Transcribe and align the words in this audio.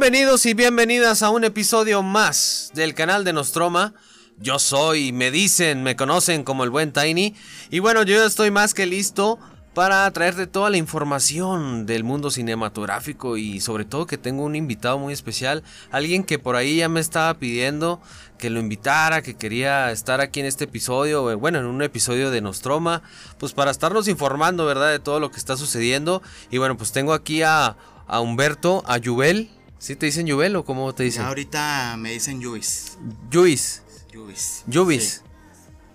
Bienvenidos 0.00 0.46
y 0.46 0.54
bienvenidas 0.54 1.22
a 1.22 1.28
un 1.28 1.44
episodio 1.44 2.02
más 2.02 2.70
del 2.72 2.94
canal 2.94 3.22
de 3.22 3.34
Nostroma. 3.34 3.92
Yo 4.38 4.58
soy, 4.58 5.12
me 5.12 5.30
dicen, 5.30 5.82
me 5.82 5.94
conocen 5.94 6.42
como 6.42 6.64
el 6.64 6.70
buen 6.70 6.90
Tiny. 6.90 7.34
Y 7.70 7.80
bueno, 7.80 8.02
yo 8.04 8.24
estoy 8.24 8.50
más 8.50 8.72
que 8.72 8.86
listo 8.86 9.38
para 9.74 10.10
traerte 10.12 10.46
toda 10.46 10.70
la 10.70 10.78
información 10.78 11.84
del 11.84 12.02
mundo 12.02 12.30
cinematográfico 12.30 13.36
y 13.36 13.60
sobre 13.60 13.84
todo 13.84 14.06
que 14.06 14.16
tengo 14.16 14.42
un 14.42 14.56
invitado 14.56 14.98
muy 14.98 15.12
especial, 15.12 15.62
alguien 15.90 16.24
que 16.24 16.38
por 16.38 16.56
ahí 16.56 16.78
ya 16.78 16.88
me 16.88 17.00
estaba 17.00 17.34
pidiendo 17.34 18.00
que 18.38 18.48
lo 18.48 18.58
invitara, 18.58 19.20
que 19.20 19.34
quería 19.34 19.92
estar 19.92 20.22
aquí 20.22 20.40
en 20.40 20.46
este 20.46 20.64
episodio, 20.64 21.38
bueno, 21.38 21.58
en 21.58 21.66
un 21.66 21.82
episodio 21.82 22.30
de 22.30 22.40
Nostroma, 22.40 23.02
pues 23.36 23.52
para 23.52 23.70
estarnos 23.70 24.08
informando, 24.08 24.64
¿verdad?, 24.64 24.92
de 24.92 24.98
todo 24.98 25.20
lo 25.20 25.30
que 25.30 25.36
está 25.36 25.58
sucediendo. 25.58 26.22
Y 26.50 26.56
bueno, 26.56 26.78
pues 26.78 26.90
tengo 26.90 27.12
aquí 27.12 27.42
a, 27.42 27.76
a 28.06 28.20
Humberto, 28.20 28.82
a 28.86 28.96
Yubel. 28.96 29.50
¿Sí 29.80 29.96
te 29.96 30.04
dicen 30.04 30.26
Yubel 30.26 30.54
o 30.56 30.64
cómo 30.66 30.94
te 30.94 31.04
dicen? 31.04 31.24
ahorita 31.24 31.96
me 31.96 32.12
dicen 32.12 32.38
Yubis. 32.38 32.98
Yubis. 33.30 33.82
Yubis. 34.12 34.62
Yubis. 34.66 35.22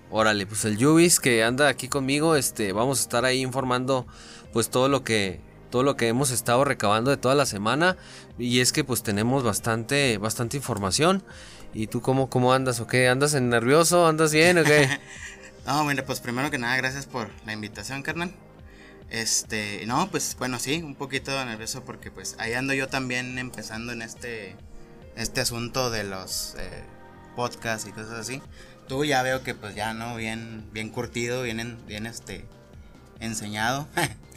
Órale, 0.10 0.48
pues 0.48 0.66
el 0.66 0.76
Yubis 0.78 1.20
que 1.20 1.44
anda 1.44 1.68
aquí 1.68 1.88
conmigo, 1.88 2.36
este, 2.36 2.74
vamos 2.74 2.98
a 2.98 3.02
estar 3.04 3.26
ahí 3.26 3.42
informando 3.42 4.08
pues 4.54 4.70
todo 4.70 4.90
lo 4.90 5.04
que 5.04 5.40
todo 5.70 5.84
lo 5.84 5.98
que 5.98 6.08
hemos 6.08 6.32
estado 6.32 6.64
recabando 6.66 7.12
de 7.12 7.18
toda 7.18 7.36
la 7.36 7.46
semana 7.46 7.96
y 8.40 8.60
es 8.60 8.72
que 8.72 8.84
pues 8.84 9.04
tenemos 9.04 9.44
bastante 9.44 10.18
bastante 10.18 10.58
información. 10.58 11.24
¿Y 11.72 11.86
tú 11.86 12.02
cómo 12.02 12.28
cómo 12.28 12.54
andas 12.54 12.80
o 12.80 12.88
qué? 12.88 13.08
¿Andas 13.08 13.36
en 13.36 13.50
nervioso? 13.50 14.08
¿Andas 14.08 14.34
bien 14.34 14.58
o 14.58 14.64
qué? 14.64 15.00
no, 15.68 15.84
bueno, 15.84 16.02
pues 16.08 16.22
primero 16.22 16.50
que 16.50 16.58
nada, 16.58 16.76
gracias 16.78 17.06
por 17.06 17.30
la 17.46 17.54
invitación, 17.54 18.02
carnal. 18.02 18.34
Este, 19.16 19.86
no, 19.86 20.12
pues 20.12 20.36
bueno, 20.38 20.60
sí, 20.60 20.84
un 20.84 20.94
poquito 20.94 21.32
nervioso 21.46 21.86
porque 21.86 22.12
pues 22.12 22.36
ahí 22.38 22.52
ando 22.52 22.74
yo 22.74 22.90
también 22.90 23.40
empezando 23.40 23.94
en 23.94 24.02
este 24.02 24.58
este 25.16 25.40
asunto 25.40 25.90
de 25.90 26.04
los 26.04 26.56
eh, 26.60 26.84
podcasts 27.34 27.88
y 27.88 27.94
cosas 27.94 28.12
así. 28.20 28.42
Tú 28.90 29.06
ya 29.06 29.24
veo 29.24 29.42
que 29.42 29.56
pues 29.56 29.74
ya 29.74 29.94
no, 29.94 30.18
bien, 30.18 30.66
bien 30.74 30.90
curtido, 30.90 31.44
bien, 31.44 31.78
bien 31.88 32.08
este, 32.08 32.44
enseñado. 33.22 33.88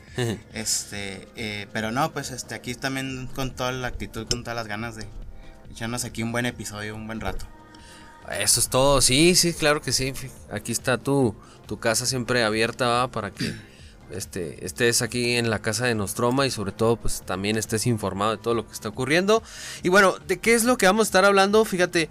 este, 0.53 1.27
eh, 1.35 1.67
pero 1.73 1.91
no, 1.91 2.13
pues 2.13 2.31
este, 2.31 2.55
aquí 2.55 2.77
también 2.77 3.29
con 3.35 3.57
toda 3.57 3.73
la 3.73 3.89
actitud, 3.89 4.29
con 4.29 4.45
todas 4.45 4.55
las 4.55 4.69
ganas 4.69 4.95
de 4.95 5.09
echarnos 5.73 6.05
aquí 6.05 6.23
un 6.23 6.31
buen 6.31 6.47
episodio, 6.47 6.95
un 6.95 7.09
buen 7.09 7.21
rato. 7.21 7.47
Eso 8.31 8.61
es 8.61 8.69
todo, 8.69 9.01
sí, 9.01 9.35
sí, 9.35 9.55
claro 9.55 9.83
que 9.83 9.91
sí. 9.91 10.13
Aquí 10.53 10.71
está 10.71 10.99
tu, 10.99 11.35
tu 11.67 11.81
casa 11.81 12.07
siempre 12.07 12.45
abierta 12.45 13.09
para 13.09 13.33
que 13.33 13.57
este, 14.13 14.65
estés 14.65 15.03
aquí 15.03 15.37
en 15.37 15.51
la 15.51 15.61
casa 15.61 15.87
de 15.87 15.95
Nostroma 15.95 16.47
y 16.47 16.51
sobre 16.51 16.73
todo 16.73 16.97
pues 16.97 17.23
también 17.25 17.57
estés 17.57 17.87
informado 17.87 18.33
de 18.33 18.43
todo 18.43 18.55
lo 18.55 18.67
que 18.67 18.73
está 18.73 18.89
ocurriendo. 18.89 19.43
Y 19.83 19.89
bueno, 19.89 20.17
¿de 20.27 20.39
qué 20.39 20.55
es 20.55 20.65
lo 20.65 20.79
que 20.79 20.87
vamos 20.87 21.07
a 21.07 21.09
estar 21.09 21.25
hablando? 21.25 21.65
Fíjate, 21.65 22.09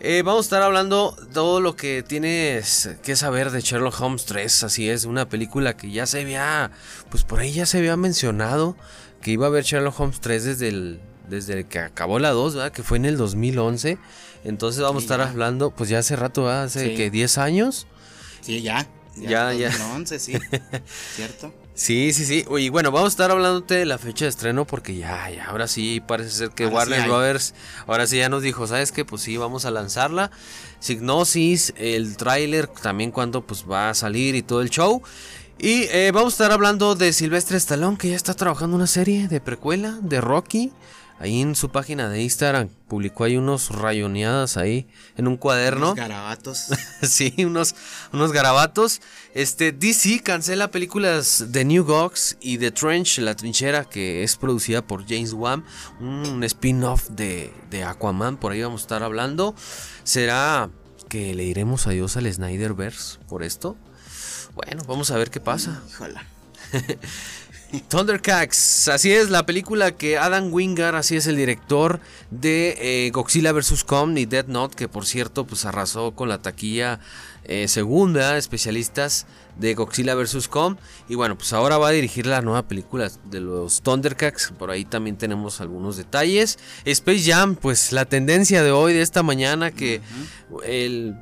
eh, 0.00 0.22
vamos 0.24 0.46
a 0.46 0.46
estar 0.46 0.62
hablando 0.62 1.16
todo 1.32 1.60
lo 1.60 1.76
que 1.76 2.02
tienes 2.02 2.90
que 3.02 3.16
saber 3.16 3.50
de 3.50 3.60
Sherlock 3.60 4.00
Holmes 4.00 4.24
3. 4.24 4.64
Así 4.64 4.88
es, 4.88 5.04
una 5.04 5.28
película 5.28 5.76
que 5.76 5.90
ya 5.90 6.06
se 6.06 6.20
había, 6.20 6.70
pues 7.10 7.24
por 7.24 7.40
ahí 7.40 7.52
ya 7.52 7.66
se 7.66 7.78
había 7.78 7.96
mencionado 7.96 8.76
que 9.20 9.32
iba 9.32 9.46
a 9.46 9.48
haber 9.48 9.64
Sherlock 9.64 10.00
Holmes 10.00 10.20
3 10.20 10.44
desde 10.44 10.68
el, 10.68 11.00
desde 11.28 11.64
que 11.64 11.80
acabó 11.80 12.18
la 12.18 12.30
2, 12.30 12.54
¿verdad? 12.54 12.72
Que 12.72 12.82
fue 12.82 12.96
en 12.96 13.04
el 13.04 13.16
2011. 13.16 13.98
Entonces 14.44 14.80
vamos 14.82 15.02
a 15.02 15.04
estar 15.04 15.20
hablando, 15.20 15.70
pues 15.70 15.90
ya 15.90 15.98
hace 15.98 16.16
rato, 16.16 16.44
¿verdad? 16.44 16.64
Hace 16.64 16.94
que 16.94 17.10
10 17.10 17.36
años. 17.36 17.86
Sí, 18.40 18.62
ya. 18.62 18.88
Ya, 19.16 19.52
ya. 19.52 19.70
2011, 19.70 20.18
sí. 20.18 20.34
¿Cierto? 21.16 21.52
Sí, 21.74 22.12
sí, 22.12 22.26
sí. 22.26 22.44
Y 22.58 22.68
bueno, 22.68 22.90
vamos 22.90 23.06
a 23.06 23.08
estar 23.08 23.30
hablándote 23.30 23.74
de 23.74 23.86
la 23.86 23.96
fecha 23.96 24.26
de 24.26 24.28
estreno 24.28 24.66
porque 24.66 24.96
ya, 24.96 25.30
ya, 25.30 25.46
ahora 25.46 25.66
sí 25.66 26.02
parece 26.06 26.30
ser 26.30 26.50
que 26.50 26.66
Warner 26.66 27.06
Brothers, 27.06 27.54
ahora 27.86 28.06
sí 28.06 28.18
ya 28.18 28.28
nos 28.28 28.42
dijo, 28.42 28.66
¿sabes 28.66 28.92
qué? 28.92 29.04
Pues 29.04 29.22
sí, 29.22 29.36
vamos 29.38 29.64
a 29.64 29.70
lanzarla. 29.70 30.30
Signosis, 30.78 31.72
el 31.76 32.16
tráiler, 32.16 32.66
también 32.66 33.10
cuando 33.10 33.40
pues 33.46 33.64
va 33.68 33.90
a 33.90 33.94
salir 33.94 34.34
y 34.34 34.42
todo 34.42 34.60
el 34.60 34.68
show. 34.68 35.02
Y 35.58 35.84
eh, 35.90 36.10
vamos 36.12 36.34
a 36.34 36.36
estar 36.36 36.52
hablando 36.52 36.94
de 36.94 37.12
Silvestre 37.12 37.56
Stallone, 37.56 37.98
que 37.98 38.10
ya 38.10 38.16
está 38.16 38.34
trabajando 38.34 38.76
una 38.76 38.86
serie 38.86 39.28
de 39.28 39.40
precuela 39.40 39.98
de 40.02 40.20
Rocky. 40.20 40.72
Ahí 41.20 41.42
en 41.42 41.54
su 41.54 41.68
página 41.68 42.08
de 42.08 42.22
Instagram 42.22 42.70
publicó 42.88 43.24
ahí 43.24 43.36
unos 43.36 43.68
rayoneadas 43.68 44.56
ahí 44.56 44.88
en 45.18 45.28
un 45.28 45.36
cuaderno. 45.36 45.88
Unos 45.88 45.96
garabatos. 45.96 46.68
sí, 47.02 47.34
unos, 47.44 47.74
unos 48.10 48.32
garabatos. 48.32 49.02
Este, 49.34 49.70
DC 49.70 50.22
cancela 50.22 50.70
películas 50.70 51.52
de 51.52 51.66
New 51.66 51.84
Gox 51.84 52.38
y 52.40 52.56
The 52.56 52.70
Trench, 52.70 53.18
La 53.18 53.36
Trinchera, 53.36 53.84
que 53.84 54.24
es 54.24 54.36
producida 54.36 54.80
por 54.80 55.06
James 55.06 55.34
Wan. 55.34 55.62
Un 56.00 56.42
spin-off 56.42 57.10
de, 57.10 57.52
de 57.68 57.84
Aquaman, 57.84 58.38
por 58.38 58.52
ahí 58.52 58.62
vamos 58.62 58.80
a 58.80 58.84
estar 58.84 59.02
hablando. 59.02 59.54
¿Será 60.04 60.70
que 61.10 61.34
le 61.34 61.44
iremos 61.44 61.86
adiós 61.86 62.16
al 62.16 62.32
Snyderverse 62.32 63.18
por 63.28 63.42
esto? 63.42 63.76
Bueno, 64.54 64.84
vamos 64.88 65.10
a 65.10 65.18
ver 65.18 65.30
qué 65.30 65.38
pasa. 65.38 65.82
Híjola. 65.90 66.24
Thundercats, 67.88 68.88
así 68.88 69.12
es 69.12 69.30
la 69.30 69.46
película 69.46 69.92
que 69.92 70.18
Adam 70.18 70.52
Wingard, 70.52 70.96
así 70.96 71.16
es 71.16 71.28
el 71.28 71.36
director 71.36 72.00
de 72.30 73.06
eh, 73.06 73.10
Godzilla 73.10 73.52
vs. 73.52 73.84
Kong 73.84 74.18
y 74.18 74.26
Dead 74.26 74.46
Note, 74.46 74.74
que 74.74 74.88
por 74.88 75.06
cierto 75.06 75.46
pues 75.46 75.64
arrasó 75.64 76.10
con 76.12 76.28
la 76.28 76.38
taquilla 76.38 76.98
eh, 77.44 77.68
segunda, 77.68 78.36
especialistas 78.36 79.26
de 79.60 79.74
Godzilla 79.74 80.14
vs. 80.14 80.48
Kong. 80.48 80.76
Y 81.08 81.14
bueno, 81.14 81.36
pues 81.36 81.52
ahora 81.52 81.78
va 81.78 81.88
a 81.88 81.90
dirigir 81.92 82.26
la 82.26 82.42
nueva 82.42 82.66
película 82.66 83.10
de 83.26 83.40
los 83.40 83.82
Thundercats. 83.82 84.52
Por 84.58 84.70
ahí 84.70 84.84
también 84.84 85.16
tenemos 85.16 85.60
algunos 85.60 85.96
detalles. 85.96 86.58
Space 86.84 87.30
Jam, 87.30 87.54
pues 87.54 87.92
la 87.92 88.06
tendencia 88.06 88.62
de 88.62 88.72
hoy, 88.72 88.92
de 88.92 89.02
esta 89.02 89.22
mañana, 89.22 89.70
que 89.70 90.00
el, 90.64 91.14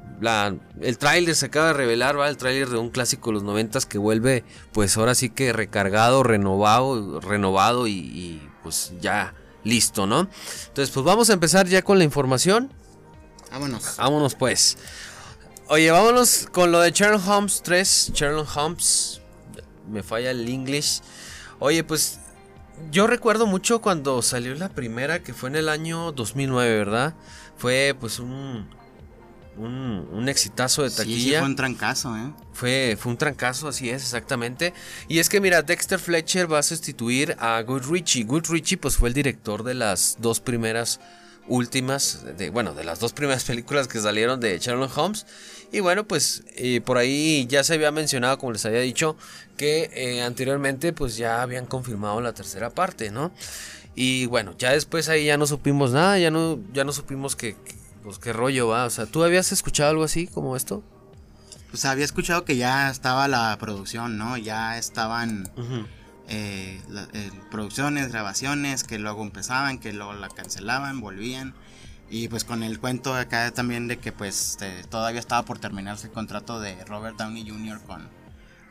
el 0.81 0.99
tráiler 0.99 1.35
se 1.35 1.47
acaba 1.47 1.69
de 1.69 1.73
revelar, 1.75 2.19
¿va? 2.19 2.29
El 2.29 2.37
tráiler 2.37 2.69
de 2.69 2.79
un 2.79 2.91
clásico 2.91 3.31
de 3.31 3.35
los 3.35 3.43
noventas 3.43 3.85
que 3.85 3.99
vuelve, 3.99 4.45
pues 4.73 4.97
ahora 4.97 5.15
sí 5.15 5.31
que 5.31 5.53
recargado, 5.53 6.23
renovado, 6.23 7.21
renovado 7.21 7.87
y, 7.87 7.93
y 7.93 8.49
pues 8.63 8.93
ya 9.01 9.35
listo, 9.65 10.07
¿no? 10.07 10.29
Entonces, 10.69 10.95
pues 10.95 11.05
vamos 11.05 11.29
a 11.31 11.33
empezar 11.33 11.67
ya 11.67 11.83
con 11.83 11.99
la 11.99 12.05
información. 12.05 12.73
Vámonos. 13.51 13.97
Vámonos 13.97 14.35
pues. 14.35 14.77
Oye, 15.71 15.91
vámonos 15.91 16.49
con 16.51 16.73
lo 16.73 16.81
de 16.81 16.93
Sherlock 16.93 17.29
Holmes 17.29 17.61
3. 17.63 18.13
Sherlock 18.15 18.57
Holmes. 18.57 19.21
Me 19.87 20.03
falla 20.03 20.31
el 20.31 20.49
inglés. 20.49 21.03
Oye, 21.59 21.85
pues 21.85 22.21
yo 22.91 23.07
recuerdo 23.07 23.47
mucho 23.47 23.83
cuando 23.83 24.23
salió 24.23 24.55
la 24.55 24.71
primera, 24.71 25.23
que 25.23 25.35
fue 25.35 25.51
en 25.51 25.57
el 25.57 25.69
año 25.69 26.13
2009, 26.13 26.79
¿verdad? 26.79 27.15
Fue 27.59 27.95
pues 28.01 28.19
un, 28.19 28.67
un, 29.59 30.09
un 30.11 30.29
exitazo 30.31 30.85
de 30.85 30.91
taquilla. 30.91 31.33
Sí, 31.33 31.37
fue 31.39 31.47
un 31.49 31.57
trancazo, 31.57 32.17
¿eh? 32.17 32.33
Fue, 32.55 32.97
fue 32.99 33.13
un 33.13 33.19
trancazo, 33.19 33.69
así 33.69 33.91
es, 33.91 34.03
exactamente. 34.03 34.73
Y 35.07 35.19
es 35.19 35.29
que 35.29 35.39
mira, 35.39 35.61
Dexter 35.61 35.99
Fletcher 35.99 36.51
va 36.51 36.61
a 36.61 36.63
sustituir 36.63 37.37
a 37.41 37.61
Good 37.61 37.83
Richie. 37.91 38.25
Good 38.25 38.47
Richie 38.49 38.79
pues 38.79 38.97
fue 38.97 39.11
el 39.11 39.15
director 39.15 39.63
de 39.65 39.75
las 39.75 40.17
dos 40.19 40.41
primeras 40.41 40.99
últimas, 41.49 42.25
de, 42.37 42.51
bueno, 42.51 42.75
de 42.75 42.85
las 42.85 43.01
dos 43.01 43.13
primeras 43.13 43.45
películas 43.47 43.89
que 43.89 44.01
salieron 44.01 44.41
de 44.41 44.59
Sherlock 44.59 44.97
Holmes. 44.97 45.27
Y 45.73 45.81
bueno, 45.81 46.05
pues 46.05 46.45
eh, 46.57 46.81
por 46.81 46.97
ahí 46.97 47.47
ya 47.47 47.63
se 47.65 47.75
había 47.75 47.91
mencionado, 47.91 48.39
como 48.39 48.53
les 48.53 48.65
había 48.65 48.81
dicho, 48.81 49.17
que 49.57 49.91
eh, 49.93 50.23
anteriormente 50.23 50.93
pues 50.93 51.17
ya 51.17 51.43
habían 51.43 51.67
confirmado 51.67 52.21
la 52.21 52.33
tercera 52.33 52.71
parte, 52.71 53.11
¿no? 53.11 53.33
Y 53.95 54.27
bueno, 54.27 54.55
ya 54.59 54.73
después 54.73 55.09
ahí 55.09 55.27
ya 55.27 55.37
no 55.37 55.47
supimos 55.47 55.91
nada, 55.91 56.19
ya 56.19 56.31
no, 56.31 56.59
ya 56.73 56.85
no 56.85 56.93
supimos 56.93 57.37
que, 57.37 57.57
pues 58.05 58.19
qué 58.19 58.33
rollo 58.33 58.69
va. 58.69 58.85
O 58.85 58.91
sea, 58.91 59.07
¿tú 59.07 59.25
habías 59.25 59.53
escuchado 59.53 59.91
algo 59.91 60.05
así 60.05 60.27
como 60.27 60.57
esto? 60.57 60.83
Pues 61.71 61.85
había 61.85 62.05
escuchado 62.05 62.45
que 62.45 62.57
ya 62.57 62.91
estaba 62.91 63.29
la 63.29 63.57
producción, 63.61 64.17
¿no? 64.17 64.37
Ya 64.39 64.79
estaban 64.79 65.51
eh, 66.29 66.81
producciones, 67.51 68.13
grabaciones, 68.13 68.85
que 68.85 68.99
luego 68.99 69.23
empezaban, 69.23 69.79
que 69.79 69.93
luego 69.93 70.13
la 70.13 70.29
cancelaban, 70.29 71.01
volvían. 71.01 71.55
Y 72.11 72.29
pues 72.29 72.45
con 72.45 72.63
el 72.63 72.79
cuento 72.79 73.15
acá 73.15 73.51
también 73.51 73.87
de 73.87 73.99
que 73.99 74.13
pues 74.13 74.57
eh, 74.61 74.85
todavía 74.89 75.21
estaba 75.21 75.45
por 75.45 75.59
terminarse 75.59 76.07
el 76.07 76.13
contrato 76.13 76.61
de 76.61 76.83
Robert 76.87 77.17
Downey 77.19 77.49
Jr. 77.49 77.81
con, 77.81 78.09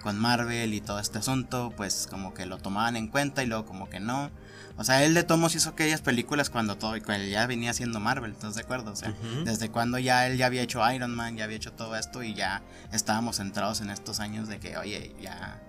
con 0.02 0.20
Marvel 0.20 0.74
y 0.74 0.82
todo 0.82 1.00
este 1.00 1.20
asunto, 1.20 1.72
pues 1.78 2.08
como 2.10 2.34
que 2.34 2.46
lo 2.46 2.58
tomaban 2.58 2.96
en 2.96 3.08
cuenta 3.08 3.44
y 3.44 3.48
luego 3.48 3.66
como 3.66 3.90
que 3.90 4.00
no. 4.00 4.32
O 4.78 4.84
sea, 4.84 5.04
él 5.04 5.16
de 5.16 5.24
Tomos 5.24 5.56
hizo 5.56 5.72
aquellas 5.72 6.02
películas 6.02 6.52
cuando 6.52 6.78
todo, 6.78 6.94
cuando 7.04 7.26
ya 7.26 7.48
venía 7.48 7.72
haciendo 7.72 8.00
Marvel, 8.00 8.32
¿estás 8.32 8.54
de 8.56 8.62
acuerdo? 8.62 8.92
O 8.92 8.96
sea, 8.96 9.14
desde 9.44 9.70
cuando 9.70 9.98
ya 9.98 10.28
él 10.28 10.38
ya 10.38 10.46
había 10.46 10.62
hecho 10.62 10.88
Iron 10.92 11.16
Man, 11.16 11.36
ya 11.36 11.46
había 11.46 11.58
hecho 11.58 11.74
todo 11.74 11.96
esto 11.96 12.22
y 12.22 12.36
ya 12.36 12.62
estábamos 12.92 13.38
centrados 13.38 13.82
en 13.82 13.90
estos 13.90 14.20
años 14.20 14.48
de 14.48 14.60
que, 14.60 14.78
oye, 14.78 15.16
ya, 15.20 15.60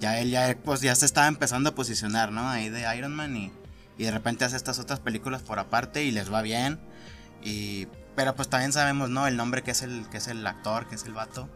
ya 0.00 0.18
él 0.20 0.30
ya, 0.30 0.56
pues 0.64 0.80
ya 0.80 0.94
se 0.94 1.06
estaba 1.06 1.26
empezando 1.26 1.70
a 1.70 1.74
posicionar, 1.74 2.32
¿no? 2.32 2.48
Ahí 2.48 2.68
de 2.68 2.96
Iron 2.96 3.14
Man 3.14 3.36
y 3.36 3.52
y 3.98 4.04
de 4.04 4.12
repente 4.12 4.44
hace 4.44 4.56
estas 4.56 4.78
otras 4.78 5.00
películas 5.00 5.42
por 5.42 5.58
aparte 5.58 6.04
y 6.04 6.12
les 6.12 6.32
va 6.32 6.40
bien. 6.40 6.78
Y, 7.42 7.88
pero 8.14 8.34
pues 8.36 8.48
también 8.48 8.72
sabemos, 8.72 9.10
¿no? 9.10 9.26
El 9.26 9.36
nombre 9.36 9.62
que 9.62 9.72
es 9.72 9.82
el, 9.82 10.08
que 10.08 10.18
es 10.18 10.28
el 10.28 10.46
actor, 10.46 10.88
que 10.88 10.94
es 10.94 11.04
el 11.04 11.12
vato. 11.12 11.48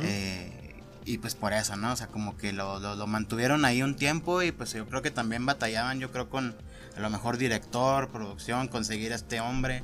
Eh, 0.00 0.80
y 1.04 1.18
pues 1.18 1.34
por 1.34 1.52
eso, 1.52 1.76
¿no? 1.76 1.92
O 1.92 1.96
sea, 1.96 2.06
como 2.06 2.36
que 2.36 2.52
lo, 2.52 2.78
lo, 2.78 3.06
mantuvieron 3.08 3.64
ahí 3.64 3.82
un 3.82 3.96
tiempo 3.96 4.42
y 4.42 4.52
pues 4.52 4.72
yo 4.72 4.86
creo 4.86 5.02
que 5.02 5.10
también 5.10 5.44
batallaban, 5.44 5.98
yo 5.98 6.12
creo, 6.12 6.30
con 6.30 6.54
a 6.96 7.00
lo 7.00 7.10
mejor 7.10 7.36
director, 7.36 8.08
producción, 8.10 8.68
conseguir 8.68 9.12
a 9.12 9.16
este 9.16 9.40
hombre, 9.40 9.82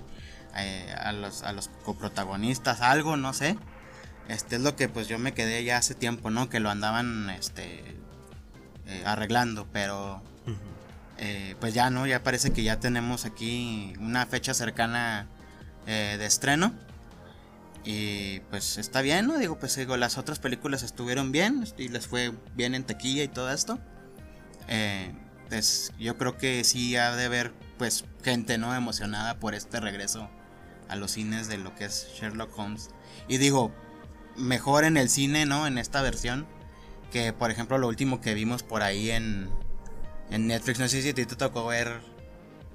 eh, 0.56 0.94
a, 0.96 1.10
los, 1.10 1.42
a 1.42 1.52
los 1.52 1.68
coprotagonistas, 1.84 2.80
algo, 2.80 3.16
no 3.16 3.32
sé. 3.32 3.58
Este 4.28 4.56
es 4.56 4.62
lo 4.62 4.76
que 4.76 4.88
pues 4.88 5.08
yo 5.08 5.18
me 5.18 5.34
quedé 5.34 5.62
ya 5.64 5.78
hace 5.78 5.94
tiempo, 5.94 6.30
¿no? 6.30 6.48
Que 6.48 6.60
lo 6.60 6.70
andaban 6.70 7.30
este, 7.30 7.82
eh, 8.86 9.02
arreglando, 9.04 9.66
pero 9.72 10.22
eh, 11.18 11.54
pues 11.60 11.74
ya, 11.74 11.90
¿no? 11.90 12.06
Ya 12.06 12.22
parece 12.22 12.52
que 12.52 12.62
ya 12.62 12.80
tenemos 12.80 13.24
aquí 13.24 13.94
una 14.00 14.26
fecha 14.26 14.54
cercana 14.54 15.28
de 15.86 16.26
estreno. 16.26 16.72
Y 17.86 18.40
pues 18.50 18.78
está 18.78 19.00
bien, 19.00 19.28
¿no? 19.28 19.38
Digo, 19.38 19.60
pues 19.60 19.76
digo, 19.76 19.96
las 19.96 20.18
otras 20.18 20.40
películas 20.40 20.82
estuvieron 20.82 21.30
bien 21.30 21.64
y 21.78 21.88
les 21.88 22.08
fue 22.08 22.32
bien 22.56 22.74
en 22.74 22.82
taquilla 22.82 23.22
y 23.22 23.28
todo 23.28 23.52
esto. 23.52 23.78
Eh, 24.66 25.12
pues 25.48 25.92
yo 25.96 26.18
creo 26.18 26.36
que 26.36 26.64
sí 26.64 26.96
ha 26.96 27.14
de 27.14 27.26
haber 27.26 27.52
pues 27.78 28.04
gente, 28.24 28.58
¿no? 28.58 28.74
Emocionada 28.74 29.38
por 29.38 29.54
este 29.54 29.78
regreso 29.78 30.28
a 30.88 30.96
los 30.96 31.12
cines 31.12 31.46
de 31.46 31.58
lo 31.58 31.76
que 31.76 31.84
es 31.84 32.08
Sherlock 32.18 32.58
Holmes. 32.58 32.90
Y 33.28 33.38
digo, 33.38 33.72
mejor 34.36 34.84
en 34.84 34.96
el 34.96 35.08
cine, 35.08 35.46
¿no? 35.46 35.66
En 35.66 35.78
esta 35.78 36.02
versión. 36.02 36.46
Que 37.12 37.32
por 37.32 37.50
ejemplo 37.50 37.78
lo 37.78 37.88
último 37.88 38.20
que 38.20 38.34
vimos 38.34 38.62
por 38.62 38.82
ahí 38.82 39.10
en, 39.10 39.48
en 40.30 40.46
Netflix. 40.46 40.78
No 40.78 40.88
sé 40.88 41.02
si 41.02 41.12
te 41.12 41.24
tocó 41.26 41.66
ver 41.66 42.00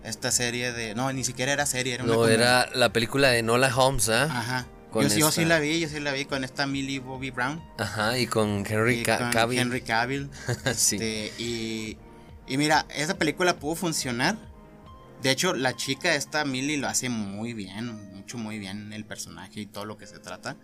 esta 0.03 0.31
serie 0.31 0.71
de... 0.71 0.95
No, 0.95 1.11
ni 1.13 1.23
siquiera 1.23 1.51
era 1.51 1.65
serie. 1.65 1.95
Era 1.95 2.03
no, 2.03 2.27
era 2.27 2.69
la 2.73 2.91
película 2.93 3.29
de 3.29 3.43
Nola 3.43 3.75
Holmes, 3.75 4.09
¿ah? 4.09 4.23
Ajá 4.23 4.67
yo, 4.93 5.31
sí 5.31 5.45
la 5.45 5.59
vi, 5.59 5.79
yo 5.79 5.87
sí 5.87 5.99
la 5.99 6.11
vi 6.11 6.25
con 6.25 6.43
esta 6.43 6.67
Millie 6.67 6.99
Bobby 6.99 7.31
Brown. 7.31 7.63
Ajá, 7.77 8.17
y 8.17 8.27
con 8.27 8.65
Henry 8.67 9.03
Cavill. 9.03 9.59
Henry 9.59 9.81
Cavill. 9.81 10.29
Este, 10.65 11.31
y, 11.37 11.97
y 12.47 12.57
mira, 12.57 12.85
esa 12.93 13.17
película 13.17 13.57
pudo 13.57 13.75
funcionar. 13.75 14.37
De 15.21 15.31
hecho, 15.31 15.53
la 15.53 15.75
chica 15.75 16.15
esta 16.15 16.45
Millie 16.45 16.77
lo 16.77 16.87
hace 16.87 17.09
muy 17.09 17.53
bien, 17.53 18.15
mucho 18.15 18.37
muy 18.37 18.59
bien 18.59 18.91
el 18.91 19.05
personaje 19.05 19.61
y 19.61 19.65
todo 19.65 19.85
lo 19.85 19.97
que 19.97 20.07
se 20.07 20.19
trata. 20.19 20.57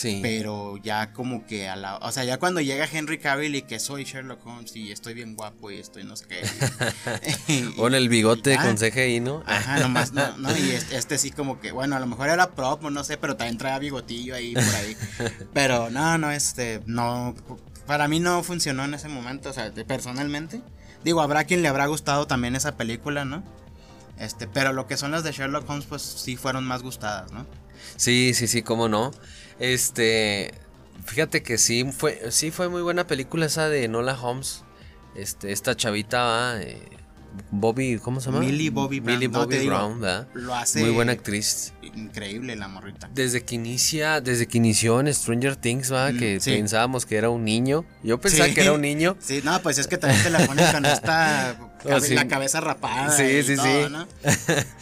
Pero 0.00 0.78
ya 0.78 1.12
como 1.12 1.46
que 1.46 1.68
a 1.68 1.76
la... 1.76 1.96
O 1.98 2.10
sea, 2.10 2.24
ya 2.24 2.38
cuando 2.38 2.60
llega 2.60 2.88
Henry 2.90 3.18
Cavill 3.18 3.54
y 3.54 3.62
que 3.62 3.78
soy 3.78 4.04
Sherlock 4.04 4.44
Holmes 4.46 4.74
y 4.74 4.90
estoy 4.90 5.14
bien 5.14 5.36
guapo 5.36 5.70
y 5.70 5.78
estoy 5.78 6.04
no 6.04 6.16
sé 6.16 6.26
qué. 6.26 6.42
Con 7.76 7.94
el 7.94 8.08
bigote 8.08 8.56
con 8.56 8.76
CGI, 8.76 9.20
¿no? 9.20 9.42
Ajá, 9.46 9.78
nomás, 9.80 10.12
no, 10.12 10.36
no, 10.38 10.56
y 10.56 10.70
este, 10.70 10.96
este, 10.96 11.18
sí 11.18 11.30
como 11.30 11.60
que, 11.60 11.72
bueno, 11.72 11.96
a 11.96 12.00
lo 12.00 12.06
mejor 12.06 12.28
era 12.28 12.50
prop, 12.52 12.82
no 12.84 13.04
sé, 13.04 13.16
pero 13.16 13.36
también 13.36 13.58
traía 13.58 13.78
bigotillo 13.78 14.34
ahí 14.34 14.54
por 14.54 14.74
ahí. 14.74 14.96
pero 15.52 15.90
no, 15.90 16.18
no, 16.18 16.30
este, 16.30 16.80
no... 16.86 17.34
Para 17.86 18.08
mí 18.08 18.20
no 18.20 18.42
funcionó 18.42 18.84
en 18.84 18.94
ese 18.94 19.08
momento, 19.08 19.50
o 19.50 19.52
sea, 19.52 19.72
personalmente. 19.86 20.62
Digo, 21.04 21.20
habrá 21.20 21.44
quien 21.44 21.62
le 21.62 21.68
habrá 21.68 21.86
gustado 21.86 22.26
también 22.26 22.56
esa 22.56 22.76
película, 22.76 23.24
¿no? 23.24 23.42
Este, 24.18 24.46
pero 24.46 24.72
lo 24.72 24.86
que 24.86 24.96
son 24.96 25.10
las 25.10 25.24
de 25.24 25.32
Sherlock 25.32 25.68
Holmes, 25.68 25.86
pues 25.86 26.02
sí 26.02 26.36
fueron 26.36 26.64
más 26.64 26.82
gustadas, 26.82 27.32
¿no? 27.32 27.46
Sí, 27.96 28.34
sí, 28.34 28.46
sí, 28.46 28.62
cómo 28.62 28.88
no. 28.88 29.10
Este, 29.62 30.52
fíjate 31.04 31.44
que 31.44 31.56
sí 31.56 31.84
fue, 31.96 32.32
sí 32.32 32.50
fue 32.50 32.68
muy 32.68 32.82
buena 32.82 33.06
película 33.06 33.46
esa 33.46 33.68
de 33.68 33.86
Nola 33.86 34.20
Holmes. 34.20 34.64
Este, 35.14 35.52
esta 35.52 35.76
chavita, 35.76 36.60
eh, 36.60 36.82
Bobby, 37.52 37.98
¿cómo 38.02 38.20
se 38.20 38.26
llama? 38.26 38.40
Millie 38.40 38.70
Bobby 38.70 38.98
Brown. 38.98 39.18
Millie 39.20 39.28
Bobby 39.28 39.66
Brown, 39.68 40.00
¿verdad? 40.00 40.26
Lo 40.34 40.52
hace 40.56 40.80
muy 40.80 40.90
buena 40.90 41.12
actriz. 41.12 41.74
Increíble 41.80 42.56
la 42.56 42.66
morrita. 42.66 43.08
Desde 43.14 43.44
que 43.44 43.54
inicia, 43.54 44.20
desde 44.20 44.48
que 44.48 44.58
inició 44.58 44.98
en 44.98 45.14
Stranger 45.14 45.54
Things, 45.54 45.90
¿verdad? 45.90 46.14
Mm, 46.14 46.18
que 46.18 46.40
pensábamos 46.44 47.06
que 47.06 47.16
era 47.16 47.30
un 47.30 47.44
niño. 47.44 47.84
Yo 48.02 48.20
pensaba 48.20 48.48
que 48.48 48.62
era 48.62 48.72
un 48.72 48.80
niño. 48.80 49.16
Sí, 49.22 49.42
no, 49.44 49.62
pues 49.62 49.78
es 49.78 49.86
que 49.86 49.96
también 49.96 50.24
te 50.24 50.30
la 50.30 50.44
pones 50.44 50.72
con 50.72 50.84
esta 50.84 51.56
oh, 51.84 51.98
la 52.10 52.26
cabeza 52.26 52.60
rapada. 52.60 53.16
Sí, 53.16 53.22
y 53.22 53.42
sí, 53.44 53.56
sí. 53.56 53.86
¿no? 53.88 54.08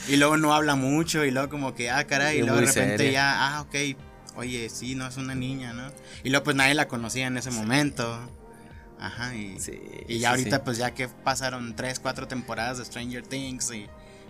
y 0.09 0.17
luego 0.17 0.39
no 0.39 0.55
habla 0.55 0.75
mucho 0.75 1.27
y 1.27 1.31
luego 1.31 1.51
como 1.51 1.75
que, 1.75 1.91
ah, 1.91 2.07
caray, 2.07 2.39
y, 2.39 2.41
luego 2.41 2.61
de 2.61 2.67
repente 2.67 3.13
ya, 3.13 3.59
ah, 3.59 3.61
ok, 3.61 3.75
oye, 4.41 4.69
sí, 4.69 4.95
no 4.95 5.07
es 5.07 5.17
una 5.17 5.35
niña, 5.35 5.73
¿no? 5.73 5.91
Y 6.25 6.31
luego 6.31 6.45
pues 6.45 6.57
nadie 6.57 6.75
la 6.75 6.89
conocía 6.89 7.27
en 7.27 7.37
ese 7.37 7.51
momento. 7.51 8.19
Ajá, 8.99 9.35
y, 9.35 9.57
y 10.09 10.19
ya 10.19 10.31
ahorita 10.31 10.63
pues 10.63 10.77
ya 10.77 10.91
que 10.93 11.09
pasaron 11.09 11.75
tres, 11.75 12.01
cuatro 12.01 12.29
temporadas 12.29 12.79
de 12.79 12.85
Stranger 12.85 13.27
Things 13.27 13.73
y 13.73 13.87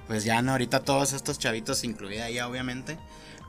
pues 0.07 0.25
ya 0.25 0.43
no, 0.43 0.53
ahorita 0.53 0.81
todos 0.81 1.13
estos 1.13 1.39
chavitos, 1.39 1.83
incluida 1.85 2.29
ella 2.29 2.49
obviamente, 2.49 2.99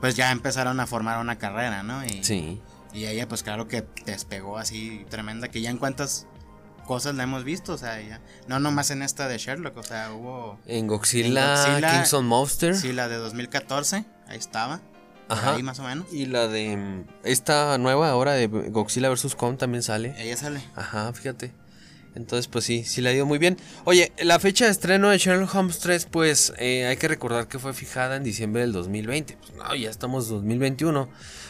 pues 0.00 0.16
ya 0.16 0.32
empezaron 0.32 0.80
a 0.80 0.86
formar 0.86 1.18
una 1.18 1.38
carrera, 1.38 1.82
¿no? 1.82 2.04
Y, 2.04 2.24
sí. 2.24 2.60
Y 2.92 3.06
ella 3.06 3.28
pues 3.28 3.42
claro 3.42 3.68
que 3.68 3.84
despegó 4.04 4.58
así 4.58 5.06
tremenda, 5.08 5.48
que 5.48 5.60
ya 5.60 5.70
en 5.70 5.78
cuántas 5.78 6.26
cosas 6.86 7.14
la 7.14 7.22
hemos 7.22 7.44
visto, 7.44 7.72
o 7.72 7.78
sea, 7.78 8.00
ya, 8.00 8.20
no 8.48 8.60
nomás 8.60 8.90
en 8.90 9.02
esta 9.02 9.28
de 9.28 9.38
Sherlock, 9.38 9.76
o 9.76 9.82
sea, 9.82 10.12
hubo... 10.12 10.58
En 10.66 10.86
Godzilla, 10.86 11.26
en 11.26 11.34
Godzilla 11.34 11.92
Kingston 11.92 12.26
Monster. 12.26 12.76
Sí, 12.76 12.92
la 12.92 13.08
de 13.08 13.16
2014, 13.16 14.04
ahí 14.28 14.38
estaba. 14.38 14.80
Ajá. 15.32 15.54
Ahí 15.54 15.62
más 15.62 15.78
o 15.78 15.82
menos. 15.84 16.06
Y 16.12 16.26
la 16.26 16.48
de 16.48 16.76
mm, 16.76 17.04
esta 17.24 17.78
nueva 17.78 18.10
ahora 18.10 18.32
de 18.32 18.46
Godzilla 18.46 19.08
vs. 19.08 19.34
Kong 19.34 19.56
también 19.56 19.82
sale. 19.82 20.14
Ella 20.18 20.36
sale. 20.36 20.62
Ajá, 20.74 21.12
fíjate. 21.12 21.52
Entonces, 22.14 22.46
pues 22.46 22.64
sí, 22.64 22.84
sí 22.84 23.00
la 23.00 23.10
dio 23.10 23.24
muy 23.24 23.38
bien. 23.38 23.56
Oye, 23.84 24.12
la 24.18 24.38
fecha 24.38 24.66
de 24.66 24.70
estreno 24.70 25.08
de 25.08 25.16
Sherlock 25.18 25.54
Holmes 25.54 25.78
3, 25.78 26.08
pues 26.10 26.52
eh, 26.58 26.86
hay 26.86 26.96
que 26.96 27.08
recordar 27.08 27.48
que 27.48 27.58
fue 27.58 27.72
fijada 27.72 28.16
en 28.16 28.24
diciembre 28.24 28.62
del 28.62 28.72
2020. 28.72 29.38
Pues 29.38 29.54
no, 29.54 29.74
ya 29.74 29.88
estamos 29.88 30.26
en 30.28 30.34
2021. 30.36 31.08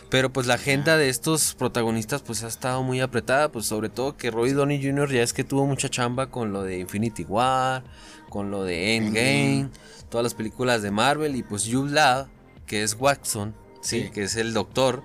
Pero 0.08 0.32
pues 0.32 0.46
la 0.46 0.54
agenda 0.54 0.96
de 0.96 1.08
estos 1.08 1.54
protagonistas 1.54 2.22
pues 2.22 2.44
ha 2.44 2.48
estado 2.48 2.82
muy 2.82 3.00
apretada. 3.00 3.50
Pues 3.50 3.66
sobre 3.66 3.88
todo 3.88 4.16
que 4.16 4.30
Roy 4.30 4.52
Downey 4.52 4.80
Jr. 4.80 5.10
ya 5.10 5.22
es 5.22 5.32
que 5.32 5.42
tuvo 5.42 5.66
mucha 5.66 5.88
chamba 5.88 6.30
con 6.30 6.52
lo 6.52 6.62
de 6.62 6.78
Infinity 6.78 7.24
War, 7.24 7.82
con 8.28 8.50
lo 8.50 8.62
de 8.62 8.96
Endgame, 8.96 9.68
todas 10.10 10.22
las 10.22 10.34
películas 10.34 10.82
de 10.82 10.92
Marvel. 10.92 11.34
Y 11.34 11.42
pues 11.42 11.68
Jude 11.68 11.92
Law, 11.92 12.28
que 12.66 12.84
es 12.84 12.94
Watson, 12.94 13.56
sí, 13.82 14.10
que 14.10 14.24
es 14.24 14.36
el 14.36 14.54
doctor, 14.54 15.02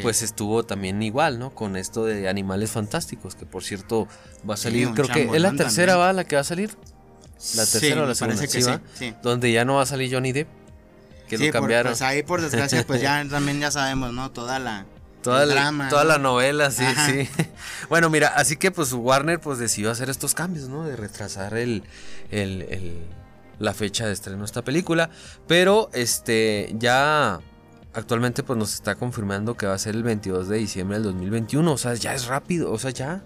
pues 0.00 0.22
estuvo 0.22 0.64
también 0.64 1.02
igual, 1.02 1.38
¿no? 1.38 1.50
Con 1.54 1.76
esto 1.76 2.04
de 2.04 2.28
Animales 2.28 2.70
Fantásticos, 2.70 3.34
que 3.34 3.44
por 3.44 3.62
cierto 3.62 4.08
va 4.48 4.54
a 4.54 4.56
salir, 4.56 4.90
creo 4.92 5.08
que 5.08 5.24
es 5.34 5.40
la 5.40 5.52
tercera, 5.52 5.96
¿va? 5.96 6.12
La 6.12 6.24
que 6.24 6.36
va 6.36 6.40
a 6.40 6.44
salir. 6.44 6.76
La 7.56 7.66
tercera 7.66 8.02
o 8.02 8.06
la 8.06 8.14
segunda, 8.14 8.46
sí, 8.94 9.14
Donde 9.22 9.50
ya 9.50 9.64
no 9.64 9.74
va 9.74 9.82
a 9.82 9.86
salir 9.86 10.12
Johnny 10.12 10.32
Depp. 10.32 10.48
Que 11.28 11.38
lo 11.38 11.50
cambiaron. 11.50 11.92
pues 11.92 12.02
ahí 12.02 12.22
por 12.22 12.40
desgracia, 12.40 12.86
pues 12.86 13.00
ya 13.00 13.26
también 13.30 13.58
ya 13.60 13.70
sabemos, 13.70 14.12
¿no? 14.12 14.30
Toda 14.30 14.58
la... 14.58 14.86
Toda, 15.22 15.46
la, 15.46 15.88
toda 15.88 16.04
la 16.04 16.18
novela, 16.18 16.72
sí, 16.72 16.84
sí. 17.06 17.28
Bueno, 17.88 18.10
mira, 18.10 18.28
así 18.34 18.56
que 18.56 18.72
pues 18.72 18.92
Warner 18.92 19.40
pues 19.40 19.58
decidió 19.58 19.92
hacer 19.92 20.10
estos 20.10 20.34
cambios, 20.34 20.68
¿no? 20.68 20.82
De 20.82 20.96
retrasar 20.96 21.54
el, 21.54 21.84
el, 22.32 22.62
el 22.62 23.06
la 23.60 23.72
fecha 23.72 24.04
de 24.06 24.12
estreno 24.12 24.40
de 24.40 24.46
esta 24.46 24.62
película. 24.62 25.10
Pero 25.46 25.90
este 25.92 26.74
ya 26.76 27.40
actualmente 27.94 28.42
pues 28.42 28.58
nos 28.58 28.74
está 28.74 28.94
confirmando 28.94 29.56
que 29.56 29.66
va 29.66 29.74
a 29.74 29.78
ser 29.78 29.94
el 29.94 30.02
22 30.02 30.48
de 30.48 30.58
diciembre 30.58 30.96
del 30.96 31.04
2021. 31.04 31.72
O 31.72 31.78
sea, 31.78 31.94
ya 31.94 32.14
es 32.14 32.26
rápido, 32.26 32.72
o 32.72 32.78
sea, 32.78 32.90
ya 32.90 33.22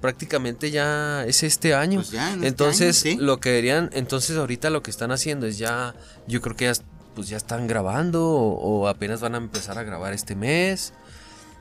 prácticamente 0.00 0.70
ya 0.70 1.24
es 1.24 1.42
este 1.42 1.74
año. 1.74 2.00
Pues 2.00 2.12
este 2.12 2.46
entonces, 2.46 3.16
lo 3.16 3.40
que 3.40 3.50
deberían, 3.50 3.90
entonces 3.92 4.36
ahorita 4.36 4.70
lo 4.70 4.82
que 4.82 4.90
están 4.90 5.12
haciendo 5.12 5.46
es 5.46 5.58
ya, 5.58 5.94
yo 6.26 6.40
creo 6.40 6.56
que 6.56 6.66
ya, 6.66 6.72
pues 7.14 7.28
ya 7.28 7.36
están 7.36 7.66
grabando 7.66 8.28
o, 8.28 8.88
apenas 8.88 9.20
van 9.20 9.34
a 9.34 9.38
empezar 9.38 9.78
a 9.78 9.82
grabar 9.82 10.12
este 10.12 10.34
mes. 10.34 10.92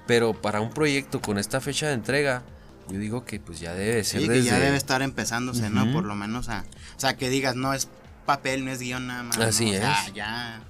Pero 0.06 0.34
para 0.34 0.60
un 0.60 0.70
proyecto 0.72 1.22
con 1.22 1.38
esta 1.38 1.62
fecha 1.62 1.88
de 1.88 1.94
entrega, 1.94 2.44
yo 2.90 3.00
digo 3.00 3.24
que 3.24 3.40
pues 3.40 3.62
ya 3.62 3.74
debe 3.74 4.04
ser. 4.04 4.22
Sí, 4.22 4.28
que 4.28 4.44
ya 4.44 4.60
debe 4.60 4.76
estar 4.76 5.02
empezándose, 5.02 5.70
¿no? 5.70 5.94
Por 5.94 6.04
lo 6.04 6.16
menos 6.16 6.50
a, 6.50 6.66
o 6.98 7.00
sea, 7.00 7.16
que 7.16 7.30
digas, 7.30 7.56
no 7.56 7.74
es 7.74 7.88
papel, 8.26 8.66
no 8.66 8.72
es 8.72 8.80
guion 8.80 9.08
nada 9.08 9.24
más. 9.24 9.38
Así 9.38 9.74
es. 9.74 9.82
ya 10.14 10.62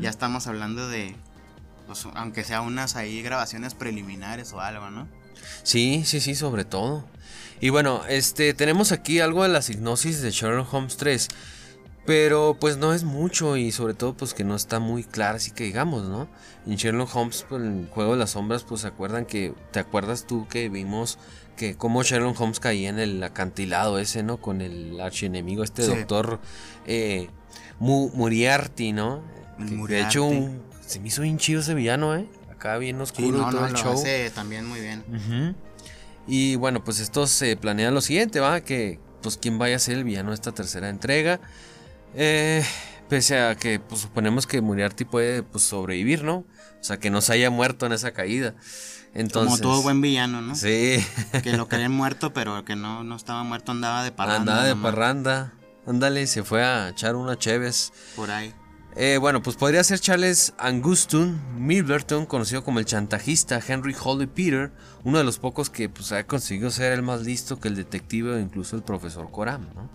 ya 0.00 0.10
estamos 0.10 0.46
hablando 0.46 0.88
de, 0.88 1.16
pues, 1.86 2.06
aunque 2.14 2.44
sea 2.44 2.60
unas 2.60 2.96
ahí 2.96 3.22
grabaciones 3.22 3.74
preliminares 3.74 4.52
o 4.52 4.60
algo, 4.60 4.90
¿no? 4.90 5.08
Sí, 5.62 6.02
sí, 6.04 6.20
sí, 6.20 6.34
sobre 6.34 6.64
todo. 6.64 7.04
Y 7.60 7.70
bueno, 7.70 8.02
este, 8.08 8.54
tenemos 8.54 8.92
aquí 8.92 9.20
algo 9.20 9.42
de 9.42 9.48
la 9.48 9.60
hipnosis 9.66 10.20
de 10.22 10.30
Sherlock 10.30 10.72
Holmes 10.72 10.96
3. 10.96 11.28
Pero 12.06 12.58
pues 12.60 12.76
no 12.76 12.92
es 12.92 13.02
mucho 13.02 13.56
y 13.56 13.72
sobre 13.72 13.94
todo 13.94 14.14
pues 14.14 14.34
que 14.34 14.44
no 14.44 14.54
está 14.56 14.78
muy 14.78 15.04
clara, 15.04 15.36
así 15.36 15.52
que 15.52 15.64
digamos, 15.64 16.02
¿no? 16.04 16.28
En 16.66 16.76
Sherlock 16.76 17.16
Holmes, 17.16 17.46
pues, 17.48 17.62
en 17.62 17.78
el 17.78 17.88
juego 17.88 18.12
de 18.12 18.18
las 18.18 18.32
sombras, 18.32 18.62
pues 18.62 18.82
se 18.82 18.88
acuerdan 18.88 19.24
que, 19.24 19.54
¿te 19.70 19.80
acuerdas 19.80 20.26
tú 20.26 20.46
que 20.46 20.68
vimos 20.68 21.18
que 21.56 21.76
como 21.76 22.02
Sherlock 22.02 22.38
Holmes 22.38 22.60
caía 22.60 22.90
en 22.90 22.98
el 22.98 23.22
acantilado 23.22 23.98
ese, 23.98 24.22
¿no? 24.22 24.36
Con 24.38 24.60
el 24.60 25.00
archienemigo, 25.00 25.64
este 25.64 25.86
doctor 25.86 26.40
eh, 26.86 27.30
Muriarty, 27.78 28.92
¿no? 28.92 29.22
De 29.58 30.00
hecho, 30.00 30.30
se 30.86 31.00
me 31.00 31.08
hizo 31.08 31.22
bien 31.22 31.38
chido 31.38 31.60
ese 31.60 31.74
villano, 31.74 32.14
¿eh? 32.16 32.28
Acá 32.50 32.78
bien 32.78 33.00
oscuro 33.00 33.48
y 33.48 33.50
todo 33.50 33.66
el 33.66 33.74
show. 33.74 34.02
también 34.34 34.66
muy 34.66 34.80
bien. 34.80 35.56
Y 36.26 36.56
bueno, 36.56 36.82
pues 36.82 37.00
esto 37.00 37.26
se 37.26 37.56
planea 37.56 37.90
lo 37.90 38.00
siguiente, 38.00 38.40
¿va? 38.40 38.60
Que 38.62 38.98
pues 39.22 39.36
quién 39.36 39.58
vaya 39.58 39.76
a 39.76 39.78
ser 39.78 39.96
el 39.96 40.04
villano 40.04 40.30
de 40.30 40.34
esta 40.34 40.52
tercera 40.52 40.88
entrega. 40.88 41.40
Eh, 42.14 42.64
Pese 43.08 43.38
a 43.38 43.54
que 43.54 43.80
pues, 43.80 44.00
suponemos 44.00 44.46
que 44.46 44.60
Moriarty 44.60 45.04
puede 45.04 45.42
pues, 45.42 45.64
sobrevivir, 45.64 46.24
¿no? 46.24 46.36
O 46.36 46.46
sea, 46.84 46.98
que 46.98 47.10
no 47.10 47.20
se 47.20 47.34
haya 47.34 47.50
muerto 47.50 47.86
en 47.86 47.92
esa 47.92 48.12
caída. 48.12 48.54
Entonces, 49.14 49.60
Como 49.60 49.74
todo 49.74 49.82
buen 49.82 50.00
villano, 50.00 50.40
¿no? 50.40 50.54
Sí. 50.54 51.04
Que 51.42 51.56
lo 51.56 51.68
creen 51.68 51.92
muerto, 51.92 52.32
pero 52.32 52.64
que 52.64 52.76
no, 52.76 53.04
no 53.04 53.16
estaba 53.16 53.44
muerto, 53.44 53.72
andaba 53.72 54.02
de 54.02 54.10
parranda. 54.10 54.52
Andaba 54.52 54.64
de 54.64 54.74
nomás, 54.74 54.92
parranda. 54.92 55.52
Ándale, 55.86 56.26
se 56.26 56.42
fue 56.42 56.64
a 56.64 56.88
echar 56.88 57.14
una 57.14 57.38
Cheves. 57.38 57.92
Por 58.16 58.30
ahí. 58.30 58.54
Eh, 58.96 59.18
bueno, 59.20 59.42
pues 59.42 59.56
podría 59.56 59.82
ser 59.82 59.98
Charles 59.98 60.54
Anguston 60.56 61.40
Milverton, 61.58 62.26
conocido 62.26 62.62
como 62.62 62.78
el 62.78 62.84
chantajista 62.84 63.60
Henry 63.66 63.94
Holly 64.00 64.26
Peter, 64.26 64.70
uno 65.02 65.18
de 65.18 65.24
los 65.24 65.38
pocos 65.38 65.68
que 65.68 65.88
pues, 65.88 66.12
ha 66.12 66.24
conseguido 66.24 66.70
ser 66.70 66.92
el 66.92 67.02
más 67.02 67.22
listo 67.22 67.58
que 67.58 67.68
el 67.68 67.74
detective 67.74 68.30
o 68.30 68.38
incluso 68.38 68.76
el 68.76 68.82
profesor 68.82 69.30
Coram, 69.30 69.66
¿no? 69.74 69.88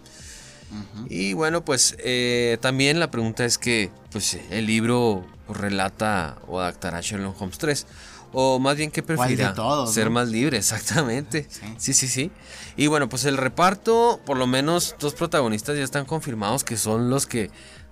Y 1.09 1.33
bueno, 1.33 1.65
pues 1.65 1.95
eh, 1.97 2.59
también 2.61 2.99
la 2.99 3.09
pregunta 3.09 3.43
es 3.43 3.57
que 3.57 3.89
pues, 4.11 4.37
el 4.51 4.67
libro 4.67 5.25
relata 5.47 6.37
o 6.47 6.59
adaptará 6.59 7.01
Sherlock 7.01 7.41
Holmes 7.41 7.57
3. 7.57 7.87
O 8.31 8.59
más 8.59 8.77
bien 8.77 8.91
que 8.91 9.01
¿Cuál 9.01 9.17
de 9.17 9.23
prefiera 9.25 9.53
todos, 9.55 9.91
ser 9.91 10.05
no? 10.05 10.11
más 10.11 10.29
libre, 10.29 10.57
exactamente. 10.57 11.47
Sí. 11.49 11.65
Sí, 11.79 11.93
sí, 11.93 12.07
sí. 12.07 12.31
Y 12.77 12.85
bueno, 12.85 13.09
pues 13.09 13.25
el 13.25 13.37
reparto, 13.37 14.19
por 14.23 14.37
lo 14.37 14.45
menos 14.45 14.95
dos 14.99 15.15
protagonistas 15.15 15.75
ya 15.75 15.83
están 15.83 16.05
confirmados 16.05 16.63
que 16.63 16.77
son 16.77 17.09
los 17.09 17.25
que, 17.25 17.49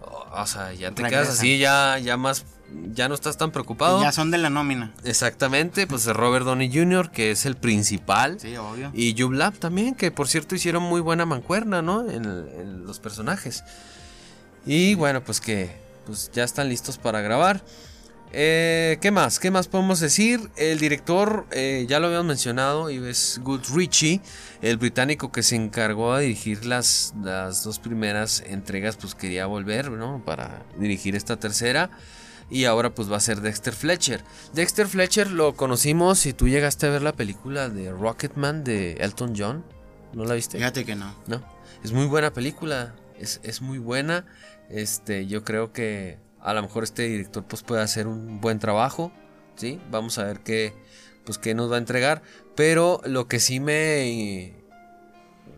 o 0.09 0.45
sea, 0.47 0.73
ya 0.73 0.89
te 0.91 1.03
quedas 1.03 1.11
Regresan. 1.11 1.33
así, 1.35 1.57
ya, 1.57 1.97
ya 1.99 2.17
más, 2.17 2.45
ya 2.93 3.07
no 3.09 3.15
estás 3.15 3.37
tan 3.37 3.51
preocupado. 3.51 3.99
Y 3.99 4.03
ya 4.03 4.11
son 4.11 4.31
de 4.31 4.37
la 4.37 4.49
nómina. 4.49 4.93
Exactamente, 5.03 5.87
pues 5.87 6.05
Robert 6.07 6.45
Downey 6.45 6.71
Jr., 6.73 7.11
que 7.11 7.31
es 7.31 7.45
el 7.45 7.55
principal. 7.55 8.39
Sí, 8.39 8.55
obvio. 8.57 8.91
Y 8.93 9.21
Hugh 9.21 9.33
Lab 9.33 9.53
también, 9.57 9.95
que 9.95 10.11
por 10.11 10.27
cierto 10.27 10.55
hicieron 10.55 10.83
muy 10.83 11.01
buena 11.01 11.25
mancuerna, 11.25 11.81
¿no? 11.81 12.09
En, 12.09 12.25
en 12.25 12.85
los 12.85 12.99
personajes. 12.99 13.63
Y 14.65 14.95
bueno, 14.95 15.23
pues 15.23 15.39
que 15.41 15.75
pues 16.05 16.31
ya 16.33 16.43
están 16.43 16.69
listos 16.69 16.97
para 16.97 17.21
grabar. 17.21 17.63
Eh, 18.33 18.97
¿Qué 19.01 19.09
más? 19.11 19.39
¿Qué 19.39 19.51
más 19.51 19.67
podemos 19.67 19.99
decir? 19.99 20.49
El 20.57 20.79
director, 20.79 21.45
eh, 21.51 21.85
ya 21.87 21.99
lo 21.99 22.07
habíamos 22.07 22.27
mencionado, 22.27 22.89
y 22.89 22.97
es 22.97 23.39
Good 23.43 23.63
Ritchie, 23.73 24.21
el 24.61 24.77
británico 24.77 25.31
que 25.31 25.43
se 25.43 25.55
encargó 25.55 26.15
de 26.15 26.23
dirigir 26.23 26.65
las, 26.65 27.13
las 27.23 27.63
dos 27.63 27.79
primeras 27.79 28.43
entregas, 28.45 28.97
pues 28.97 29.15
quería 29.15 29.45
volver, 29.45 29.91
¿no? 29.91 30.21
Para 30.25 30.65
dirigir 30.77 31.15
esta 31.15 31.37
tercera. 31.37 31.89
Y 32.49 32.63
ahora 32.63 32.95
pues 32.95 33.11
va 33.11 33.17
a 33.17 33.21
ser 33.21 33.41
Dexter 33.41 33.73
Fletcher. 33.73 34.23
Dexter 34.53 34.87
Fletcher 34.87 35.29
lo 35.29 35.55
conocimos 35.55 36.19
si 36.19 36.31
tú 36.31 36.47
llegaste 36.47 36.87
a 36.87 36.89
ver 36.89 37.01
la 37.01 37.11
película 37.11 37.67
de 37.67 37.91
Rocketman 37.91 38.63
de 38.63 38.93
Elton 38.93 39.33
John. 39.37 39.65
¿No 40.13 40.23
la 40.23 40.33
viste? 40.33 40.57
Fíjate 40.57 40.85
que 40.85 40.95
no. 40.95 41.13
No. 41.27 41.43
Es 41.83 41.91
muy 41.91 42.05
buena 42.05 42.31
película. 42.31 42.95
Es, 43.19 43.41
es 43.43 43.61
muy 43.61 43.79
buena. 43.79 44.25
Este, 44.69 45.27
yo 45.27 45.43
creo 45.43 45.73
que 45.73 46.19
a 46.41 46.53
lo 46.53 46.61
mejor 46.61 46.83
este 46.83 47.03
director 47.03 47.43
pues 47.43 47.63
puede 47.63 47.81
hacer 47.81 48.07
un 48.07 48.39
buen 48.41 48.59
trabajo. 48.59 49.11
¿Sí? 49.55 49.79
Vamos 49.89 50.17
a 50.19 50.23
ver 50.23 50.41
qué, 50.41 50.73
pues, 51.25 51.37
qué 51.37 51.55
nos 51.55 51.71
va 51.71 51.75
a 51.75 51.79
entregar. 51.79 52.21
Pero 52.55 53.01
lo 53.05 53.27
que 53.27 53.39
sí 53.39 53.59
me... 53.59 54.53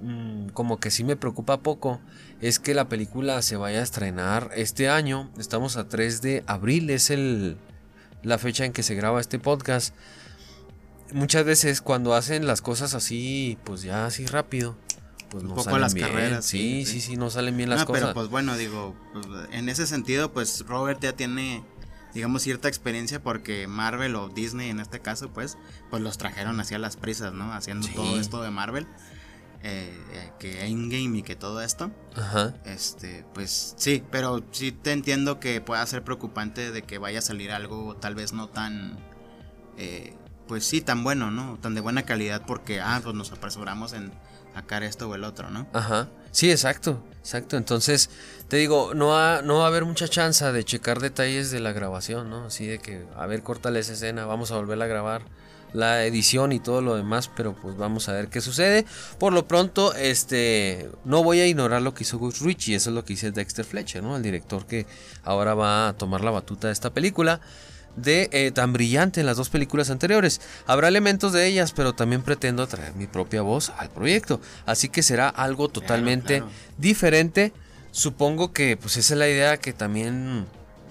mm, 0.02 0.50
Como 0.50 0.80
que 0.80 0.90
sí 0.92 1.04
me 1.04 1.16
preocupa 1.18 1.62
poco 1.62 2.00
es 2.42 2.60
que 2.60 2.74
la 2.74 2.88
película 2.88 3.42
se 3.42 3.58
vaya 3.58 3.80
a 3.80 3.84
estrenar 3.84 4.52
este 4.56 4.88
año. 4.90 5.30
Estamos 5.38 5.76
a 5.76 5.88
3 5.90 6.22
de 6.22 6.44
abril, 6.48 6.90
es 6.90 7.10
el, 7.10 7.58
la 8.24 8.38
fecha 8.38 8.64
en 8.66 8.72
que 8.72 8.84
se 8.84 8.96
graba 8.96 9.20
este 9.20 9.40
podcast. 9.40 9.94
Muchas 11.12 11.44
veces 11.44 11.82
cuando 11.82 12.14
hacen 12.14 12.46
las 12.48 12.62
cosas 12.62 12.94
así, 12.94 13.58
pues 13.64 13.82
ya 13.82 14.06
así 14.06 14.26
rápido, 14.28 14.78
pues 15.30 15.44
Un 15.44 15.50
no 15.50 15.56
poco 15.56 15.78
las 15.78 15.94
bien. 15.94 16.08
carreras, 16.08 16.46
sí, 16.46 16.86
sí, 16.86 16.94
sí, 16.94 17.02
sí. 17.02 17.18
no 17.18 17.30
salen 17.30 17.56
bien 17.58 17.70
las 17.70 17.82
No, 17.82 17.86
cosas. 17.86 18.02
pero 18.02 18.14
pues 18.14 18.30
bueno, 18.30 18.58
digo, 18.58 18.96
pues, 19.14 19.26
en 19.52 19.70
ese 19.70 19.86
sentido, 19.88 20.32
pues 20.34 20.66
Robert 20.68 21.00
ya 21.02 21.14
tiene, 21.14 21.64
digamos, 22.14 22.42
cierta 22.42 22.68
experiencia 22.68 23.22
porque 23.22 23.68
Marvel 23.68 24.16
o 24.16 24.30
Disney 24.30 24.70
en 24.70 24.80
este 24.80 25.00
caso, 25.02 25.30
pues, 25.32 25.58
pues 25.90 26.02
los 26.02 26.18
trajeron 26.18 26.60
hacia 26.60 26.80
las 26.80 26.98
prisas, 26.98 27.34
¿no? 27.34 27.54
Haciendo 27.54 27.88
Sí. 27.88 27.94
todo 27.94 28.20
esto 28.20 28.42
de 28.42 28.50
Marvel, 28.50 28.88
eh, 29.62 29.94
eh, 30.14 30.32
que 30.40 30.66
Endgame 30.66 31.20
y 31.20 31.22
que 31.24 31.36
todo 31.36 31.62
esto. 31.62 31.92
Ajá. 32.16 32.56
Este, 32.66 33.26
pues 33.34 33.74
sí, 33.78 34.02
pero 34.10 34.44
sí 34.52 34.72
te 34.72 34.94
entiendo 34.94 35.40
que 35.40 35.60
pueda 35.62 35.86
ser 35.86 36.04
preocupante 36.04 36.72
de 36.72 36.82
que 36.84 36.98
vaya 36.98 37.20
a 37.20 37.22
salir 37.22 37.52
algo 37.52 37.96
tal 37.98 38.16
vez 38.16 38.32
no 38.34 38.48
tan, 38.48 38.98
eh, 39.78 40.16
pues 40.50 40.66
sí, 40.66 40.82
tan 40.82 41.04
bueno, 41.04 41.30
¿no? 41.30 41.60
Tan 41.62 41.76
de 41.76 41.82
buena 41.82 42.04
calidad 42.04 42.42
porque, 42.46 42.82
ah, 42.82 43.00
pues 43.04 43.16
nos 43.16 43.32
apresuramos 43.32 43.94
en 43.94 44.12
sacar 44.56 44.82
esto 44.82 45.08
o 45.08 45.14
el 45.14 45.24
otro, 45.24 45.52
¿no? 45.52 45.68
Ajá. 45.74 46.10
Sí, 46.32 46.50
exacto, 46.50 47.06
exacto. 47.20 47.56
Entonces, 47.56 48.10
te 48.48 48.58
digo, 48.58 48.96
no 48.96 49.10
va, 49.10 49.44
no 49.44 49.60
va 49.60 49.66
a 49.66 49.68
haber 49.68 49.86
mucha 49.86 50.08
chance 50.08 50.52
de 50.52 50.64
checar 50.64 51.02
detalles 51.02 51.52
de 51.52 51.60
la 51.60 51.72
grabación, 51.72 52.32
¿no? 52.32 52.46
Así 52.46 52.66
de 52.66 52.80
que, 52.80 53.06
a 53.16 53.28
ver, 53.28 53.44
córtale 53.44 53.80
esa 53.80 53.94
escena, 53.94 54.26
vamos 54.26 54.52
a 54.52 54.56
volver 54.56 54.82
a 54.82 54.88
grabar 54.88 55.22
la 55.72 56.04
edición 56.06 56.52
y 56.52 56.60
todo 56.60 56.82
lo 56.82 56.96
demás, 56.96 57.30
pero 57.36 57.54
pues 57.54 57.78
vamos 57.78 58.10
a 58.10 58.14
ver 58.14 58.30
qué 58.30 58.42
sucede. 58.42 58.88
Por 59.20 59.34
lo 59.34 59.48
pronto, 59.48 59.94
este, 59.94 60.90
no 61.06 61.24
voy 61.24 61.42
a 61.42 61.46
ignorar 61.46 61.84
lo 61.84 61.94
que 61.94 62.02
hizo 62.02 62.18
Gus 62.18 62.42
Ritchie, 62.42 62.74
eso 62.74 62.90
es 62.90 62.96
lo 62.96 63.06
que 63.06 63.14
dice 63.14 63.32
Dexter 63.32 63.66
Fletcher, 63.66 64.02
¿no? 64.02 64.18
El 64.18 64.24
director 64.24 64.66
que 64.66 64.88
ahora 65.24 65.54
va 65.54 65.90
a 65.90 65.94
tomar 65.94 66.24
la 66.24 66.32
batuta 66.32 66.68
de 66.68 66.74
esta 66.74 66.92
película. 66.92 67.40
De 68.02 68.30
eh, 68.32 68.52
tan 68.52 68.74
brillante 68.74 69.20
en 69.20 69.26
las 69.26 69.38
dos 69.38 69.50
películas 69.50 69.90
anteriores. 69.90 70.42
Habrá 70.66 70.88
elementos 70.88 71.34
de 71.34 71.48
ellas, 71.48 71.72
pero 71.72 71.94
también 71.94 72.22
pretendo 72.22 72.66
traer 72.68 72.96
mi 72.96 73.08
propia 73.08 73.42
voz 73.42 73.72
al 73.78 73.90
proyecto. 73.90 74.40
Así 74.66 74.90
que 74.90 75.04
será 75.04 75.30
algo 75.30 75.70
totalmente 75.70 76.38
claro. 76.38 76.52
diferente. 76.78 77.54
Supongo 77.92 78.54
que 78.54 78.78
pues 78.78 78.98
esa 78.98 79.14
es 79.14 79.20
la 79.20 79.28
idea 79.28 79.58
que 79.58 79.74
también 79.74 80.46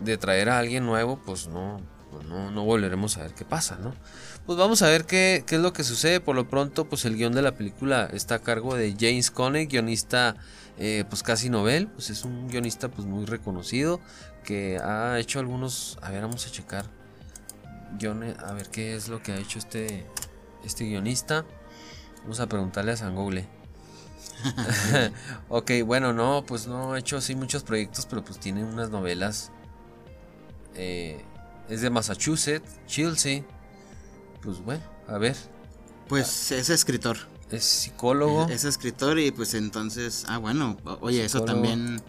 de 0.04 0.16
traer 0.16 0.48
a 0.48 0.58
alguien 0.58 0.84
nuevo, 0.84 1.20
pues 1.24 1.48
no, 1.48 1.80
pues 2.10 2.26
no, 2.26 2.50
no 2.50 2.64
volveremos 2.64 3.16
a 3.16 3.22
ver 3.22 3.34
qué 3.34 3.44
pasa, 3.44 3.78
¿no? 3.80 3.94
Pues 4.46 4.58
vamos 4.58 4.80
a 4.82 4.88
ver 4.88 5.04
qué, 5.04 5.44
qué 5.46 5.56
es 5.56 5.60
lo 5.60 5.72
que 5.72 5.84
sucede. 5.84 6.20
Por 6.20 6.34
lo 6.34 6.48
pronto, 6.48 6.86
pues 6.86 7.04
el 7.04 7.16
guion 7.16 7.34
de 7.34 7.42
la 7.42 7.52
película 7.52 8.08
está 8.12 8.36
a 8.36 8.38
cargo 8.38 8.74
de 8.74 8.96
James 8.98 9.30
Coney, 9.30 9.66
guionista 9.66 10.36
eh, 10.78 11.04
pues 11.08 11.22
casi 11.22 11.50
novel. 11.50 11.88
Pues 11.88 12.08
es 12.08 12.24
un 12.24 12.48
guionista 12.48 12.88
pues 12.88 13.06
muy 13.06 13.26
reconocido 13.26 14.00
que 14.44 14.78
ha 14.78 15.18
hecho 15.18 15.38
algunos... 15.38 15.98
A 16.00 16.10
ver, 16.10 16.22
vamos 16.22 16.46
a 16.46 16.50
checar. 16.50 16.86
Guiones, 17.98 18.38
a 18.38 18.52
ver 18.52 18.68
qué 18.68 18.94
es 18.94 19.08
lo 19.08 19.22
que 19.22 19.32
ha 19.32 19.38
hecho 19.38 19.58
este, 19.58 20.06
este 20.64 20.84
guionista. 20.84 21.44
Vamos 22.22 22.40
a 22.40 22.48
preguntarle 22.48 22.92
a 22.92 22.96
San 22.96 23.14
Google. 23.14 23.46
ok, 25.48 25.70
bueno, 25.84 26.12
no, 26.12 26.44
pues 26.46 26.66
no 26.66 26.92
ha 26.92 26.98
hecho 26.98 27.16
así 27.16 27.34
muchos 27.34 27.62
proyectos, 27.62 28.06
pero 28.06 28.24
pues 28.24 28.38
tiene 28.38 28.64
unas 28.64 28.90
novelas. 28.90 29.50
Eh, 30.74 31.24
es 31.68 31.80
de 31.80 31.90
Massachusetts, 31.90 32.80
Chelsea. 32.86 33.44
Pues 34.42 34.62
bueno, 34.64 34.82
a 35.06 35.18
ver. 35.18 35.36
Pues 36.08 36.52
es 36.52 36.70
escritor. 36.70 37.18
Es 37.50 37.64
psicólogo. 37.64 38.46
Es 38.48 38.64
escritor 38.64 39.18
y 39.18 39.30
pues 39.30 39.54
entonces, 39.54 40.24
ah 40.28 40.38
bueno, 40.38 40.76
oye, 41.00 41.24
eso 41.24 41.42
también 41.44 42.02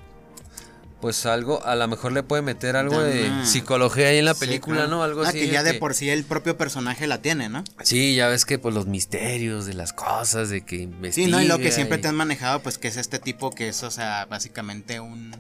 Pues 1.02 1.26
algo, 1.26 1.66
a 1.66 1.76
lo 1.78 1.88
mejor 1.88 2.12
le 2.12 2.24
puede 2.24 2.42
meter 2.42 2.76
algo 2.76 3.00
de 3.00 3.32
psicología 3.46 4.08
ahí 4.10 4.18
en 4.18 4.26
la 4.26 4.34
Sí, 4.34 4.42
película, 4.42 4.76
claro. 4.80 4.90
¿no? 4.92 5.04
Algo 5.04 5.24
Ah, 5.24 5.30
así. 5.30 5.40
que 5.40 5.48
ya 5.48 5.64
de 5.64 5.72
que- 5.74 5.80
por 5.80 5.94
sí 5.94 6.10
el 6.10 6.26
propio 6.26 6.58
personaje 6.58 7.08
la 7.08 7.22
tiene, 7.22 7.48
¿no? 7.48 7.64
Sí, 7.84 8.16
ya 8.16 8.28
ves 8.28 8.44
que 8.44 8.60
pues 8.60 8.76
los 8.76 8.86
misterios 8.86 9.66
de 9.66 9.76
las 9.76 9.94
cosas, 9.94 10.50
de 10.50 10.66
que 10.66 10.76
Sí, 10.78 10.84
investiga. 10.84 11.28
no, 11.30 11.42
y 11.42 11.48
lo 11.48 11.58
que 11.58 11.72
siempre 11.72 12.00
y- 12.00 12.02
te 12.02 12.10
han 12.10 12.16
manejado, 12.16 12.62
pues 12.62 12.78
que 12.78 12.90
es 12.90 12.98
este 12.98 13.18
tipo 13.20 13.52
que 13.52 13.70
es, 13.70 13.82
o 13.84 13.92
sea, 13.92 14.26
básicamente 14.26 15.00
un, 15.00 15.34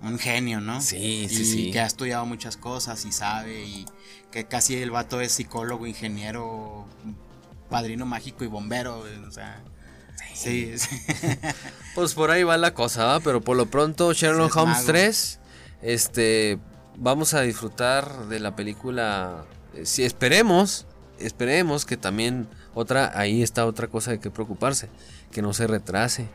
un 0.00 0.18
genio, 0.18 0.62
¿no? 0.62 0.80
Sí, 0.80 1.26
sí, 1.28 1.42
y 1.42 1.44
sí. 1.44 1.70
que 1.72 1.80
ha 1.80 1.86
estudiado 1.86 2.24
muchas 2.24 2.56
cosas 2.56 3.04
y 3.04 3.12
sabe, 3.12 3.64
y 3.64 3.84
que 4.32 4.46
casi 4.46 4.76
el 4.76 4.90
vato 4.90 5.20
es 5.20 5.32
psicólogo, 5.32 5.86
ingeniero, 5.86 6.86
padrino 7.68 8.06
mágico 8.06 8.44
y 8.44 8.46
bombero, 8.46 9.04
o 9.26 9.30
sea. 9.30 9.62
Sí, 10.36 10.72
sí. 10.76 10.88
Pues 11.94 12.12
por 12.14 12.30
ahí 12.30 12.42
va 12.42 12.56
la 12.58 12.74
cosa, 12.74 13.04
¿va? 13.04 13.20
Pero 13.20 13.40
por 13.40 13.56
lo 13.56 13.66
pronto 13.66 14.12
Sherlock 14.12 14.50
Es 14.50 14.56
Holmes 14.56 14.76
mago. 14.76 14.86
3, 14.88 15.38
este, 15.82 16.58
vamos 16.98 17.32
a 17.32 17.40
disfrutar 17.40 18.26
de 18.28 18.38
la 18.38 18.54
película. 18.54 19.44
eh, 19.74 19.86
Si 19.86 20.04
esperemos, 20.04 20.86
esperemos 21.18 21.86
que 21.86 21.96
también 21.96 22.48
otra, 22.74 23.12
ahí 23.18 23.42
está 23.42 23.64
otra 23.64 23.88
cosa 23.88 24.10
de 24.10 24.20
que 24.20 24.30
preocuparse, 24.30 24.90
que 25.32 25.40
no 25.40 25.54
se 25.54 25.66
retrase. 25.66 26.28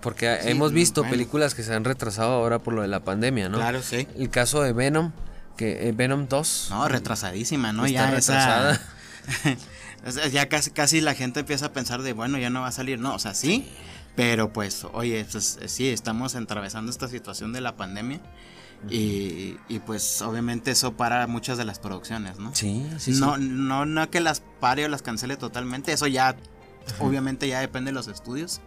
Porque 0.00 0.38
Sí, 0.42 0.50
hemos 0.50 0.72
visto 0.72 1.00
bueno. 1.00 1.10
películas 1.10 1.54
que 1.54 1.64
se 1.64 1.74
han 1.74 1.82
retrasado 1.82 2.30
ahora 2.34 2.60
por 2.60 2.74
lo 2.74 2.82
de 2.82 2.88
la 2.88 3.00
pandemia, 3.00 3.48
¿no? 3.48 3.56
Claro, 3.58 3.82
sí. 3.82 4.06
El 4.16 4.30
caso 4.30 4.62
de 4.62 4.72
Venom, 4.72 5.10
que 5.56 5.88
eh, 5.88 5.92
Venom 5.92 6.28
2. 6.28 6.68
No, 6.70 6.86
retrasadísima, 6.86 7.72
¿no? 7.72 7.84
Está 7.86 7.92
ya 8.04 8.06
retrasada. 8.12 8.74
esa- 8.74 9.56
ya 10.32 10.48
casi, 10.48 10.70
casi 10.70 11.00
la 11.00 11.14
gente 11.14 11.40
empieza 11.40 11.66
a 11.66 11.72
pensar 11.72 12.02
de, 12.02 12.12
bueno, 12.12 12.38
ya 12.38 12.50
no 12.50 12.62
va 12.62 12.68
a 12.68 12.72
salir. 12.72 12.98
No, 12.98 13.14
o 13.14 13.18
sea, 13.18 13.34
sí. 13.34 13.68
Pero 14.16 14.52
pues, 14.52 14.86
oye, 14.92 15.26
pues 15.30 15.58
eh, 15.60 15.68
sí, 15.68 15.88
estamos 15.88 16.34
atravesando 16.34 16.90
esta 16.90 17.08
situación 17.08 17.52
de 17.52 17.60
la 17.60 17.76
pandemia. 17.76 18.20
Y, 18.90 19.56
y, 19.68 19.78
pues 19.78 20.20
obviamente 20.20 20.70
eso 20.70 20.94
para 20.94 21.26
muchas 21.26 21.56
de 21.56 21.64
las 21.64 21.78
producciones, 21.78 22.38
¿no? 22.38 22.54
Sí, 22.54 22.86
sí, 22.98 23.14
sí. 23.14 23.20
no, 23.20 23.38
no, 23.38 23.86
no 23.86 24.10
que 24.10 24.20
las 24.20 24.42
pare 24.60 24.84
o 24.84 24.88
las 24.88 25.00
cancele 25.00 25.38
totalmente, 25.38 25.90
eso 25.90 26.06
ya, 26.06 26.36
obviamente 26.98 27.48
ya 27.48 27.60
depende 27.60 27.92
de 27.92 27.94
los 27.94 28.08
estudios. 28.08 28.60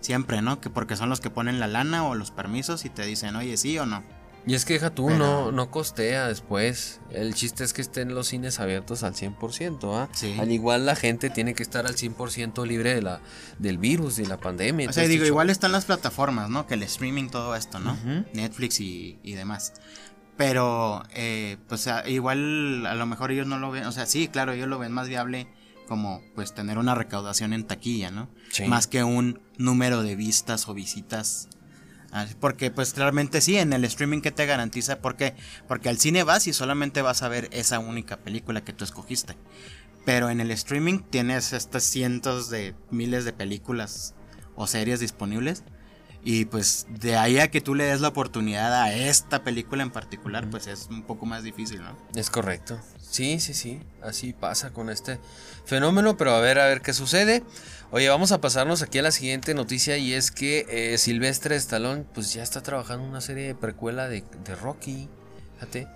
Siempre, 0.00 0.42
¿no? 0.42 0.60
Que 0.60 0.70
porque 0.70 0.96
son 0.96 1.08
los 1.08 1.20
que 1.20 1.30
ponen 1.30 1.60
la 1.60 1.68
lana 1.68 2.04
o 2.04 2.14
los 2.16 2.30
permisos 2.32 2.84
y 2.84 2.88
te 2.88 3.04
dicen, 3.04 3.36
oye, 3.36 3.56
sí 3.56 3.78
o 3.78 3.86
no. 3.86 4.02
Y 4.46 4.54
es 4.54 4.64
que 4.64 4.74
deja 4.74 4.90
tú, 4.90 5.10
no, 5.10 5.52
no 5.52 5.70
costea 5.70 6.28
después. 6.28 7.00
El 7.10 7.34
chiste 7.34 7.62
es 7.62 7.72
que 7.72 7.82
estén 7.82 8.14
los 8.14 8.28
cines 8.28 8.58
abiertos 8.58 9.02
al 9.02 9.14
100%, 9.14 9.94
¿ah? 9.94 10.08
Sí. 10.12 10.34
Al 10.38 10.50
igual 10.50 10.86
la 10.86 10.96
gente 10.96 11.30
tiene 11.30 11.54
que 11.54 11.62
estar 11.62 11.86
al 11.86 11.94
100% 11.96 12.66
libre 12.66 12.94
de 12.94 13.02
la, 13.02 13.20
del 13.58 13.78
virus, 13.78 14.16
de 14.16 14.26
la 14.26 14.38
pandemia. 14.38 14.88
O 14.88 14.92
sea, 14.92 15.06
digo, 15.06 15.24
igual 15.26 15.50
están 15.50 15.72
las 15.72 15.84
plataformas, 15.84 16.48
¿no? 16.48 16.66
Que 16.66 16.74
el 16.74 16.82
streaming, 16.84 17.28
todo 17.28 17.54
esto, 17.54 17.78
¿no? 17.80 17.92
Ujú. 17.92 18.24
Netflix 18.32 18.80
y, 18.80 19.18
y 19.22 19.34
demás. 19.34 19.74
Pero, 20.36 21.02
eh, 21.14 21.58
pues 21.68 21.86
igual 22.06 22.86
a 22.86 22.94
lo 22.94 23.04
mejor 23.04 23.30
ellos 23.30 23.46
no 23.46 23.58
lo 23.58 23.70
ven, 23.70 23.84
o 23.84 23.92
sea, 23.92 24.06
sí, 24.06 24.26
claro, 24.28 24.52
ellos 24.52 24.68
lo 24.68 24.78
ven 24.78 24.90
más 24.90 25.06
viable 25.06 25.48
como 25.86 26.22
pues 26.34 26.54
tener 26.54 26.78
una 26.78 26.94
recaudación 26.94 27.52
en 27.52 27.66
taquilla, 27.66 28.10
¿no? 28.10 28.30
Sí. 28.50 28.64
Más 28.64 28.86
que 28.86 29.04
un 29.04 29.40
número 29.58 30.02
de 30.02 30.16
vistas 30.16 30.68
o 30.68 30.72
visitas. 30.72 31.48
Porque 32.40 32.70
pues 32.70 32.96
realmente 32.96 33.40
sí, 33.40 33.56
en 33.58 33.72
el 33.72 33.84
streaming 33.84 34.20
que 34.20 34.32
te 34.32 34.46
garantiza, 34.46 35.00
porque 35.00 35.34
porque 35.68 35.88
al 35.88 35.98
cine 35.98 36.24
vas 36.24 36.46
y 36.46 36.52
solamente 36.52 37.02
vas 37.02 37.22
a 37.22 37.28
ver 37.28 37.48
esa 37.52 37.78
única 37.78 38.16
película 38.16 38.64
que 38.64 38.72
tú 38.72 38.84
escogiste. 38.84 39.36
Pero 40.04 40.30
en 40.30 40.40
el 40.40 40.50
streaming 40.50 41.00
tienes 41.10 41.52
estas 41.52 41.84
cientos 41.84 42.50
de 42.50 42.74
miles 42.90 43.24
de 43.24 43.32
películas 43.32 44.14
o 44.56 44.66
series 44.66 45.00
disponibles. 45.00 45.62
Y 46.22 46.44
pues 46.44 46.86
de 46.90 47.16
ahí 47.16 47.38
a 47.38 47.50
que 47.50 47.62
tú 47.62 47.74
le 47.74 47.84
des 47.84 48.02
la 48.02 48.08
oportunidad 48.08 48.82
a 48.82 48.92
esta 48.92 49.42
película 49.42 49.82
en 49.82 49.90
particular, 49.90 50.50
pues 50.50 50.66
es 50.66 50.88
un 50.90 51.02
poco 51.02 51.24
más 51.24 51.42
difícil, 51.42 51.82
¿no? 51.82 51.96
Es 52.14 52.28
correcto. 52.28 52.78
Sí, 53.00 53.40
sí, 53.40 53.54
sí. 53.54 53.80
Así 54.02 54.34
pasa 54.34 54.70
con 54.70 54.90
este 54.90 55.18
fenómeno. 55.64 56.18
Pero 56.18 56.32
a 56.32 56.40
ver, 56.40 56.58
a 56.58 56.66
ver 56.66 56.82
qué 56.82 56.92
sucede. 56.92 57.42
Oye, 57.92 58.08
vamos 58.08 58.30
a 58.30 58.40
pasarnos 58.40 58.82
aquí 58.82 59.00
a 59.00 59.02
la 59.02 59.10
siguiente 59.10 59.52
noticia. 59.52 59.96
Y 59.96 60.12
es 60.12 60.30
que 60.30 60.66
eh, 60.68 60.98
Silvestre 60.98 61.56
Stallone, 61.56 62.04
pues 62.14 62.32
ya 62.32 62.42
está 62.42 62.62
trabajando 62.62 63.04
una 63.04 63.20
serie 63.20 63.48
de 63.48 63.54
precuela 63.54 64.08
de, 64.08 64.22
de 64.44 64.54
Rocky. 64.54 65.08
Fíjate. 65.54 65.88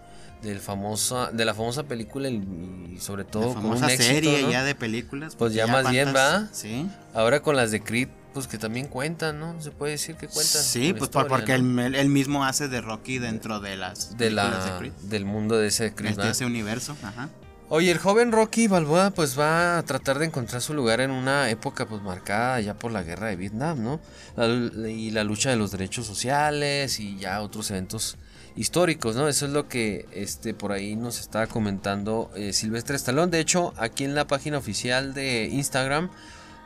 Del 0.42 0.58
famosa, 0.60 1.30
de 1.30 1.44
la 1.46 1.54
famosa 1.54 1.84
película 1.84 2.28
y, 2.28 2.98
sobre 3.00 3.24
todo 3.24 3.48
la 3.48 3.54
con 3.54 3.64
un 3.64 3.78
famosa 3.78 3.92
éxito, 3.92 4.12
serie 4.12 4.42
¿no? 4.42 4.50
ya 4.50 4.62
de 4.62 4.74
películas. 4.74 5.36
Pues 5.36 5.54
ya 5.54 5.66
más 5.66 5.88
bien, 5.88 6.14
¿va? 6.14 6.48
Sí. 6.52 6.86
Ahora 7.14 7.40
con 7.40 7.56
las 7.56 7.70
de 7.70 7.82
Creed, 7.82 8.08
pues 8.34 8.46
que 8.46 8.58
también 8.58 8.88
cuentan, 8.88 9.40
¿no? 9.40 9.58
Se 9.62 9.70
puede 9.70 9.92
decir 9.92 10.16
que 10.16 10.26
cuentan. 10.26 10.62
Sí, 10.62 10.90
con 10.90 10.98
pues 10.98 11.08
historia, 11.08 11.28
porque 11.28 11.56
¿no? 11.56 11.82
él, 11.82 11.94
él 11.94 12.08
mismo 12.10 12.44
hace 12.44 12.68
de 12.68 12.82
Rocky 12.82 13.18
dentro 13.18 13.60
de 13.60 13.76
las 13.76 14.18
de 14.18 14.30
la, 14.30 14.50
de 14.50 14.78
Creed. 14.78 14.92
del 15.04 15.24
mundo 15.24 15.56
de 15.56 15.68
ese 15.68 15.94
Creed. 15.94 16.18
¿va? 16.18 16.28
ese 16.28 16.44
universo, 16.44 16.94
ajá. 17.02 17.30
Oye, 17.76 17.90
el 17.90 17.98
joven 17.98 18.30
Rocky 18.30 18.68
Balboa 18.68 19.10
pues 19.10 19.36
va 19.36 19.78
a 19.78 19.82
tratar 19.82 20.20
de 20.20 20.26
encontrar 20.26 20.62
su 20.62 20.74
lugar 20.74 21.00
en 21.00 21.10
una 21.10 21.50
época 21.50 21.86
pues 21.86 22.00
marcada 22.02 22.60
ya 22.60 22.74
por 22.74 22.92
la 22.92 23.02
guerra 23.02 23.26
de 23.28 23.34
Vietnam, 23.36 23.82
¿no? 23.82 24.00
La- 24.36 24.88
y 24.88 25.10
la 25.10 25.24
lucha 25.24 25.50
de 25.50 25.56
los 25.56 25.72
derechos 25.72 26.06
sociales 26.06 27.00
y 27.00 27.18
ya 27.18 27.40
otros 27.42 27.72
eventos 27.72 28.16
históricos, 28.54 29.16
¿no? 29.16 29.26
Eso 29.26 29.46
es 29.46 29.50
lo 29.52 29.66
que 29.66 30.06
este 30.12 30.54
por 30.54 30.70
ahí 30.70 30.94
nos 30.94 31.18
estaba 31.18 31.48
comentando 31.48 32.30
eh, 32.36 32.52
Silvestre 32.52 32.94
Stallone. 32.94 33.32
De 33.32 33.40
hecho, 33.40 33.74
aquí 33.76 34.04
en 34.04 34.14
la 34.14 34.28
página 34.28 34.56
oficial 34.58 35.12
de 35.12 35.48
Instagram 35.50 36.10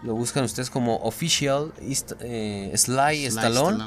lo 0.03 0.15
buscan 0.15 0.45
ustedes 0.45 0.69
como 0.69 0.97
official 0.97 1.73
eh, 2.21 2.71
Sly, 2.77 3.25
Stallone. 3.25 3.79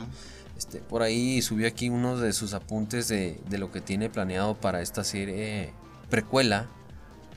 Este, 0.57 0.79
por 0.79 1.03
ahí 1.03 1.43
subió 1.43 1.67
aquí 1.67 1.87
uno 1.91 2.17
de 2.17 2.33
sus 2.33 2.55
apuntes 2.55 3.07
de, 3.09 3.39
de 3.47 3.57
lo 3.59 3.71
que 3.71 3.79
tiene 3.79 4.09
planeado 4.09 4.55
para 4.55 4.81
esta 4.81 5.03
serie 5.03 5.71
precuela. 6.09 6.67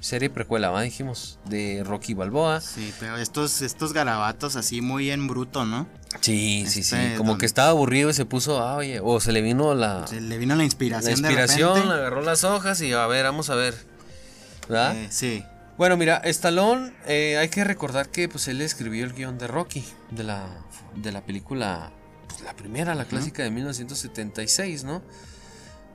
Serie 0.04 0.28
precuela, 0.28 0.68
¿va? 0.68 0.82
dijimos, 0.82 1.38
de 1.46 1.82
Rocky 1.82 2.12
Balboa. 2.12 2.60
Sí, 2.60 2.92
pero 3.00 3.16
estos, 3.16 3.62
estos 3.62 3.94
garabatos 3.94 4.54
así 4.54 4.82
muy 4.82 5.10
en 5.10 5.26
bruto, 5.28 5.64
¿no? 5.64 5.86
Sí, 6.20 6.66
sí, 6.68 6.82
sí. 6.82 6.94
Este, 6.94 7.16
Como 7.16 7.30
don- 7.32 7.38
que 7.38 7.46
estaba 7.46 7.70
aburrido 7.70 8.10
y 8.10 8.12
se 8.12 8.26
puso, 8.26 8.60
ah, 8.60 8.76
oye, 8.76 9.00
o 9.02 9.18
se 9.20 9.32
le 9.32 9.40
vino 9.40 9.74
la, 9.74 10.06
Se 10.06 10.20
le 10.20 10.36
vino 10.36 10.54
la 10.54 10.58
la 10.58 10.64
inspiración, 10.64 11.12
inspiración, 11.20 11.72
de 11.74 11.80
repente. 11.80 11.94
agarró 12.00 12.20
las 12.20 12.44
hojas 12.44 12.82
y 12.82 12.92
a 12.92 13.06
ver, 13.06 13.24
vamos 13.24 13.48
a 13.48 13.54
ver. 13.54 13.74
¿Verdad? 14.68 14.94
Eh, 14.94 15.08
sí. 15.10 15.42
Bueno, 15.78 15.96
mira, 15.96 16.18
Stallone, 16.24 16.92
eh, 17.06 17.38
hay 17.38 17.48
que 17.48 17.64
recordar 17.64 18.10
que 18.10 18.28
pues 18.28 18.46
él 18.48 18.60
escribió 18.60 19.06
el 19.06 19.14
guion 19.14 19.38
de 19.38 19.46
Rocky, 19.46 19.84
de 20.10 20.22
la, 20.22 20.46
de 20.96 21.12
la 21.12 21.22
película, 21.24 21.92
pues, 22.28 22.42
la 22.42 22.52
primera, 22.54 22.94
la 22.94 23.06
clásica 23.06 23.42
de 23.42 23.50
1976, 23.50 24.84
¿no? 24.84 25.02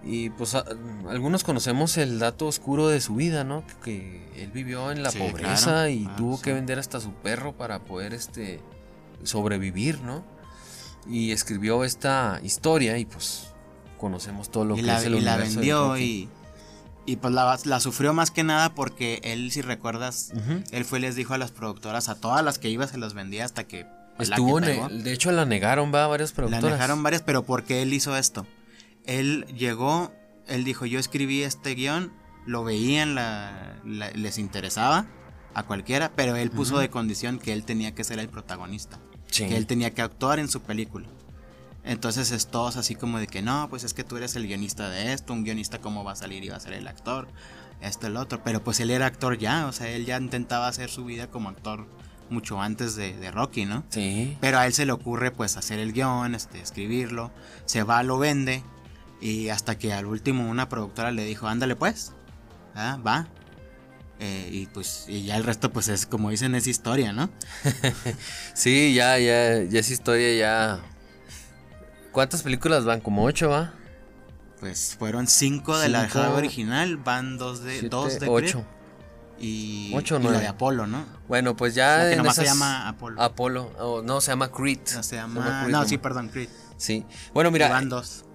Y 0.03 0.29
pues 0.29 0.55
a- 0.55 0.63
algunos 1.09 1.43
conocemos 1.43 1.97
el 1.97 2.19
dato 2.19 2.47
oscuro 2.47 2.88
de 2.88 3.01
su 3.01 3.15
vida, 3.15 3.43
¿no? 3.43 3.65
Que, 3.67 3.75
que 4.33 4.43
él 4.43 4.51
vivió 4.51 4.91
en 4.91 5.03
la 5.03 5.12
Sí, 5.12 5.19
pobreza 5.19 5.63
claro. 5.71 5.89
y 5.89 6.05
Ah, 6.09 6.15
tuvo 6.15 6.38
sí. 6.38 6.43
que 6.43 6.53
vender 6.53 6.79
hasta 6.79 6.99
su 7.01 7.12
perro 7.13 7.53
para 7.53 7.79
poder 7.79 8.13
este 8.13 8.62
sobrevivir, 9.23 9.99
¿no? 10.01 10.23
Y 11.07 11.31
escribió 11.31 11.83
esta 11.83 12.39
historia 12.43 12.97
y 12.97 13.05
pues 13.05 13.47
conocemos 13.97 14.49
todo 14.49 14.65
lo 14.65 14.75
y 14.75 14.81
que 14.81 14.85
la, 14.88 14.99
es 14.99 15.05
el 15.05 15.15
y 15.15 15.21
la 15.21 15.35
vendió 15.38 15.97
y, 15.97 16.29
y 17.05 17.15
pues 17.17 17.33
la, 17.33 17.57
la 17.65 17.79
sufrió 17.81 18.13
más 18.13 18.31
que 18.31 18.43
nada 18.43 18.73
porque 18.73 19.19
él, 19.23 19.51
si 19.51 19.62
recuerdas, 19.62 20.31
él 20.71 20.85
fue 20.85 20.99
y 20.99 21.01
les 21.01 21.15
dijo 21.15 21.33
a 21.33 21.38
las 21.38 21.51
productoras, 21.51 22.07
a 22.07 22.15
todas 22.15 22.43
las 22.45 22.57
que 22.59 22.69
iba 22.69 22.88
se 22.88 22.97
las 22.97 23.13
vendía 23.13 23.43
hasta 23.43 23.65
que... 23.65 23.83
la 23.83 23.89
que 24.17 24.23
Estuvo, 24.23 24.59
el- 24.59 25.03
de 25.03 25.12
hecho 25.13 25.31
la 25.31 25.43
negaron, 25.45 25.93
va, 25.93 26.07
varias 26.07 26.29
La 26.31 26.35
productoras. 26.38 26.71
dejaron 26.71 27.03
varias, 27.03 27.21
pero 27.23 27.43
porque 27.43 27.81
él 27.81 27.91
hizo 27.93 28.15
esto. 28.15 28.45
Él 29.05 29.45
llegó, 29.55 30.12
él 30.47 30.63
dijo, 30.63 30.85
yo 30.85 30.99
escribí 30.99 31.43
este 31.43 31.75
guion, 31.75 32.12
lo 32.45 32.63
veían, 32.63 33.15
la, 33.15 33.77
la- 33.85 34.12
les 34.12 34.38
interesaba 34.38 35.07
a 35.53 35.63
cualquiera, 35.63 36.12
pero 36.15 36.35
él 36.35 36.51
puso 36.51 36.77
de 36.79 36.89
condición 36.89 37.39
que 37.39 37.53
él 37.53 37.63
tenía 37.63 37.93
que 37.95 38.03
ser 38.03 38.19
el 38.19 38.29
protagonista, 38.29 38.99
Sí. 39.31 39.47
que 39.47 39.57
él 39.57 39.65
tenía 39.67 39.93
que 39.93 40.01
actuar 40.01 40.39
en 40.39 40.47
su 40.47 40.62
película. 40.62 41.07
Entonces 41.83 42.31
es 42.31 42.47
todos 42.47 42.75
así 42.77 42.95
como 42.95 43.19
de 43.19 43.27
que 43.27 43.41
no, 43.41 43.67
pues 43.69 43.83
es 43.83 43.93
que 43.93 44.03
tú 44.03 44.17
eres 44.17 44.35
el 44.35 44.47
guionista 44.47 44.89
de 44.89 45.13
esto, 45.13 45.33
un 45.33 45.43
guionista 45.43 45.79
cómo 45.79 46.03
va 46.03 46.12
a 46.12 46.15
salir 46.15 46.43
y 46.43 46.49
va 46.49 46.57
a 46.57 46.59
ser 46.59 46.73
el 46.73 46.88
actor, 46.88 47.27
esto, 47.81 48.07
el 48.07 48.17
otro, 48.17 48.43
pero 48.43 48.63
pues 48.63 48.79
él 48.79 48.91
era 48.91 49.05
actor 49.05 49.38
ya, 49.38 49.65
o 49.65 49.71
sea, 49.71 49.88
él 49.89 50.05
ya 50.05 50.17
intentaba 50.17 50.67
hacer 50.67 50.89
su 50.89 51.05
vida 51.05 51.27
como 51.27 51.49
actor 51.49 51.88
mucho 52.29 52.62
antes 52.62 52.95
de, 52.95 53.17
de 53.17 53.31
Rocky, 53.31 53.65
¿no? 53.65 53.83
Sí. 53.89 54.38
Pero 54.41 54.59
a 54.59 54.67
él 54.67 54.73
se 54.73 54.85
le 54.85 54.91
ocurre 54.91 55.31
pues 55.31 55.57
hacer 55.57 55.79
el 55.79 55.93
guion, 55.93 56.35
este, 56.35 56.59
escribirlo, 56.62 57.31
se 57.65 57.81
va, 57.83 58.03
lo 58.03 58.19
vende 58.19 58.62
y 59.21 59.49
hasta 59.49 59.77
que 59.77 59.93
al 59.93 60.05
último 60.05 60.49
una 60.49 60.69
productora 60.69 61.12
le 61.12 61.25
dijo, 61.25 61.47
ándale 61.47 61.75
pues, 61.75 62.13
ah, 62.75 62.99
va. 63.05 63.27
Eh, 64.21 64.49
y 64.51 64.65
pues 64.65 65.05
y 65.08 65.23
ya 65.23 65.38
el 65.38 65.45
resto 65.45 65.71
pues 65.71 65.88
es 65.88 66.05
como 66.05 66.29
dicen 66.29 66.53
es 66.53 66.67
historia, 66.67 67.13
¿no? 67.13 67.29
Sí, 68.53 68.93
ya, 68.93 69.17
ya, 69.17 69.63
ya 69.63 69.79
es 69.79 69.89
historia, 69.89 70.36
ya. 70.36 70.79
¿Cuántas 72.12 72.43
películas 72.43 72.84
van? 72.84 72.99
Como 72.99 73.23
ocho, 73.23 73.49
¿va? 73.49 73.73
Pues 74.60 74.95
fueron 74.99 75.27
cinco 75.27 75.77
de 75.77 75.88
la. 75.88 76.10
Java 76.10 76.36
original, 76.36 76.97
van 76.97 77.38
dos 77.38 77.63
de, 77.63 77.71
Siete, 77.79 77.89
dos 77.89 78.19
de 78.19 78.27
ocho. 78.27 78.60
Creed 78.60 78.79
y, 79.41 79.91
Ocho 79.95 80.17
o 80.17 80.19
y 80.19 80.23
la 80.23 80.39
de 80.39 80.47
Apolo, 80.47 80.86
¿no? 80.86 81.05
Bueno, 81.27 81.55
pues 81.55 81.75
ya. 81.75 82.01
Que 82.01 82.12
en 82.12 82.17
nomás 82.17 82.36
se 82.36 82.43
llama 82.45 82.88
Apolo. 82.88 83.21
Apolo. 83.21 83.71
Oh, 83.79 84.01
no, 84.01 84.21
se 84.21 84.32
llama 84.32 84.51
Creed. 84.51 84.79
No, 84.95 85.03
se 85.03 85.15
llama, 85.15 85.62
Creed 85.62 85.71
no, 85.71 85.77
como- 85.79 85.89
sí, 85.89 85.97
perdón, 85.97 86.29
Creed. 86.29 86.49
Sí. 86.79 87.05
Bueno, 87.33 87.51
mira, 87.51 87.81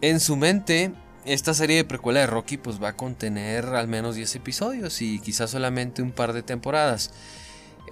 en 0.02 0.20
su 0.20 0.36
mente, 0.36 0.92
esta 1.24 1.54
serie 1.54 1.76
de 1.76 1.84
precuela 1.84 2.20
de 2.20 2.26
Rocky, 2.26 2.58
pues 2.58 2.80
va 2.82 2.88
a 2.88 2.96
contener 2.96 3.64
al 3.66 3.88
menos 3.88 4.14
10 4.16 4.36
episodios 4.36 5.00
y 5.02 5.18
quizás 5.18 5.50
solamente 5.50 6.02
un 6.02 6.12
par 6.12 6.32
de 6.34 6.42
temporadas. 6.42 7.10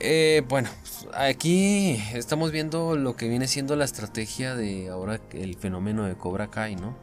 Eh, 0.01 0.43
bueno, 0.49 0.69
aquí 1.15 2.03
estamos 2.15 2.51
viendo 2.53 2.97
lo 2.97 3.17
que 3.17 3.29
viene 3.29 3.49
siendo 3.49 3.77
la 3.77 3.85
estrategia 3.85 4.55
de 4.55 4.89
ahora 4.91 5.21
el 5.33 5.57
fenómeno 5.57 6.05
de 6.05 6.17
Cobra 6.17 6.51
Kai, 6.51 6.77
¿no? 6.77 6.97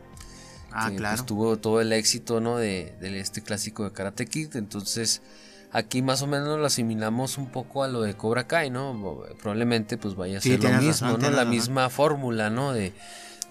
Ah, 0.71 0.91
que, 0.91 0.97
claro. 0.97 1.15
pues, 1.17 1.25
tuvo 1.25 1.57
todo 1.57 1.81
el 1.81 1.91
éxito, 1.93 2.41
¿no? 2.41 2.57
De, 2.57 2.95
de 2.99 3.19
este 3.19 3.41
clásico 3.41 3.83
de 3.83 3.93
Karate 3.93 4.27
Kid. 4.27 4.55
Entonces, 4.55 5.23
aquí 5.71 6.01
más 6.01 6.21
o 6.21 6.27
menos 6.27 6.59
lo 6.59 6.65
asimilamos 6.65 7.37
un 7.37 7.51
poco 7.51 7.83
a 7.83 7.87
lo 7.87 8.01
de 8.01 8.15
Cobra 8.15 8.47
Kai, 8.47 8.69
¿no? 8.69 9.23
Probablemente 9.41 9.97
pues 9.97 10.15
vaya 10.15 10.39
a 10.39 10.41
Sí, 10.41 10.49
ser 10.51 10.63
lo 10.63 10.69
mismo, 10.81 11.07
razón, 11.07 11.21
¿no? 11.21 11.29
La 11.29 11.37
razón. 11.37 11.49
misma 11.49 11.89
fórmula, 11.89 12.49
¿no? 12.49 12.73
De... 12.73 12.93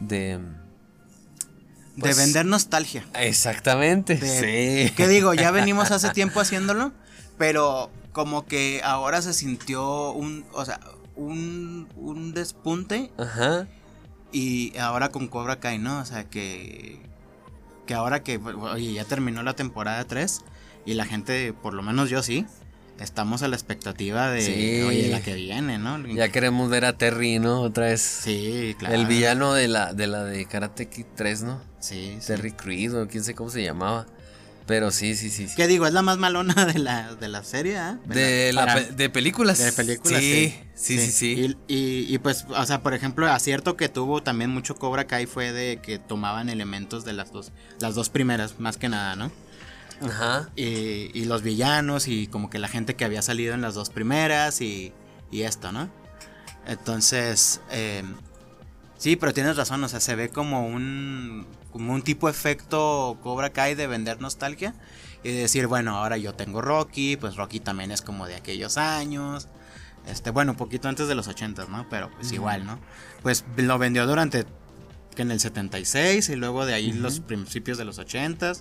de 0.00 0.40
pues, 1.98 2.16
de 2.16 2.22
vender 2.24 2.46
nostalgia. 2.46 3.04
Exactamente. 3.14 4.16
De- 4.16 4.86
sí. 4.88 4.92
¿Qué 4.96 5.08
digo? 5.08 5.34
Ya 5.34 5.50
venimos 5.50 5.90
hace 5.90 6.10
tiempo 6.14 6.40
haciéndolo, 6.40 6.92
pero 7.36 7.90
como 8.12 8.46
que 8.46 8.80
ahora 8.84 9.22
se 9.22 9.32
sintió 9.34 10.12
un, 10.12 10.44
o 10.52 10.64
sea, 10.64 10.80
un, 11.16 11.88
un 11.96 12.32
despunte 12.32 13.10
Ajá. 13.18 13.66
y 14.32 14.76
ahora 14.78 15.10
con 15.10 15.28
Cobra 15.28 15.60
Kai, 15.60 15.78
¿no? 15.78 16.00
O 16.00 16.04
sea, 16.04 16.24
que, 16.24 17.00
que 17.86 17.94
ahora 17.94 18.22
que, 18.22 18.38
oye, 18.38 18.92
ya 18.92 19.04
terminó 19.04 19.42
la 19.42 19.54
temporada 19.54 20.04
3 20.04 20.40
y 20.86 20.94
la 20.94 21.04
gente, 21.04 21.52
por 21.52 21.74
lo 21.74 21.82
menos 21.82 22.10
yo 22.10 22.22
sí, 22.22 22.46
estamos 22.98 23.42
a 23.42 23.48
la 23.48 23.56
expectativa 23.56 24.30
de, 24.30 24.42
Sí. 24.42 24.82
oye, 24.82 25.08
la 25.08 25.20
que 25.20 25.34
viene, 25.34 25.78
¿no? 25.78 25.98
Ya 26.08 26.28
queremos 26.30 26.68
ver 26.70 26.84
a 26.84 26.92
Terry, 26.94 27.38
¿no? 27.38 27.60
Otra 27.62 27.86
vez. 27.86 28.00
Sí, 28.00 28.74
claro. 28.78 28.94
El 28.94 29.06
villano 29.06 29.52
de 29.54 29.68
la 29.68 29.92
de 29.94 30.06
la 30.06 30.24
de 30.24 30.44
Karate 30.46 30.88
Kid 30.88 31.06
3, 31.16 31.42
¿no? 31.42 31.60
Sí, 31.80 32.16
sí. 32.20 32.26
Terry 32.26 32.52
Creed 32.52 32.94
o 32.94 33.08
quién 33.08 33.24
sé 33.24 33.34
cómo 33.34 33.50
se 33.50 33.62
llamaba. 33.62 34.06
Pero 34.66 34.90
sí, 34.90 35.16
sí, 35.16 35.30
sí. 35.30 35.48
¿Qué 35.56 35.66
digo? 35.66 35.86
Es 35.86 35.94
la 35.94 36.02
más 36.02 36.18
malona 36.18 36.66
de 36.66 36.78
la, 36.78 37.14
de 37.14 37.28
la 37.28 37.42
serie, 37.42 37.78
¿eh? 37.78 37.96
De, 38.04 38.52
la, 38.52 38.78
de 38.78 39.08
películas. 39.08 39.56
De 39.56 39.72
películas, 39.72 40.20
sí. 40.20 40.54
Sí, 40.74 40.98
sí, 40.98 41.10
sí. 41.10 41.56
Y, 41.68 42.14
y, 42.14 42.18
pues, 42.18 42.44
o 42.50 42.66
sea, 42.66 42.82
por 42.82 42.92
ejemplo, 42.92 43.26
acierto 43.32 43.78
que 43.78 43.88
tuvo 43.88 44.22
también 44.22 44.50
mucho 44.50 44.74
Cobra 44.74 45.06
Kai 45.06 45.24
fue 45.24 45.52
de 45.52 45.78
que 45.80 45.98
tomaban 45.98 46.50
elementos 46.50 47.06
de 47.06 47.14
las 47.14 47.32
dos, 47.32 47.50
las 47.80 47.94
dos 47.94 48.10
primeras, 48.10 48.60
más 48.60 48.76
que 48.76 48.90
nada, 48.90 49.16
¿no? 49.16 49.32
Ajá. 50.02 50.50
Y, 50.56 51.10
y 51.14 51.24
los 51.24 51.42
villanos 51.42 52.08
y 52.08 52.26
como 52.26 52.50
que 52.50 52.58
la 52.58 52.68
gente 52.68 52.94
que 52.94 53.04
había 53.04 53.22
salido 53.22 53.54
en 53.54 53.60
las 53.60 53.74
dos 53.74 53.90
primeras 53.90 54.60
y, 54.60 54.92
y 55.30 55.42
esto, 55.42 55.72
¿no? 55.72 55.90
Entonces, 56.66 57.60
eh, 57.70 58.04
sí, 58.96 59.16
pero 59.16 59.32
tienes 59.32 59.56
razón, 59.56 59.82
o 59.82 59.88
sea, 59.88 60.00
se 60.00 60.14
ve 60.14 60.28
como 60.28 60.66
un, 60.66 61.46
como 61.72 61.94
un 61.94 62.02
tipo 62.02 62.28
efecto 62.28 63.18
Cobra 63.22 63.50
Kai 63.50 63.74
de 63.74 63.86
vender 63.86 64.20
nostalgia 64.20 64.74
y 65.24 65.32
decir, 65.32 65.66
bueno, 65.66 65.96
ahora 65.96 66.16
yo 66.16 66.34
tengo 66.34 66.60
Rocky, 66.60 67.16
pues 67.16 67.36
Rocky 67.36 67.60
también 67.60 67.90
es 67.90 68.02
como 68.02 68.26
de 68.26 68.36
aquellos 68.36 68.76
años. 68.76 69.48
Este, 70.06 70.30
bueno, 70.30 70.52
un 70.52 70.58
poquito 70.58 70.88
antes 70.88 71.08
de 71.08 71.14
los 71.14 71.26
80, 71.26 71.66
¿no? 71.66 71.86
Pero 71.90 72.10
pues 72.10 72.32
igual, 72.32 72.64
¿no? 72.64 72.78
Pues 73.22 73.44
lo 73.56 73.78
vendió 73.78 74.06
durante 74.06 74.46
que 75.14 75.22
en 75.22 75.30
el 75.30 75.40
76 75.40 76.28
y 76.28 76.36
luego 76.36 76.64
de 76.64 76.74
ahí 76.74 76.92
los 76.92 77.20
principios 77.20 77.76
de 77.76 77.84
los 77.84 77.98
80 77.98 78.52
Ah, 78.52 78.54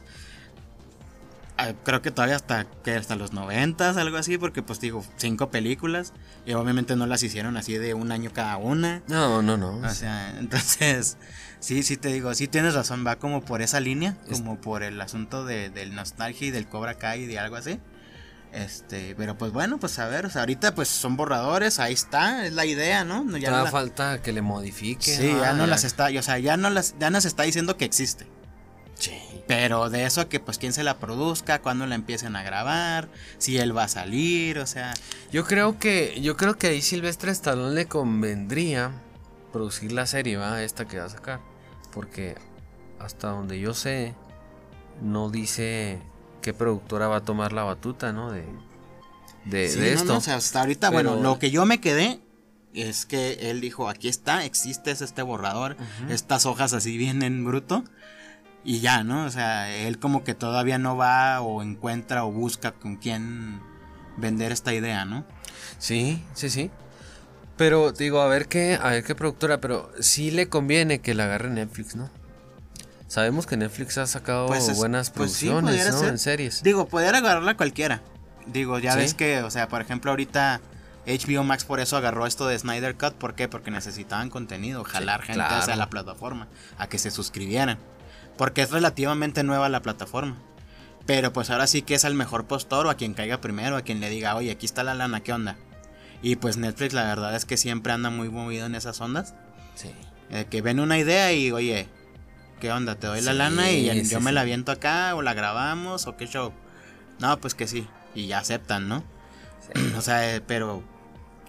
creo 1.83 2.01
que 2.01 2.11
todavía 2.11 2.35
hasta 2.35 2.65
que 2.83 2.95
hasta 2.95 3.15
los 3.15 3.33
noventas, 3.33 3.97
algo 3.97 4.17
así, 4.17 4.37
porque 4.37 4.61
pues 4.61 4.79
digo, 4.79 5.03
cinco 5.17 5.49
películas 5.49 6.13
y 6.45 6.53
obviamente 6.53 6.95
no 6.95 7.07
las 7.07 7.23
hicieron 7.23 7.57
así 7.57 7.77
de 7.77 7.93
un 7.93 8.11
año 8.11 8.31
cada 8.33 8.57
una. 8.57 9.01
No, 9.07 9.41
no, 9.41 9.57
no. 9.57 9.77
O 9.77 9.89
sea, 9.89 10.35
entonces, 10.39 11.17
sí, 11.59 11.83
sí 11.83 11.97
te 11.97 12.09
digo, 12.09 12.33
sí 12.35 12.47
tienes 12.47 12.75
razón, 12.75 13.05
va 13.05 13.17
como 13.17 13.41
por 13.41 13.61
esa 13.61 13.79
línea, 13.79 14.15
como 14.31 14.59
por 14.61 14.83
el 14.83 14.99
asunto 15.01 15.45
de, 15.45 15.69
del 15.69 15.95
nostalgia 15.95 16.47
y 16.47 16.51
del 16.51 16.67
Cobra 16.67 16.95
Kai 16.95 17.23
y 17.23 17.25
de 17.25 17.39
algo 17.39 17.55
así. 17.55 17.79
Este, 18.53 19.13
pero 19.17 19.37
pues 19.37 19.51
bueno, 19.51 19.77
pues 19.77 19.99
a 19.99 20.07
ver, 20.07 20.25
o 20.25 20.29
sea, 20.29 20.41
ahorita 20.41 20.73
pues 20.73 20.87
son 20.87 21.17
borradores, 21.17 21.79
ahí 21.79 21.93
está, 21.93 22.45
es 22.45 22.53
la 22.53 22.65
idea, 22.65 23.03
¿no? 23.03 23.37
Ya 23.37 23.51
no 23.51 23.67
falta 23.67 24.21
que 24.21 24.31
le 24.31 24.41
modifique. 24.41 25.15
Sí, 25.15 25.27
ya 25.27 25.53
no 25.53 25.67
las 25.67 25.83
está, 25.83 26.07
o 26.17 26.21
sea, 26.21 26.39
ya 26.39 26.55
no 26.55 26.69
las, 26.69 26.95
ya 26.99 27.09
nos 27.09 27.25
está 27.25 27.43
diciendo 27.43 27.77
que 27.77 27.85
existe. 27.85 28.25
Sí. 28.97 29.11
Pero 29.47 29.89
de 29.89 30.05
eso 30.05 30.27
que 30.27 30.39
pues 30.39 30.57
quién 30.57 30.73
se 30.73 30.83
la 30.83 30.97
produzca, 30.97 31.61
cuándo 31.61 31.85
la 31.85 31.95
empiecen 31.95 32.35
a 32.35 32.43
grabar, 32.43 33.09
si 33.37 33.57
él 33.57 33.75
va 33.75 33.83
a 33.83 33.87
salir, 33.87 34.59
o 34.59 34.67
sea. 34.67 34.93
Yo 35.31 35.45
creo 35.45 35.79
que, 35.79 36.19
yo 36.21 36.35
creo 36.35 36.57
que 36.57 36.67
ahí 36.67 36.81
Silvestre 36.81 37.31
Stallone 37.31 37.73
le 37.73 37.85
convendría 37.85 38.91
producir 39.53 39.91
la 39.91 40.05
serie, 40.05 40.37
va, 40.37 40.63
esta 40.63 40.85
que 40.85 40.99
va 40.99 41.05
a 41.05 41.09
sacar. 41.09 41.39
Porque 41.93 42.35
hasta 42.99 43.29
donde 43.29 43.59
yo 43.59 43.73
sé, 43.73 44.15
no 45.01 45.29
dice 45.29 46.01
qué 46.41 46.53
productora 46.53 47.07
va 47.07 47.17
a 47.17 47.23
tomar 47.23 47.53
la 47.53 47.63
batuta, 47.63 48.11
¿no? 48.11 48.31
De, 48.31 48.45
de, 49.45 49.93
esto. 49.93 50.17
o 50.17 50.21
sea, 50.21 50.35
hasta 50.35 50.59
ahorita, 50.59 50.89
bueno, 50.89 51.15
lo 51.15 51.39
que 51.39 51.51
yo 51.51 51.65
me 51.65 51.79
quedé 51.79 52.19
es 52.73 53.05
que 53.05 53.49
él 53.49 53.61
dijo, 53.61 53.87
aquí 53.87 54.09
está, 54.09 54.43
existe 54.43 54.91
este 54.91 55.21
borrador, 55.21 55.77
estas 56.09 56.45
hojas 56.45 56.73
así 56.73 56.97
vienen 56.97 57.45
bruto 57.45 57.83
y 58.67 58.81
ya, 58.81 59.01
¿no? 59.05 59.23
O 59.23 59.29
sea, 59.29 59.73
él 59.73 59.97
como 59.97 60.25
que 60.25 60.33
todavía 60.33 60.77
no 60.77 60.97
va 60.97 61.39
o 61.39 61.63
encuentra 61.63 62.25
o 62.25 62.31
busca 62.33 62.73
con 62.73 62.97
quién 62.97 63.61
vender 64.17 64.51
esta 64.51 64.73
idea, 64.73 65.05
¿no? 65.05 65.23
Sí, 65.79 66.21
sí, 66.33 66.49
sí. 66.49 66.69
Pero 67.55 67.93
digo, 67.93 68.19
a 68.19 68.27
ver 68.27 68.49
qué, 68.49 68.77
a 68.79 68.89
ver 68.89 69.05
qué 69.05 69.15
productora, 69.15 69.61
pero 69.61 69.89
sí 70.01 70.31
le 70.31 70.49
conviene 70.49 70.99
que 70.99 71.13
la 71.13 71.23
agarre 71.23 71.49
Netflix, 71.49 71.95
¿no? 71.95 72.09
Sabemos 73.07 73.47
que 73.47 73.55
Netflix 73.55 73.97
ha 73.99 74.05
sacado 74.05 74.47
pues 74.47 74.75
buenas 74.75 75.11
pues 75.11 75.31
producciones, 75.31 75.89
¿no? 75.89 76.03
En 76.03 76.17
series. 76.17 76.61
Digo, 76.61 76.89
poder 76.89 77.15
agarrarla 77.15 77.55
cualquiera. 77.55 78.01
Digo, 78.47 78.79
ya 78.79 78.97
ves 78.97 79.13
que, 79.13 79.43
o 79.43 79.49
sea, 79.49 79.69
por 79.69 79.79
ejemplo, 79.81 80.11
ahorita 80.11 80.59
HBO 81.05 81.45
Max 81.45 81.63
por 81.63 81.79
eso 81.79 81.95
agarró 81.95 82.27
esto 82.27 82.45
de 82.47 82.59
Snyder 82.59 82.97
Cut. 82.97 83.13
¿Por 83.13 83.33
qué? 83.33 83.47
Porque 83.47 83.71
necesitaban 83.71 84.29
contenido, 84.29 84.83
jalar 84.83 85.21
gente 85.21 85.41
hacia 85.41 85.77
la 85.77 85.89
plataforma, 85.89 86.49
a 86.77 86.89
que 86.89 86.97
se 86.99 87.11
suscribieran. 87.11 87.79
Porque 88.37 88.61
es 88.61 88.71
relativamente 88.71 89.43
nueva 89.43 89.69
la 89.69 89.81
plataforma. 89.81 90.37
Pero 91.05 91.31
pues 91.31 91.49
ahora 91.49 91.67
sí 91.67 91.81
que 91.81 91.95
es 91.95 92.05
al 92.05 92.13
mejor 92.13 92.45
postor 92.45 92.85
o 92.85 92.89
a 92.89 92.95
quien 92.95 93.13
caiga 93.13 93.39
primero, 93.39 93.77
a 93.77 93.81
quien 93.81 93.99
le 94.01 94.09
diga, 94.09 94.35
oye, 94.35 94.51
aquí 94.51 94.65
está 94.65 94.83
la 94.83 94.93
lana, 94.93 95.21
¿qué 95.21 95.33
onda? 95.33 95.55
Y 96.21 96.35
pues 96.35 96.57
Netflix 96.57 96.93
la 96.93 97.03
verdad 97.03 97.35
es 97.35 97.45
que 97.45 97.57
siempre 97.57 97.93
anda 97.93 98.09
muy 98.09 98.29
movido 98.29 98.65
en 98.65 98.75
esas 98.75 98.99
ondas. 98.99 99.33
Sí. 99.75 99.91
Eh, 100.29 100.45
que 100.49 100.61
ven 100.61 100.79
una 100.79 100.97
idea 100.97 101.31
y, 101.31 101.51
oye, 101.51 101.87
¿qué 102.59 102.71
onda? 102.71 102.95
¿Te 102.95 103.07
doy 103.07 103.21
la 103.21 103.33
lana 103.33 103.71
y 103.71 104.03
yo 104.03 104.19
me 104.19 104.33
la 104.33 104.43
viento 104.43 104.71
acá 104.71 105.15
o 105.15 105.21
la 105.21 105.33
grabamos 105.33 106.07
o 106.07 106.17
qué 106.17 106.27
show? 106.27 106.51
No, 107.19 107.39
pues 107.39 107.55
que 107.55 107.67
sí. 107.67 107.87
Y 108.13 108.27
ya 108.27 108.39
aceptan, 108.39 108.87
¿no? 108.87 109.03
O 109.97 110.01
sea, 110.01 110.35
eh, 110.35 110.41
pero 110.41 110.83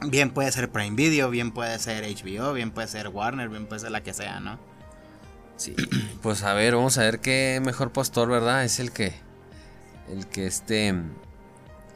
bien 0.07 0.31
puede 0.31 0.53
ser 0.53 0.71
Prime 0.71 0.97
Video, 0.97 1.31
bien 1.31 1.51
puede 1.51 1.79
ser 1.79 2.05
HBO, 2.05 2.53
bien 2.53 2.71
puede 2.71 2.89
ser 2.89 3.09
Warner, 3.09 3.49
bien 3.49 3.67
puede 3.67 3.81
ser 3.81 3.91
la 3.91 4.03
que 4.03 4.15
sea, 4.15 4.41
¿no? 4.41 4.59
Sí, 5.59 5.75
pues 6.23 6.43
a 6.45 6.55
ver, 6.55 6.75
vamos 6.75 6.97
a 6.97 7.03
ver 7.03 7.21
qué 7.21 7.61
mejor 7.63 7.93
postor, 7.93 8.31
¿verdad? 8.31 8.65
Es 8.65 8.81
el 8.81 8.93
que, 8.93 9.13
el 10.11 10.27
que 10.27 10.47
este, 10.47 10.95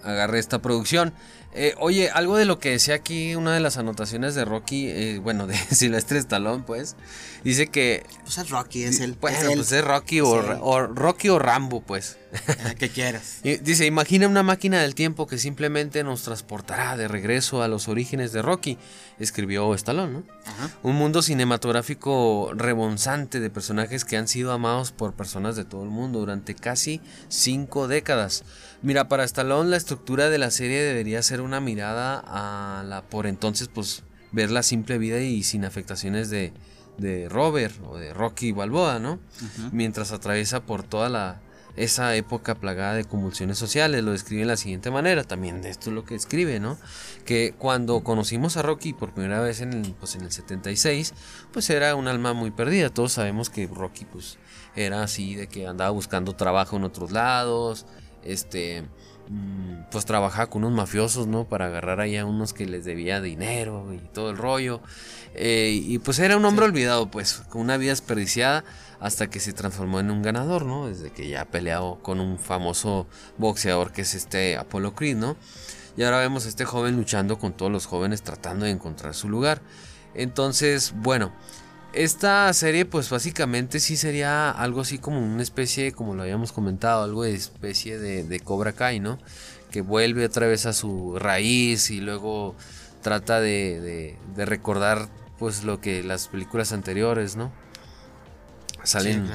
agarre 0.03 0.39
esta 0.39 0.61
producción. 0.61 1.15
Eh, 1.55 1.75
oye, 1.79 2.11
algo 2.11 2.37
de 2.37 2.47
lo 2.47 2.59
que 2.59 2.71
decía 2.71 2.95
aquí, 2.95 3.35
una 3.35 3.53
de 3.53 3.61
las 3.61 3.77
anotaciones 3.77 4.35
de 4.35 4.45
Rocky, 4.45 4.89
eh, 4.89 5.19
bueno, 5.23 5.47
de 5.49 5.57
Silvestre 5.57 6.19
Stallone, 6.19 6.65
pues, 6.67 6.97
dice 7.45 7.69
que... 7.69 8.05
Pues 8.25 8.39
es 8.39 8.51
Rocky, 8.51 8.85
es 8.85 9.01
el... 9.01 9.15
Bueno, 9.15 9.39
pues 9.55 9.73
es 9.73 9.85
Rocky 9.85 10.21
o, 10.21 10.87
Rocky 10.87 11.29
o 11.29 11.39
Rambo, 11.39 11.81
pues. 11.83 12.19
que 12.79 12.89
quieras. 12.89 13.41
dice, 13.43 13.87
imagina 13.87 14.27
una 14.27 14.43
máquina 14.43 14.81
del 14.81 14.95
tiempo 14.95 15.27
que 15.27 15.39
simplemente 15.39 16.03
nos 16.03 16.23
transportará 16.23 16.97
de 16.97 17.09
regreso 17.09 17.63
a 17.63 17.69
los 17.69 17.89
orígenes 17.89 18.33
de 18.33 18.43
Rocky, 18.43 18.79
escribió 19.19 19.75
Stallone, 19.75 20.13
¿no? 20.13 20.23
Un 20.83 20.97
mundo 20.97 21.23
cinematográfico 21.23 22.53
rebonsante 22.55 23.41
de 23.41 23.51
personajes 23.51 24.05
que 24.05 24.17
han 24.17 24.29
sido 24.29 24.53
amados 24.53 24.93
por 24.93 25.13
personas 25.13 25.57
de 25.57 25.65
todo 25.65 25.83
el 25.83 25.91
mundo 25.91 26.21
durante 26.21 26.55
casi 26.55 27.01
cinco 27.29 27.87
décadas. 27.87 28.45
Mira, 28.81 29.09
para 29.09 29.25
Stallone 29.25 29.71
la 29.71 29.77
estructura 29.77 30.31
de 30.31 30.39
la 30.39 30.51
serie 30.51 30.83
debería 30.83 31.23
ser 31.23 31.41
una 31.41 31.61
mirada 31.61 32.23
a 32.27 32.83
la 32.83 33.03
por 33.03 33.27
entonces 33.27 33.69
pues 33.69 34.03
ver 34.33 34.51
la 34.51 34.63
simple 34.63 34.99
vida 34.99 35.21
y 35.21 35.43
sin 35.43 35.65
afectaciones 35.65 36.31
de, 36.31 36.53
de 36.97 37.29
Robert 37.29 37.75
o 37.87 37.99
de 37.99 38.15
Rocky 38.15 38.53
Balboa, 38.53 38.99
¿no? 38.99 39.19
Mientras 39.71 40.13
atraviesa 40.13 40.63
por 40.63 40.83
toda 40.83 41.11
la 41.11 41.41
esa 41.77 42.15
época 42.17 42.55
plagada 42.55 42.95
de 42.95 43.05
convulsiones 43.05 43.59
sociales, 43.59 44.05
lo 44.05 44.13
describe 44.13 44.43
de 44.43 44.47
la 44.47 44.57
siguiente 44.57 44.91
manera, 44.91 45.25
también 45.25 45.65
esto 45.65 45.91
es 45.91 45.95
lo 45.95 46.05
que 46.05 46.15
escribe, 46.15 46.61
¿no? 46.61 46.79
Que 47.25 47.55
cuando 47.57 48.03
conocimos 48.05 48.57
a 48.57 48.63
Rocky 48.63 48.93
por 48.93 49.13
primera 49.13 49.41
vez 49.41 49.61
en 49.61 49.73
el, 49.73 49.95
pues 49.95 50.15
en 50.15 50.23
el 50.23 50.33
76, 50.33 51.15
pues 51.53 51.71
era 51.71 51.95
un 51.95 52.09
alma 52.09 52.35
muy 52.35 52.51
perdida, 52.51 52.91
todos 52.91 53.13
sabemos 53.13 53.49
que 53.49 53.67
Rocky 53.67 54.05
pues 54.05 54.39
era 54.77 55.03
así, 55.03 55.35
de 55.35 55.47
que 55.47 55.67
andaba 55.67 55.91
buscando 55.91 56.35
trabajo 56.35 56.77
en 56.77 56.85
otros 56.85 57.11
lados, 57.11 57.87
este, 58.23 58.83
mm, 59.29 59.91
pues 59.91 60.05
trabajaba 60.05 60.49
con 60.49 60.65
unos 60.65 60.77
mafiosos, 60.77 61.27
¿no? 61.27 61.45
Para 61.45 61.67
agarrar 61.67 62.01
ahí 62.01 62.17
a 62.17 62.27
unos 62.27 62.53
que 62.53 62.67
les 62.67 62.85
debía 62.85 63.21
dinero 63.21 63.93
y 63.95 63.99
todo 63.99 64.31
el 64.31 64.37
rollo. 64.37 64.81
Eh, 65.35 65.81
y 65.83 65.99
pues 65.99 66.19
era 66.19 66.37
un 66.37 66.45
hombre 66.45 66.67
olvidado, 66.67 67.11
pues, 67.11 67.43
con 67.49 67.63
una 67.63 67.77
vida 67.77 67.91
desperdiciada 67.91 68.65
hasta 69.03 69.29
que 69.29 69.41
se 69.41 69.53
transformó 69.53 69.99
en 69.99 70.13
un 70.13 70.23
ganador, 70.23 70.65
¿no? 70.65 70.87
Desde 70.87 71.11
que 71.11 71.29
ya 71.29 71.43
ha 71.43 71.45
peleado 71.47 71.99
con 72.03 72.21
un 72.21 72.39
famoso 72.39 73.09
boxeador 73.37 73.91
que 73.93 74.03
es 74.03 74.15
este 74.15 74.57
Apollo 74.57 74.95
Creed, 74.95 75.17
¿no? 75.17 75.37
Y 75.97 76.05
ahora 76.05 76.21
vemos 76.21 76.47
a 76.47 76.49
este 76.49 76.65
joven 76.65 76.97
luchando 76.97 77.37
con 77.39 77.53
todos 77.53 77.71
los 77.71 77.87
jóvenes 77.87 78.23
tratando 78.23 78.65
de 78.65 78.71
encontrar 78.71 79.15
su 79.15 79.29
lugar. 79.29 79.61
Entonces, 80.15 80.95
bueno, 80.95 81.33
esta 81.93 82.53
serie 82.53 82.85
pues 82.87 83.11
básicamente 83.11 83.81
sí 83.81 83.97
sería 83.97 84.53
algo 84.53 84.81
así 84.81 84.99
como 84.99 85.19
una 85.19 85.43
especie, 85.43 85.91
como 85.93 86.15
lo 86.15 86.23
habíamos 86.23 86.53
comentado, 86.53 87.03
algo 87.03 87.25
de 87.25 87.35
especie 87.35 87.99
de, 87.99 88.41
Cobra 88.41 88.73
Kai, 88.73 89.01
¿no? 89.01 89.19
Que 89.73 89.81
vuelve 89.81 90.25
otra 90.25 90.47
vez 90.47 90.65
a 90.65 90.73
su 90.73 91.19
raíz 91.19 91.91
y 91.91 92.01
luego 92.01 92.55
trata 93.03 93.41
de, 93.41 94.17
recordar 94.37 95.09
pues 95.41 95.65
lo 95.65 95.81
que 95.81 96.05
las 96.05 96.29
películas 96.29 96.73
anteriores, 96.73 97.35
¿no? 97.35 97.51
Salen 98.85 99.29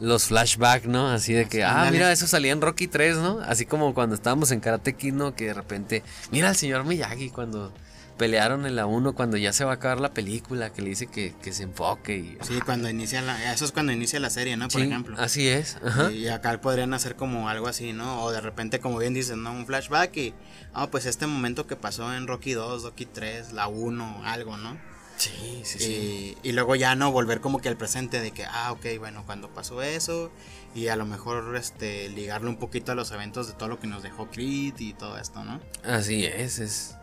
los 0.00 0.26
flashbacks, 0.26 0.86
¿no? 0.86 1.08
Así 1.08 1.32
de 1.32 1.46
que, 1.46 1.64
ah, 1.64 1.88
mira, 1.90 2.12
eso 2.12 2.26
salía 2.26 2.52
en 2.52 2.60
Rocky 2.60 2.86
3, 2.86 3.16
¿no? 3.16 3.40
Así 3.40 3.66
como 3.66 3.94
cuando 3.94 4.14
estábamos 4.14 4.50
en 4.50 4.60
Karate 4.60 4.94
Kid, 4.94 5.14
¿no? 5.14 5.34
Que 5.34 5.46
de 5.46 5.54
repente, 5.54 6.02
mira 6.30 6.48
al 6.48 6.56
señor 6.56 6.84
Miyagi 6.84 7.30
cuando 7.30 7.72
pelearon 8.16 8.66
en 8.66 8.74
la 8.74 8.84
1 8.86 9.14
cuando 9.14 9.36
ya 9.36 9.52
se 9.52 9.64
va 9.64 9.72
a 9.72 9.74
acabar 9.74 10.00
la 10.00 10.12
película, 10.12 10.70
que 10.70 10.82
le 10.82 10.90
dice 10.90 11.06
que, 11.06 11.32
se 11.52 11.62
enfoque. 11.62 12.16
Y, 12.16 12.38
sí, 12.42 12.60
cuando 12.64 12.90
inicia 12.90 13.22
la, 13.22 13.52
eso 13.52 13.64
es 13.64 13.72
cuando 13.72 13.92
inicia 13.92 14.20
la 14.20 14.28
serie, 14.28 14.56
¿no? 14.56 14.68
Por 14.68 14.82
ejemplo. 14.82 15.16
Así 15.18 15.48
es. 15.48 15.78
Y, 16.12 16.28
acá 16.28 16.60
podrían 16.60 16.92
hacer 16.94 17.16
como 17.16 17.48
algo 17.48 17.68
así, 17.68 17.92
¿no? 17.92 18.22
O 18.24 18.32
de 18.32 18.40
repente, 18.40 18.80
como 18.80 18.98
bien 18.98 19.14
dicen, 19.14 19.42
¿no? 19.42 19.52
Un 19.52 19.66
flashback 19.66 20.16
y, 20.16 20.34
ah, 20.74 20.88
pues 20.90 21.06
este 21.06 21.26
momento 21.26 21.66
que 21.66 21.76
pasó 21.76 22.12
en 22.14 22.26
Rocky 22.26 22.52
2, 22.52 22.82
Rocky 22.82 23.06
3, 23.06 23.52
la 23.52 23.68
1, 23.68 24.22
algo, 24.24 24.56
¿no? 24.56 24.76
Sí, 25.18 25.62
sí, 25.64 25.78
sí. 25.78 26.36
Y, 26.42 26.52
luego 26.52 26.76
ya 26.76 26.94
no 26.94 27.10
volver 27.10 27.40
como 27.40 27.60
que 27.60 27.68
al 27.68 27.76
presente 27.76 28.20
de 28.20 28.30
que, 28.30 28.44
ah, 28.44 28.72
ok, 28.72 28.86
bueno, 28.98 29.24
cuando 29.26 29.52
pasó 29.52 29.82
eso, 29.82 30.30
y 30.74 30.88
a 30.88 30.96
lo 30.96 31.04
mejor 31.06 31.56
este 31.56 32.08
ligarlo 32.08 32.48
un 32.48 32.56
poquito 32.56 32.92
a 32.92 32.94
los 32.94 33.10
eventos 33.10 33.48
de 33.48 33.54
todo 33.54 33.68
lo 33.68 33.80
que 33.80 33.88
nos 33.88 34.02
dejó 34.02 34.28
Creed 34.30 34.74
y 34.78 34.92
todo 34.92 35.18
esto, 35.18 35.44
¿no? 35.44 35.60
Así 35.84 36.24
es, 36.24 36.60
es. 36.60 36.94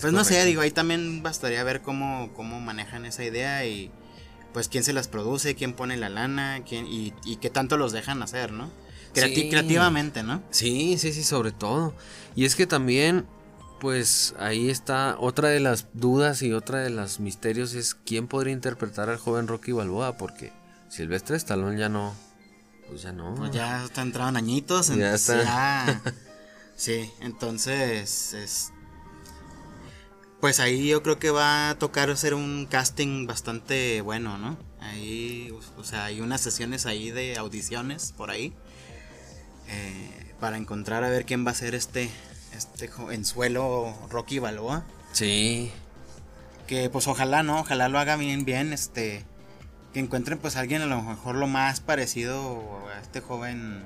pues 0.00 0.12
no 0.12 0.24
sé, 0.24 0.44
digo, 0.44 0.62
ahí 0.62 0.70
también 0.70 1.22
bastaría 1.22 1.62
ver 1.64 1.82
cómo, 1.82 2.32
cómo 2.34 2.60
manejan 2.60 3.04
esa 3.06 3.24
idea 3.24 3.66
y 3.66 3.90
pues 4.52 4.68
quién 4.68 4.84
se 4.84 4.92
las 4.92 5.08
produce, 5.08 5.56
quién 5.56 5.72
pone 5.72 5.96
la 5.96 6.08
lana, 6.08 6.62
quién 6.66 6.86
y, 6.86 7.12
y 7.24 7.36
qué 7.36 7.50
tanto 7.50 7.76
los 7.76 7.90
dejan 7.90 8.22
hacer, 8.22 8.52
¿no? 8.52 8.70
Creativamente, 9.14 10.22
¿no? 10.22 10.42
Sí, 10.50 10.98
sí, 10.98 11.12
sí, 11.12 11.22
sobre 11.22 11.52
todo. 11.52 11.94
Y 12.34 12.44
es 12.44 12.56
que 12.56 12.66
también, 12.66 13.26
pues 13.84 14.34
ahí 14.38 14.70
está 14.70 15.18
otra 15.20 15.50
de 15.50 15.60
las 15.60 15.88
dudas 15.92 16.40
y 16.40 16.54
otra 16.54 16.78
de 16.78 16.88
los 16.88 17.20
misterios 17.20 17.74
es 17.74 17.94
quién 17.94 18.28
podría 18.28 18.54
interpretar 18.54 19.10
al 19.10 19.18
joven 19.18 19.46
Rocky 19.46 19.72
Balboa, 19.72 20.16
porque 20.16 20.54
Silvestre 20.88 21.36
Stallone 21.36 21.78
ya 21.78 21.90
no, 21.90 22.14
pues 22.88 23.02
ya 23.02 23.12
no. 23.12 23.34
Pues 23.34 23.50
ya 23.50 23.84
está 23.84 24.00
entrado 24.00 24.30
en 24.30 24.38
añitos, 24.38 24.88
ya 24.88 25.12
está. 25.12 26.00
sí, 26.76 27.10
entonces 27.20 28.32
es, 28.32 28.72
pues 30.40 30.60
ahí 30.60 30.88
yo 30.88 31.02
creo 31.02 31.18
que 31.18 31.30
va 31.30 31.68
a 31.68 31.78
tocar 31.78 32.08
hacer 32.08 32.32
un 32.32 32.64
casting 32.64 33.26
bastante 33.26 34.00
bueno, 34.00 34.38
¿no? 34.38 34.56
Ahí, 34.80 35.54
o 35.76 35.84
sea, 35.84 36.06
hay 36.06 36.22
unas 36.22 36.40
sesiones 36.40 36.86
ahí 36.86 37.10
de 37.10 37.36
audiciones 37.36 38.14
por 38.16 38.30
ahí. 38.30 38.54
Eh, 39.68 40.34
para 40.40 40.56
encontrar 40.56 41.04
a 41.04 41.10
ver 41.10 41.26
quién 41.26 41.46
va 41.46 41.50
a 41.50 41.54
ser 41.54 41.74
este, 41.74 42.10
este 42.54 42.90
suelo 43.24 43.94
Rocky 44.10 44.38
Balboa. 44.38 44.84
Sí. 45.12 45.72
Que 46.66 46.90
pues 46.90 47.06
ojalá, 47.08 47.42
¿no? 47.42 47.60
Ojalá 47.60 47.88
lo 47.88 47.98
haga 47.98 48.16
bien, 48.16 48.44
bien, 48.44 48.72
este... 48.72 49.24
Que 49.92 50.00
encuentren 50.00 50.38
pues 50.38 50.56
alguien 50.56 50.82
a 50.82 50.86
lo 50.86 51.00
mejor 51.02 51.36
lo 51.36 51.46
más 51.46 51.80
parecido 51.80 52.80
a 52.92 53.00
este 53.00 53.20
joven 53.20 53.84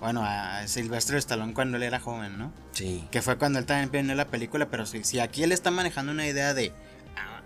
bueno, 0.00 0.22
a 0.24 0.66
Silvestre 0.66 1.18
Stallone 1.18 1.52
cuando 1.52 1.76
él 1.76 1.82
era 1.82 2.00
joven, 2.00 2.38
¿no? 2.38 2.52
Sí. 2.72 3.06
Que 3.10 3.20
fue 3.22 3.36
cuando 3.36 3.58
él 3.58 3.66
también 3.66 4.06
vio 4.06 4.14
la 4.14 4.28
película, 4.28 4.70
pero 4.70 4.86
si, 4.86 5.04
si 5.04 5.20
aquí 5.20 5.42
él 5.42 5.52
está 5.52 5.70
manejando 5.70 6.10
una 6.12 6.26
idea 6.26 6.54
de 6.54 6.72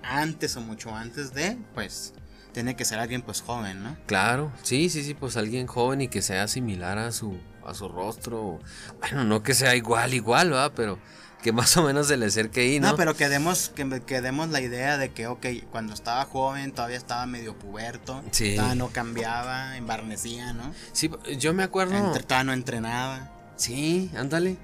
antes 0.02 0.56
o 0.56 0.60
mucho 0.60 0.94
antes 0.94 1.34
de, 1.34 1.56
pues 1.74 2.14
tiene 2.52 2.76
que 2.76 2.84
ser 2.84 3.00
alguien 3.00 3.22
pues 3.22 3.42
joven, 3.42 3.82
¿no? 3.82 3.96
Claro, 4.06 4.52
sí, 4.62 4.88
sí, 4.88 5.02
sí, 5.02 5.14
pues 5.14 5.36
alguien 5.36 5.66
joven 5.66 6.02
y 6.02 6.08
que 6.08 6.22
sea 6.22 6.46
similar 6.46 6.98
a 6.98 7.10
su 7.10 7.38
a 7.66 7.74
su 7.74 7.88
rostro. 7.88 8.60
Bueno, 9.00 9.24
no 9.24 9.42
que 9.42 9.54
sea 9.54 9.74
igual, 9.76 10.14
igual, 10.14 10.52
¿va? 10.52 10.72
Pero 10.72 10.98
que 11.44 11.52
más 11.52 11.76
o 11.76 11.82
menos 11.82 12.06
se 12.06 12.16
le 12.16 12.24
acerque 12.24 12.62
ahí, 12.62 12.80
¿no? 12.80 12.92
No, 12.92 12.96
pero 12.96 13.14
que 13.14 13.28
demos, 13.28 13.68
que, 13.68 14.20
demos 14.22 14.48
la 14.48 14.62
idea 14.62 14.96
de 14.96 15.12
que, 15.12 15.26
ok, 15.26 15.44
cuando 15.70 15.92
estaba 15.92 16.24
joven 16.24 16.72
todavía 16.72 16.96
estaba 16.96 17.26
medio 17.26 17.54
puberto, 17.58 18.22
sí. 18.30 18.54
todavía 18.54 18.76
no 18.76 18.88
cambiaba, 18.88 19.76
embarnecía, 19.76 20.54
¿no? 20.54 20.72
Sí, 20.92 21.10
yo 21.38 21.52
me 21.52 21.62
acuerdo... 21.62 21.98
Entre, 21.98 22.22
todavía 22.22 22.44
no 22.44 22.52
entrenaba. 22.54 23.30
Sí, 23.56 24.10
ándale. 24.16 24.56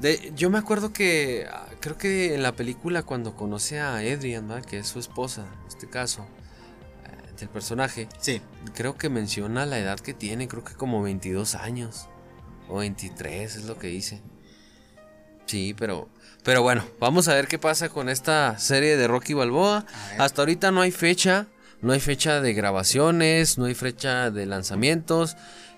De, 0.00 0.32
yo 0.34 0.48
me 0.48 0.56
acuerdo 0.56 0.94
que, 0.94 1.46
ah, 1.52 1.66
creo 1.78 1.98
que 1.98 2.34
en 2.34 2.42
la 2.42 2.52
película 2.52 3.02
cuando 3.02 3.36
conoce 3.36 3.78
a 3.78 3.96
Adrian, 3.96 4.48
¿verdad? 4.48 4.64
que 4.64 4.78
es 4.78 4.86
su 4.86 5.00
esposa, 5.00 5.42
en 5.42 5.68
este 5.68 5.90
caso, 5.90 6.26
eh, 7.04 7.34
del 7.38 7.50
personaje, 7.50 8.08
sí. 8.18 8.40
creo 8.72 8.96
que 8.96 9.10
menciona 9.10 9.66
la 9.66 9.78
edad 9.78 10.00
que 10.00 10.14
tiene, 10.14 10.48
creo 10.48 10.64
que 10.64 10.72
como 10.72 11.02
22 11.02 11.54
años, 11.54 12.08
o 12.68 12.78
23 12.78 13.56
es 13.56 13.64
lo 13.64 13.78
que 13.78 13.88
dice. 13.88 14.20
Sí, 15.46 15.74
pero, 15.78 16.08
pero 16.44 16.62
bueno, 16.62 16.84
vamos 17.00 17.26
a 17.28 17.34
ver 17.34 17.48
qué 17.48 17.58
pasa 17.58 17.88
con 17.88 18.08
esta 18.08 18.58
serie 18.58 18.96
de 18.96 19.08
Rocky 19.08 19.32
Balboa. 19.32 19.86
Hasta 20.18 20.42
ahorita 20.42 20.70
no 20.70 20.82
hay 20.82 20.90
fecha, 20.90 21.46
no 21.80 21.92
hay 21.92 22.00
fecha 22.00 22.40
de 22.40 22.52
grabaciones, 22.52 23.56
no 23.56 23.64
hay 23.64 23.74
fecha 23.74 24.30
de 24.30 24.46
lanzamientos. 24.46 25.36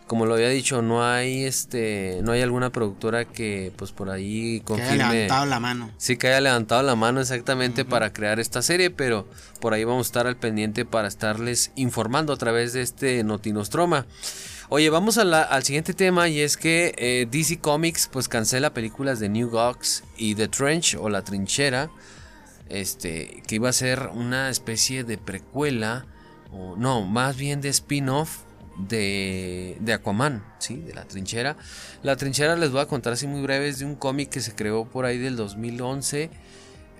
Como 0.08 0.26
lo 0.26 0.34
había 0.34 0.48
dicho, 0.48 0.82
no 0.82 1.04
hay 1.04 1.44
este, 1.44 2.18
no 2.24 2.32
hay 2.32 2.42
alguna 2.42 2.70
productora 2.70 3.26
que 3.26 3.72
pues 3.76 3.92
por 3.92 4.10
ahí 4.10 4.60
confirme. 4.64 4.96
Que 4.96 5.02
haya 5.04 5.12
levantado 5.12 5.46
la 5.46 5.60
mano. 5.60 5.90
Sí, 5.98 6.16
que 6.16 6.26
haya 6.26 6.40
levantado 6.40 6.82
la 6.82 6.96
mano 6.96 7.20
exactamente 7.20 7.84
para 7.84 8.12
crear 8.12 8.40
esta 8.40 8.60
serie, 8.60 8.90
pero 8.90 9.28
por 9.60 9.72
ahí 9.72 9.84
vamos 9.84 10.08
a 10.08 10.08
estar 10.08 10.26
al 10.26 10.36
pendiente 10.36 10.84
para 10.84 11.06
estarles 11.06 11.70
informando 11.76 12.32
a 12.32 12.36
través 12.36 12.72
de 12.72 12.82
este 12.82 13.22
Notinostroma. 13.22 14.04
Oye, 14.72 14.88
vamos 14.88 15.18
al 15.18 15.64
siguiente 15.64 15.94
tema 15.94 16.28
y 16.28 16.38
es 16.38 16.56
que 16.56 16.94
eh, 16.96 17.26
DC 17.28 17.58
Comics 17.58 18.06
pues 18.06 18.28
cancela 18.28 18.72
películas 18.72 19.18
de 19.18 19.28
New 19.28 19.50
Gox 19.50 20.04
y 20.16 20.36
The 20.36 20.46
Trench 20.46 20.94
o 20.94 21.08
La 21.08 21.24
Trinchera, 21.24 21.90
este, 22.68 23.42
que 23.48 23.56
iba 23.56 23.68
a 23.68 23.72
ser 23.72 24.10
una 24.14 24.48
especie 24.48 25.02
de 25.02 25.18
precuela, 25.18 26.06
o 26.52 26.76
no, 26.76 27.02
más 27.02 27.36
bien 27.36 27.60
de 27.60 27.68
spin-off 27.70 28.42
de, 28.78 29.76
de, 29.80 29.92
Aquaman, 29.92 30.44
¿sí? 30.60 30.76
De 30.76 30.94
La 30.94 31.04
Trinchera. 31.04 31.56
La 32.04 32.14
Trinchera 32.14 32.54
les 32.54 32.70
voy 32.70 32.82
a 32.82 32.86
contar 32.86 33.14
así 33.14 33.26
muy 33.26 33.42
breves 33.42 33.80
de 33.80 33.86
un 33.86 33.96
cómic 33.96 34.28
que 34.28 34.40
se 34.40 34.54
creó 34.54 34.84
por 34.84 35.04
ahí 35.04 35.18
del 35.18 35.34
2011 35.34 36.30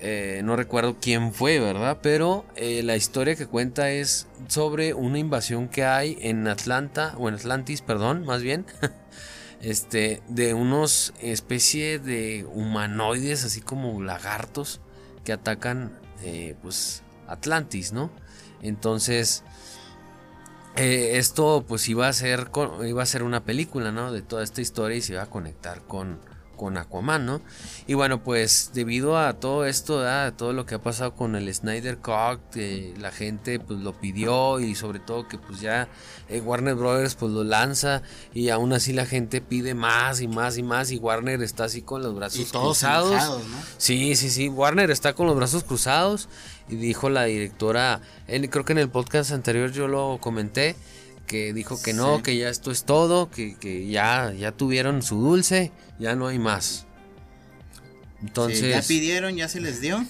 eh, 0.03 0.41
no 0.45 0.57
recuerdo 0.57 0.97
quién 0.99 1.35
fue, 1.35 1.59
¿verdad? 1.59 1.99
Pero 2.01 2.47
eh, 2.57 2.83
la 2.83 2.97
historia 2.97 3.37
que 3.37 3.47
cuenta 3.47 3.91
es 3.91 4.29
sobre 4.49 4.95
una 4.95 5.19
invasión 5.19 5.69
que 5.69 5.85
hay 5.85 6.17
en 6.23 6.49
Atlanta, 6.49 7.15
o 7.19 7.29
en 7.29 7.35
Atlantis, 7.35 7.83
perdón, 7.83 8.25
más 8.25 8.43
bien. 8.43 8.65
este, 9.61 10.23
de 10.29 10.55
unos 10.55 11.13
especie 11.21 11.99
de 11.99 12.47
humanoides, 12.51 13.45
así 13.45 13.61
como 13.61 14.03
lagartos, 14.03 14.81
que 15.23 15.35
atacan, 15.35 15.99
eh, 16.23 16.57
pues, 16.63 17.03
Atlantis, 17.29 17.93
¿no? 17.93 18.11
Entonces, 18.63 19.45
esto, 20.77 21.67
pues, 21.69 21.87
iba 21.91 22.09
a 22.09 22.13
ser, 22.15 22.51
iba 22.87 23.03
a 23.03 23.07
ser 23.07 23.23
una 23.23 23.45
película, 23.45 23.93
¿no? 23.93 24.13
De 24.13 24.23
toda 24.23 24.45
esta 24.45 24.63
historia 24.63 24.97
y 24.97 25.03
se 25.03 25.13
iba 25.13 25.23
a 25.23 25.27
conectar 25.27 25.83
con 25.83 26.19
con 26.61 26.77
Aquaman, 26.77 27.25
¿no? 27.25 27.41
Y 27.87 27.95
bueno, 27.95 28.23
pues 28.23 28.73
debido 28.75 29.17
a 29.17 29.33
todo 29.33 29.65
esto, 29.65 30.07
a 30.07 30.31
todo 30.33 30.53
lo 30.53 30.67
que 30.67 30.75
ha 30.75 30.83
pasado 30.83 31.15
con 31.15 31.35
el 31.35 31.53
Snyder 31.55 31.97
Cut, 31.97 32.55
la 32.99 33.11
gente 33.11 33.59
pues 33.59 33.81
lo 33.81 33.99
pidió 33.99 34.61
y 34.61 34.75
sobre 34.75 34.99
todo 34.99 35.27
que 35.27 35.39
pues 35.39 35.63
ya 35.63 35.89
eh, 36.29 36.43
Warner 36.43 36.75
Brothers 36.75 37.15
pues 37.15 37.33
lo 37.33 37.45
lanza 37.45 38.03
y 38.35 38.51
aún 38.51 38.75
así 38.75 38.93
la 38.93 39.07
gente 39.07 39.41
pide 39.41 39.73
más 39.73 40.21
y 40.21 40.29
más 40.29 40.59
y 40.59 40.63
más 40.63 40.91
y 40.91 40.99
Warner 40.99 41.43
está 41.43 41.65
así 41.65 41.81
con 41.81 42.03
los 42.03 42.15
brazos 42.15 42.53
cruzados. 42.53 43.11
¿no? 43.11 43.41
Sí, 43.79 44.15
sí, 44.15 44.29
sí, 44.29 44.51
Warner 44.51 44.91
está 44.91 45.15
con 45.15 45.29
los 45.29 45.37
brazos 45.37 45.65
cruzados 45.65 46.29
y 46.69 46.77
dijo 46.77 47.09
la 47.09 47.25
directora, 47.25 48.03
creo 48.27 48.67
que 48.67 48.73
en 48.73 48.79
el 48.79 48.91
podcast 48.91 49.33
anterior 49.33 49.73
yo 49.73 49.89
lo 49.89 50.19
comenté 50.21 50.77
que 51.31 51.53
dijo 51.53 51.81
que 51.81 51.93
no, 51.93 52.25
que 52.25 52.37
ya 52.37 52.49
esto 52.49 52.73
es 52.73 52.83
todo, 52.83 53.31
que, 53.31 53.87
ya, 53.89 54.33
ya 54.33 54.51
tuvieron 54.51 55.01
su 55.01 55.21
dulce, 55.21 55.71
ya 56.01 56.17
no 56.17 56.27
hay 56.27 56.41
más. 56.41 56.87
Entonces. 58.21 58.75
ya 58.75 58.83
pidieron, 58.83 59.37
ya 59.37 59.49
se 59.49 59.61
les 59.61 59.81
dio. 59.81 60.05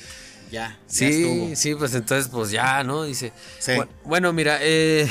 ya. 0.50 0.76
Sí, 0.88 1.54
sí, 1.54 1.76
pues 1.76 1.94
entonces, 1.94 2.28
pues 2.28 2.50
ya, 2.50 2.82
¿no? 2.82 3.04
Dice. 3.04 3.32
Bueno, 4.04 4.32
mira, 4.32 4.58
eh, 4.62 5.08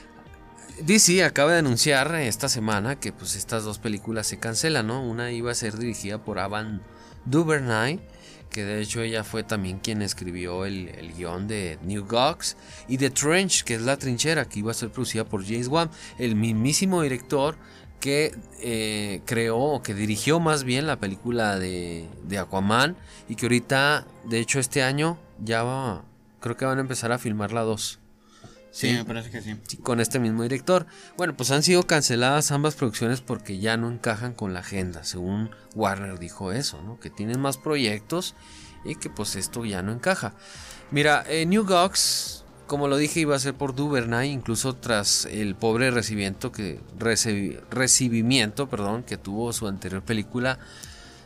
DC 0.80 1.22
acaba 1.24 1.52
de 1.52 1.58
anunciar 1.58 2.14
esta 2.14 2.48
semana 2.48 2.98
que 2.98 3.12
pues 3.12 3.36
estas 3.36 3.64
dos 3.64 3.78
películas 3.78 4.26
se 4.26 4.38
cancelan, 4.38 4.86
¿no? 4.86 5.06
Una 5.06 5.30
iba 5.30 5.52
a 5.52 5.54
ser 5.54 5.76
dirigida 5.76 6.24
por 6.24 6.38
Avan 6.38 6.80
Duvernay 7.26 8.00
que 8.56 8.64
de 8.64 8.80
hecho 8.80 9.02
ella 9.02 9.22
fue 9.22 9.42
también 9.42 9.80
quien 9.80 10.00
escribió 10.00 10.64
el, 10.64 11.12
guion 11.14 11.46
de 11.46 11.78
New 11.82 12.06
Gox 12.06 12.56
y 12.88 12.96
The 12.96 13.10
Trench, 13.10 13.64
que 13.64 13.74
es 13.74 13.82
la 13.82 13.98
trinchera, 13.98 14.46
que 14.46 14.60
iba 14.60 14.70
a 14.70 14.74
ser 14.74 14.88
producida 14.88 15.24
por 15.24 15.44
James 15.44 15.68
Wan, 15.68 15.90
el 16.18 16.36
mismísimo 16.36 17.02
director 17.02 17.58
que 18.00 18.34
eh, 18.62 19.20
creó 19.26 19.58
o 19.58 19.82
que 19.82 19.92
dirigió 19.92 20.40
más 20.40 20.64
bien 20.64 20.86
la 20.86 20.96
película 20.96 21.58
de, 21.58 22.08
de, 22.24 22.38
Aquaman 22.38 22.96
y 23.28 23.34
que 23.34 23.44
ahorita, 23.44 24.06
de 24.24 24.38
hecho 24.38 24.58
este 24.58 24.82
año 24.82 25.18
ya 25.44 25.62
va, 25.62 26.06
creo 26.40 26.56
que 26.56 26.64
van 26.64 26.78
a 26.78 26.80
empezar 26.80 27.12
a 27.12 27.18
filmar 27.18 27.52
la 27.52 27.60
2. 27.60 28.00
Sí, 28.76 28.92
me 28.92 29.06
parece 29.06 29.30
que 29.30 29.40
sí. 29.40 29.56
Con 29.82 30.00
este 30.00 30.18
mismo 30.18 30.42
director. 30.42 30.86
Bueno, 31.16 31.34
pues 31.34 31.50
han 31.50 31.62
sido 31.62 31.84
canceladas 31.84 32.50
ambas 32.50 32.74
producciones 32.74 33.22
porque 33.22 33.58
ya 33.58 33.78
no 33.78 33.90
encajan 33.90 34.34
con 34.34 34.52
la 34.52 34.60
agenda. 34.60 35.02
Según 35.02 35.50
Warner 35.74 36.18
dijo 36.18 36.52
eso, 36.52 36.82
¿no? 36.82 37.00
Que 37.00 37.08
tienen 37.08 37.40
más 37.40 37.56
proyectos 37.56 38.34
y 38.84 38.94
que 38.96 39.08
pues 39.08 39.34
esto 39.34 39.64
ya 39.64 39.80
no 39.80 39.92
encaja. 39.92 40.34
Mira, 40.90 41.24
eh, 41.26 41.46
New 41.46 41.64
Gox, 41.64 42.44
como 42.66 42.86
lo 42.86 42.98
dije, 42.98 43.20
iba 43.20 43.34
a 43.34 43.38
ser 43.38 43.54
por 43.54 43.74
Duvernay, 43.74 44.30
incluso 44.30 44.74
tras 44.74 45.24
el 45.24 45.54
pobre 45.54 45.90
recibimiento 45.90 46.52
que, 46.52 46.78
recibimiento 47.70 48.68
perdón, 48.68 49.04
que 49.04 49.16
tuvo 49.16 49.54
su 49.54 49.68
anterior 49.68 50.02
película 50.02 50.58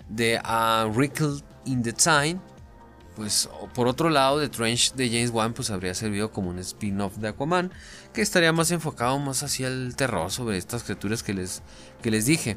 de 0.08 0.40
A 0.44 0.86
Wrinkle 0.88 1.40
in 1.64 1.82
the 1.82 1.94
Time 1.94 2.38
pues 3.20 3.50
por 3.74 3.86
otro 3.86 4.08
lado, 4.08 4.40
The 4.40 4.48
Trench 4.48 4.94
de 4.94 5.10
James 5.10 5.28
Wan 5.28 5.52
pues 5.52 5.68
habría 5.68 5.92
servido 5.92 6.32
como 6.32 6.48
un 6.48 6.58
spin-off 6.58 7.18
de 7.18 7.28
Aquaman, 7.28 7.70
que 8.14 8.22
estaría 8.22 8.50
más 8.50 8.70
enfocado 8.70 9.18
más 9.18 9.42
hacia 9.42 9.68
el 9.68 9.94
terror 9.94 10.30
sobre 10.30 10.56
estas 10.56 10.84
criaturas 10.84 11.22
que 11.22 11.34
les, 11.34 11.60
que 12.00 12.10
les 12.10 12.24
dije. 12.24 12.56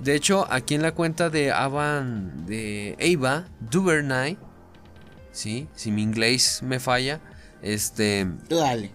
De 0.00 0.16
hecho, 0.16 0.48
aquí 0.50 0.74
en 0.74 0.82
la 0.82 0.96
cuenta 0.96 1.30
de 1.30 1.52
Avan 1.52 2.44
de 2.44 2.96
Ava 2.98 3.46
Duvernay, 3.70 4.36
¿sí? 5.30 5.68
Si 5.76 5.92
mi 5.92 6.02
inglés 6.02 6.64
me 6.64 6.80
falla. 6.80 7.20
Este. 7.62 8.26
Dale. 8.48 8.90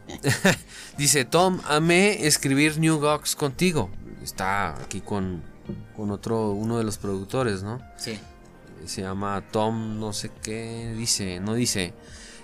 dice: 0.97 1.23
Tom, 1.23 1.61
amé 1.69 2.27
escribir 2.27 2.77
New 2.77 2.99
Gox 2.99 3.37
contigo. 3.37 3.89
Está 4.21 4.73
aquí 4.81 4.99
con, 4.99 5.43
con 5.95 6.11
otro, 6.11 6.51
uno 6.51 6.77
de 6.77 6.83
los 6.83 6.97
productores, 6.97 7.63
¿no? 7.63 7.79
Sí. 7.95 8.19
Se 8.85 9.01
llama 9.01 9.43
Tom, 9.51 9.99
no 9.99 10.13
sé 10.13 10.31
qué. 10.41 10.93
Dice, 10.97 11.39
no 11.39 11.53
dice. 11.53 11.93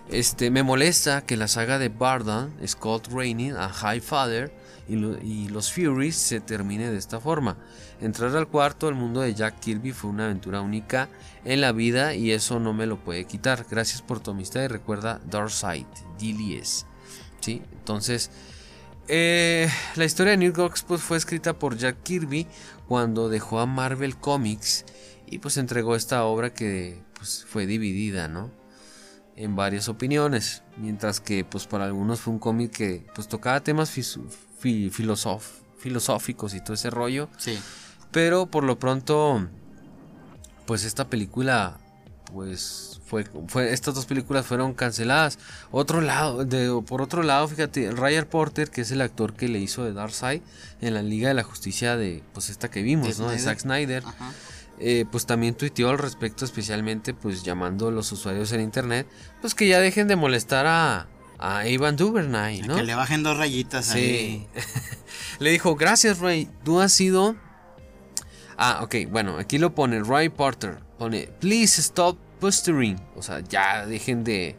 Este, 0.09 0.51
me 0.51 0.61
molesta 0.61 1.25
que 1.25 1.35
la 1.35 1.47
saga 1.47 1.79
de 1.79 1.89
Bardan, 1.89 2.53
Scott 2.65 3.07
Rainey, 3.11 3.49
a 3.49 3.69
High 3.69 4.01
Father 4.01 4.53
y, 4.87 5.47
los 5.49 5.73
Furies 5.73 6.15
se 6.15 6.39
termine 6.39 6.91
de 6.91 6.97
esta 6.97 7.19
forma. 7.19 7.57
Entrar 8.01 8.35
al 8.35 8.47
cuarto 8.47 8.85
del 8.85 8.95
mundo 8.95 9.21
de 9.21 9.33
Jack 9.33 9.59
Kirby 9.59 9.93
fue 9.93 10.11
una 10.11 10.25
aventura 10.25 10.61
única 10.61 11.09
en 11.43 11.61
la 11.61 11.71
vida 11.71 12.13
y 12.13 12.31
eso 12.31 12.59
no 12.59 12.73
me 12.73 12.85
lo 12.85 13.03
puede 13.03 13.25
quitar. 13.25 13.65
Gracias 13.69 14.01
por 14.01 14.19
tu 14.19 14.31
amistad 14.31 14.63
y 14.63 14.67
recuerda 14.67 15.19
Darkseid, 15.25 15.87
DLS. 16.19 16.85
¿Sí? 17.39 17.63
Entonces, 17.73 18.29
eh, 19.07 19.69
la 19.95 20.05
historia 20.05 20.31
de 20.31 20.37
New 20.37 20.53
Gox 20.53 20.83
pues, 20.83 21.01
fue 21.01 21.17
escrita 21.17 21.57
por 21.57 21.77
Jack 21.77 22.03
Kirby 22.03 22.47
cuando 22.87 23.29
dejó 23.29 23.59
a 23.59 23.65
Marvel 23.65 24.17
Comics 24.17 24.85
y 25.27 25.39
pues 25.39 25.57
entregó 25.57 25.95
esta 25.95 26.23
obra 26.25 26.53
que 26.53 27.03
pues, 27.17 27.45
fue 27.47 27.65
dividida, 27.65 28.27
¿no? 28.27 28.51
En 29.35 29.55
varias 29.55 29.89
opiniones, 29.89 30.63
mientras 30.77 31.19
que 31.19 31.43
pues 31.43 31.67
para 31.67 31.85
algunos 31.85 32.21
fue 32.21 32.33
un 32.33 32.39
cómic 32.39 32.71
que 32.71 33.05
pues 33.13 33.27
tocaba 33.27 33.61
temas 33.61 33.91
filosóficos 34.61 36.53
y 36.53 36.61
todo 36.61 36.73
ese 36.73 36.89
rollo. 36.89 37.29
Sí. 37.37 37.59
Pero 38.11 38.45
por 38.45 38.63
lo 38.63 38.79
pronto, 38.79 39.49
pues 40.65 40.85
esta 40.85 41.09
película, 41.09 41.79
pues 42.31 43.01
fue, 43.05 43.25
fue 43.47 43.73
estas 43.73 43.93
dos 43.93 44.05
películas 44.05 44.45
fueron 44.45 44.73
canceladas. 44.73 45.37
Otro 45.71 45.99
lado, 45.99 46.45
de, 46.45 46.81
por 46.87 47.01
otro 47.01 47.21
lado, 47.23 47.47
fíjate, 47.47 47.91
Ryan 47.91 48.25
Porter, 48.25 48.69
que 48.69 48.81
es 48.81 48.91
el 48.91 49.01
actor 49.01 49.33
que 49.33 49.49
le 49.49 49.59
hizo 49.59 49.83
de 49.83 49.91
Darkseid 49.91 50.41
en 50.79 50.93
la 50.93 51.01
Liga 51.01 51.27
de 51.27 51.33
la 51.33 51.43
Justicia 51.43 51.97
de, 51.97 52.23
pues 52.33 52.49
esta 52.49 52.71
que 52.71 52.81
vimos, 52.83 53.19
¿no? 53.19 53.29
De 53.29 53.37
Zack 53.37 53.59
Snyder. 53.59 54.03
Eh, 54.79 55.05
pues 55.09 55.25
también 55.25 55.55
tuiteó 55.55 55.89
al 55.89 55.97
respecto, 55.97 56.43
especialmente 56.43 57.13
pues 57.13 57.43
llamando 57.43 57.87
a 57.87 57.91
los 57.91 58.11
usuarios 58.11 58.51
en 58.51 58.61
internet, 58.61 59.07
pues 59.39 59.55
que 59.55 59.67
ya 59.67 59.79
dejen 59.79 60.07
de 60.09 60.17
molestar 60.17 60.65
a, 60.67 61.07
a 61.39 61.67
Ivan 61.67 61.95
Duvernay, 61.95 62.61
¿no? 62.61 62.75
Que 62.75 62.83
le 62.83 62.93
bajen 62.93 63.23
dos 63.23 63.37
rayitas 63.37 63.85
sí. 63.85 63.97
ahí. 63.97 64.47
le 65.39 65.51
dijo, 65.51 65.75
gracias 65.75 66.19
Ray, 66.19 66.49
tú 66.63 66.81
has 66.81 66.91
sido... 66.91 67.35
Ah, 68.57 68.79
ok, 68.83 68.95
bueno, 69.09 69.37
aquí 69.37 69.57
lo 69.57 69.75
pone 69.75 70.01
Ray 70.01 70.29
Porter. 70.29 70.79
Pone, 70.97 71.29
please 71.39 71.81
stop 71.81 72.17
pestering. 72.39 73.01
O 73.15 73.21
sea, 73.21 73.41
ya 73.41 73.85
dejen 73.85 74.23
de, 74.23 74.55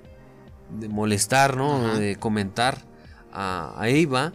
de 0.71 0.89
molestar, 0.89 1.57
¿no? 1.57 1.97
De 1.97 2.17
comentar 2.17 2.85
a, 3.33 3.75
a 3.79 3.89
Eva. 3.89 4.35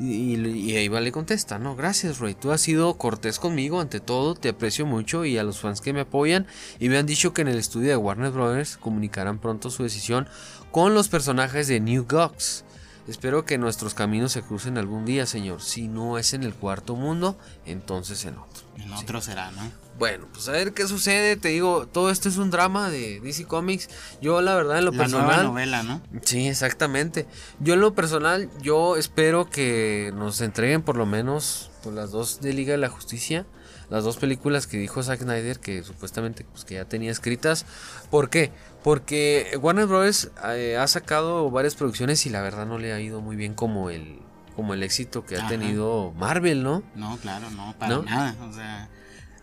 Y, 0.00 0.34
y, 0.34 0.76
Eva 0.78 1.02
le 1.02 1.12
contesta, 1.12 1.58
no, 1.58 1.76
gracias 1.76 2.20
Ray, 2.20 2.34
tú 2.34 2.52
has 2.52 2.62
sido 2.62 2.94
cortés 2.94 3.38
conmigo 3.38 3.82
ante 3.82 4.00
todo, 4.00 4.34
te 4.34 4.48
aprecio 4.48 4.86
mucho 4.86 5.26
y 5.26 5.36
a 5.36 5.44
los 5.44 5.60
fans 5.60 5.82
que 5.82 5.92
me 5.92 6.00
apoyan 6.00 6.46
y 6.78 6.88
me 6.88 6.96
han 6.96 7.04
dicho 7.04 7.34
que 7.34 7.42
en 7.42 7.48
el 7.48 7.58
estudio 7.58 7.90
de 7.90 7.96
Warner 7.96 8.30
Brothers 8.30 8.78
comunicarán 8.78 9.38
pronto 9.38 9.68
su 9.68 9.82
decisión 9.82 10.26
con 10.72 10.94
los 10.94 11.08
personajes 11.08 11.68
de 11.68 11.80
New 11.80 12.06
Gox. 12.08 12.64
Espero 13.08 13.44
que 13.44 13.58
nuestros 13.58 13.92
caminos 13.94 14.32
se 14.32 14.42
crucen 14.42 14.78
algún 14.78 15.04
día, 15.04 15.26
señor. 15.26 15.62
Si 15.62 15.88
no 15.88 16.16
es 16.16 16.32
en 16.32 16.44
el 16.44 16.54
cuarto 16.54 16.94
mundo, 16.94 17.36
entonces 17.66 18.24
en 18.24 18.38
otro. 18.38 18.62
En 18.76 18.92
otro 18.92 19.20
será, 19.20 19.50
¿no? 19.50 19.70
Bueno, 20.00 20.28
pues 20.32 20.48
a 20.48 20.52
ver 20.52 20.72
qué 20.72 20.88
sucede. 20.88 21.36
Te 21.36 21.48
digo, 21.48 21.86
todo 21.86 22.10
esto 22.10 22.30
es 22.30 22.38
un 22.38 22.50
drama 22.50 22.88
de 22.88 23.20
DC 23.20 23.44
Comics. 23.44 23.90
Yo, 24.22 24.40
la 24.40 24.54
verdad, 24.54 24.78
en 24.78 24.86
lo 24.86 24.92
personal. 24.92 25.26
Nueva 25.26 25.42
novela, 25.42 25.82
¿no? 25.82 26.00
Sí, 26.22 26.48
exactamente. 26.48 27.26
Yo, 27.58 27.74
en 27.74 27.80
lo 27.80 27.94
personal, 27.94 28.48
yo 28.62 28.96
espero 28.96 29.50
que 29.50 30.10
nos 30.16 30.40
entreguen 30.40 30.80
por 30.80 30.96
lo 30.96 31.04
menos 31.04 31.70
pues, 31.82 31.94
las 31.94 32.12
dos 32.12 32.40
de 32.40 32.54
Liga 32.54 32.72
de 32.72 32.78
la 32.78 32.88
Justicia 32.88 33.44
las 33.90 34.04
dos 34.04 34.16
películas 34.16 34.68
que 34.68 34.78
dijo 34.78 35.02
Zack 35.02 35.20
Snyder 35.20 35.58
que 35.58 35.82
supuestamente 35.82 36.46
pues, 36.50 36.64
que 36.64 36.76
ya 36.76 36.86
tenía 36.86 37.10
escritas. 37.10 37.66
¿Por 38.08 38.30
qué? 38.30 38.52
Porque 38.82 39.58
Warner 39.60 39.86
Bros. 39.86 40.30
Eh, 40.54 40.78
ha 40.78 40.86
sacado 40.86 41.50
varias 41.50 41.74
producciones 41.74 42.24
y 42.24 42.30
la 42.30 42.40
verdad 42.40 42.64
no 42.66 42.78
le 42.78 42.94
ha 42.94 43.00
ido 43.00 43.20
muy 43.20 43.36
bien 43.36 43.52
como 43.52 43.90
el, 43.90 44.20
como 44.56 44.72
el 44.72 44.82
éxito 44.82 45.26
que 45.26 45.36
ha 45.36 45.46
tenido 45.48 46.12
Marvel, 46.16 46.62
¿no? 46.62 46.84
No, 46.94 47.18
claro, 47.18 47.50
no, 47.50 47.74
para 47.78 47.98
nada. 47.98 48.36
O 48.48 48.52
sea, 48.52 48.88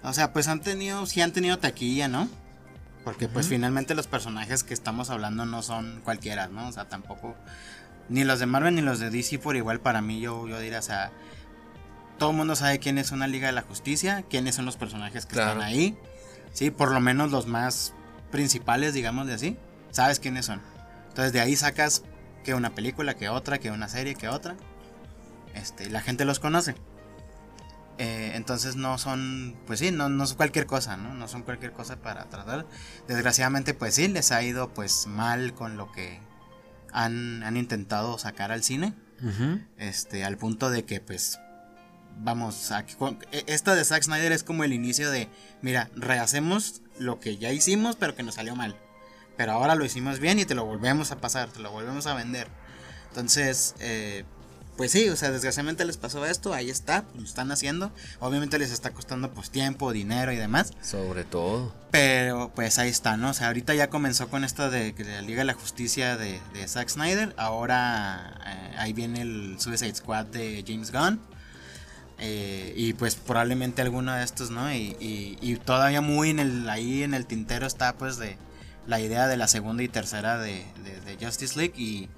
o 0.04 0.14
sea, 0.14 0.34
pues 0.34 0.48
han 0.48 0.62
tenido, 0.62 1.06
sí 1.06 1.22
han 1.22 1.34
tenido 1.34 1.60
taquilla, 1.60 2.08
¿no? 2.08 2.30
Porque 3.04 3.28
pues 3.28 3.48
finalmente 3.48 3.96
los 3.96 4.08
personajes 4.08 4.64
que 4.64 4.74
estamos 4.74 5.10
hablando 5.10 5.46
no 5.46 5.62
son 5.62 6.02
cualquiera, 6.04 6.48
¿no? 6.48 6.68
O 6.68 6.72
sea, 6.72 6.86
tampoco... 6.90 7.36
Ni 8.10 8.24
los 8.24 8.40
de 8.40 8.46
Marvel 8.46 8.76
ni 8.76 8.82
los 8.82 9.00
de 9.00 9.10
DC 9.10 9.40
por 9.40 9.58
igual 9.58 9.80
para 9.82 10.02
mí 10.02 10.22
yo, 10.22 10.48
yo 10.48 10.60
diría, 10.60 10.80
o 10.80 10.82
sea, 10.82 11.12
todo 12.18 12.32
el 12.32 12.38
mundo 12.38 12.56
sabe 12.56 12.80
quién 12.80 12.98
es 12.98 13.12
una 13.12 13.28
Liga 13.28 13.48
de 13.48 13.54
la 13.54 13.62
Justicia, 13.62 14.24
quiénes 14.30 14.56
son 14.56 14.66
los 14.66 14.78
personajes 14.78 15.26
que 15.26 15.38
están 15.40 15.62
ahí. 15.62 15.98
Sí, 16.54 16.72
por 16.72 16.92
lo 16.92 17.00
menos 17.00 17.32
los 17.32 17.48
más 17.48 17.94
principales, 18.32 18.94
digamos 18.94 19.28
de 19.28 19.34
así, 19.34 19.58
sabes 19.92 20.20
quiénes 20.20 20.46
son. 20.46 20.62
Entonces 21.10 21.34
de 21.34 21.42
ahí 21.42 21.56
sacas 21.56 22.04
que 22.44 22.54
una 22.54 22.74
película, 22.74 23.16
que 23.16 23.30
otra, 23.30 23.60
que 23.60 23.72
una 23.72 23.90
serie, 23.90 24.16
que 24.16 24.30
otra. 24.30 24.56
Este, 25.54 25.86
y 25.86 25.90
la 25.90 26.02
gente 26.02 26.26
los 26.26 26.40
conoce. 26.40 26.76
Eh, 28.00 28.34
entonces 28.36 28.76
no 28.76 28.98
son, 28.98 29.56
pues 29.66 29.80
sí, 29.80 29.92
no, 29.92 30.08
no 30.08 30.24
es 30.24 30.34
cualquier 30.34 30.68
cosa, 30.68 30.98
¿no? 30.98 31.14
No 31.14 31.28
son 31.28 31.44
cualquier 31.44 31.72
cosa 31.72 31.98
para 31.98 32.26
tratar. 32.26 32.68
Desgraciadamente, 33.08 33.74
pues 33.74 33.96
sí, 33.96 34.08
les 34.08 34.32
ha 34.32 34.44
ido 34.44 34.74
pues 34.74 35.08
mal 35.08 35.54
con 35.54 35.78
lo 35.78 35.92
que 35.92 36.20
han, 36.92 37.44
han 37.44 37.58
intentado 37.58 38.18
sacar 38.18 38.52
al 38.52 38.64
cine. 38.64 38.94
Este, 39.78 40.24
al 40.24 40.38
punto 40.38 40.70
de 40.70 40.86
que 40.86 41.00
pues 41.00 41.40
vamos, 42.20 42.72
a, 42.72 42.86
e, 43.32 43.44
esta 43.48 43.74
de 43.74 43.84
Zack 43.84 44.04
Snyder 44.04 44.32
es 44.32 44.44
como 44.44 44.64
el 44.64 44.74
inicio 44.74 45.10
de, 45.10 45.28
mira, 45.62 45.90
rehacemos 45.96 46.82
lo 47.00 47.20
que 47.20 47.38
ya 47.38 47.52
hicimos, 47.52 47.96
pero 47.96 48.16
que 48.16 48.24
nos 48.24 48.36
salió 48.36 48.56
mal. 48.56 48.76
Pero 49.36 49.54
ahora 49.54 49.76
lo 49.76 49.86
hicimos 49.86 50.20
bien 50.20 50.40
y 50.40 50.46
te 50.46 50.56
lo 50.56 50.66
volvemos 50.66 51.12
a 51.12 51.18
pasar, 51.18 51.50
te 51.50 51.60
lo 51.60 51.72
volvemos 51.72 52.08
a 52.08 52.14
vender. 52.14 52.48
Entonces, 53.10 53.76
eh, 53.80 54.26
pues 54.78 54.92
sí, 54.92 55.10
o 55.10 55.16
sea, 55.16 55.32
desgraciadamente 55.32 55.84
les 55.84 55.98
pasó 55.98 56.26
esto, 56.26 56.54
ahí 56.54 56.70
está, 56.70 57.04
lo 57.18 57.24
están 57.24 57.52
haciendo. 57.52 57.92
Obviamente 58.20 58.58
les 58.60 58.72
está 58.72 58.92
costando 58.92 59.32
pues 59.32 59.50
tiempo, 59.50 59.92
dinero 59.92 60.32
y 60.32 60.38
demás. 60.38 60.72
Sobre 60.82 61.24
todo. 61.24 61.74
Pero 61.92 62.52
pues 62.56 62.78
ahí 62.80 62.90
está, 62.90 63.18
¿no? 63.18 63.32
O 63.32 63.34
sea, 63.34 63.48
ahorita 63.48 63.74
ya 63.74 63.90
comenzó 63.90 64.30
con 64.30 64.44
esto 64.44 64.70
de, 64.70 64.94
de 64.94 65.04
la 65.04 65.22
Liga 65.22 65.40
de 65.40 65.46
la 65.46 65.54
Justicia 65.54 66.16
de, 66.16 66.40
de 66.54 66.68
Zack 66.68 66.90
Snyder. 66.90 67.34
Ahora 67.38 68.40
eh, 68.46 68.76
ahí 68.78 68.94
viene 68.94 69.22
el 69.22 69.56
Suicide 69.60 69.96
Squad 69.96 70.28
de 70.28 70.64
James 70.66 70.92
Gunn. 70.92 71.20
Eh, 72.20 72.74
y 72.76 72.94
pues 72.94 73.16
probablemente 73.16 73.82
alguno 73.82 74.14
de 74.14 74.24
estos, 74.24 74.50
¿no? 74.50 74.74
Y, 74.74 75.60
todavía 75.66 76.02
muy 76.02 76.30
en 76.30 76.40
el, 76.40 76.70
ahí 76.70 77.04
en 77.04 77.14
el 77.14 77.26
tintero 77.26 77.68
está 77.68 77.94
pues 77.96 78.18
de 78.18 78.38
la 78.88 79.00
idea 79.00 79.28
de 79.28 79.38
la 79.38 79.48
segunda 79.48 79.84
y 79.84 79.88
tercera 79.88 80.38
de, 80.38 80.66
Justice 81.22 81.58
League 81.58 81.74
y, 81.78 82.10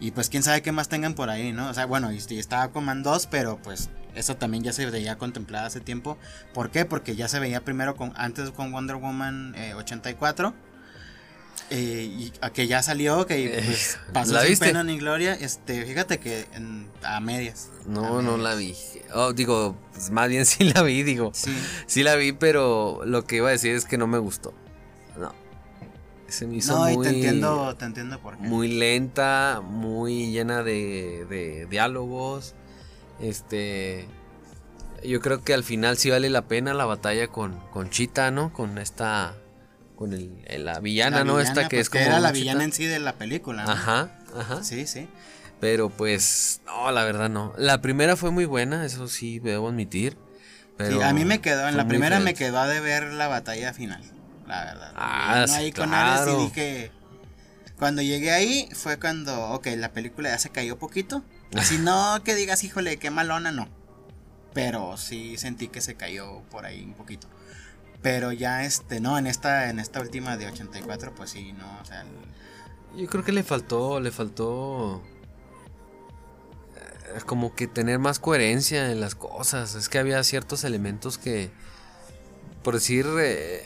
y 0.00 0.12
pues 0.12 0.28
quién 0.28 0.42
sabe 0.42 0.62
qué 0.62 0.72
más 0.72 0.88
tengan 0.88 1.14
por 1.14 1.30
ahí, 1.30 1.52
¿no? 1.52 1.68
O 1.68 1.74
sea, 1.74 1.86
bueno, 1.86 2.12
y, 2.12 2.18
estaba 2.38 2.68
Man 2.80 3.02
2, 3.02 3.26
pero 3.26 3.58
pues 3.62 3.90
eso 4.14 4.36
también 4.36 4.62
ya 4.62 4.72
se 4.72 4.86
veía 4.86 5.18
contemplado 5.18 5.66
hace 5.66 5.80
tiempo. 5.80 6.18
¿Por 6.54 6.70
qué? 6.70 6.84
Porque 6.84 7.16
ya 7.16 7.28
se 7.28 7.38
veía 7.38 7.64
primero 7.64 7.96
con, 7.96 8.12
antes 8.16 8.50
con 8.50 8.72
Wonder 8.72 8.96
Woman 8.96 9.54
84 9.76 10.48
eh, 10.48 10.52
eh, 11.70 12.04
y 12.04 12.32
a 12.40 12.50
que 12.50 12.66
ya 12.66 12.82
salió, 12.82 13.26
que 13.26 13.60
pues, 13.64 13.98
pasó 14.12 14.34
¿La 14.34 14.44
sin 14.44 14.58
pena 14.58 14.84
ni 14.84 14.98
gloria. 14.98 15.34
Este, 15.34 15.84
fíjate 15.84 16.18
que 16.18 16.46
a 17.02 17.20
medias. 17.20 17.68
No, 17.86 18.22
no 18.22 18.36
la 18.36 18.54
vi. 18.54 18.76
Oh, 19.14 19.32
digo, 19.32 19.76
pues, 19.92 20.10
más 20.10 20.28
bien 20.28 20.46
sí 20.46 20.64
la 20.64 20.82
vi, 20.82 21.02
digo. 21.02 21.32
Sí. 21.34 21.56
sí 21.86 22.02
la 22.02 22.14
vi, 22.14 22.32
pero 22.32 23.00
lo 23.04 23.24
que 23.24 23.36
iba 23.36 23.48
a 23.48 23.52
decir 23.52 23.74
es 23.74 23.84
que 23.84 23.98
no 23.98 24.06
me 24.06 24.18
gustó. 24.18 24.54
No. 25.18 25.34
Se 26.28 26.46
me 26.46 26.56
hizo 26.56 26.76
muy. 26.78 27.02
te 27.02 27.14
entiendo, 27.14 27.74
te 27.76 27.84
entiendo 27.84 28.20
por 28.20 28.36
qué. 28.36 28.46
Muy 28.46 28.68
lenta, 28.68 29.60
muy 29.62 30.30
llena 30.30 30.62
de, 30.62 31.26
de 31.28 31.66
diálogos. 31.66 32.54
Este. 33.20 34.06
Yo 35.04 35.20
creo 35.20 35.42
que 35.42 35.54
al 35.54 35.64
final 35.64 35.96
sí 35.96 36.10
vale 36.10 36.28
la 36.28 36.42
pena 36.42 36.74
la 36.74 36.84
batalla 36.84 37.28
con, 37.28 37.58
con 37.70 37.88
Chita, 37.90 38.30
¿no? 38.30 38.52
Con 38.52 38.78
esta 38.78 39.34
con 39.98 40.12
el, 40.12 40.64
la 40.64 40.78
villana, 40.78 41.24
¿no? 41.24 41.40
Esta 41.40 41.68
que 41.68 41.80
es 41.80 41.90
como. 41.90 42.04
era 42.04 42.20
la 42.20 42.30
villana 42.30 42.62
en 42.62 42.72
sí 42.72 42.84
de 42.86 43.00
la 43.00 43.14
película. 43.14 43.64
Ajá, 43.64 44.10
ajá. 44.36 44.62
Sí, 44.62 44.86
sí. 44.86 45.08
Pero 45.60 45.90
pues, 45.90 46.60
no, 46.66 46.90
la 46.92 47.04
verdad 47.04 47.28
no. 47.28 47.52
La 47.56 47.80
primera 47.80 48.14
fue 48.14 48.30
muy 48.30 48.44
buena, 48.44 48.84
eso 48.84 49.08
sí, 49.08 49.40
debo 49.40 49.68
admitir. 49.68 50.16
Pero 50.76 51.02
a 51.02 51.12
mí 51.12 51.24
me 51.24 51.40
quedó, 51.40 51.68
en 51.68 51.76
la 51.76 51.88
primera 51.88 52.20
me 52.20 52.34
quedó 52.34 52.64
de 52.68 52.78
ver 52.78 53.12
la 53.12 53.26
batalla 53.26 53.72
final, 53.72 54.00
la 54.48 54.64
verdad. 54.64 54.92
Ah, 54.96 55.44
sí, 55.46 55.54
ahí 55.54 55.72
con 55.72 55.94
Ares 55.94 56.34
y 56.34 56.44
dije. 56.44 56.92
Cuando 57.78 58.02
llegué 58.02 58.32
ahí 58.32 58.68
fue 58.72 58.98
cuando, 58.98 59.50
ok, 59.52 59.68
la 59.76 59.92
película 59.92 60.30
ya 60.30 60.38
se 60.38 60.50
cayó 60.50 60.78
poquito. 60.78 61.22
Si 61.62 61.78
no 61.78 62.22
que 62.24 62.34
digas, 62.34 62.62
híjole, 62.64 62.98
qué 62.98 63.10
malona, 63.10 63.52
no. 63.52 63.68
Pero 64.52 64.96
sí 64.96 65.38
sentí 65.38 65.68
que 65.68 65.80
se 65.80 65.94
cayó 65.94 66.42
por 66.50 66.66
ahí 66.66 66.82
un 66.82 66.94
poquito. 66.94 67.26
Pero 68.02 68.32
ya 68.32 68.64
este, 68.64 69.00
no, 69.00 69.16
en 69.16 69.26
esta, 69.26 69.70
en 69.70 69.78
esta 69.78 70.00
última 70.00 70.36
de 70.36 70.46
84, 70.46 71.14
pues 71.14 71.30
sí, 71.30 71.52
no, 71.52 71.78
o 71.80 71.84
sea. 71.84 72.04
Yo 72.96 73.06
creo 73.06 73.24
que 73.24 73.32
le 73.32 73.42
faltó, 73.42 74.00
le 74.00 74.10
faltó 74.10 75.02
eh, 77.14 77.20
como 77.26 77.54
que 77.54 77.66
tener 77.66 77.98
más 77.98 78.18
coherencia 78.18 78.90
en 78.90 79.00
las 79.00 79.14
cosas. 79.14 79.74
Es 79.74 79.88
que 79.88 79.98
había 79.98 80.22
ciertos 80.22 80.64
elementos 80.64 81.18
que, 81.18 81.50
por 82.62 82.74
decir, 82.74 83.06
eh, 83.20 83.64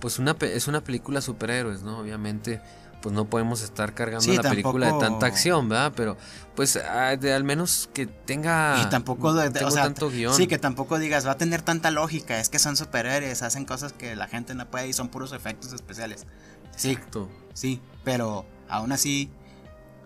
pues 0.00 0.18
una 0.18 0.36
es 0.40 0.68
una 0.68 0.82
película 0.82 1.20
superhéroes, 1.20 1.82
¿no? 1.82 1.98
Obviamente 1.98 2.60
pues 3.00 3.14
no 3.14 3.26
podemos 3.26 3.62
estar 3.62 3.94
cargando 3.94 4.32
la 4.32 4.42
película 4.42 4.92
de 4.92 4.98
tanta 4.98 5.26
acción, 5.26 5.68
¿verdad? 5.68 5.92
Pero 5.94 6.16
pues 6.54 6.76
ah, 6.76 7.10
al 7.10 7.44
menos 7.44 7.88
que 7.92 8.06
tenga 8.06 8.82
y 8.82 8.90
tampoco 8.90 9.34
tanto 9.74 10.10
guion. 10.10 10.34
Sí, 10.34 10.46
que 10.46 10.58
tampoco 10.58 10.98
digas 10.98 11.26
va 11.26 11.32
a 11.32 11.38
tener 11.38 11.62
tanta 11.62 11.90
lógica, 11.90 12.40
es 12.40 12.48
que 12.48 12.58
son 12.58 12.76
superhéroes, 12.76 13.42
hacen 13.42 13.64
cosas 13.64 13.92
que 13.92 14.16
la 14.16 14.26
gente 14.26 14.54
no 14.54 14.68
puede 14.68 14.88
y 14.88 14.92
son 14.92 15.08
puros 15.08 15.32
efectos 15.32 15.72
especiales. 15.72 16.26
Sí, 16.76 16.98
sí, 17.54 17.80
pero 18.04 18.46
aún 18.68 18.92
así 18.92 19.30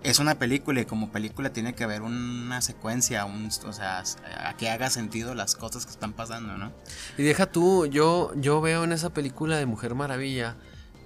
es 0.02 0.18
una 0.18 0.36
película 0.36 0.80
y 0.80 0.84
como 0.84 1.10
película 1.10 1.52
tiene 1.52 1.74
que 1.74 1.84
haber 1.84 2.02
una 2.02 2.60
secuencia, 2.60 3.24
un, 3.24 3.50
o 3.66 3.72
sea, 3.72 4.02
a 4.44 4.56
que 4.56 4.70
haga 4.70 4.90
sentido 4.90 5.34
las 5.34 5.54
cosas 5.54 5.86
que 5.86 5.92
están 5.92 6.12
pasando, 6.12 6.56
¿no? 6.56 6.72
Y 7.16 7.22
deja 7.22 7.46
tú, 7.46 7.86
yo 7.86 8.32
yo 8.36 8.60
veo 8.60 8.84
en 8.84 8.92
esa 8.92 9.10
película 9.10 9.56
de 9.56 9.66
Mujer 9.66 9.94
Maravilla 9.94 10.56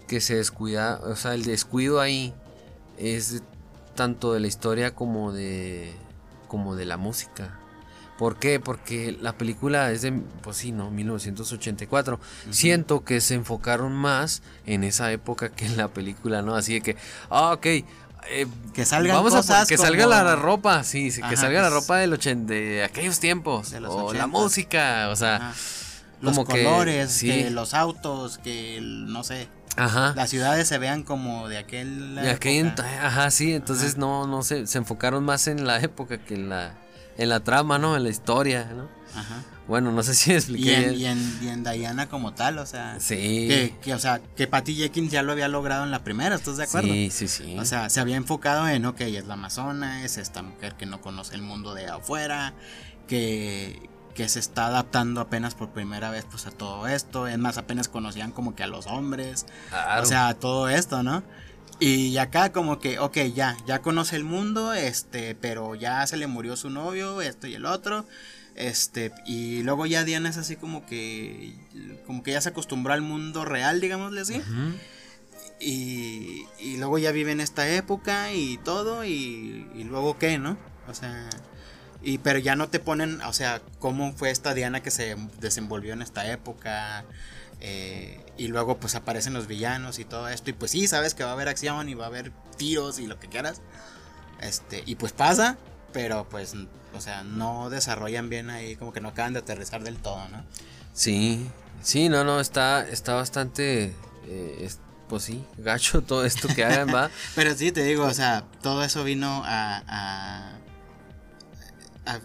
que 0.08 0.20
se 0.20 0.36
descuida, 0.36 1.00
o 1.02 1.16
sea, 1.16 1.34
el 1.34 1.44
descuido 1.44 2.00
ahí 2.00 2.32
es 2.98 3.42
tanto 3.94 4.32
de 4.32 4.40
la 4.40 4.46
historia 4.46 4.94
como 4.94 5.32
de 5.32 5.94
como 6.48 6.76
de 6.76 6.86
la 6.86 6.96
música. 6.96 7.60
¿Por 8.18 8.38
qué? 8.38 8.60
Porque 8.60 9.14
la 9.20 9.36
película 9.36 9.92
es 9.92 10.00
de, 10.00 10.12
pues 10.42 10.56
sí, 10.56 10.72
¿no? 10.72 10.90
1984. 10.90 12.18
Siento 12.50 13.04
que 13.04 13.20
se 13.20 13.34
enfocaron 13.34 13.92
más 13.92 14.42
en 14.64 14.84
esa 14.84 15.12
época 15.12 15.50
que 15.50 15.66
en 15.66 15.76
la 15.76 15.88
película, 15.88 16.40
¿no? 16.40 16.54
Así 16.54 16.74
de 16.74 16.80
que, 16.80 16.96
ah, 17.28 17.52
ok. 17.52 17.66
Eh, 18.30 18.46
que 18.74 18.84
salga 18.84 19.14
vamos 19.14 19.34
a 19.34 19.66
que 19.66 19.78
salga 19.78 20.06
la, 20.06 20.36
ropa, 20.36 20.84
sí, 20.84 21.10
que 21.28 21.36
salga 21.36 21.62
la 21.62 21.70
ropa 21.70 21.98
del 21.98 22.18
de 22.46 22.84
aquellos 22.84 23.20
tiempos, 23.20 23.72
o 23.88 24.12
la 24.12 24.26
música, 24.26 25.08
o 25.10 25.16
sea, 25.16 25.52
los 26.20 26.38
colores, 26.40 27.20
que 27.20 27.50
los 27.50 27.74
autos, 27.74 28.38
que 28.38 28.80
no 28.82 29.24
sé. 29.24 29.48
Ajá. 29.76 30.14
Las 30.16 30.30
ciudades 30.30 30.66
se 30.66 30.78
vean 30.78 31.02
como 31.02 31.48
de 31.48 31.58
aquel. 31.58 32.14
De 32.14 32.30
aquel 32.30 32.72
ajá, 33.02 33.30
sí, 33.30 33.52
entonces 33.52 33.98
no, 33.98 34.26
no 34.26 34.42
sé, 34.42 34.66
se 34.66 34.78
enfocaron 34.78 35.22
más 35.24 35.48
en 35.48 35.66
la 35.66 35.78
época 35.80 36.18
que 36.18 36.34
en 36.34 36.48
la, 36.48 36.72
en 37.18 37.28
la 37.28 37.40
trama, 37.40 37.78
¿no? 37.78 37.94
En 37.96 38.02
la 38.02 38.08
historia, 38.08 38.64
¿no? 38.74 38.88
Ajá. 39.14 39.42
Bueno, 39.68 39.90
no 39.90 40.02
sé 40.02 40.14
si 40.14 40.32
expliqué. 40.32 40.92
Y 40.92 41.06
en, 41.06 41.38
y 41.42 41.48
en, 41.48 41.64
Diana 41.64 42.08
como 42.08 42.34
tal, 42.34 42.58
o 42.58 42.66
sea. 42.66 42.98
Sí. 43.00 43.16
Que, 43.48 43.74
que, 43.82 43.94
o 43.94 43.98
sea, 43.98 44.20
que 44.36 44.46
Patty 44.46 44.74
Jenkins 44.74 45.10
ya 45.10 45.22
lo 45.22 45.32
había 45.32 45.48
logrado 45.48 45.84
en 45.84 45.90
la 45.90 46.04
primera, 46.04 46.36
¿estás 46.36 46.56
de 46.56 46.64
acuerdo? 46.64 46.92
Sí, 46.92 47.10
sí, 47.10 47.28
sí. 47.28 47.58
O 47.58 47.64
sea, 47.64 47.90
se 47.90 48.00
había 48.00 48.16
enfocado 48.16 48.68
en, 48.68 48.84
ok, 48.86 49.00
es 49.00 49.26
la 49.26 49.34
amazona, 49.34 50.04
es 50.04 50.18
esta 50.18 50.42
mujer 50.42 50.74
que 50.74 50.86
no 50.86 51.00
conoce 51.00 51.34
el 51.34 51.42
mundo 51.42 51.74
de 51.74 51.86
afuera, 51.86 52.54
que, 53.08 53.88
que 54.14 54.28
se 54.28 54.38
está 54.38 54.66
adaptando 54.66 55.20
apenas 55.20 55.54
por 55.54 55.70
primera 55.70 56.10
vez 56.10 56.24
pues 56.30 56.46
a 56.46 56.52
todo 56.52 56.86
esto. 56.86 57.26
Es 57.26 57.38
más, 57.38 57.58
apenas 57.58 57.88
conocían 57.88 58.30
como 58.30 58.54
que 58.54 58.62
a 58.62 58.68
los 58.68 58.86
hombres. 58.86 59.46
O 60.00 60.04
sea, 60.04 60.34
todo 60.34 60.68
esto, 60.68 61.02
¿no? 61.02 61.24
Y 61.78 62.16
acá 62.16 62.52
como 62.52 62.78
que, 62.78 62.98
ok, 62.98 63.18
ya, 63.34 63.56
ya 63.66 63.82
conoce 63.82 64.16
el 64.16 64.24
mundo, 64.24 64.72
este, 64.72 65.34
pero 65.34 65.74
ya 65.74 66.06
se 66.06 66.16
le 66.16 66.26
murió 66.26 66.56
su 66.56 66.70
novio, 66.70 67.20
esto 67.20 67.46
y 67.46 67.54
el 67.54 67.66
otro. 67.66 68.06
Este, 68.56 69.12
y 69.26 69.62
luego 69.62 69.84
ya 69.84 70.04
Diana 70.04 70.30
es 70.30 70.38
así 70.38 70.56
como 70.56 70.86
que, 70.86 71.54
como 72.06 72.22
que 72.22 72.32
ya 72.32 72.40
se 72.40 72.48
acostumbró 72.48 72.94
al 72.94 73.02
mundo 73.02 73.44
real, 73.44 73.80
digámosle 73.80 74.22
así. 74.22 74.42
y, 75.60 76.46
y, 76.58 76.78
luego 76.78 76.98
ya 76.98 77.12
vive 77.12 77.32
en 77.32 77.40
esta 77.40 77.68
época 77.68 78.32
y 78.32 78.56
todo, 78.58 79.04
y, 79.04 79.68
y 79.74 79.84
luego 79.84 80.18
qué, 80.18 80.38
¿no? 80.38 80.56
O 80.88 80.94
sea, 80.94 81.28
y, 82.02 82.18
pero 82.18 82.38
ya 82.38 82.56
no 82.56 82.68
te 82.68 82.78
ponen, 82.78 83.20
o 83.22 83.32
sea, 83.32 83.60
cómo 83.78 84.12
fue 84.14 84.30
esta 84.30 84.54
Diana 84.54 84.82
que 84.82 84.90
se 84.90 85.16
desenvolvió 85.40 85.92
en 85.92 86.02
esta 86.02 86.30
época. 86.30 87.04
Eh, 87.60 88.20
y 88.36 88.48
luego 88.48 88.78
pues 88.78 88.94
aparecen 88.94 89.32
los 89.32 89.46
villanos 89.46 89.98
y 89.98 90.04
todo 90.04 90.28
esto. 90.28 90.50
Y 90.50 90.52
pues 90.52 90.70
sí, 90.70 90.86
sabes 90.86 91.14
que 91.14 91.24
va 91.24 91.30
a 91.30 91.32
haber 91.32 91.48
acción 91.48 91.88
y 91.88 91.94
va 91.94 92.04
a 92.04 92.08
haber 92.08 92.32
tiros 92.56 92.98
y 92.98 93.06
lo 93.06 93.18
que 93.18 93.28
quieras. 93.28 93.60
Este, 94.40 94.82
y 94.86 94.96
pues 94.96 95.12
pasa, 95.12 95.58
pero 95.96 96.28
pues, 96.28 96.52
o 96.94 97.00
sea, 97.00 97.22
no 97.22 97.70
desarrollan 97.70 98.28
bien 98.28 98.50
ahí, 98.50 98.76
como 98.76 98.92
que 98.92 99.00
no 99.00 99.08
acaban 99.08 99.32
de 99.32 99.38
aterrizar 99.38 99.82
del 99.82 99.96
todo, 99.96 100.28
¿no? 100.28 100.44
Sí, 100.92 101.46
sí, 101.80 102.10
no, 102.10 102.22
no, 102.22 102.38
está, 102.38 102.86
está 102.86 103.14
bastante, 103.14 103.94
eh, 104.26 104.70
pues 105.08 105.22
sí, 105.22 105.42
gacho 105.56 106.02
todo 106.02 106.26
esto 106.26 106.48
que 106.48 106.66
hagan, 106.66 106.94
va. 106.94 107.08
pero 107.34 107.54
sí, 107.54 107.72
te 107.72 107.82
digo, 107.82 108.04
o 108.04 108.12
sea, 108.12 108.44
todo 108.60 108.84
eso 108.84 109.04
vino 109.04 109.42
a 109.46 110.58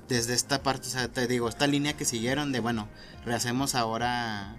desde 0.09 0.33
esta 0.33 0.61
parte, 0.61 0.89
o 0.89 0.91
sea, 0.91 1.07
te 1.07 1.27
digo, 1.27 1.47
esta 1.47 1.65
línea 1.65 1.93
que 1.93 2.03
siguieron 2.03 2.51
de, 2.51 2.59
bueno, 2.59 2.89
rehacemos 3.23 3.73
ahora, 3.73 4.57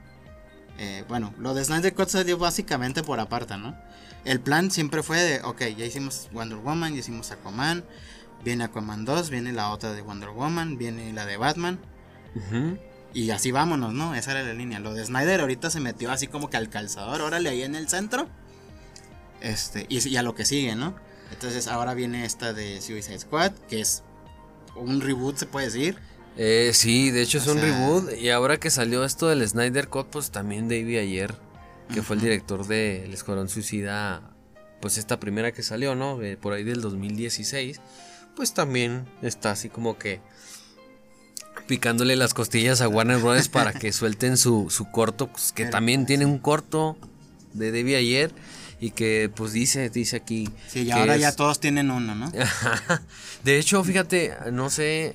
eh, 0.78 1.04
bueno, 1.06 1.34
lo 1.38 1.52
de 1.52 1.66
Snyder 1.66 1.92
Cut 1.92 2.08
se 2.08 2.24
dio 2.24 2.38
básicamente 2.38 3.02
por 3.02 3.20
aparte, 3.20 3.58
¿no? 3.58 3.76
El 4.24 4.40
plan 4.40 4.70
siempre 4.70 5.02
fue 5.02 5.20
de, 5.20 5.42
ok, 5.42 5.60
ya 5.76 5.84
hicimos 5.84 6.30
Wonder 6.32 6.56
Woman, 6.56 6.94
ya 6.94 7.00
hicimos 7.00 7.30
Aquaman, 7.30 7.84
viene 8.45 8.64
Aquaman 8.64 9.05
2, 9.05 9.30
viene 9.30 9.53
la 9.53 9.70
otra 9.70 9.93
de 9.93 10.03
Wonder 10.03 10.30
Woman, 10.30 10.78
viene 10.78 11.12
la 11.12 11.26
de 11.26 11.36
Batman. 11.36 11.78
Y 13.14 13.30
así 13.30 13.51
vámonos, 13.53 13.93
¿no? 13.93 14.14
Esa 14.14 14.32
era 14.32 14.43
la 14.43 14.55
línea. 14.55 14.80
Lo 14.80 14.95
de 14.95 15.05
Snyder 15.05 15.40
ahorita 15.40 15.70
se 15.70 15.80
metió 15.80 16.11
así 16.11 16.26
como 16.26 16.49
que 16.49 16.57
al 16.57 16.70
calzador, 16.70 17.20
órale, 17.20 17.51
ahí 17.51 17.62
en 17.62 17.74
el 17.74 17.88
centro. 17.88 18.28
Este, 19.40 19.86
y, 19.88 20.09
y 20.09 20.16
a 20.16 20.22
lo 20.22 20.34
que 20.34 20.45
sigue, 20.45 20.76
¿no? 20.76 20.95
Entonces 21.32 21.66
ahora 21.66 21.95
viene 21.95 22.24
esta 22.24 22.53
de 22.53 22.80
Suicide 22.80 23.18
Squad, 23.18 23.53
que 23.68 23.80
es 23.80 24.03
un 24.76 25.01
reboot, 25.01 25.36
se 25.36 25.47
puede 25.47 25.66
decir. 25.66 25.99
Eh, 26.36 26.70
sí, 26.72 27.11
de 27.11 27.22
hecho 27.22 27.38
es 27.38 27.47
un 27.47 27.61
reboot. 27.61 28.12
Y 28.18 28.30
ahora 28.30 28.59
que 28.59 28.70
salió 28.70 29.05
esto 29.05 29.28
del 29.28 29.47
Snyder 29.47 29.88
Cut, 29.88 30.09
pues 30.09 30.30
también 30.30 30.68
David 30.68 30.99
Ayer, 30.99 31.34
que 31.93 32.03
fue 32.03 32.16
el 32.16 32.22
director 32.22 32.66
de 32.66 33.05
El 33.05 33.12
Escuadrón 33.12 33.49
Suicida, 33.49 34.30
pues 34.80 34.99
esta 34.99 35.20
primera 35.20 35.53
que 35.53 35.62
salió, 35.62 35.95
¿no? 35.95 36.18
por 36.40 36.53
ahí 36.53 36.64
del 36.64 36.80
2016, 36.80 37.80
pues 38.36 38.54
también 38.54 39.06
está 39.22 39.50
así 39.52 39.68
como 39.68 39.98
que 39.98 40.20
picándole 41.66 42.16
las 42.16 42.34
costillas 42.34 42.80
a 42.80 42.88
Warner 42.88 43.18
Bros. 43.18 43.48
para 43.48 43.72
que 43.72 43.92
suelten 43.92 44.36
su, 44.36 44.68
su 44.70 44.90
corto, 44.90 45.28
pues, 45.28 45.52
que 45.52 45.66
también 45.66 46.06
tiene 46.06 46.26
un 46.26 46.38
corto 46.38 46.96
de 47.52 47.70
David 47.70 47.96
Ayer 47.96 48.34
y 48.80 48.90
que 48.90 49.30
pues 49.34 49.52
dice, 49.52 49.90
dice 49.90 50.16
aquí. 50.16 50.48
Sí, 50.66 50.82
y 50.82 50.90
ahora 50.90 51.16
ya 51.16 51.36
todos 51.36 51.60
tienen 51.60 51.90
uno, 51.90 52.14
¿no? 52.14 52.32
de 53.44 53.58
hecho, 53.58 53.84
fíjate, 53.84 54.34
no 54.50 54.70
sé, 54.70 55.14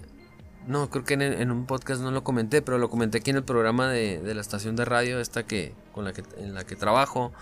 no, 0.67 0.89
creo 0.89 1.03
que 1.03 1.15
en, 1.15 1.51
un 1.51 1.65
podcast 1.65 2.01
no 2.01 2.11
lo 2.11 2.23
comenté, 2.23 2.61
pero 2.61 2.77
lo 2.77 2.89
comenté 2.89 3.17
aquí 3.17 3.31
en 3.31 3.37
el 3.37 3.43
programa 3.43 3.89
de, 3.89 4.21
la 4.23 4.39
estación 4.39 4.75
de 4.75 4.85
radio, 4.85 5.19
esta 5.19 5.43
que, 5.43 5.73
con 5.91 6.05
la 6.05 6.13
que, 6.13 6.23
en 6.37 6.53
la 6.53 6.65
que 6.65 6.75
trabajo. 6.75 7.33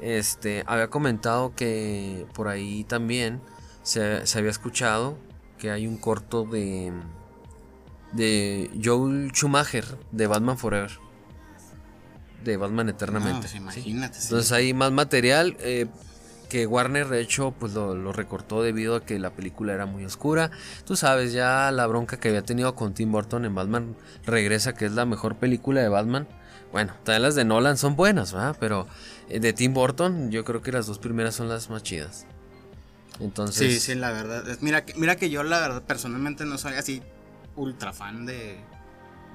Este, 0.00 0.64
había 0.66 0.88
comentado 0.88 1.54
que 1.54 2.26
por 2.34 2.48
ahí 2.48 2.84
también 2.84 3.40
se, 3.82 4.26
se 4.26 4.38
había 4.38 4.50
escuchado 4.50 5.16
que 5.58 5.70
hay 5.70 5.86
un 5.86 5.96
corto 5.96 6.44
de, 6.44 6.92
de 8.12 8.70
Joel 8.82 9.30
Schumacher 9.32 9.84
de 10.10 10.26
Batman 10.26 10.58
Forever 10.58 10.90
de 12.44 12.56
Batman 12.56 12.88
Eternamente. 12.88 13.42
Pues 13.42 13.54
imagínate. 13.54 14.18
Entonces 14.20 14.52
hay 14.52 14.74
más 14.74 14.92
material 14.92 15.56
eh, 15.60 15.86
que 16.48 16.66
Warner 16.66 17.08
de 17.08 17.20
hecho 17.20 17.54
pues 17.58 17.72
lo, 17.74 18.12
recortó 18.12 18.62
debido 18.62 18.96
a 18.96 19.04
que 19.04 19.18
la 19.18 19.30
película 19.30 19.72
era 19.72 19.86
muy 19.86 20.04
oscura. 20.04 20.50
Tú 20.84 20.96
sabes 20.96 21.32
ya 21.32 21.70
la 21.70 21.86
bronca 21.86 22.18
que 22.18 22.28
había 22.28 22.42
tenido 22.42 22.74
con 22.74 22.94
Tim 22.94 23.12
Burton 23.12 23.44
en 23.44 23.54
Batman 23.54 23.96
regresa 24.24 24.74
que 24.74 24.86
es 24.86 24.92
la 24.92 25.06
mejor 25.06 25.36
película 25.36 25.80
de 25.80 25.88
Batman. 25.88 26.28
Bueno, 26.72 26.94
también 27.04 27.22
las 27.22 27.34
de 27.34 27.44
Nolan 27.44 27.76
son 27.76 27.96
buenas, 27.96 28.32
¿verdad? 28.32 28.56
Pero 28.58 28.86
eh, 29.28 29.40
de 29.40 29.52
Tim 29.52 29.74
Burton 29.74 30.30
yo 30.30 30.44
creo 30.44 30.62
que 30.62 30.72
las 30.72 30.86
dos 30.86 30.98
primeras 30.98 31.34
son 31.34 31.48
las 31.48 31.70
más 31.70 31.82
chidas. 31.82 32.26
Entonces... 33.22 33.72
Sí, 33.72 33.80
sí, 33.80 33.94
la 33.94 34.10
verdad. 34.10 34.44
Mira, 34.60 34.84
mira 34.96 35.16
que 35.16 35.30
yo 35.30 35.42
la 35.42 35.60
verdad 35.60 35.82
personalmente 35.82 36.44
no 36.44 36.58
soy 36.58 36.74
así 36.74 37.02
ultra 37.56 37.92
fan 37.92 38.26
de, 38.26 38.58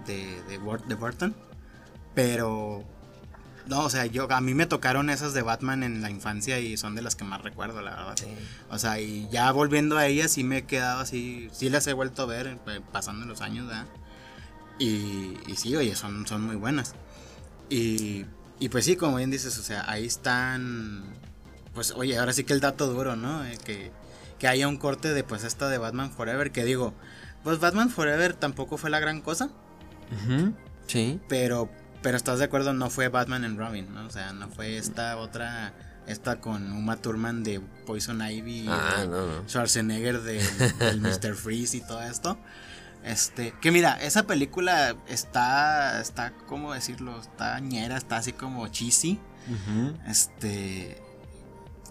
de, 0.06 0.42
de, 0.44 0.60
de 0.88 0.96
Burton. 0.96 1.36
Pero 2.14 2.84
no, 3.68 3.82
o 3.84 3.90
sea, 3.90 4.06
yo 4.06 4.32
a 4.32 4.42
mí 4.42 4.54
me 4.54 4.66
tocaron 4.66 5.10
esas 5.10 5.34
de 5.34 5.42
Batman 5.42 5.84
en 5.84 6.02
la 6.02 6.10
infancia 6.10 6.60
y 6.60 6.78
son 6.78 6.96
de 6.96 7.02
las 7.02 7.16
que 7.16 7.26
más 7.26 7.42
recuerdo, 7.42 7.82
la 7.82 7.92
verdad. 7.92 8.16
O 8.70 8.80
sea, 8.80 9.00
y 9.00 9.28
ya 9.30 9.52
volviendo 9.52 9.98
a 9.98 10.08
ellas 10.08 10.32
sí 10.32 10.44
me 10.44 10.60
he 10.60 10.66
quedado 10.66 11.02
así, 11.02 11.50
sí 11.52 11.70
las 11.70 11.86
he 11.88 11.94
vuelto 11.94 12.24
a 12.24 12.26
ver 12.26 12.58
eh, 12.68 12.82
pasando 12.92 13.26
los 13.26 13.42
años, 13.42 13.68
¿verdad? 13.68 13.86
Y, 14.80 15.38
y 15.48 15.56
sí, 15.58 15.76
oye, 15.76 15.96
son, 15.96 16.26
son 16.28 16.44
muy 16.44 16.56
buenas. 16.56 16.96
Y, 17.70 18.26
y 18.60 18.70
pues 18.70 18.86
sí, 18.86 18.96
como 18.96 19.18
bien 19.18 19.32
dices, 19.32 19.58
o 19.58 19.64
sea, 19.64 19.90
ahí 19.90 20.06
están, 20.06 21.04
pues 21.78 21.92
oye, 21.92 22.18
ahora 22.18 22.34
sí 22.34 22.44
que 22.44 22.54
el 22.54 22.60
dato 22.60 22.88
duro, 22.88 23.16
¿no? 23.16 23.46
Eh, 23.46 23.56
que, 23.64 23.92
que 24.40 24.48
haya 24.48 24.68
un 24.68 24.78
corte 24.78 25.14
de 25.14 25.24
pues 25.24 25.44
esta 25.44 25.70
de 25.70 25.78
Batman 25.78 26.10
Forever, 26.10 26.52
que 26.52 26.66
digo, 26.66 26.96
pues 27.44 27.60
Batman 27.60 27.92
Forever 27.92 28.34
tampoco 28.34 28.78
fue 28.80 28.90
la 28.90 29.00
gran 29.00 29.22
cosa. 29.22 29.50
Sí. 30.88 31.20
Pero 31.30 31.70
Pero 32.02 32.18
estás 32.18 32.40
de 32.40 32.46
acuerdo, 32.46 32.74
no 32.74 32.90
fue 32.90 33.10
Batman 33.10 33.44
and 33.46 33.60
Robin, 33.60 33.94
¿no? 33.94 34.06
O 34.08 34.10
sea, 34.10 34.34
no 34.34 34.48
fue 34.50 34.78
esta 34.78 35.18
otra, 35.18 35.74
esta 36.08 36.40
con 36.40 36.72
Uma 36.72 36.96
Thurman 36.98 37.44
de 37.44 37.60
Poison 37.86 38.22
Ivy, 38.22 38.66
Ah, 38.70 39.02
de 39.02 39.08
no, 39.08 39.28
no. 39.28 39.48
Schwarzenegger 39.48 40.22
de, 40.22 40.42
del 40.80 41.00
Mr. 41.02 41.36
Freeze 41.36 41.78
y 41.78 41.82
todo 41.82 42.02
esto. 42.02 42.38
Este, 43.04 43.54
que 43.62 43.72
mira, 43.72 43.94
esa 44.02 44.24
película 44.24 44.96
está, 45.08 46.02
está, 46.02 46.34
¿cómo 46.48 46.74
decirlo? 46.74 47.20
Está 47.20 47.60
ñera, 47.60 47.98
está 47.98 48.18
así 48.18 48.34
como 48.34 48.68
cheesy. 48.68 49.20
Ujú. 49.48 49.94
Este, 50.08 51.02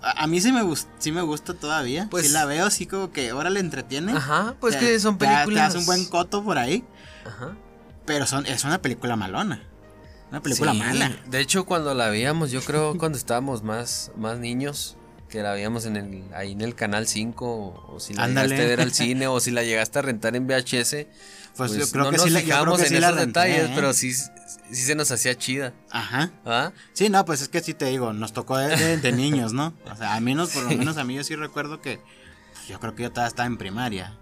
a, 0.03 0.24
a 0.24 0.26
mí 0.26 0.40
sí 0.40 0.53
me, 0.53 0.62
gust, 0.62 0.88
sí 0.99 1.12
me 1.12 1.22
gusta 1.22 1.55
todavía. 1.55 2.09
Pues- 2.11 2.26
si 2.26 2.32
la 2.32 2.44
veo, 2.44 2.70
sí 2.70 2.86
como 2.86 3.11
que 3.12 3.30
ahora 3.30 3.51
le 3.51 3.61
entretiene. 3.61 4.12
Ajá, 4.12 4.55
pues 4.61 4.78
Te- 4.78 4.80
que 4.86 5.01
son 5.01 5.18
te- 5.18 5.26
películas. 5.26 5.55
Te 5.55 5.61
hace 5.68 5.78
un 5.78 5.86
buen 5.86 6.05
coto 6.07 6.42
por 6.44 6.59
ahí. 6.59 6.84
Ajá. 7.26 7.57
Pero 8.05 8.26
son, 8.26 8.47
es 8.47 8.64
una 8.64 8.80
película 8.80 9.16
malona. 9.16 9.62
Una 10.30 10.40
película 10.42 10.72
Sí, 10.72 10.78
mala. 10.78 11.16
De 11.26 11.40
hecho, 11.40 11.64
cuando 11.66 11.94
la 11.94 12.09
veíamos, 12.09 12.51
yo 12.51 12.61
creo 12.62 12.97
cuando 12.99 13.18
estábamos 13.18 13.62
más, 13.62 14.11
más 14.16 14.38
niños, 14.38 14.97
que 15.28 15.42
la 15.42 15.53
veíamos 15.53 15.86
en 15.86 15.97
el, 15.97 16.24
ahí 16.34 16.53
en 16.53 16.61
el 16.61 16.74
canal 16.74 17.07
5, 17.09 17.47
o, 17.47 17.94
o 17.94 18.01
si 18.01 18.14
la 18.14 18.24
Ándale. 18.24 18.49
llegaste 18.51 18.64
a 18.64 18.68
ver 18.68 18.80
al 18.80 18.92
cine, 18.94 19.26
o 19.26 19.40
si 19.40 19.51
la 19.51 19.62
llegaste 19.64 19.99
a 19.99 20.03
rentar 20.03 20.36
en 20.36 20.47
VHS. 20.47 21.07
Pues, 21.57 21.73
Pues, 21.73 21.87
yo 21.87 21.91
creo 21.93 22.05
no 22.05 22.11
que 22.11 22.17
nos 22.19 22.27
sí 22.27 22.31
creo 22.33 22.43
fijamos 22.45 22.81
en 22.81 22.87
sí 22.89 22.97
esos 22.97 23.09
renté, 23.15 23.27
detalles, 23.27 23.71
¿eh? 23.71 23.73
pero 23.75 23.93
sí, 23.93 24.13
sí 24.13 24.29
se 24.71 24.95
nos 24.95 25.11
hacía 25.11 25.37
chida. 25.37 25.73
Ajá. 25.91 26.31
¿Ah? 26.45 26.73
Sí, 26.93 27.09
no, 27.09 27.25
pues 27.25 27.41
es 27.43 27.49
que 27.49 27.61
sí 27.63 27.73
te 27.75 27.87
digo, 27.87 28.13
nos 28.13 28.33
tocó 28.33 28.59
de, 28.59 28.77
de- 28.77 28.97
de 28.99 29.13
niños, 29.13 29.53
¿no? 29.53 29.73
O 29.91 29.97
sea, 29.97 30.15
a 30.15 30.21
menos, 30.21 30.51
por 30.51 30.65
lo 30.65 30.69
menos 30.71 30.97
a 30.99 31.05
mí 31.05 31.15
yo 31.15 31.25
sí 31.25 31.35
recuerdo 31.35 31.81
que 31.81 31.99
pues, 32.53 32.69
yo 32.69 32.79
creo 32.81 32.95
que 32.95 33.05
yo 33.05 33.11
todavía 33.11 33.29
estaba 33.29 33.47
en 33.47 33.57
primaria. 33.57 34.17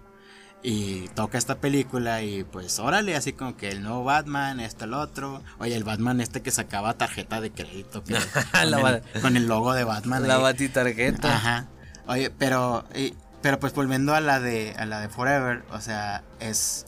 Y 0.67 1.09
toca 1.09 1.37
esta 1.37 1.59
película 1.59 2.23
y 2.23 2.43
pues 2.43 2.79
órale, 2.79 3.15
así 3.15 3.33
como 3.33 3.55
que 3.55 3.69
el 3.69 3.83
nuevo 3.83 4.03
Batman, 4.03 4.59
esto, 4.59 4.85
el 4.85 4.95
otro. 4.95 5.43
Oye, 5.59 5.75
el 5.75 5.83
Batman 5.83 6.21
este 6.21 6.41
que 6.41 6.49
sacaba 6.49 6.95
tarjeta 6.97 7.39
de 7.39 7.51
crédito. 7.51 8.03
Que, 8.03 8.15
con, 8.51 8.71
La 8.71 8.77
el, 8.77 8.83
ba- 8.83 9.01
con 9.21 9.37
el 9.37 9.45
logo 9.45 9.73
de 9.73 9.83
Batman. 9.83 10.27
La 10.27 10.37
batitarjeta. 10.37 11.35
Ajá. 11.35 11.67
Oye, 12.07 12.31
pero, 12.31 12.83
y- 12.95 13.13
pero 13.43 13.59
pues 13.59 13.73
volviendo 13.73 14.15
a 14.15 14.21
la 14.21 14.39
de, 14.39 14.73
a 14.75 14.85
la 14.85 15.01
de 15.01 15.09
Forever, 15.09 15.63
o 15.71 15.81
sea, 15.81 16.23
es, 16.39 16.87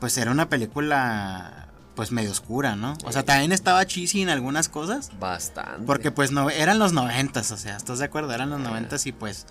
pues 0.00 0.16
era 0.18 0.30
una 0.30 0.48
película, 0.48 1.68
pues 1.94 2.12
medio 2.12 2.30
oscura, 2.30 2.76
¿no? 2.76 2.94
O 3.04 3.12
sea, 3.12 3.24
también 3.24 3.52
estaba 3.52 3.86
cheesy 3.86 4.22
en 4.22 4.28
algunas 4.28 4.68
cosas. 4.68 5.10
Bastante. 5.18 5.84
Porque 5.86 6.10
pues 6.10 6.30
no, 6.30 6.50
eran 6.50 6.78
los 6.78 6.92
noventas, 6.92 7.50
o 7.52 7.56
sea, 7.56 7.76
¿estás 7.76 7.98
de 7.98 8.04
acuerdo? 8.04 8.32
Eran 8.32 8.50
los 8.50 8.60
noventas 8.60 9.06
y 9.06 9.12
pues 9.12 9.46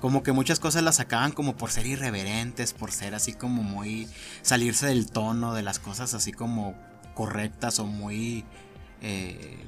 como 0.00 0.24
que 0.24 0.32
muchas 0.32 0.58
cosas 0.58 0.82
las 0.82 0.96
sacaban 0.96 1.30
como 1.30 1.56
por 1.56 1.70
ser 1.70 1.86
irreverentes, 1.86 2.72
por 2.72 2.90
ser 2.90 3.14
así 3.14 3.34
como 3.34 3.62
muy 3.62 4.08
salirse 4.42 4.86
del 4.86 5.08
tono 5.08 5.54
de 5.54 5.62
las 5.62 5.78
cosas 5.78 6.12
así 6.14 6.32
como 6.32 6.74
correctas 7.14 7.78
o 7.78 7.86
muy 7.86 8.44
eh, 9.00 9.64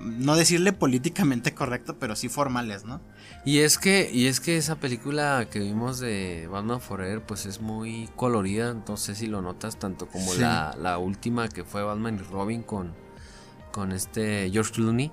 no 0.00 0.36
decirle 0.36 0.72
políticamente 0.72 1.54
correcto, 1.54 1.96
pero 1.98 2.16
sí 2.16 2.28
formales, 2.28 2.84
¿no? 2.84 3.00
Y 3.46 3.60
es 3.60 3.78
que, 3.78 4.10
y 4.12 4.26
es 4.26 4.40
que 4.40 4.56
esa 4.58 4.74
película 4.76 5.46
que 5.50 5.60
vimos 5.60 6.00
de 6.00 6.48
Batman 6.50 6.80
Forever, 6.80 7.22
pues 7.22 7.46
es 7.46 7.60
muy 7.60 8.10
colorida. 8.16 8.74
No 8.88 8.96
sé 8.96 9.14
si 9.14 9.28
lo 9.28 9.40
notas, 9.40 9.78
tanto 9.78 10.06
como 10.08 10.32
Sí. 10.32 10.40
la, 10.40 10.74
la 10.78 10.98
última 10.98 11.48
que 11.48 11.64
fue 11.64 11.82
Batman 11.84 12.16
y 12.20 12.24
Robin 12.30 12.62
con, 12.62 12.92
con 13.72 13.92
este 13.92 14.50
George 14.52 14.72
Clooney. 14.72 15.12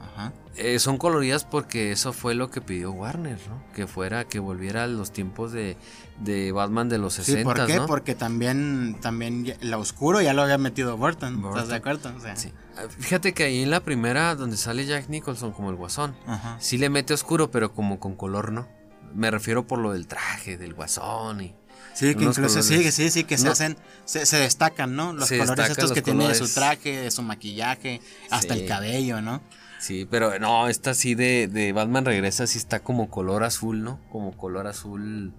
Ajá. 0.00 0.32
Eh, 0.56 0.78
son 0.78 0.96
coloridas 0.96 1.44
porque 1.44 1.92
eso 1.92 2.14
fue 2.14 2.34
lo 2.34 2.50
que 2.50 2.62
pidió 2.62 2.92
Warner, 2.92 3.38
¿no? 3.48 3.62
Que 3.74 3.86
fuera, 3.86 4.24
que 4.24 4.38
volviera 4.38 4.84
a 4.84 4.86
los 4.86 5.12
tiempos 5.12 5.52
de, 5.52 5.76
de 6.20 6.52
Batman 6.52 6.88
de 6.88 6.96
los 6.96 7.12
60, 7.14 7.38
Sí, 7.40 7.44
¿por 7.44 7.66
qué? 7.66 7.76
¿no? 7.76 7.86
Porque 7.86 8.14
también, 8.14 8.96
también 9.02 9.54
la 9.60 9.76
oscuro 9.76 10.22
ya 10.22 10.32
lo 10.32 10.40
había 10.42 10.56
metido 10.56 10.96
Burton, 10.96 11.42
Burton. 11.42 11.58
¿estás 11.58 11.68
de 11.68 11.76
acuerdo? 11.76 12.10
O 12.16 12.20
sea, 12.20 12.36
Sí. 12.36 12.52
Fíjate 12.98 13.32
que 13.34 13.44
ahí 13.44 13.62
en 13.62 13.70
la 13.70 13.80
primera, 13.80 14.34
donde 14.34 14.56
sale 14.56 14.84
Jack 14.86 15.08
Nicholson 15.08 15.52
como 15.52 15.70
el 15.70 15.76
guasón, 15.76 16.16
Ajá. 16.26 16.56
sí 16.60 16.78
le 16.78 16.90
mete 16.90 17.14
oscuro, 17.14 17.50
pero 17.50 17.72
como 17.72 17.98
con 18.00 18.14
color, 18.16 18.52
¿no? 18.52 18.68
Me 19.14 19.30
refiero 19.30 19.66
por 19.66 19.78
lo 19.78 19.92
del 19.92 20.06
traje, 20.06 20.56
del 20.58 20.74
guasón 20.74 21.40
y... 21.40 21.54
Sí, 21.94 22.14
que 22.14 22.24
incluso 22.24 22.42
colores. 22.42 22.66
sí, 22.66 22.92
sí, 22.92 23.10
sí, 23.10 23.24
que 23.24 23.38
se 23.38 23.48
hacen, 23.48 23.78
se, 24.04 24.26
se 24.26 24.36
destacan, 24.36 24.94
¿no? 24.96 25.14
Los 25.14 25.28
Se 25.28 25.38
colores 25.38 25.70
estos 25.70 25.84
los 25.84 25.92
que 25.92 26.02
tiene 26.02 26.28
de 26.28 26.34
su 26.34 26.46
traje, 26.52 26.94
de 26.94 27.10
su 27.10 27.22
maquillaje, 27.22 28.02
hasta 28.30 28.52
Sí. 28.54 28.60
el 28.60 28.68
cabello, 28.68 29.22
¿no? 29.22 29.42
Sí, 29.78 30.06
pero 30.10 30.38
no, 30.38 30.68
esta 30.68 30.92
sí 30.92 31.14
de, 31.14 31.48
de 31.48 31.72
Batman 31.72 32.04
regresa, 32.04 32.46
sí 32.46 32.58
está 32.58 32.80
como 32.80 33.08
color 33.08 33.44
azul, 33.44 33.82
¿no? 33.82 33.98
Como 34.10 34.36
color 34.36 34.66
azul... 34.66 35.32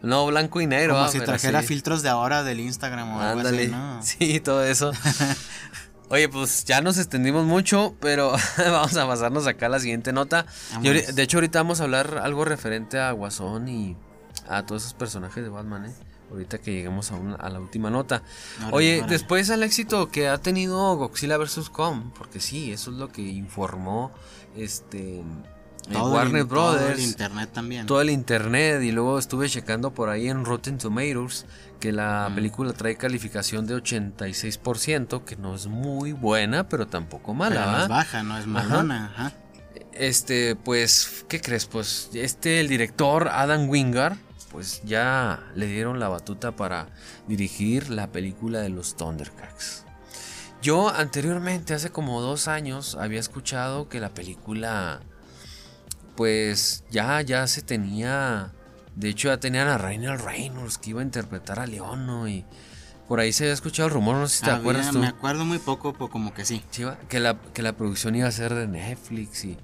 No, 0.00 0.24
blanco 0.26 0.60
y 0.60 0.66
negro. 0.66 0.94
Como 0.94 1.06
ah, 1.06 1.10
si 1.10 1.18
trajera 1.18 1.60
sí. 1.60 1.66
filtros 1.68 2.02
de 2.02 2.08
ahora 2.08 2.44
del 2.44 2.60
Instagram 2.60 3.16
o 3.16 3.20
algo 3.20 3.46
así, 3.46 3.66
¿no? 3.66 4.00
Sí, 4.02 4.40
todo 4.40 4.64
eso. 4.64 4.92
Oye, 6.10 6.28
pues 6.28 6.64
ya 6.64 6.80
nos 6.80 6.96
extendimos 6.98 7.44
mucho, 7.44 7.94
pero 8.00 8.32
vamos 8.58 8.96
a 8.96 9.06
pasarnos 9.06 9.46
acá 9.46 9.66
a 9.66 9.68
la 9.68 9.78
siguiente 9.80 10.12
nota. 10.12 10.46
De 10.82 11.22
hecho, 11.22 11.36
ahorita 11.38 11.58
vamos 11.60 11.80
a 11.80 11.84
hablar 11.84 12.18
algo 12.22 12.44
referente 12.44 12.98
a 12.98 13.12
Guasón 13.12 13.68
y 13.68 13.96
a 14.48 14.64
todos 14.64 14.82
esos 14.82 14.94
personajes 14.94 15.42
de 15.44 15.50
Batman, 15.50 15.86
¿eh? 15.86 15.92
Ahorita 16.30 16.58
que 16.58 16.72
lleguemos 16.72 17.10
a, 17.10 17.16
una- 17.16 17.36
a 17.36 17.48
la 17.48 17.58
última 17.60 17.90
nota. 17.90 18.22
Oye, 18.72 19.02
después 19.08 19.48
al 19.50 19.62
éxito 19.62 20.10
que 20.10 20.28
ha 20.28 20.38
tenido 20.38 20.94
Godzilla 20.96 21.36
vs. 21.38 21.70
Kong, 21.70 22.10
porque 22.16 22.38
sí, 22.40 22.70
eso 22.72 22.90
es 22.90 22.96
lo 22.98 23.08
que 23.10 23.22
informó 23.22 24.10
este 24.56 25.20
eh, 25.20 25.24
Todo 25.92 26.08
el- 26.08 26.14
Warner 26.14 26.46
todo 26.46 26.72
el 26.72 26.78
Brothers 26.80 27.00
internet 27.02 27.50
también. 27.52 27.86
todo 27.86 28.00
el 28.02 28.10
internet 28.10 28.82
y 28.82 28.92
luego 28.92 29.18
estuve 29.18 29.48
checando 29.48 29.90
por 29.94 30.10
ahí 30.10 30.28
en 30.28 30.44
Rotten 30.44 30.76
Tomatoes 30.76 31.46
que 31.80 31.92
la 31.92 32.28
Mm. 32.30 32.34
película 32.34 32.72
trae 32.72 32.96
calificación 32.96 33.66
de 33.66 33.74
86%, 33.74 35.24
que 35.24 35.36
no 35.36 35.54
es 35.54 35.66
muy 35.66 36.12
buena, 36.12 36.68
pero 36.68 36.86
tampoco 36.86 37.34
mala, 37.34 37.60
Pero 37.60 37.70
no 37.72 37.82
es 37.82 37.88
baja, 37.88 38.22
no 38.22 38.38
es 38.38 38.46
malona, 38.46 39.06
ajá. 39.14 39.32
Este, 39.92 40.54
pues, 40.56 41.24
¿qué 41.28 41.40
crees? 41.40 41.66
Pues 41.66 42.10
este, 42.14 42.60
el 42.60 42.68
director 42.68 43.28
Adam 43.32 43.68
Wingard, 43.68 44.16
pues 44.52 44.80
ya 44.84 45.40
le 45.54 45.66
dieron 45.66 45.98
la 46.00 46.08
batuta 46.08 46.52
para 46.52 46.88
dirigir 47.26 47.90
la 47.90 48.06
película 48.08 48.60
de 48.60 48.68
los 48.70 48.96
Thundercats. 48.96 49.84
Yo 50.62 50.88
anteriormente, 50.88 51.74
hace 51.74 51.90
como 51.90 52.20
dos 52.20 52.48
años, 52.48 52.96
había 52.98 53.20
escuchado 53.20 53.88
que 53.88 54.00
la 54.00 54.08
película, 54.10 55.00
pues 56.16 56.84
ya, 56.90 57.20
ya 57.22 57.46
se 57.46 57.62
tenía, 57.62 58.52
de 58.98 59.08
hecho 59.10 59.28
ya 59.28 59.38
tenían 59.38 59.68
a 59.68 59.78
Rainer 59.78 60.20
Reynolds 60.20 60.78
que 60.78 60.90
iba 60.90 61.00
a 61.00 61.04
interpretar 61.04 61.60
a 61.60 61.66
Leono 61.66 62.28
y 62.28 62.44
por 63.06 63.20
ahí 63.20 63.32
se 63.32 63.44
había 63.44 63.54
escuchado 63.54 63.88
el 63.88 63.94
rumor, 63.94 64.16
no 64.16 64.26
sé 64.28 64.38
si 64.38 64.44
te 64.44 64.50
Había- 64.50 64.60
acuerdas 64.60 64.90
tú. 64.90 64.98
Me 64.98 65.06
acuerdo 65.06 65.44
muy 65.44 65.58
poco, 65.58 65.92
pero 65.94 66.08
como 66.10 66.34
que 66.34 66.44
sí. 66.44 66.62
Sí, 66.70 66.82
va, 66.84 66.98
que 67.08 67.20
la, 67.20 67.38
que 67.54 67.62
la 67.62 67.72
producción 67.74 68.14
iba 68.16 68.28
a 68.28 68.32
ser 68.32 68.54
de 68.54 68.66
Netflix 68.66 69.44
y, 69.44 69.56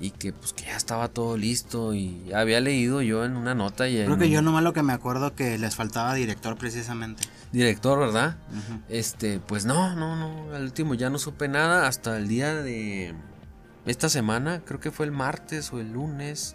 y 0.00 0.10
que 0.12 0.32
pues 0.32 0.52
que 0.52 0.64
ya 0.66 0.76
estaba 0.76 1.08
todo 1.08 1.36
listo 1.36 1.92
y 1.94 2.32
había 2.32 2.60
leído 2.60 3.02
yo 3.02 3.24
en 3.24 3.36
una 3.36 3.54
nota 3.56 3.88
y 3.88 3.98
en 3.98 4.04
Creo 4.04 4.18
que 4.18 4.30
yo 4.30 4.42
nomás 4.42 4.62
lo 4.62 4.72
que 4.72 4.82
me 4.84 4.92
acuerdo 4.92 5.34
que 5.34 5.58
les 5.58 5.74
faltaba 5.74 6.14
director 6.14 6.56
precisamente. 6.56 7.24
director, 7.50 7.98
¿verdad? 7.98 8.36
Ujú. 8.50 8.80
Este, 8.88 9.40
pues 9.40 9.64
no, 9.64 9.96
no, 9.96 10.14
no, 10.14 10.54
al 10.54 10.62
último 10.62 10.94
ya 10.94 11.10
no 11.10 11.18
supe 11.18 11.48
nada 11.48 11.88
hasta 11.88 12.16
el 12.16 12.28
día 12.28 12.54
de 12.54 13.12
esta 13.86 14.08
semana, 14.08 14.60
creo 14.64 14.78
que 14.78 14.90
fue 14.92 15.06
el 15.06 15.12
martes 15.12 15.72
o 15.72 15.80
el 15.80 15.92
lunes, 15.94 16.54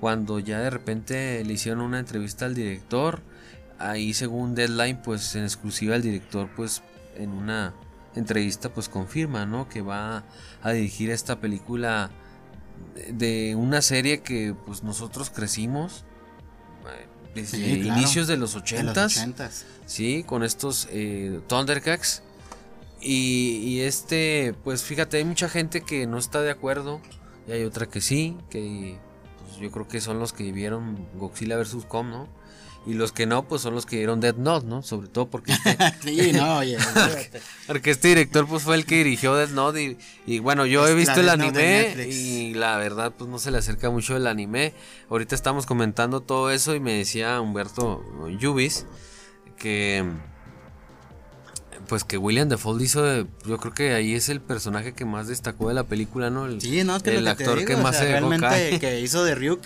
cuando 0.00 0.38
ya 0.38 0.58
de 0.60 0.70
repente 0.70 1.44
le 1.44 1.52
hicieron 1.52 1.82
una 1.82 1.98
entrevista 1.98 2.46
al 2.46 2.54
director, 2.54 3.20
ahí 3.78 4.14
según 4.14 4.54
Deadline, 4.54 5.00
pues 5.02 5.34
en 5.36 5.44
exclusiva 5.44 5.94
el 5.96 6.02
director, 6.02 6.48
pues 6.56 6.82
en 7.16 7.30
una 7.30 7.74
entrevista, 8.16 8.70
pues 8.72 8.88
confirma, 8.88 9.46
¿no? 9.46 9.68
Que 9.68 9.82
va 9.82 10.24
a 10.62 10.70
dirigir 10.72 11.10
esta 11.10 11.40
película 11.40 12.10
de- 13.10 13.54
una 13.56 13.82
serie 13.82 14.20
que 14.20 14.54
pues 14.66 14.82
nosotros 14.82 15.30
crecimos 15.30 16.04
eh, 16.86 17.06
desde 17.34 17.58
Sí, 17.58 17.80
claro. 17.82 17.98
inicios 18.00 18.26
de 18.26 18.36
los 18.36 18.52
De 18.54 18.56
los 18.58 18.62
ochentas. 18.62 19.16
ochentas. 19.16 19.66
Sí, 19.86 20.24
con 20.26 20.42
estos 20.42 20.88
eh, 20.90 21.40
Thundercats. 21.46 22.22
Y, 23.02 23.56
y 23.64 23.80
este, 23.80 24.54
pues 24.64 24.82
fíjate, 24.82 25.16
hay 25.18 25.24
mucha 25.24 25.48
gente 25.48 25.80
que 25.82 26.06
no 26.06 26.18
está 26.18 26.42
de 26.42 26.50
acuerdo. 26.50 27.00
Y 27.48 27.52
hay 27.52 27.64
otra 27.64 27.86
que 27.86 28.00
sí, 28.00 28.36
que 28.50 28.98
yo 29.60 29.70
creo 29.70 29.86
que 29.86 30.00
son 30.00 30.18
los 30.18 30.32
que 30.32 30.50
vieron 30.52 31.06
Godzilla 31.14 31.56
vs. 31.56 31.84
Kong, 31.86 32.08
¿no? 32.08 32.28
Y 32.86 32.94
los 32.94 33.12
que 33.12 33.26
no, 33.26 33.46
pues 33.46 33.60
son 33.60 33.74
los 33.74 33.84
que 33.84 33.96
vieron 33.96 34.20
Dead 34.20 34.36
Note, 34.36 34.66
¿no? 34.66 34.82
Sobre 34.82 35.08
todo 35.08 35.28
porque 35.28 35.52
este, 35.52 35.76
sí, 36.02 36.32
no, 36.32 36.58
oye. 36.58 36.78
porque 37.66 37.90
este 37.90 38.08
director 38.08 38.46
pues 38.46 38.62
fue 38.62 38.74
el 38.74 38.86
que 38.86 38.96
dirigió 38.96 39.34
Dead 39.34 39.50
Note 39.50 39.82
y, 39.82 39.98
y 40.26 40.38
bueno, 40.38 40.64
yo 40.64 40.88
he 40.88 40.94
visto 40.94 41.20
el 41.20 41.28
anime 41.28 41.94
y 42.08 42.54
la 42.54 42.78
verdad 42.78 43.12
pues 43.16 43.28
no 43.28 43.38
se 43.38 43.50
le 43.50 43.58
acerca 43.58 43.90
mucho 43.90 44.16
el 44.16 44.26
anime. 44.26 44.72
Ahorita 45.10 45.34
estamos 45.34 45.66
comentando 45.66 46.22
todo 46.22 46.50
eso 46.50 46.74
y 46.74 46.80
me 46.80 46.94
decía 46.94 47.38
Humberto 47.40 48.02
Yubis 48.38 48.86
que 49.58 50.02
pues 51.90 52.04
que 52.04 52.16
William 52.16 52.48
Defoe 52.48 52.80
hizo 52.82 53.02
de- 53.02 53.26
yo 53.44 53.58
creo 53.58 53.74
que 53.74 53.92
ahí 53.94 54.14
es 54.14 54.28
el 54.28 54.40
personaje 54.40 54.92
que 54.94 55.04
más 55.04 55.26
destacó 55.26 55.68
de 55.68 55.74
la 55.74 55.82
película, 55.82 56.30
¿no? 56.30 56.46
El, 56.46 56.60
Sí, 56.60 56.84
no, 56.84 56.96
es 56.96 57.02
que 57.02 57.16
el 57.16 57.24
lo 57.24 57.36
que 57.36 57.42
actor 57.42 57.58
te 57.58 57.64
que 57.64 57.72
digo, 57.74 57.82
más 57.82 57.96
o 57.96 57.98
sea, 57.98 58.06
se 58.06 58.12
realmente 58.12 58.78
que 58.78 59.00
hizo 59.00 59.24
de 59.24 59.34
Ryuk 59.34 59.60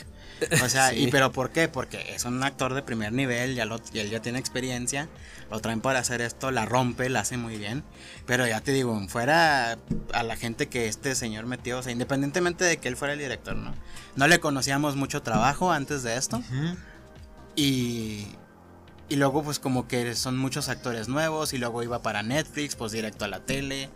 O 0.64 0.68
sea, 0.70 0.94
¿y 0.94 1.06
pero 1.12 1.32
por 1.32 1.50
qué? 1.50 1.68
Porque 1.68 2.14
es 2.14 2.24
un 2.24 2.42
actor 2.42 2.72
de 2.72 2.82
primer 2.82 3.12
nivel, 3.12 3.54
ya 3.54 3.66
lo, 3.66 3.76
él 3.92 4.08
ya 4.08 4.22
tiene 4.22 4.38
experiencia, 4.38 5.06
lo 5.50 5.60
traen 5.60 5.82
para 5.82 5.98
hacer 5.98 6.22
esto, 6.22 6.50
la 6.50 6.64
rompe, 6.64 7.10
la 7.10 7.20
hace 7.20 7.36
muy 7.36 7.58
bien. 7.58 7.84
Pero 8.26 8.46
ya 8.46 8.62
te 8.62 8.72
digo, 8.72 8.98
fuera 9.08 9.76
a 10.14 10.22
la 10.22 10.36
gente 10.36 10.68
que 10.68 10.88
este 10.88 11.14
señor 11.14 11.44
metió, 11.44 11.78
o 11.78 11.82
sea, 11.82 11.92
independientemente 11.92 12.64
de 12.64 12.78
que 12.78 12.88
él 12.88 12.96
fuera 12.96 13.12
el 13.12 13.20
director, 13.20 13.54
¿no? 13.54 13.74
No 14.16 14.26
le 14.28 14.40
conocíamos 14.40 14.96
mucho 14.96 15.20
trabajo 15.20 15.72
antes 15.72 16.02
de 16.02 16.16
esto. 16.16 16.42
Y, 17.54 18.26
y 19.08 19.16
luego 19.16 19.42
pues 19.42 19.58
como 19.58 19.86
que 19.86 20.14
son 20.14 20.36
muchos 20.36 20.68
actores 20.68 21.08
nuevos 21.08 21.52
y 21.52 21.58
luego 21.58 21.82
iba 21.82 22.02
para 22.02 22.22
Netflix, 22.22 22.74
pues 22.76 22.92
directo 22.92 23.24
a 23.24 23.28
la 23.28 23.40
tele. 23.40 23.90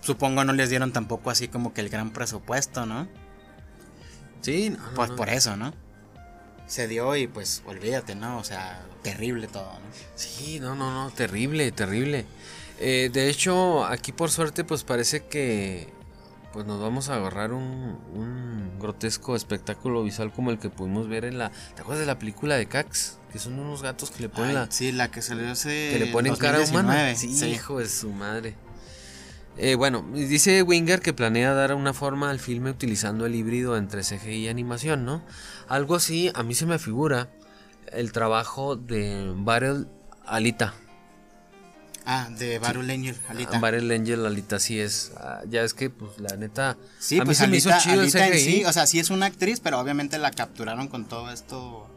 Supongo 0.00 0.44
no 0.44 0.52
les 0.52 0.70
dieron 0.70 0.92
tampoco 0.92 1.30
así 1.30 1.48
como 1.48 1.74
que 1.74 1.80
el 1.80 1.88
gran 1.88 2.12
presupuesto, 2.12 2.86
¿no? 2.86 3.08
Sí, 4.40 4.76
pues 4.94 5.10
por 5.10 5.28
eso, 5.28 5.56
¿no? 5.56 5.72
Se 6.66 6.88
dio 6.88 7.14
y 7.16 7.26
pues 7.26 7.62
olvídate, 7.66 8.14
¿no? 8.14 8.38
O 8.38 8.44
sea, 8.44 8.80
terrible 9.02 9.46
todo, 9.48 9.72
¿no? 9.72 9.80
Sí, 10.14 10.58
no, 10.60 10.74
no, 10.74 10.92
no, 10.92 11.10
terrible, 11.10 11.70
terrible. 11.72 12.26
Eh, 12.80 13.10
de 13.12 13.28
hecho, 13.28 13.84
aquí 13.84 14.12
por 14.12 14.30
suerte 14.30 14.64
pues 14.64 14.82
parece 14.82 15.26
que 15.26 15.92
pues 16.52 16.66
nos 16.66 16.80
vamos 16.80 17.08
a 17.08 17.16
agarrar 17.16 17.52
un, 17.52 17.98
un, 18.14 18.78
grotesco 18.78 19.36
espectáculo 19.36 20.02
visual 20.02 20.32
como 20.32 20.50
el 20.50 20.58
que 20.58 20.68
pudimos 20.68 21.08
ver 21.08 21.24
en 21.24 21.38
la... 21.38 21.50
¿Te 21.50 21.80
acuerdas 21.80 22.00
de 22.00 22.06
la 22.06 22.18
película 22.18 22.56
de 22.56 22.66
Cax? 22.66 23.18
Que 23.32 23.38
son 23.38 23.58
unos 23.58 23.82
gatos 23.82 24.10
que 24.10 24.22
le 24.22 24.28
ponen 24.28 24.54
la... 24.54 24.70
Sí, 24.70 24.92
la 24.92 25.10
que 25.10 25.22
le 25.34 25.48
hace... 25.48 25.90
Que 25.92 25.98
le 25.98 26.06
ponen 26.12 26.36
cara 26.36 26.60
humana. 26.60 27.14
Sí, 27.14 27.30
hijo 27.46 27.78
de 27.78 27.88
su 27.88 28.10
madre. 28.10 28.54
Eh, 29.58 29.74
bueno, 29.74 30.06
dice 30.14 30.62
Winger 30.62 31.00
que 31.00 31.12
planea 31.12 31.52
dar 31.52 31.74
una 31.74 31.92
forma 31.92 32.30
al 32.30 32.40
filme 32.40 32.70
utilizando 32.70 33.26
el 33.26 33.34
híbrido 33.34 33.76
entre 33.76 34.02
CGI 34.02 34.44
y 34.44 34.48
animación, 34.48 35.04
¿no? 35.04 35.22
Algo 35.68 35.94
así, 35.94 36.30
a 36.34 36.42
mí 36.42 36.54
se 36.54 36.64
me 36.64 36.78
figura 36.78 37.28
el 37.92 38.12
trabajo 38.12 38.76
de 38.76 39.32
Battle 39.36 39.86
Alita. 40.26 40.74
Ah, 42.06 42.28
de 42.30 42.58
Battle 42.58 42.92
Angel 42.92 43.16
Alita. 43.28 43.58
Battle 43.58 43.94
Angel 43.94 44.26
Alita 44.26 44.58
sí 44.58 44.80
es. 44.80 45.12
Ah, 45.18 45.42
ya 45.48 45.62
es 45.62 45.74
que, 45.74 45.90
pues, 45.90 46.18
la 46.18 46.36
neta. 46.36 46.76
Sí, 46.98 47.16
a 47.16 47.20
mí 47.20 47.26
pues 47.26 47.38
se 47.38 47.46
me 47.46 47.58
hizo 47.58 47.70
chido 47.78 48.02
el 48.02 48.10
CGI. 48.10 48.38
Sí, 48.40 48.64
o 48.64 48.72
sea, 48.72 48.86
sí 48.86 48.98
es 48.98 49.10
una 49.10 49.26
actriz, 49.26 49.60
pero 49.60 49.78
obviamente 49.78 50.18
la 50.18 50.30
capturaron 50.30 50.88
con 50.88 51.04
todo 51.04 51.30
esto 51.30 51.88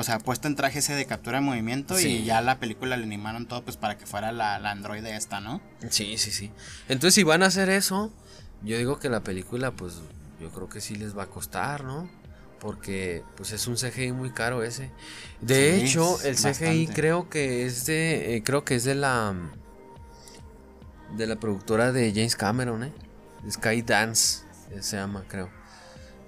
o 0.00 0.02
sea, 0.02 0.18
puesto 0.18 0.48
en 0.48 0.56
traje 0.56 0.78
ese 0.78 0.94
de 0.94 1.04
captura 1.04 1.40
de 1.40 1.44
movimiento 1.44 2.00
y 2.00 2.24
ya 2.24 2.40
la 2.40 2.58
película 2.58 2.96
le 2.96 3.04
animaron 3.04 3.46
todo 3.46 3.62
pues 3.62 3.76
para 3.76 3.98
que 3.98 4.06
fuera 4.06 4.32
la, 4.32 4.58
la 4.58 4.70
androide 4.70 5.14
esta, 5.14 5.42
¿no? 5.42 5.60
Sí, 5.90 6.16
sí, 6.16 6.30
sí. 6.30 6.50
Entonces 6.88 7.16
si 7.16 7.22
van 7.22 7.42
a 7.42 7.46
hacer 7.46 7.68
eso, 7.68 8.10
yo 8.62 8.78
digo 8.78 8.98
que 8.98 9.10
la 9.10 9.20
película 9.20 9.72
pues 9.72 9.96
yo 10.40 10.48
creo 10.50 10.70
que 10.70 10.80
sí 10.80 10.94
les 10.94 11.14
va 11.16 11.24
a 11.24 11.26
costar, 11.26 11.84
¿no? 11.84 12.08
Porque 12.60 13.22
pues 13.36 13.52
es 13.52 13.66
un 13.66 13.76
CGI 13.76 14.12
muy 14.12 14.30
caro 14.30 14.62
ese. 14.62 14.90
De 15.42 15.76
hecho, 15.84 16.18
el 16.22 16.34
CGI 16.34 16.86
creo 16.86 17.28
que 17.28 17.66
es 17.66 17.84
de 17.84 18.36
eh, 18.36 18.42
creo 18.42 18.64
que 18.64 18.76
es 18.76 18.84
de 18.84 18.94
la 18.94 19.34
de 21.14 21.26
la 21.26 21.36
productora 21.36 21.92
de 21.92 22.10
James 22.14 22.36
Cameron, 22.36 22.84
¿eh? 22.84 22.92
Sky 23.50 23.82
Dance 23.82 24.44
se 24.80 24.96
llama, 24.96 25.24
creo. 25.28 25.59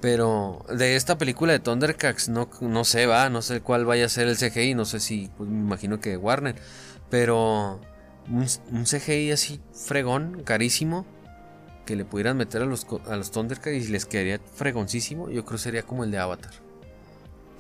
Pero 0.03 0.67
de 0.69 0.97
esta 0.97 1.17
película 1.17 1.53
de 1.53 1.61
Thundercats 1.61 2.29
no, 2.29 2.51
no 2.61 2.85
sé, 2.85 3.07
va, 3.07 3.31
no 3.31 3.41
sé 3.41 3.61
cuál 3.61 3.85
vaya 3.85 4.07
a 4.07 4.09
ser 4.09 4.27
el 4.27 4.37
CGI, 4.37 4.75
no 4.75 4.85
sé 4.85 4.99
si, 4.99 5.31
pues 5.39 5.49
me 5.49 5.61
imagino 5.61 6.01
que 6.01 6.17
Warner. 6.17 6.57
Pero 7.09 7.81
un, 8.29 8.85
CGI 8.85 9.31
así 9.31 9.61
fregón, 9.73 10.43
carísimo, 10.43 11.07
que 11.87 11.95
le 11.95 12.05
pudieran 12.05 12.37
meter 12.37 12.63
a 12.63 12.65
los, 12.65 12.85
a 13.07 13.15
los 13.15 13.31
Thundercats 13.31 13.77
y 13.77 13.93
les 13.93 14.05
quedaría 14.05 14.41
fregoncísimo, 14.57 15.31
yo 15.31 15.45
creo 15.45 15.59
sería 15.59 15.85
como 15.85 16.03
el 16.03 16.11
de 16.11 16.19
Avatar. 16.19 16.53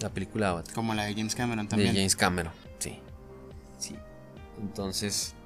La 0.00 0.08
película 0.08 0.50
Avatar. 0.50 0.74
Como 0.74 0.94
la 0.94 1.04
de 1.04 1.14
James 1.14 1.36
Cameron 1.36 1.68
también. 1.68 1.94
De 1.94 2.00
James 2.00 2.16
Cameron, 2.16 2.52
sí. 2.80 2.98
Sí. 3.78 3.94
Entonces, 4.60 5.36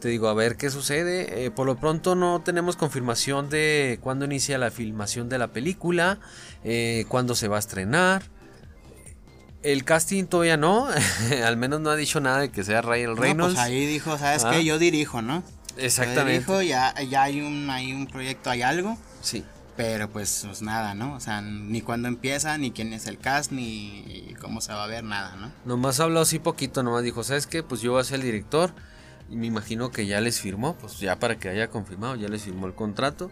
te 0.00 0.08
digo, 0.08 0.28
a 0.28 0.34
ver 0.34 0.56
qué 0.56 0.70
sucede. 0.70 1.44
Eh, 1.44 1.50
por 1.50 1.66
lo 1.66 1.76
pronto 1.76 2.14
no 2.14 2.40
tenemos 2.40 2.76
confirmación 2.76 3.48
de 3.48 3.98
cuándo 4.02 4.24
inicia 4.24 4.58
la 4.58 4.70
filmación 4.70 5.28
de 5.28 5.38
la 5.38 5.48
película, 5.48 6.18
eh, 6.64 7.04
cuándo 7.08 7.34
se 7.34 7.46
va 7.46 7.56
a 7.56 7.60
estrenar. 7.60 8.22
El 9.62 9.84
casting 9.84 10.24
todavía 10.24 10.56
no, 10.56 10.88
al 11.44 11.56
menos 11.56 11.80
no 11.80 11.90
ha 11.90 11.96
dicho 11.96 12.20
nada 12.20 12.40
de 12.40 12.50
que 12.50 12.64
sea 12.64 12.80
Ryan 12.80 13.16
Reynolds. 13.16 13.54
pues 13.54 13.66
ahí 13.66 13.86
dijo, 13.86 14.18
¿sabes 14.18 14.42
qué? 14.44 14.56
Ah. 14.56 14.60
Yo 14.60 14.78
dirijo, 14.78 15.22
¿no? 15.22 15.44
Exactamente. 15.76 16.46
Yo 16.46 16.58
dirijo, 16.58 16.62
ya, 16.62 16.94
ya 17.02 17.22
hay, 17.22 17.40
un, 17.40 17.68
hay 17.70 17.92
un 17.92 18.06
proyecto, 18.06 18.50
hay 18.50 18.62
algo. 18.62 18.98
Sí. 19.20 19.44
Pero 19.76 20.10
pues, 20.10 20.42
pues, 20.46 20.62
nada, 20.62 20.94
¿no? 20.94 21.14
O 21.14 21.20
sea, 21.20 21.40
ni 21.42 21.80
cuándo 21.80 22.08
empieza, 22.08 22.58
ni 22.58 22.70
quién 22.70 22.92
es 22.92 23.06
el 23.06 23.18
cast, 23.18 23.52
ni 23.52 24.34
cómo 24.40 24.60
se 24.60 24.72
va 24.72 24.84
a 24.84 24.86
ver, 24.86 25.04
nada, 25.04 25.36
¿no? 25.36 25.52
Nomás 25.64 26.00
habló 26.00 26.20
así 26.20 26.38
poquito, 26.38 26.82
nomás 26.82 27.02
dijo, 27.02 27.22
¿sabes 27.22 27.46
qué? 27.46 27.62
Pues 27.62 27.80
yo 27.80 27.92
voy 27.92 28.00
a 28.00 28.04
ser 28.04 28.16
el 28.16 28.22
director 28.22 28.74
y 29.30 29.36
me 29.36 29.46
imagino 29.46 29.90
que 29.90 30.06
ya 30.06 30.20
les 30.20 30.40
firmó, 30.40 30.76
pues 30.76 30.98
ya 30.98 31.18
para 31.18 31.38
que 31.38 31.48
haya 31.48 31.68
confirmado, 31.68 32.16
ya 32.16 32.28
les 32.28 32.42
firmó 32.42 32.66
el 32.66 32.74
contrato 32.74 33.30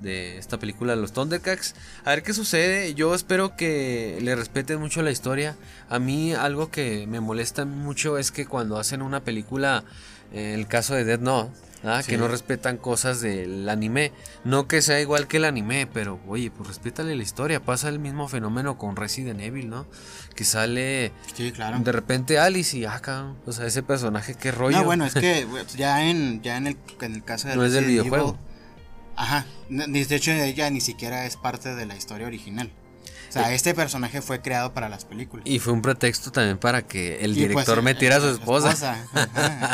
de 0.00 0.38
esta 0.38 0.58
película 0.58 0.94
de 0.94 1.00
los 1.00 1.12
Thundercats. 1.12 1.74
A 2.04 2.10
ver 2.10 2.22
qué 2.22 2.32
sucede. 2.32 2.94
Yo 2.94 3.14
espero 3.14 3.56
que 3.56 4.18
le 4.22 4.34
respeten 4.34 4.80
mucho 4.80 5.02
la 5.02 5.10
historia. 5.10 5.56
A 5.88 5.98
mí 5.98 6.34
algo 6.34 6.70
que 6.70 7.06
me 7.06 7.20
molesta 7.20 7.64
mucho 7.64 8.18
es 8.18 8.32
que 8.32 8.46
cuando 8.46 8.78
hacen 8.78 9.02
una 9.02 9.20
película, 9.20 9.84
en 10.32 10.58
el 10.58 10.66
caso 10.66 10.94
de 10.94 11.04
Dead 11.04 11.20
Note, 11.20 11.52
que 12.06 12.16
no 12.16 12.28
respetan 12.28 12.78
cosas 12.78 13.20
del 13.20 13.68
anime. 13.68 14.12
No 14.44 14.66
que 14.66 14.82
sea 14.82 15.00
igual 15.00 15.28
que 15.28 15.36
el 15.36 15.44
anime, 15.44 15.86
pero 15.92 16.18
oye, 16.26 16.50
pues 16.50 16.68
respétale 16.68 17.14
la 17.14 17.22
historia. 17.22 17.60
Pasa 17.60 17.88
el 17.88 17.98
mismo 17.98 18.28
fenómeno 18.28 18.78
con 18.78 18.96
Resident 18.96 19.40
Evil, 19.40 19.68
¿no? 19.68 19.86
Que 20.34 20.44
sale 20.44 21.12
claro. 21.54 21.78
de 21.78 21.92
repente 21.92 22.38
Alice 22.38 22.76
y 22.76 22.84
acá, 22.84 23.34
o 23.46 23.52
sea, 23.52 23.66
ese 23.66 23.82
personaje, 23.82 24.34
qué 24.34 24.50
rollo. 24.50 24.78
No, 24.78 24.84
bueno, 24.84 25.04
es 25.04 25.14
que 25.14 25.46
ya 25.76 26.04
en, 26.04 26.42
ya 26.42 26.56
en, 26.56 26.66
el, 26.66 26.76
en 27.00 27.14
el 27.14 27.24
caso 27.24 27.48
de 27.48 27.56
No 27.56 27.64
es 27.64 27.72
del 27.72 27.84
videojuego. 27.84 28.36
ajá, 29.14 29.46
de 29.68 30.00
hecho 30.10 30.32
ella 30.32 30.70
ni 30.70 30.80
siquiera 30.80 31.24
es 31.26 31.36
parte 31.36 31.74
de 31.74 31.86
la 31.86 31.96
historia 31.96 32.26
original. 32.26 32.70
O 33.28 33.32
sea, 33.42 33.52
este 33.52 33.74
personaje 33.74 34.22
fue 34.22 34.40
creado 34.40 34.72
para 34.74 34.88
las 34.88 35.04
películas. 35.04 35.44
Y 35.44 35.58
fue 35.58 35.72
un 35.72 35.82
pretexto 35.82 36.30
también 36.30 36.56
para 36.56 36.82
que 36.82 37.16
el 37.16 37.32
pues, 37.32 37.34
director 37.34 37.82
metiera 37.82 38.16
a 38.16 38.20
su 38.20 38.28
esposa. 38.28 38.96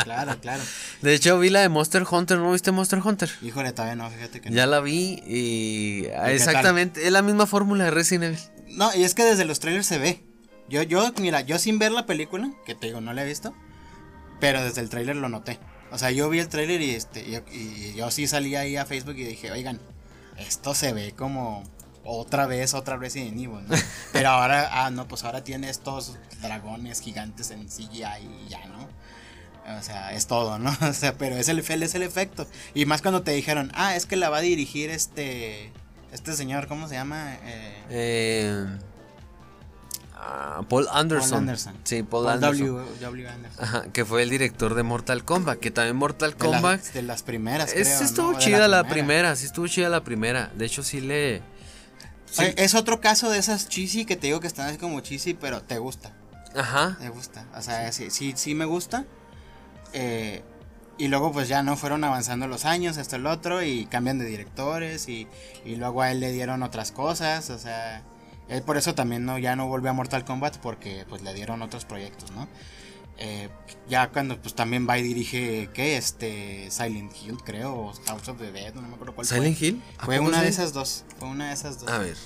claro, 0.03 0.39
claro. 0.41 0.63
De 1.03 1.13
hecho, 1.13 1.37
vi 1.37 1.51
la 1.51 1.61
de 1.61 1.69
Monster 1.69 2.03
Hunter, 2.09 2.39
¿no 2.39 2.51
viste 2.51 2.71
Monster 2.71 2.99
Hunter? 3.03 3.29
Híjole, 3.43 3.71
todavía 3.71 3.95
no, 3.95 4.09
fíjate 4.09 4.41
que 4.41 4.49
Ya 4.49 4.65
la 4.65 4.79
vi 4.79 5.21
y 5.27 6.05
exactamente, 6.25 7.05
es 7.05 7.11
la 7.11 7.21
misma 7.21 7.45
fórmula 7.45 7.83
de 7.83 7.91
Resident 7.91 8.35
Evil. 8.35 8.39
No, 8.77 8.95
y 8.95 9.03
es 9.03 9.13
que 9.13 9.23
desde 9.23 9.45
los 9.45 9.59
trailers 9.59 9.85
se 9.85 9.99
ve. 9.99 10.23
Yo, 10.71 10.83
yo, 10.83 11.11
mira, 11.19 11.41
yo 11.41 11.59
sin 11.59 11.79
ver 11.79 11.91
la 11.91 12.05
película, 12.05 12.49
que 12.65 12.75
te 12.75 12.87
digo, 12.87 13.01
no 13.01 13.11
la 13.11 13.23
he 13.23 13.27
visto, 13.27 13.53
pero 14.39 14.63
desde 14.63 14.79
el 14.79 14.89
trailer 14.89 15.17
lo 15.17 15.27
noté. 15.27 15.59
O 15.91 15.97
sea, 15.97 16.11
yo 16.11 16.29
vi 16.29 16.39
el 16.39 16.47
trailer 16.47 16.81
y 16.81 16.91
este, 16.91 17.43
y 17.51 17.93
yo 17.93 18.09
sí 18.09 18.25
salí 18.25 18.55
ahí 18.55 18.77
a 18.77 18.85
Facebook 18.85 19.17
y 19.17 19.25
dije, 19.25 19.51
oigan, 19.51 19.81
esto 20.37 20.73
se 20.73 20.93
ve 20.93 21.11
como 21.11 21.63
otra 22.05 22.47
vez, 22.47 22.73
otra 22.73 22.95
vez 22.95 23.17
en 23.17 23.33
Evil, 23.33 23.67
¿no? 23.67 23.75
Pero 24.13 24.29
ahora, 24.29 24.69
ah, 24.71 24.91
no, 24.91 25.09
pues 25.09 25.25
ahora 25.25 25.43
tiene 25.43 25.69
estos 25.69 26.17
dragones 26.41 27.01
gigantes 27.01 27.51
en 27.51 27.67
CGI 27.67 28.05
y 28.45 28.49
ya, 28.49 28.65
¿no? 28.67 28.87
O 29.77 29.83
sea, 29.83 30.13
es 30.13 30.25
todo, 30.25 30.57
¿no? 30.57 30.75
O 30.89 30.93
sea, 30.93 31.17
pero 31.17 31.35
es 31.35 31.49
el, 31.49 31.59
es 31.59 31.95
el 31.95 32.01
efecto. 32.01 32.47
Y 32.73 32.85
más 32.85 33.01
cuando 33.01 33.23
te 33.23 33.31
dijeron, 33.31 33.71
ah, 33.75 33.95
es 33.95 34.05
que 34.05 34.15
la 34.15 34.29
va 34.29 34.37
a 34.37 34.41
dirigir 34.41 34.89
este. 34.89 35.71
Este 36.11 36.33
señor, 36.33 36.67
¿cómo 36.67 36.89
se 36.89 36.95
llama? 36.95 37.35
Eh, 37.43 37.83
eh 37.89 38.67
Paul 40.69 40.87
Anderson. 40.91 41.29
Paul 41.29 41.39
Anderson. 41.39 41.73
Sí, 41.83 42.03
Paul, 42.03 42.27
Anderson. 42.27 42.85
Anderson. 43.27 43.91
que 43.91 44.05
fue 44.05 44.23
el 44.23 44.29
director 44.29 44.75
de 44.75 44.83
Mortal 44.83 45.23
Kombat. 45.25 45.59
Que 45.59 45.71
también 45.71 45.95
Mortal 45.95 46.35
Kombat. 46.35 46.81
de 46.93 47.01
las 47.01 47.23
primeras. 47.23 47.73
Es, 47.73 48.01
estuvo 48.01 48.37
chida 48.37 48.67
la, 48.67 48.83
primera. 48.83 49.35
Sí, 49.35 49.45
estuvo 49.45 49.67
chida 49.67 49.89
la 49.89 50.03
primera. 50.03 50.51
De 50.55 50.65
hecho, 50.65 50.83
sí 50.83 51.01
le. 51.01 51.41
Es 52.37 52.75
otro 52.75 53.01
caso 53.01 53.29
de 53.29 53.39
esas 53.39 53.67
cheesy 53.67 54.05
que 54.05 54.15
te 54.15 54.27
digo 54.27 54.39
que 54.39 54.47
están 54.47 54.69
así 54.69 54.77
como 54.77 54.99
cheesy, 55.01 55.33
pero 55.33 55.61
te 55.63 55.79
gusta. 55.79 56.13
Ajá. 56.55 56.97
Me 56.99 57.09
gusta. 57.09 57.45
O 57.57 57.61
sea, 57.61 57.91
sí, 57.91 58.09
sí, 58.09 58.33
sí 58.35 58.55
me 58.55 58.65
gusta. 58.65 59.05
Eh, 59.93 60.43
y 60.97 61.07
luego 61.07 61.31
pues 61.31 61.47
ya 61.47 61.63
no 61.63 61.75
fueron 61.77 62.03
avanzando 62.03 62.47
los 62.47 62.65
años, 62.65 62.97
hasta 62.97 63.15
el 63.15 63.25
otro, 63.25 63.63
y 63.63 63.85
cambian 63.87 64.19
de 64.19 64.25
directores, 64.25 65.09
y, 65.09 65.27
y 65.65 65.75
luego 65.75 66.03
a 66.03 66.11
él 66.11 66.19
le 66.19 66.31
dieron 66.31 66.61
otras 66.61 66.91
cosas, 66.91 67.49
o 67.49 67.57
sea, 67.57 68.03
él 68.51 68.63
por 68.63 68.75
eso 68.75 68.93
también 68.93 69.25
no, 69.25 69.39
ya 69.39 69.55
no 69.55 69.67
volvió 69.67 69.89
a 69.89 69.93
Mortal 69.93 70.25
Kombat, 70.25 70.57
porque 70.57 71.05
pues 71.07 71.21
le 71.21 71.33
dieron 71.33 71.61
otros 71.61 71.85
proyectos, 71.85 72.31
¿no? 72.31 72.49
Eh, 73.17 73.49
ya 73.87 74.09
cuando 74.09 74.41
pues 74.41 74.55
también 74.55 74.87
va 74.89 74.97
y 74.97 75.03
dirige, 75.03 75.69
¿qué? 75.73 75.95
Este, 75.95 76.69
Silent 76.69 77.13
Hill, 77.15 77.37
creo, 77.45 77.73
o 77.73 77.93
House 78.07 78.27
of 78.27 78.39
the 78.39 78.51
Dead, 78.51 78.73
no 78.73 78.81
me 78.81 78.95
acuerdo 78.95 79.15
cuál 79.15 79.25
¿Silent 79.25 79.61
Hill? 79.61 79.81
Fue 79.99 80.19
una 80.19 80.41
de 80.41 80.49
esas 80.49 80.73
dos, 80.73 81.05
fue 81.17 81.29
una 81.29 81.47
de 81.47 81.53
esas 81.53 81.79
dos. 81.79 81.89
A 81.89 81.99
ver. 81.99 82.17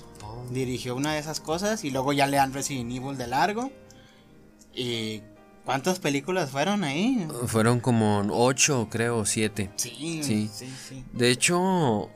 Dirigió 0.50 0.96
una 0.96 1.14
de 1.14 1.20
esas 1.20 1.40
cosas 1.40 1.84
y 1.84 1.92
luego 1.92 2.12
ya 2.12 2.26
le 2.26 2.40
han 2.40 2.54
Resident 2.54 2.92
Evil 2.92 3.18
de 3.18 3.28
largo. 3.28 3.72
¿Y 4.74 5.22
cuántas 5.64 6.00
películas 6.00 6.50
fueron 6.50 6.84
ahí? 6.84 7.28
Fueron 7.46 7.80
como 7.80 8.26
ocho, 8.32 8.88
creo, 8.90 9.26
siete. 9.26 9.70
Sí, 9.76 10.22
sí, 10.24 10.50
sí. 10.52 10.74
sí. 10.90 11.04
De 11.14 11.30
hecho... 11.30 12.10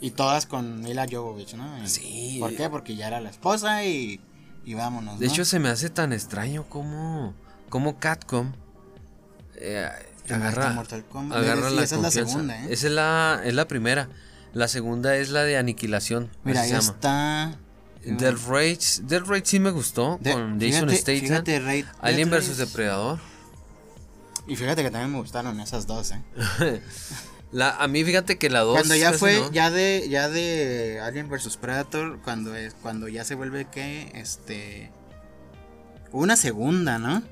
Y 0.00 0.12
todas 0.12 0.46
con 0.46 0.80
Mila 0.80 1.06
Jovovich, 1.10 1.54
¿no? 1.54 1.66
Sí. 1.88 2.36
¿Por 2.40 2.54
qué? 2.54 2.70
Porque 2.70 2.94
ya 2.96 3.08
era 3.08 3.20
la 3.20 3.30
esposa 3.30 3.84
y 3.84 4.20
y 4.64 4.74
vámonos. 4.74 5.18
De 5.18 5.26
hecho, 5.26 5.44
se 5.44 5.58
me 5.58 5.68
hace 5.70 5.88
tan 5.90 6.12
extraño 6.12 6.64
como, 6.68 7.34
como 7.70 7.98
Catcom 7.98 8.52
eh, 9.56 9.88
agarra, 10.28 10.62
mata 10.64 10.72
Mortal 10.74 11.04
Kombat. 11.06 11.38
agarra 11.38 11.70
Sí, 11.70 11.76
la 11.76 11.82
esa 11.82 11.94
es 11.96 12.00
la 12.02 12.06
confianza. 12.08 12.32
segunda, 12.32 12.62
¿eh? 12.64 12.66
Esa 12.70 12.86
es 12.86 12.92
la, 12.92 13.40
es 13.44 13.54
la 13.54 13.66
primera. 13.66 14.08
La 14.52 14.68
segunda 14.68 15.16
es 15.16 15.30
la 15.30 15.42
de 15.42 15.56
Aniquilación. 15.56 16.30
Mira, 16.44 16.60
ahí 16.62 16.68
se 16.68 16.74
llama. 16.76 16.90
está. 16.92 17.58
Dead 18.04 18.34
Rage. 18.46 19.02
Dead 19.02 19.22
Rage 19.24 19.42
sí 19.46 19.58
me 19.58 19.70
gustó. 19.70 20.18
De- 20.20 20.32
con 20.32 20.60
Jason 20.60 20.90
Statham. 20.90 21.44
Alien 22.00 22.30
vs 22.30 22.56
Depredador. 22.58 23.18
Y 24.46 24.56
fíjate 24.56 24.82
que 24.82 24.90
también 24.90 25.12
me 25.12 25.18
gustaron 25.18 25.58
esas 25.60 25.86
dos, 25.86 26.12
¿eh? 26.12 26.22
La, 27.50 27.70
a 27.76 27.88
mí 27.88 28.04
fíjate 28.04 28.36
que 28.36 28.50
la 28.50 28.60
2. 28.60 28.74
Cuando 28.74 28.94
ya 28.94 29.12
fue, 29.14 29.42
ya 29.52 29.70
de, 29.70 30.06
ya 30.10 30.28
de 30.28 31.00
Alien 31.02 31.28
vs 31.30 31.56
Predator, 31.56 32.20
cuando 32.22 32.54
es, 32.54 32.74
cuando 32.82 33.08
ya 33.08 33.24
se 33.24 33.34
vuelve 33.34 33.64
que, 33.70 34.10
este, 34.14 34.90
una 36.12 36.36
segunda, 36.36 36.98
¿no? 36.98 37.22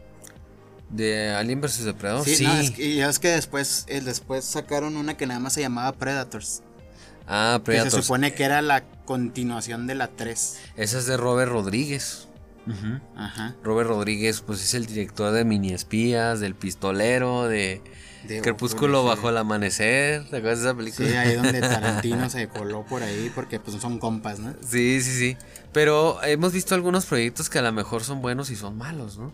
De 0.89 1.31
Alien 1.31 1.61
vs 1.61 1.85
Depredador. 1.85 2.25
Sí. 2.25 2.37
Sí, 2.37 2.45
no, 2.45 2.55
es 2.55 2.71
que, 2.71 2.85
y 2.87 3.01
es 3.03 3.19
que 3.19 3.29
después, 3.29 3.85
eh, 3.89 4.01
después 4.01 4.45
sacaron 4.45 4.97
una 4.97 5.17
que 5.17 5.27
nada 5.27 5.41
más 5.41 5.53
se 5.53 5.61
llamaba 5.61 5.93
Predators, 5.93 6.63
Ah, 7.29 7.61
que 7.65 7.73
se 7.73 7.79
Predators. 7.79 8.05
supone 8.07 8.33
que 8.35 8.45
era 8.45 8.63
la 8.63 8.85
continuación 9.05 9.87
de 9.87 9.97
la 9.97 10.09
3. 10.09 10.59
Esa 10.77 10.99
es 10.99 11.07
de 11.07 11.17
Robert 11.17 11.51
Rodríguez. 11.53 12.29
Ajá. 13.17 13.55
Robert 13.63 13.89
Rodríguez, 13.89 14.41
pues 14.41 14.63
es 14.63 14.75
el 14.75 14.87
director 14.87 15.33
de 15.33 15.45
Mini 15.45 15.73
Espías, 15.73 16.41
del 16.41 16.55
Pistolero, 16.57 17.47
de, 17.47 17.81
De 18.27 18.41
Crepúsculo 18.43 19.05
bajo 19.05 19.29
el 19.31 19.37
amanecer. 19.37 20.23
¿Te 20.29 20.37
acuerdas 20.39 20.61
de 20.61 20.65
esa 20.69 20.77
película? 20.77 21.09
Sí, 21.09 21.15
ahí 21.15 21.35
donde 21.35 21.61
Tarantino 21.61 22.29
se 22.31 22.49
coló 22.49 22.85
por 22.85 23.03
ahí 23.03 23.31
porque 23.35 23.59
pues 23.61 23.81
son 23.81 23.99
compas, 23.99 24.39
¿no? 24.39 24.55
Sí, 24.69 25.01
sí, 25.01 25.11
sí. 25.19 25.37
Pero 25.73 26.23
hemos 26.25 26.53
visto 26.53 26.75
algunos 26.75 27.07
proyectos 27.07 27.49
que 27.51 27.59
a 27.59 27.63
lo 27.63 27.73
mejor 27.73 28.03
son 28.05 28.21
buenos 28.23 28.51
y 28.51 28.57
son 28.57 28.77
malos, 28.79 29.19
¿no? 29.19 29.33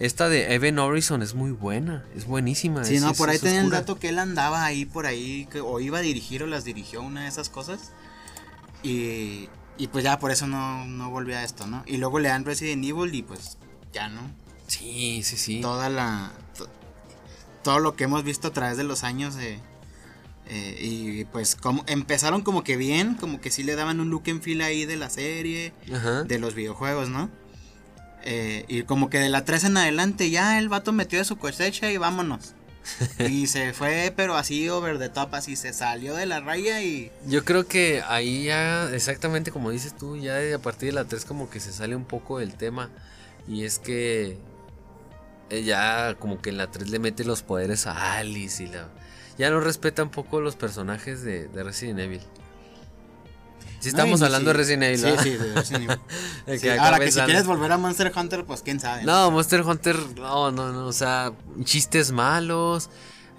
Esta 0.00 0.28
de 0.28 0.52
Evan 0.54 0.74
Morrison 0.74 1.22
es 1.22 1.34
muy 1.34 1.52
buena, 1.52 2.04
es 2.16 2.26
buenísima. 2.26 2.84
Sí, 2.84 2.96
es- 2.96 3.02
no, 3.02 3.14
por 3.14 3.30
ahí 3.30 3.38
tenía 3.38 3.60
el 3.60 3.70
dato 3.70 3.98
que 3.98 4.08
él 4.08 4.18
andaba 4.18 4.64
ahí 4.64 4.84
por 4.86 5.06
ahí, 5.06 5.46
que 5.52 5.60
o 5.60 5.78
iba 5.78 5.98
a 5.98 6.02
dirigir 6.02 6.42
o 6.42 6.46
las 6.48 6.64
dirigió 6.64 7.00
una 7.00 7.22
de 7.22 7.28
esas 7.28 7.48
cosas. 7.48 7.92
Y, 8.82 9.48
y 9.78 9.86
pues 9.88 10.04
ya 10.04 10.18
por 10.18 10.30
eso 10.30 10.46
no, 10.46 10.84
no 10.86 11.10
volvió 11.10 11.36
a 11.38 11.44
esto, 11.44 11.66
¿no? 11.66 11.82
Y 11.86 11.96
luego 11.98 12.18
le 12.18 12.28
dan 12.28 12.44
Resident 12.44 12.84
Evil 12.84 13.14
y 13.14 13.22
pues 13.22 13.56
ya, 13.92 14.08
¿no? 14.08 14.20
Sí, 14.66 15.22
sí, 15.22 15.36
sí. 15.36 15.60
Toda 15.60 15.88
la... 15.88 16.32
to- 17.64 17.70
todo 17.70 17.78
lo 17.80 17.96
que 17.96 18.04
hemos 18.04 18.22
visto 18.22 18.48
a 18.48 18.52
través 18.52 18.76
de 18.76 18.84
los 18.84 19.02
años 19.04 19.36
eh, 19.36 19.58
eh, 20.46 20.76
y 20.80 21.24
pues 21.24 21.56
como 21.56 21.82
empezaron 21.86 22.42
como 22.42 22.62
que 22.62 22.76
bien, 22.76 23.14
como 23.14 23.40
que 23.40 23.50
sí 23.50 23.62
le 23.62 23.74
daban 23.74 23.98
un 24.00 24.10
look 24.10 24.24
en 24.26 24.42
fila 24.42 24.66
ahí 24.66 24.84
de 24.84 24.96
la 24.96 25.08
serie, 25.10 25.72
Ajá. 25.92 26.22
de 26.24 26.38
los 26.38 26.54
videojuegos, 26.54 27.08
¿no? 27.08 27.30
Eh, 28.26 28.64
y 28.68 28.82
como 28.84 29.10
que 29.10 29.18
de 29.18 29.28
la 29.28 29.44
3 29.44 29.64
en 29.64 29.76
adelante 29.76 30.30
ya 30.30 30.58
el 30.58 30.68
vato 30.68 30.92
metió 30.92 31.18
de 31.18 31.24
su 31.24 31.36
cosecha 31.36 31.90
y 31.90 31.96
vámonos. 31.96 32.54
y 33.30 33.46
se 33.46 33.72
fue, 33.72 34.12
pero 34.14 34.36
así 34.36 34.68
over 34.68 34.98
the 34.98 35.08
top, 35.08 35.34
así 35.34 35.56
se 35.56 35.72
salió 35.72 36.14
de 36.14 36.26
la 36.26 36.40
raya 36.40 36.82
y... 36.82 37.10
Yo 37.26 37.42
creo 37.44 37.66
que 37.66 38.02
ahí 38.06 38.44
ya, 38.44 38.90
exactamente 38.92 39.50
como 39.50 39.70
dices 39.70 39.96
tú, 39.96 40.16
ya 40.18 40.36
a 40.54 40.58
partir 40.58 40.90
de 40.90 40.92
la 40.94 41.06
3 41.06 41.24
como 41.24 41.48
que 41.48 41.60
se 41.60 41.72
sale 41.72 41.96
un 41.96 42.04
poco 42.04 42.38
del 42.38 42.52
tema. 42.54 42.90
Y 43.48 43.64
es 43.64 43.78
que 43.78 44.36
ya 45.62 46.14
como 46.18 46.40
que 46.40 46.50
en 46.50 46.56
la 46.56 46.70
3 46.70 46.88
le 46.90 46.98
mete 46.98 47.24
los 47.24 47.42
poderes 47.42 47.86
a 47.86 48.14
Alice 48.18 48.62
y 48.62 48.66
la... 48.68 48.88
Ya 49.38 49.50
no 49.50 49.60
respeta 49.60 50.02
un 50.02 50.10
poco 50.10 50.40
los 50.40 50.56
personajes 50.56 51.22
de, 51.22 51.48
de 51.48 51.62
Resident 51.64 51.98
Evil. 52.00 52.20
Si 53.80 53.88
estamos 53.90 54.20
No, 54.20 54.26
hablando 54.26 54.50
sí, 54.50 54.52
de 54.56 54.58
Resident 54.58 54.82
Evil, 54.84 54.98
Sí, 54.98 55.04
¿verdad? 55.04 55.22
sí, 55.22 55.30
de 55.36 55.54
Resident 55.54 55.84
Evil. 55.90 56.00
El 56.46 56.58
Sí, 56.58 56.62
que 56.66 56.72
acá 56.72 56.84
ahora 56.86 56.98
que 57.00 57.12
si 57.12 57.20
quieres 57.20 57.46
volver 57.46 57.72
a 57.72 57.78
Monster 57.78 58.12
Hunter, 58.14 58.44
pues 58.44 58.62
quién 58.62 58.80
sabe. 58.80 59.02
No, 59.04 59.30
Monster 59.30 59.60
Hunter, 59.62 59.96
no, 60.16 60.50
no, 60.52 60.72
no, 60.72 60.86
o 60.86 60.92
sea, 60.92 61.32
chistes 61.64 62.10
malos. 62.12 62.88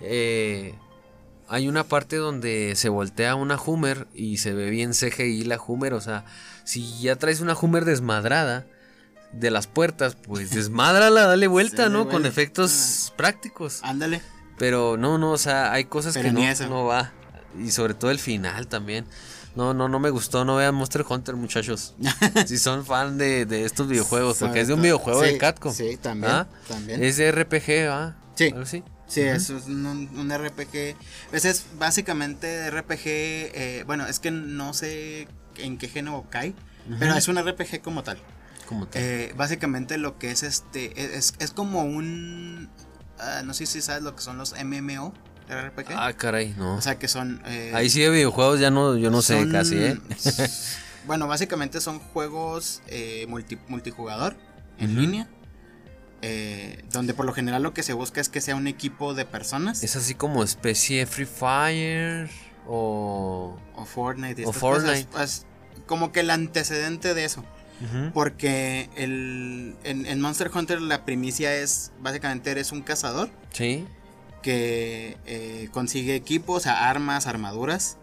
eh, 0.02 0.76
hay 1.48 1.68
una 1.68 1.84
parte 1.84 2.16
donde 2.16 2.74
se 2.76 2.90
voltea 2.90 3.36
una 3.36 3.56
Hummer 3.62 4.08
y 4.16 4.38
se 4.38 4.54
ve 4.54 4.70
bien 4.72 4.94
CGI 4.94 5.44
la 5.46 5.60
Hummer, 5.62 5.94
o 5.94 6.02
sea, 6.02 6.26
si 6.64 7.00
ya 7.02 7.16
traes 7.18 7.40
una 7.40 7.56
Hummer 7.56 7.86
desmadrada 7.86 8.66
de 9.40 9.52
las 9.52 9.68
puertas, 9.68 10.16
pues 10.16 10.52
desmádrala, 10.52 11.26
dale 11.28 11.48
vuelta, 11.48 11.90
¿no? 11.90 12.08
Con 12.08 12.26
efectos 12.26 13.14
prácticos. 13.18 13.80
Ándale. 13.84 14.22
Pero 14.58 14.98
no, 14.98 15.18
no, 15.18 15.32
o 15.32 15.38
sea, 15.38 15.74
hay 15.74 15.86
cosas 15.86 16.14
Pero 16.14 16.30
que 16.30 16.34
no, 16.34 16.70
no 16.70 16.86
va. 16.86 17.12
Y 17.60 17.72
sobre 17.72 17.94
todo 17.94 18.12
el 18.12 18.20
final 18.20 18.68
también. 18.68 19.06
No, 19.56 19.74
no, 19.74 19.88
no 19.88 20.00
me 20.00 20.10
gustó. 20.10 20.44
No 20.44 20.58
vean 20.58 20.76
Monster 20.76 21.06
Hunter, 21.08 21.36
muchachos. 21.36 21.96
si 22.46 22.58
son 22.58 22.86
fan 22.86 23.18
de, 23.18 23.46
de 23.46 23.66
estos 23.66 23.88
videojuegos, 23.88 24.38
porque 24.38 24.62
es 24.62 24.68
de 24.68 24.74
un 24.74 24.82
videojuego 24.82 25.24
sí, 25.24 25.32
de 25.32 25.38
Catcom. 25.38 25.74
Sí, 25.74 25.98
también. 26.02 26.32
¿Ah? 26.32 26.48
también. 26.68 27.04
Es 27.04 27.18
de 27.18 27.32
RPG, 27.32 27.90
¿va? 27.90 28.16
Sí. 28.36 28.54
Sí, 29.08 29.22
eso 29.22 29.58
es 29.58 29.66
un, 29.68 29.86
un 29.86 30.34
RPG. 30.34 30.96
Ese 31.32 31.50
es 31.50 31.66
básicamente 31.78 32.70
RPG. 32.72 33.06
eh, 33.06 33.84
bueno, 33.86 34.08
es 34.08 34.20
que 34.20 34.32
no 34.32 34.74
sé 34.74 35.28
en 35.58 35.78
qué 35.78 35.88
género 35.88 36.26
cae, 36.30 36.54
pero 37.00 37.14
es 37.14 37.28
un 37.28 37.38
RPG 37.38 37.82
como 37.82 38.04
tal. 38.04 38.18
Eh, 38.94 39.34
básicamente 39.38 39.98
lo 39.98 40.18
que 40.18 40.32
es 40.32 40.44
este. 40.44 41.16
Es, 41.18 41.34
es 41.40 41.52
como 41.52 41.84
un. 41.84 42.70
ah, 43.20 43.42
no 43.46 43.54
sé 43.54 43.66
si 43.66 43.82
sabes 43.82 44.04
lo 44.04 44.16
que 44.16 44.22
son 44.22 44.38
los 44.38 44.54
MMO 44.64 45.14
RPG. 45.50 45.88
ah, 45.96 46.14
caray, 46.14 46.54
no. 46.58 46.76
o 46.76 46.82
sea 46.82 46.98
que 46.98 47.08
son. 47.08 47.42
eh, 47.46 47.72
Ahí 47.76 47.90
sí 47.90 48.02
de 48.02 48.10
videojuegos 48.10 48.60
ya 48.60 48.72
no, 48.72 48.98
yo 48.98 49.12
no 49.12 49.22
sé 49.22 49.48
casi, 49.52 49.76
¿eh? 49.78 50.00
bueno, 51.08 51.28
básicamente 51.28 51.80
son 51.82 52.00
juegos 52.00 52.82
eh, 52.88 53.26
multi- 53.30 53.60
multijugador 53.68 54.36
en 54.80 54.96
línea. 55.00 55.28
eh, 56.22 56.84
donde 56.92 57.14
por 57.14 57.26
lo 57.26 57.34
general 57.34 57.62
lo 57.64 57.74
que 57.74 57.84
se 57.84 57.94
busca 57.94 58.20
es 58.22 58.30
que 58.30 58.42
sea 58.42 58.56
un 58.56 58.68
equipo 58.68 59.14
de 59.14 59.26
personas. 59.26 59.84
es 59.84 59.96
así 59.96 60.16
como 60.16 60.44
especie 60.44 61.06
Free 61.06 61.26
Fire 61.28 62.30
o... 62.68 63.58
O 63.76 63.86
Fortnite. 63.86 64.42
y 64.42 64.46
O 64.46 64.52
Fortnite. 64.54 65.06
cosas, 65.06 65.12
pues, 65.12 65.46
como 65.86 66.12
que 66.12 66.22
el 66.22 66.32
antecedente 66.32 67.14
de 67.14 67.26
eso. 67.26 67.46
Porque 68.14 68.90
el, 68.96 69.76
en, 69.84 70.06
en 70.06 70.22
Monster 70.22 70.50
Hunter 70.54 70.82
la 70.82 71.04
primicia 71.06 71.54
es, 71.56 71.92
básicamente 72.00 72.50
eres 72.52 72.72
un 72.72 72.82
cazador 72.82 73.30
Sí. 73.52 73.86
que 74.42 75.18
eh, 75.26 75.68
consigue 75.72 76.16
equipos, 76.16 76.58
o 76.58 76.60
sea, 76.62 76.90
armas, 76.90 77.28
armaduras. 77.28 77.98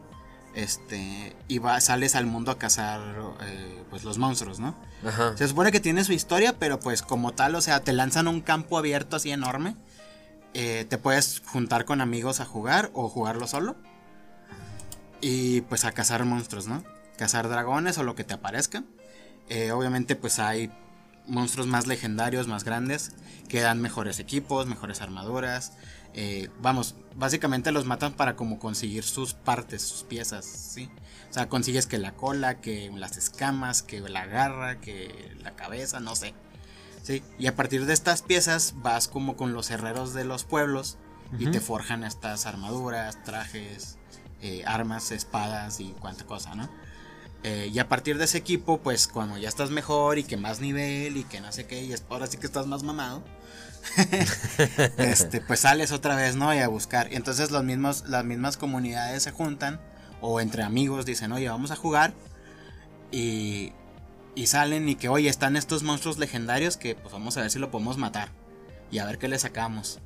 Este, 0.55 1.35
y 1.49 1.59
va, 1.59 1.81
sales 1.81 2.15
al 2.15 2.27
mundo 2.27 2.51
a 2.51 2.59
cazar 2.59 3.01
eh, 3.43 3.83
pues 3.89 4.05
los 4.05 4.19
monstruos, 4.19 4.61
¿no? 4.61 4.75
Ajá. 5.07 5.35
Se 5.39 5.49
supone 5.49 5.73
que 5.73 5.81
tiene 5.81 6.05
su 6.05 6.13
historia, 6.13 6.59
pero 6.59 6.79
pues 6.79 7.01
como 7.01 7.33
tal, 7.33 7.55
o 7.55 7.63
sea, 7.63 7.81
te 7.81 7.95
lanzan 7.95 8.29
un 8.29 8.43
campo 8.43 8.77
abierto 8.77 9.17
así 9.17 9.31
enorme. 9.31 9.75
Eh, 10.53 10.85
te 10.91 10.99
puedes 10.99 11.41
juntar 11.47 11.87
con 11.87 12.03
amigos 12.03 12.41
a 12.41 12.45
jugar 12.45 12.91
o 12.93 13.09
jugarlo 13.09 13.47
solo. 13.47 13.77
Y 15.23 15.63
pues 15.63 15.85
a 15.85 15.93
cazar 15.93 16.25
monstruos, 16.25 16.67
¿no? 16.67 16.85
Cazar 17.17 17.49
dragones 17.49 17.97
o 17.99 18.03
lo 18.03 18.15
que 18.15 18.25
te 18.25 18.35
aparezca. 18.35 18.83
Eh, 19.55 19.71
obviamente 19.71 20.17
pues 20.17 20.39
hay 20.39 20.71
monstruos 21.27 21.67
más 21.67 21.87
legendarios, 21.87 22.49
más 22.49 22.65
grandes, 22.65 23.13
que 23.51 23.61
dan 23.61 23.83
mejores 23.83 24.19
equipos, 24.19 24.67
mejores 24.67 25.03
armaduras. 25.03 25.75
Eh, 26.15 26.49
vamos, 26.63 26.95
básicamente 27.17 27.71
los 27.71 27.85
matan 27.85 28.15
para 28.15 28.35
como 28.35 28.59
conseguir 28.59 29.05
sus 29.05 29.35
partes, 29.35 29.83
sus 29.83 30.05
piezas, 30.05 30.47
¿sí? 30.47 30.89
O 31.29 31.35
sea, 31.35 31.51
consigues 31.51 31.87
que 31.87 31.99
la 31.99 32.13
cola, 32.13 32.63
que 32.63 32.91
las 32.97 33.19
escamas, 33.19 33.83
que 33.83 34.01
la 34.01 34.25
garra, 34.25 34.81
que 34.81 35.37
la 35.43 35.55
cabeza, 35.55 36.01
no 36.01 36.17
sé. 36.17 36.33
Sí, 37.03 37.23
y 37.39 37.47
a 37.47 37.55
partir 37.55 37.85
de 37.85 37.93
estas 37.93 38.23
piezas 38.23 38.73
vas 38.77 39.07
como 39.07 39.37
con 39.37 39.53
los 39.53 39.71
herreros 39.71 40.15
de 40.15 40.25
los 40.25 40.45
pueblos 40.45 40.97
y 41.39 41.51
te 41.51 41.61
forjan 41.61 42.05
estas 42.05 42.47
armaduras, 42.47 43.23
trajes, 43.23 43.99
eh, 44.41 44.65
armas, 44.65 45.11
espadas 45.13 45.79
y 45.81 45.95
cuánta 46.01 46.25
cosa, 46.25 46.55
¿no? 46.55 46.71
Eh, 47.45 47.71
y 47.73 47.79
a 47.81 47.89
partir 47.89 48.19
de 48.19 48.25
ese 48.25 48.39
equipo, 48.39 48.79
pues 48.79 49.09
como 49.09 49.37
ya 49.37 49.49
estás 49.49 49.71
mejor 49.71 50.19
y 50.19 50.25
que 50.25 50.37
más 50.37 50.61
nivel 50.61 51.17
y 51.17 51.25
que 51.25 51.41
no 51.41 51.51
sé 51.51 51.67
qué, 51.67 51.83
y 51.83 51.93
ahora 52.09 52.29
sí 52.29 52.37
que 52.37 52.47
estás 52.47 52.67
más 52.67 52.85
mamado, 52.85 53.25
este, 54.99 55.41
pues 55.41 55.61
sales 55.61 55.91
otra 55.91 56.15
vez, 56.15 56.37
¿no? 56.37 56.55
Y 56.55 56.59
a 56.59 56.69
buscar. 56.69 57.13
Y 57.13 57.17
entonces 57.17 57.51
los 57.51 57.65
mismos, 57.65 58.05
las 58.07 58.25
mismas 58.25 58.57
comunidades 58.57 59.25
se 59.25 59.33
juntan 59.33 59.81
o 60.21 60.41
entre 60.41 60.63
amigos 60.63 61.05
dicen, 61.05 61.33
oye, 61.33 61.49
vamos 61.49 61.71
a 61.73 61.77
jugar. 61.77 62.15
Y, 63.11 63.73
y 64.35 64.47
salen 64.47 64.89
y 64.89 64.95
que, 64.95 65.09
oye, 65.09 65.29
están 65.29 65.57
estos 65.57 65.83
monstruos 65.83 66.19
legendarios 66.19 66.77
que 66.77 66.95
pues 66.95 67.13
vamos 67.13 67.37
a 67.37 67.43
ver 67.43 67.51
si 67.51 67.59
lo 67.59 67.71
podemos 67.71 67.99
matar. 67.99 68.31
Y 68.91 68.99
a 68.99 69.05
ver 69.05 69.19
qué 69.19 69.29
le 69.29 69.39
sacamos. 69.39 69.99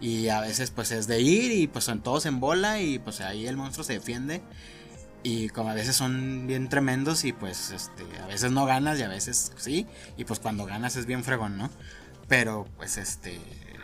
Y 0.00 0.28
a 0.28 0.40
veces 0.40 0.72
pues 0.72 0.90
es 0.90 1.06
de 1.06 1.20
ir 1.20 1.52
y 1.52 1.68
pues 1.68 1.84
son 1.84 2.02
todos 2.02 2.26
en 2.26 2.40
bola 2.40 2.80
y 2.80 2.98
pues 2.98 3.20
ahí 3.20 3.46
el 3.46 3.56
monstruo 3.56 3.84
se 3.84 3.94
defiende. 3.94 4.42
Y 5.22 5.48
como 5.50 5.70
a 5.70 5.74
veces 5.74 5.94
son 5.94 6.46
bien 6.46 6.68
tremendos 6.68 7.24
y 7.24 7.32
pues 7.32 7.70
este, 7.70 8.04
a 8.22 8.26
veces 8.26 8.50
no 8.50 8.66
ganas 8.66 8.98
y 8.98 9.02
a 9.02 9.08
veces 9.08 9.52
sí. 9.56 9.86
Y 10.16 10.24
pues 10.24 10.40
cuando 10.40 10.64
ganas 10.64 10.96
es 10.96 11.06
bien 11.06 11.22
fregón, 11.22 11.56
¿no? 11.58 11.70
Pero 12.28 12.66
pues 12.76 12.96
este 12.96 13.40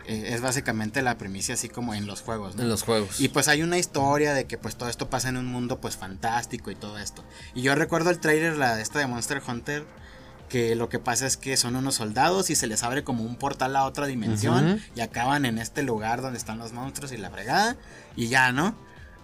eh, 0.09 0.33
es 0.33 0.41
básicamente 0.41 1.01
la 1.01 1.17
primicia 1.17 1.53
así 1.53 1.69
como 1.69 1.93
en 1.93 2.07
los 2.07 2.21
juegos, 2.21 2.55
¿no? 2.55 2.63
En 2.63 2.69
los 2.69 2.81
juegos. 2.81 3.21
Y 3.21 3.29
pues 3.29 3.47
hay 3.47 3.61
una 3.61 3.77
historia 3.77 4.33
de 4.33 4.45
que 4.45 4.57
pues 4.57 4.75
todo 4.75 4.89
esto 4.89 5.09
pasa 5.09 5.29
en 5.29 5.37
un 5.37 5.45
mundo 5.45 5.79
pues 5.79 5.97
fantástico 5.97 6.71
y 6.71 6.75
todo 6.75 6.97
esto. 6.97 7.23
Y 7.53 7.61
yo 7.61 7.75
recuerdo 7.75 8.09
el 8.09 8.19
trailer, 8.19 8.57
la 8.57 8.75
de 8.75 8.81
esta 8.81 8.97
de 8.99 9.07
Monster 9.07 9.41
Hunter, 9.47 9.85
que 10.49 10.75
lo 10.75 10.89
que 10.89 10.99
pasa 10.99 11.27
es 11.27 11.37
que 11.37 11.55
son 11.55 11.75
unos 11.75 11.95
soldados 11.95 12.49
y 12.49 12.55
se 12.55 12.67
les 12.67 12.83
abre 12.83 13.03
como 13.03 13.23
un 13.23 13.35
portal 13.35 13.75
a 13.75 13.85
otra 13.85 14.07
dimensión 14.07 14.81
y 14.95 15.01
acaban 15.01 15.45
en 15.45 15.59
este 15.59 15.83
lugar 15.83 16.21
donde 16.21 16.39
están 16.39 16.57
los 16.57 16.73
monstruos 16.73 17.11
y 17.11 17.17
la 17.17 17.29
fregada 17.29 17.77
y 18.15 18.29
ya, 18.29 18.51
¿no? 18.51 18.75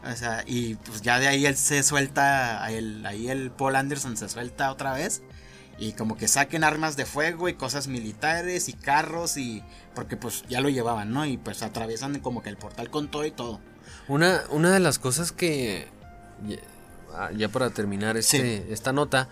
O 0.05 0.15
sea, 0.15 0.43
y 0.45 0.75
pues 0.75 1.01
ya 1.01 1.19
de 1.19 1.27
ahí 1.27 1.45
él 1.45 1.57
se 1.57 1.81
suelta, 1.83 2.63
ahí 2.63 3.27
el 3.29 3.51
Paul 3.51 3.75
Anderson 3.75 4.17
se 4.17 4.29
suelta 4.29 4.71
otra 4.71 4.93
vez 4.93 5.23
y 5.77 5.93
como 5.93 6.15
que 6.15 6.27
saquen 6.27 6.63
armas 6.63 6.95
de 6.95 7.05
fuego 7.05 7.49
y 7.49 7.53
cosas 7.53 7.87
militares 7.87 8.69
y 8.69 8.73
carros 8.73 9.37
y 9.37 9.63
porque 9.93 10.15
pues 10.15 10.43
ya 10.47 10.61
lo 10.61 10.69
llevaban, 10.69 11.11
¿no? 11.11 11.25
Y 11.25 11.37
pues 11.37 11.63
atraviesan 11.63 12.19
como 12.19 12.41
que 12.41 12.49
el 12.49 12.57
portal 12.57 12.89
con 12.89 13.09
todo 13.09 13.25
y 13.25 13.31
todo. 13.31 13.59
Una, 14.07 14.43
una 14.51 14.71
de 14.71 14.79
las 14.79 14.99
cosas 14.99 15.31
que 15.31 15.87
ya, 17.35 17.49
para 17.49 17.69
terminar 17.69 18.17
este, 18.17 18.71
esta 18.71 18.93
nota, 18.93 19.27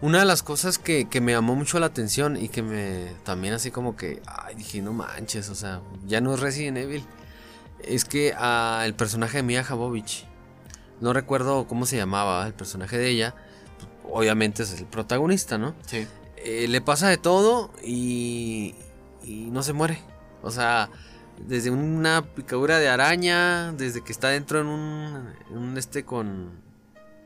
una 0.00 0.20
de 0.20 0.24
las 0.24 0.42
cosas 0.42 0.78
que, 0.78 1.06
me 1.20 1.32
llamó 1.32 1.54
mucho 1.54 1.78
la 1.80 1.86
atención 1.86 2.36
y 2.36 2.48
que 2.48 2.62
me 2.62 3.12
también 3.24 3.54
así 3.54 3.70
como 3.70 3.96
que, 3.96 4.22
ay, 4.26 4.54
dije, 4.54 4.82
no 4.82 4.92
manches, 4.92 5.48
o 5.48 5.54
sea, 5.54 5.80
ya 6.06 6.20
no 6.20 6.34
es 6.34 6.40
Resident 6.40 6.78
Evil. 6.78 7.04
Es 7.82 8.04
que 8.04 8.34
a 8.36 8.82
el 8.84 8.94
personaje 8.94 9.38
de 9.38 9.42
Mia 9.42 9.64
Jovovich, 9.64 10.26
no 11.00 11.12
recuerdo 11.12 11.66
cómo 11.66 11.86
se 11.86 11.96
llamaba 11.96 12.46
el 12.46 12.54
personaje 12.54 12.96
de 12.96 13.08
ella, 13.08 13.34
obviamente 14.04 14.62
es 14.62 14.78
el 14.78 14.86
protagonista, 14.86 15.58
¿no? 15.58 15.74
Sí. 15.86 16.06
Eh, 16.36 16.66
le 16.68 16.80
pasa 16.80 17.08
de 17.08 17.18
todo 17.18 17.70
y, 17.84 18.74
y 19.22 19.48
no 19.50 19.62
se 19.62 19.72
muere. 19.72 20.00
O 20.42 20.50
sea, 20.50 20.90
desde 21.38 21.70
una 21.70 22.22
picadura 22.34 22.78
de 22.78 22.88
araña, 22.88 23.72
desde 23.72 24.02
que 24.02 24.12
está 24.12 24.28
dentro 24.28 24.60
en 24.60 24.66
un, 24.66 25.32
en 25.50 25.58
un 25.58 25.78
este 25.78 26.04
con, 26.04 26.50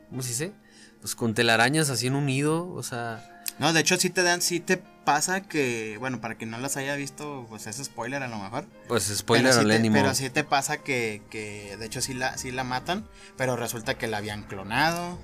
¿cómo 0.09 0.21
se 0.21 0.29
dice? 0.29 0.53
pues 0.99 1.15
con 1.15 1.33
telarañas 1.33 1.89
así 1.89 2.07
en 2.07 2.15
un 2.15 2.25
nido, 2.25 2.69
o 2.73 2.83
sea... 2.83 3.43
No, 3.59 3.73
de 3.73 3.79
hecho 3.79 3.97
sí 3.97 4.09
te 4.09 4.23
dan, 4.23 4.41
sí 4.41 4.59
te 4.59 4.81
pasa 5.07 5.39
que, 5.39 5.95
bueno, 5.99 6.19
para 6.19 6.35
quien 6.35 6.51
no 6.51 6.57
las 6.57 6.75
haya 6.75 6.93
visto, 6.97 7.45
pues 7.47 7.65
es 7.65 7.77
spoiler 7.77 8.23
a 8.23 8.27
lo 8.27 8.37
mejor. 8.39 8.65
Pues 8.89 9.05
spoiler 9.05 9.53
pero 9.55 9.71
sí 9.71 9.89
Pero 9.89 10.13
sí 10.13 10.29
te 10.29 10.43
pasa 10.43 10.79
que, 10.79 11.21
que, 11.29 11.77
de 11.79 11.85
hecho 11.85 12.01
sí 12.01 12.13
la, 12.13 12.37
sí 12.37 12.51
la 12.51 12.65
matan, 12.65 13.07
pero 13.37 13.55
resulta 13.55 13.97
que 13.97 14.07
la 14.07 14.17
habían 14.17 14.43
clonado 14.43 15.17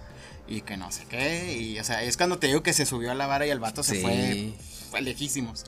y 0.47 0.61
que 0.61 0.77
no 0.77 0.89
sé 0.89 1.03
qué, 1.09 1.57
y 1.59 1.77
o 1.79 1.83
sea, 1.83 2.01
es 2.01 2.15
cuando 2.15 2.39
te 2.39 2.47
digo 2.47 2.63
que 2.63 2.71
se 2.71 2.85
subió 2.85 3.11
a 3.11 3.13
la 3.13 3.27
vara 3.27 3.45
y 3.45 3.49
el 3.49 3.59
vato 3.59 3.83
se 3.83 3.99
fue, 3.99 4.53
fue 4.89 5.01
lejísimos. 5.01 5.65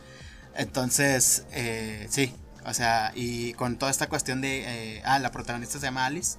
Entonces, 0.56 1.46
eh, 1.52 2.08
sí, 2.10 2.34
o 2.66 2.74
sea, 2.74 3.12
y 3.16 3.52
con 3.56 3.78
toda 3.78 3.92
esta 3.92 4.08
cuestión 4.08 4.40
de, 4.40 4.64
eh, 4.96 5.02
ah, 5.04 5.20
la 5.20 5.32
protagonista 5.34 5.78
se 5.78 5.88
llama 5.88 6.06
Alice 6.06 6.38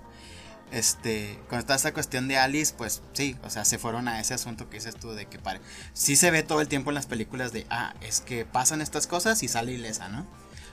este, 0.72 1.38
con 1.48 1.62
toda 1.62 1.76
esta 1.76 1.92
cuestión 1.92 2.28
de 2.28 2.38
Alice, 2.38 2.74
pues 2.76 3.02
sí, 3.12 3.36
o 3.42 3.50
sea, 3.50 3.64
se 3.64 3.78
fueron 3.78 4.08
a 4.08 4.20
ese 4.20 4.34
asunto 4.34 4.68
que 4.68 4.78
dices 4.78 4.96
tú 4.96 5.12
de 5.12 5.26
que 5.26 5.38
pare. 5.38 5.60
Sí 5.92 6.16
se 6.16 6.30
ve 6.30 6.42
todo 6.42 6.60
el 6.60 6.68
tiempo 6.68 6.90
en 6.90 6.94
las 6.96 7.06
películas 7.06 7.52
de, 7.52 7.66
ah, 7.70 7.94
es 8.00 8.20
que 8.20 8.44
pasan 8.44 8.80
estas 8.80 9.06
cosas 9.06 9.42
y 9.42 9.48
sale 9.48 9.72
ilesa, 9.72 10.08
¿no? 10.08 10.26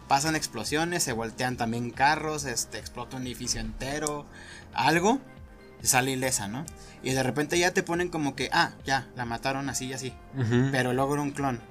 Pasan 0.08 0.36
explosiones, 0.36 1.04
se 1.04 1.14
voltean 1.14 1.58
también 1.58 1.92
carros, 1.92 2.46
este, 2.46 2.80
explota 2.80 3.18
un 3.18 3.28
edificio 3.28 3.62
entero, 3.62 4.26
algo, 4.74 5.20
y 5.82 5.88
sale 5.88 6.12
ilesa, 6.12 6.48
¿no? 6.48 6.66
Y 7.04 7.12
de 7.12 7.24
repente 7.24 7.58
ya 7.60 7.72
te 7.72 7.84
ponen 7.84 8.10
como 8.10 8.36
que, 8.36 8.50
ah, 8.52 8.72
ya, 8.86 9.08
la 9.16 9.26
mataron 9.26 9.70
así 9.70 9.88
y 9.88 9.94
así, 9.94 10.14
pero 10.72 10.94
luego 10.94 11.14
un 11.14 11.32
clon. 11.32 11.62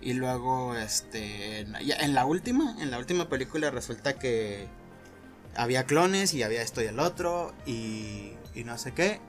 Y 0.00 0.12
luego, 0.12 0.76
este, 0.76 1.60
en 1.60 2.14
la 2.14 2.24
última, 2.24 2.76
en 2.80 2.92
la 2.92 2.98
última 2.98 3.28
película 3.28 3.70
resulta 3.70 4.14
que 4.14 4.68
había 5.58 5.84
clones 5.84 6.34
y 6.34 6.42
había 6.44 6.62
esto 6.62 6.80
y 6.80 6.86
el 6.86 7.00
otro 7.00 7.52
y, 7.66 8.34
no 8.64 8.78
sé 8.78 8.92
qué. 8.92 9.20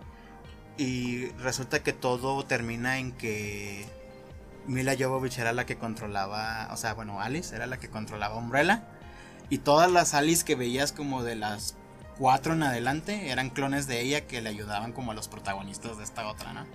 Y 0.78 1.26
resulta 1.40 1.84
que 1.84 1.92
todo 1.92 2.46
termina 2.46 3.00
en 3.00 3.12
que 3.12 3.86
Mila 4.68 4.96
Jovovich 4.98 5.40
era 5.40 5.54
la 5.54 5.66
que 5.66 5.78
controlaba, 5.78 6.70
o 6.72 6.78
sea, 6.78 6.94
bueno, 6.94 7.20
Alice 7.20 7.54
era 7.54 7.68
la 7.68 7.78
que 7.78 7.90
controlaba 7.90 8.36
Umbrella. 8.38 8.84
Y 9.50 9.58
todas 9.58 9.92
las 9.92 10.14
Alice 10.14 10.46
que 10.46 10.56
veías 10.56 10.92
como 10.92 11.24
de 11.24 11.36
las 11.36 11.76
cuatro 12.18 12.54
en 12.54 12.64
adelante 12.64 13.32
eran 13.32 13.50
clones 13.50 13.88
de 13.88 14.02
ella 14.02 14.28
que 14.28 14.42
le 14.42 14.50
ayudaban 14.50 14.94
como 14.94 15.12
a 15.12 15.16
los 15.16 15.28
protagonistas 15.28 15.98
de 15.98 16.04
esta 16.04 16.28
otra, 16.28 16.54
¿no? 16.54 16.66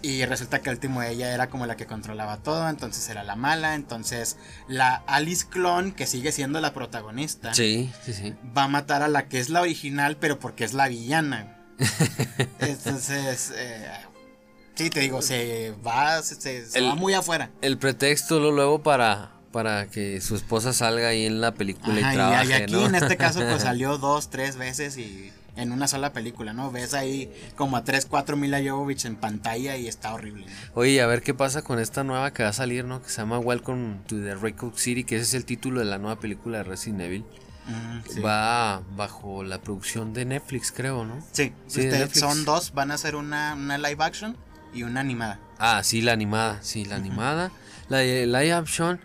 Y 0.00 0.24
resulta 0.24 0.60
que 0.60 0.70
el 0.70 0.76
último 0.76 1.02
ella 1.02 1.34
era 1.34 1.50
como 1.50 1.66
la 1.66 1.76
que 1.76 1.86
controlaba 1.86 2.36
todo, 2.36 2.68
entonces 2.68 3.08
era 3.08 3.24
la 3.24 3.34
mala, 3.34 3.74
entonces 3.74 4.36
la 4.68 5.02
Alice 5.06 5.46
Clone, 5.48 5.92
que 5.94 6.06
sigue 6.06 6.30
siendo 6.30 6.60
la 6.60 6.72
protagonista, 6.72 7.52
sí, 7.52 7.90
sí, 8.04 8.12
sí. 8.12 8.34
va 8.56 8.64
a 8.64 8.68
matar 8.68 9.02
a 9.02 9.08
la 9.08 9.28
que 9.28 9.40
es 9.40 9.48
la 9.48 9.60
original, 9.60 10.16
pero 10.16 10.38
porque 10.38 10.64
es 10.64 10.72
la 10.72 10.86
villana. 10.86 11.56
entonces, 12.60 13.52
eh, 13.56 13.90
sí, 14.76 14.88
te 14.90 15.00
digo, 15.00 15.20
se 15.20 15.74
va, 15.84 16.22
se, 16.22 16.64
va 16.80 16.94
muy 16.94 17.14
afuera. 17.14 17.50
El 17.60 17.76
pretexto 17.76 18.38
luego 18.52 18.82
para, 18.84 19.32
para 19.50 19.88
que 19.88 20.20
su 20.20 20.36
esposa 20.36 20.72
salga 20.72 21.08
ahí 21.08 21.26
en 21.26 21.40
la 21.40 21.54
película 21.54 21.98
y 21.98 22.14
trabaje, 22.14 22.50
y 22.50 22.52
aquí 22.52 22.84
en 22.84 22.94
este 22.94 23.16
caso 23.16 23.40
pues 23.40 23.62
salió 23.62 23.98
dos, 23.98 24.30
tres 24.30 24.56
veces 24.56 24.96
y 24.96 25.32
en 25.58 25.72
una 25.72 25.88
sola 25.88 26.12
película, 26.12 26.52
¿no? 26.52 26.70
Ves 26.70 26.94
ahí 26.94 27.30
como 27.56 27.76
a 27.76 27.84
3, 27.84 28.06
4 28.06 28.36
Mila 28.36 28.60
Jovovich 28.64 29.04
en 29.04 29.16
pantalla 29.16 29.76
y 29.76 29.88
está 29.88 30.14
horrible. 30.14 30.46
Oye, 30.74 31.02
a 31.02 31.06
ver 31.06 31.20
qué 31.20 31.34
pasa 31.34 31.62
con 31.62 31.80
esta 31.80 32.04
nueva 32.04 32.32
que 32.32 32.44
va 32.44 32.50
a 32.50 32.52
salir, 32.52 32.84
¿no? 32.84 33.02
Que 33.02 33.10
se 33.10 33.20
llama 33.20 33.40
Welcome 33.40 33.98
to 34.06 34.16
the 34.16 34.36
Record 34.36 34.76
City, 34.76 35.02
que 35.02 35.16
ese 35.16 35.24
es 35.24 35.34
el 35.34 35.44
título 35.44 35.80
de 35.80 35.86
la 35.86 35.98
nueva 35.98 36.20
película 36.20 36.58
de 36.58 36.64
Resident 36.64 37.00
Evil. 37.00 37.24
Mm, 37.66 38.24
va 38.24 38.82
bajo 38.96 39.42
la 39.42 39.60
producción 39.60 40.14
de 40.14 40.24
Netflix, 40.24 40.72
creo, 40.72 41.04
¿no? 41.04 41.22
Sí, 41.32 41.52
este, 41.66 42.08
son 42.14 42.44
dos, 42.44 42.72
van 42.72 42.92
a 42.92 42.96
ser 42.96 43.16
una, 43.16 43.56
live 43.56 44.02
action 44.02 44.36
y 44.72 44.84
una 44.84 45.00
animada. 45.00 45.40
Ah, 45.58 45.82
sí, 45.82 46.00
la 46.02 46.12
animada, 46.12 46.62
sí, 46.62 46.84
la 46.84 46.96
animada. 46.96 47.50
La 47.88 47.98
de 47.98 48.26
live 48.26 48.52
action 48.52 49.00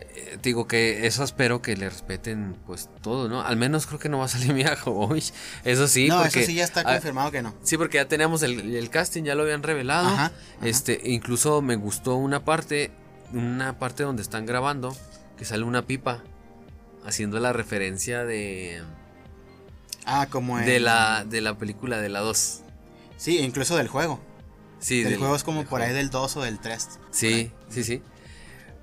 eh, 0.00 0.38
digo 0.42 0.66
que 0.66 1.06
eso 1.06 1.24
espero 1.24 1.62
que 1.62 1.76
le 1.76 1.88
respeten 1.88 2.56
pues 2.66 2.88
todo, 3.02 3.28
¿no? 3.28 3.42
Al 3.42 3.56
menos 3.56 3.86
creo 3.86 3.98
que 3.98 4.08
no 4.08 4.18
va 4.18 4.26
a 4.26 4.28
salir 4.28 4.52
mi 4.54 4.64
Jovovich. 4.64 5.32
Eso 5.64 5.88
sí. 5.88 6.08
No, 6.08 6.24
eso 6.24 6.40
sí 6.40 6.54
ya 6.54 6.64
está 6.64 6.84
confirmado 6.84 7.30
que 7.30 7.42
no. 7.42 7.54
Sí, 7.62 7.76
porque 7.76 7.98
ya 7.98 8.08
teníamos 8.08 8.42
el, 8.42 8.90
casting, 8.90 9.24
ya 9.24 9.34
lo 9.34 9.42
habían 9.42 9.62
revelado. 9.62 10.30
Este, 10.62 11.00
incluso 11.04 11.62
me 11.62 11.76
gustó 11.76 12.16
una 12.16 12.44
parte, 12.44 12.90
una 13.32 13.78
parte 13.78 14.02
donde 14.02 14.22
están 14.22 14.46
grabando, 14.46 14.96
que 15.36 15.44
sale 15.44 15.64
una 15.64 15.86
pipa 15.86 16.22
haciendo 17.04 17.38
la 17.38 17.52
referencia 17.52 18.24
de 18.24 18.82
Ah, 20.06 20.28
como 20.30 20.58
de 20.58 20.78
la 20.78 21.24
de 21.24 21.40
la 21.40 21.58
película 21.58 22.00
de 22.00 22.08
la 22.08 22.20
2. 22.20 22.60
Sí, 23.16 23.38
incluso 23.38 23.76
del 23.76 23.88
juego. 23.88 24.20
Sí, 24.78 25.02
del, 25.02 25.18
juego 25.18 25.34
es 25.34 25.42
como 25.42 25.64
por 25.64 25.82
ahí 25.82 25.92
del 25.92 26.10
2 26.10 26.36
o 26.36 26.42
del 26.42 26.60
3. 26.60 26.88
Sí, 27.10 27.50
sí, 27.68 27.82
sí. 27.82 28.02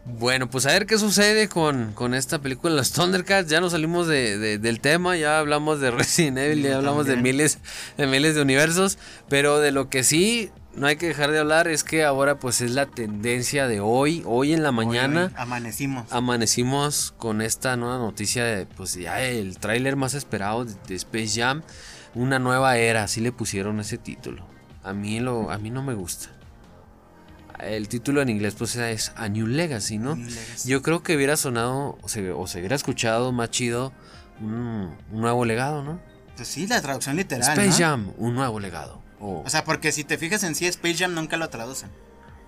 Bueno, 0.06 0.50
pues 0.50 0.66
a 0.66 0.70
ver 0.70 0.86
qué 0.86 0.98
sucede 0.98 1.48
con, 1.48 2.14
esta 2.14 2.40
película, 2.40 2.76
los 2.76 2.92
Thundercats. 2.92 3.50
Ya 3.50 3.62
nos 3.62 3.72
salimos 3.72 4.08
de, 4.08 4.58
del 4.58 4.80
tema, 4.82 5.16
ya 5.16 5.40
hablamos 5.40 5.80
de 5.80 5.92
Resident 5.92 6.38
Evil, 6.40 6.62
ya 6.62 6.76
hablamos 6.76 7.06
de 7.06 7.16
miles, 7.16 7.60
de 7.98 8.08
miles 8.08 8.36
de 8.36 8.42
universos. 8.42 8.98
Pero 9.30 9.60
de 9.60 9.72
lo 9.72 9.90
que 9.90 10.04
sí 10.04 10.52
no 10.76 10.88
hay 10.88 10.98
que 10.98 11.08
dejar 11.08 11.32
de 11.32 11.40
hablar 11.40 11.70
es 11.70 11.86
que 11.86 12.04
ahora 12.04 12.38
pues 12.38 12.60
es 12.60 12.72
la 12.72 12.86
tendencia 12.86 13.68
de 13.68 13.80
hoy, 13.80 14.24
hoy 14.26 14.52
en 14.52 14.62
la 14.62 14.74
mañana. 14.74 15.32
amanecimos. 15.38 16.12
Amanecimos 16.12 17.14
con 17.18 17.42
esta 17.42 17.78
nueva 17.78 17.98
noticia 17.98 18.44
de 18.44 18.66
pues 18.66 18.96
ya 18.96 19.22
el 19.22 19.58
tráiler 19.58 19.96
más 19.96 20.16
esperado 20.16 20.66
de, 20.66 20.96
Space 20.96 21.40
Jam, 21.40 21.62
una 22.14 22.40
nueva 22.40 22.78
era, 22.78 23.04
así 23.04 23.22
le 23.22 23.32
pusieron 23.32 23.80
ese 23.80 23.98
título. 23.98 24.46
A 24.84 24.92
mí 24.92 25.22
lo, 25.22 25.50
a 25.50 25.58
mí 25.60 25.70
no 25.70 25.82
me 25.82 25.94
gusta 25.94 26.33
el 27.66 27.88
título 27.88 28.22
en 28.22 28.30
inglés 28.30 28.56
pues 28.58 28.76
es 28.76 29.12
A 29.16 29.28
New 29.28 29.48
Legacy, 29.48 29.98
¿no? 29.98 30.18
Yo 30.66 30.82
creo 30.82 31.04
que 31.04 31.16
hubiera 31.16 31.38
sonado 31.38 31.98
o 32.02 32.08
se, 32.10 32.32
hubiera 32.32 32.76
escuchado 32.76 33.32
más 33.32 33.50
chido 33.50 33.94
un, 34.40 34.96
nuevo 35.12 35.46
legado, 35.46 35.84
¿no? 35.84 36.00
Pues 36.36 36.48
sí, 36.48 36.68
la 36.68 36.82
traducción 36.82 37.16
literal. 37.16 37.58
Space 37.58 37.84
Jam, 37.84 38.12
un 38.18 38.36
nuevo 38.36 38.60
legado. 38.60 39.02
O 39.20 39.50
sea, 39.50 39.64
porque 39.64 39.92
si 39.92 40.04
te 40.04 40.18
fijas 40.18 40.44
en 40.44 40.56
sí, 40.56 40.66
Space 40.68 40.98
Jam 40.98 41.14
nunca 41.14 41.38
lo 41.38 41.50
traducen. 41.50 41.90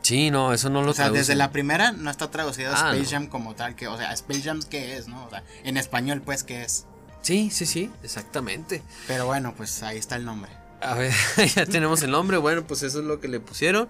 Sí, 0.01 0.29
no, 0.29 0.53
eso 0.53 0.69
no 0.69 0.83
lo 0.83 0.91
O 0.91 0.93
sea, 0.93 1.09
desde 1.09 1.33
la 1.33 1.51
primera 1.51 1.91
no 1.91 2.11
está 2.11 2.29
traducido 2.29 2.71
ah, 2.75 2.91
Space 2.91 3.11
Jam 3.11 3.27
como 3.27 3.55
tal, 3.55 3.75
que, 3.75 3.87
o 3.87 3.97
sea, 3.97 4.13
Space 4.13 4.43
Jam 4.43 4.61
qué 4.61 4.97
es, 4.97 5.07
¿no? 5.07 5.25
O 5.25 5.29
sea, 5.29 5.43
en 5.63 5.77
español 5.77 6.21
pues 6.21 6.43
qué 6.43 6.63
es. 6.63 6.85
Sí, 7.21 7.49
sí, 7.51 7.65
sí, 7.65 7.91
exactamente. 8.03 8.83
Pero 9.07 9.25
bueno, 9.25 9.55
pues 9.57 9.81
ahí 9.81 9.97
está 9.97 10.15
el 10.15 10.25
nombre. 10.25 10.51
A 10.85 10.93
ver, 10.95 11.13
ya 11.55 11.65
tenemos 11.65 12.03
el 12.03 12.11
nombre, 12.11 12.37
bueno, 12.37 12.65
pues 12.65 12.83
eso 12.83 12.99
es 12.99 13.05
lo 13.05 13.19
que 13.19 13.27
le 13.27 13.39
pusieron. 13.39 13.89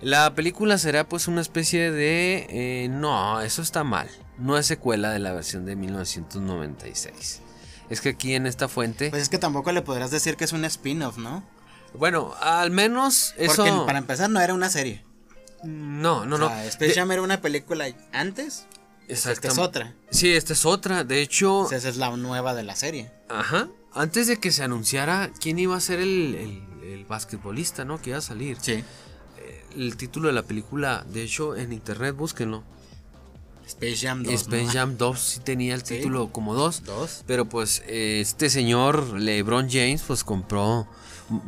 La 0.00 0.34
película 0.34 0.78
será 0.78 1.08
pues 1.08 1.28
una 1.28 1.42
especie 1.42 1.90
de... 1.90 2.46
Eh, 2.48 2.88
no, 2.88 3.40
eso 3.42 3.60
está 3.60 3.84
mal. 3.84 4.08
No 4.38 4.56
es 4.56 4.66
secuela 4.66 5.10
de 5.10 5.18
la 5.18 5.32
versión 5.32 5.66
de 5.66 5.76
1996. 5.76 7.42
Es 7.90 8.00
que 8.00 8.10
aquí 8.10 8.34
en 8.34 8.46
esta 8.46 8.68
fuente... 8.68 9.10
Pues 9.10 9.22
es 9.22 9.28
que 9.28 9.36
tampoco 9.36 9.72
le 9.72 9.82
podrás 9.82 10.10
decir 10.10 10.36
que 10.36 10.44
es 10.44 10.52
un 10.52 10.64
spin-off, 10.64 11.18
¿no? 11.18 11.44
Bueno, 11.92 12.34
al 12.40 12.70
menos 12.70 13.34
eso... 13.36 13.64
Porque 13.64 13.84
para 13.84 13.98
empezar 13.98 14.30
no 14.30 14.40
era 14.40 14.54
una 14.54 14.70
serie. 14.70 15.04
No, 15.62 16.24
no, 16.24 16.36
o 16.36 16.38
sea, 16.38 16.48
no. 16.48 16.62
Space 16.62 16.94
Jam 16.94 17.10
era 17.12 17.20
una 17.20 17.42
película 17.42 17.86
antes. 18.12 18.66
Exacto. 19.08 19.48
Esta 19.48 19.48
es 19.48 19.58
otra. 19.58 19.94
Sí, 20.10 20.32
esta 20.32 20.52
es 20.52 20.64
otra. 20.66 21.04
De 21.04 21.20
hecho... 21.22 21.70
esa 21.70 21.88
es 21.88 21.96
la 21.96 22.16
nueva 22.16 22.54
de 22.54 22.62
la 22.62 22.76
serie. 22.76 23.10
Ajá. 23.28 23.68
Antes 23.92 24.26
de 24.28 24.38
que 24.38 24.52
se 24.52 24.62
anunciara 24.62 25.32
quién 25.40 25.58
iba 25.58 25.76
a 25.76 25.80
ser 25.80 25.98
el, 26.00 26.34
el, 26.36 26.84
el 26.92 27.04
basquetbolista, 27.06 27.84
¿no? 27.84 28.00
Que 28.00 28.10
iba 28.10 28.18
a 28.18 28.22
salir. 28.22 28.56
Sí 28.60 28.84
eh, 29.38 29.64
el 29.76 29.96
título 29.96 30.28
de 30.28 30.34
la 30.34 30.42
película. 30.42 31.04
De 31.08 31.22
hecho, 31.24 31.56
en 31.56 31.72
internet 31.72 32.14
búsquenlo. 32.14 32.62
Space 33.66 33.96
Jam 34.06 34.22
2. 34.24 34.32
Space 34.34 34.64
¿no? 34.64 34.72
Jam 34.72 34.96
2 34.96 35.20
sí 35.20 35.40
tenía 35.40 35.74
el 35.74 35.84
Sí. 35.84 35.96
título 35.96 36.32
como 36.32 36.54
2. 36.54 36.84
Dos. 36.84 37.22
Pero 37.26 37.44
pues 37.48 37.82
eh, 37.86 38.18
este 38.20 38.50
señor 38.50 39.12
LeBron 39.20 39.68
James 39.70 40.02
pues 40.06 40.24
compró 40.24 40.88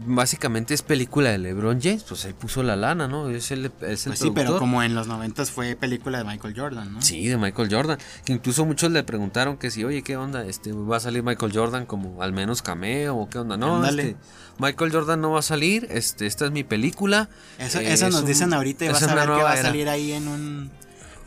básicamente 0.06 0.74
es 0.74 0.82
película 0.82 1.30
de 1.30 1.38
LeBron 1.38 1.80
James, 1.82 2.04
pues 2.04 2.24
ahí 2.24 2.32
puso 2.32 2.62
la 2.62 2.76
lana, 2.76 3.08
¿no? 3.08 3.28
Es 3.30 3.50
el, 3.50 3.66
es 3.66 3.72
el 3.72 3.72
Pues 3.80 4.00
sí, 4.00 4.06
productor. 4.06 4.34
pero 4.34 4.58
como 4.58 4.82
en 4.82 4.94
los 4.94 5.08
noventas 5.08 5.50
fue 5.50 5.74
película 5.76 6.18
de 6.18 6.24
Michael 6.24 6.54
Jordan, 6.56 6.92
¿no? 6.94 7.02
Sí, 7.02 7.26
de 7.26 7.36
Michael 7.36 7.68
Jordan. 7.70 7.98
Que 8.24 8.32
incluso 8.32 8.64
muchos 8.64 8.92
le 8.92 9.02
preguntaron 9.02 9.56
que 9.56 9.70
si, 9.70 9.84
oye, 9.84 10.02
¿qué 10.02 10.16
onda? 10.16 10.44
Este, 10.46 10.72
¿Va 10.72 10.98
a 10.98 11.00
salir 11.00 11.22
Michael 11.22 11.52
Jordan 11.54 11.84
como 11.86 12.22
al 12.22 12.32
menos 12.32 12.62
cameo 12.62 13.16
o 13.16 13.28
qué 13.28 13.38
onda? 13.38 13.56
No, 13.56 13.84
este, 13.84 14.16
Michael 14.58 14.92
Jordan 14.92 15.20
no 15.20 15.32
va 15.32 15.40
a 15.40 15.42
salir. 15.42 15.88
Este, 15.90 16.26
esta 16.26 16.44
es 16.46 16.52
mi 16.52 16.62
película. 16.64 17.28
Eso, 17.58 17.80
Eh, 17.80 17.92
eso 17.92 18.06
es 18.06 18.12
nos 18.12 18.22
un- 18.22 18.26
dicen 18.28 18.52
ahorita 18.54 18.84
y 18.84 18.88
vas 18.88 19.02
a 19.02 19.14
ver 19.14 19.24
que 19.24 19.42
va 19.42 19.52
a 19.52 19.56
salir 19.56 19.88
ahí 19.88 20.12
en 20.12 20.28
un 20.28 20.70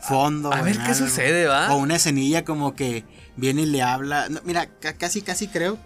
fondo. 0.00 0.52
A 0.52 0.62
ver 0.62 0.76
qué 0.76 0.82
algo. 0.82 0.94
sucede, 0.94 1.46
¿va? 1.46 1.74
O 1.74 1.78
una 1.78 1.96
escenilla 1.96 2.44
como 2.44 2.74
que 2.74 3.04
viene 3.36 3.62
y 3.62 3.66
le 3.66 3.82
habla. 3.82 4.28
No, 4.30 4.40
mira, 4.44 4.66
ca- 4.80 4.94
casi, 4.94 5.20
casi 5.22 5.48
creo, 5.48 5.78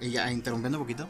ya 0.00 0.30
interrumpiendo 0.30 0.78
un 0.78 0.84
poquito, 0.84 1.08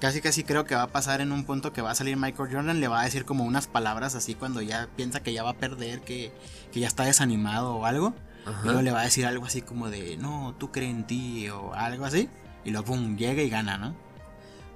Casi, 0.00 0.20
casi 0.20 0.42
creo 0.44 0.64
que 0.64 0.74
va 0.74 0.82
a 0.82 0.86
pasar 0.88 1.20
en 1.20 1.30
un 1.32 1.44
punto 1.44 1.72
que 1.72 1.80
va 1.82 1.92
a 1.92 1.94
salir 1.94 2.16
Michael 2.16 2.48
Jordan, 2.52 2.80
le 2.80 2.88
va 2.88 3.00
a 3.00 3.04
decir 3.04 3.24
como 3.24 3.44
unas 3.44 3.66
palabras 3.68 4.14
así 4.14 4.34
cuando 4.34 4.60
ya 4.60 4.88
piensa 4.96 5.22
que 5.22 5.32
ya 5.32 5.42
va 5.44 5.50
a 5.50 5.54
perder, 5.56 6.00
que, 6.00 6.32
que 6.72 6.80
ya 6.80 6.88
está 6.88 7.04
desanimado 7.04 7.74
o 7.76 7.86
algo. 7.86 8.14
Y 8.62 8.66
luego 8.66 8.82
le 8.82 8.90
va 8.92 9.00
a 9.00 9.04
decir 9.04 9.26
algo 9.26 9.44
así 9.46 9.60
como 9.62 9.88
de, 9.90 10.16
no, 10.16 10.54
tú 10.58 10.70
crees 10.72 10.90
en 10.90 11.06
ti 11.06 11.48
o 11.48 11.74
algo 11.74 12.04
así. 12.04 12.28
Y 12.64 12.70
luego, 12.70 12.86
pum, 12.86 13.16
llega 13.16 13.42
y 13.42 13.48
gana, 13.50 13.76
¿no? 13.78 13.94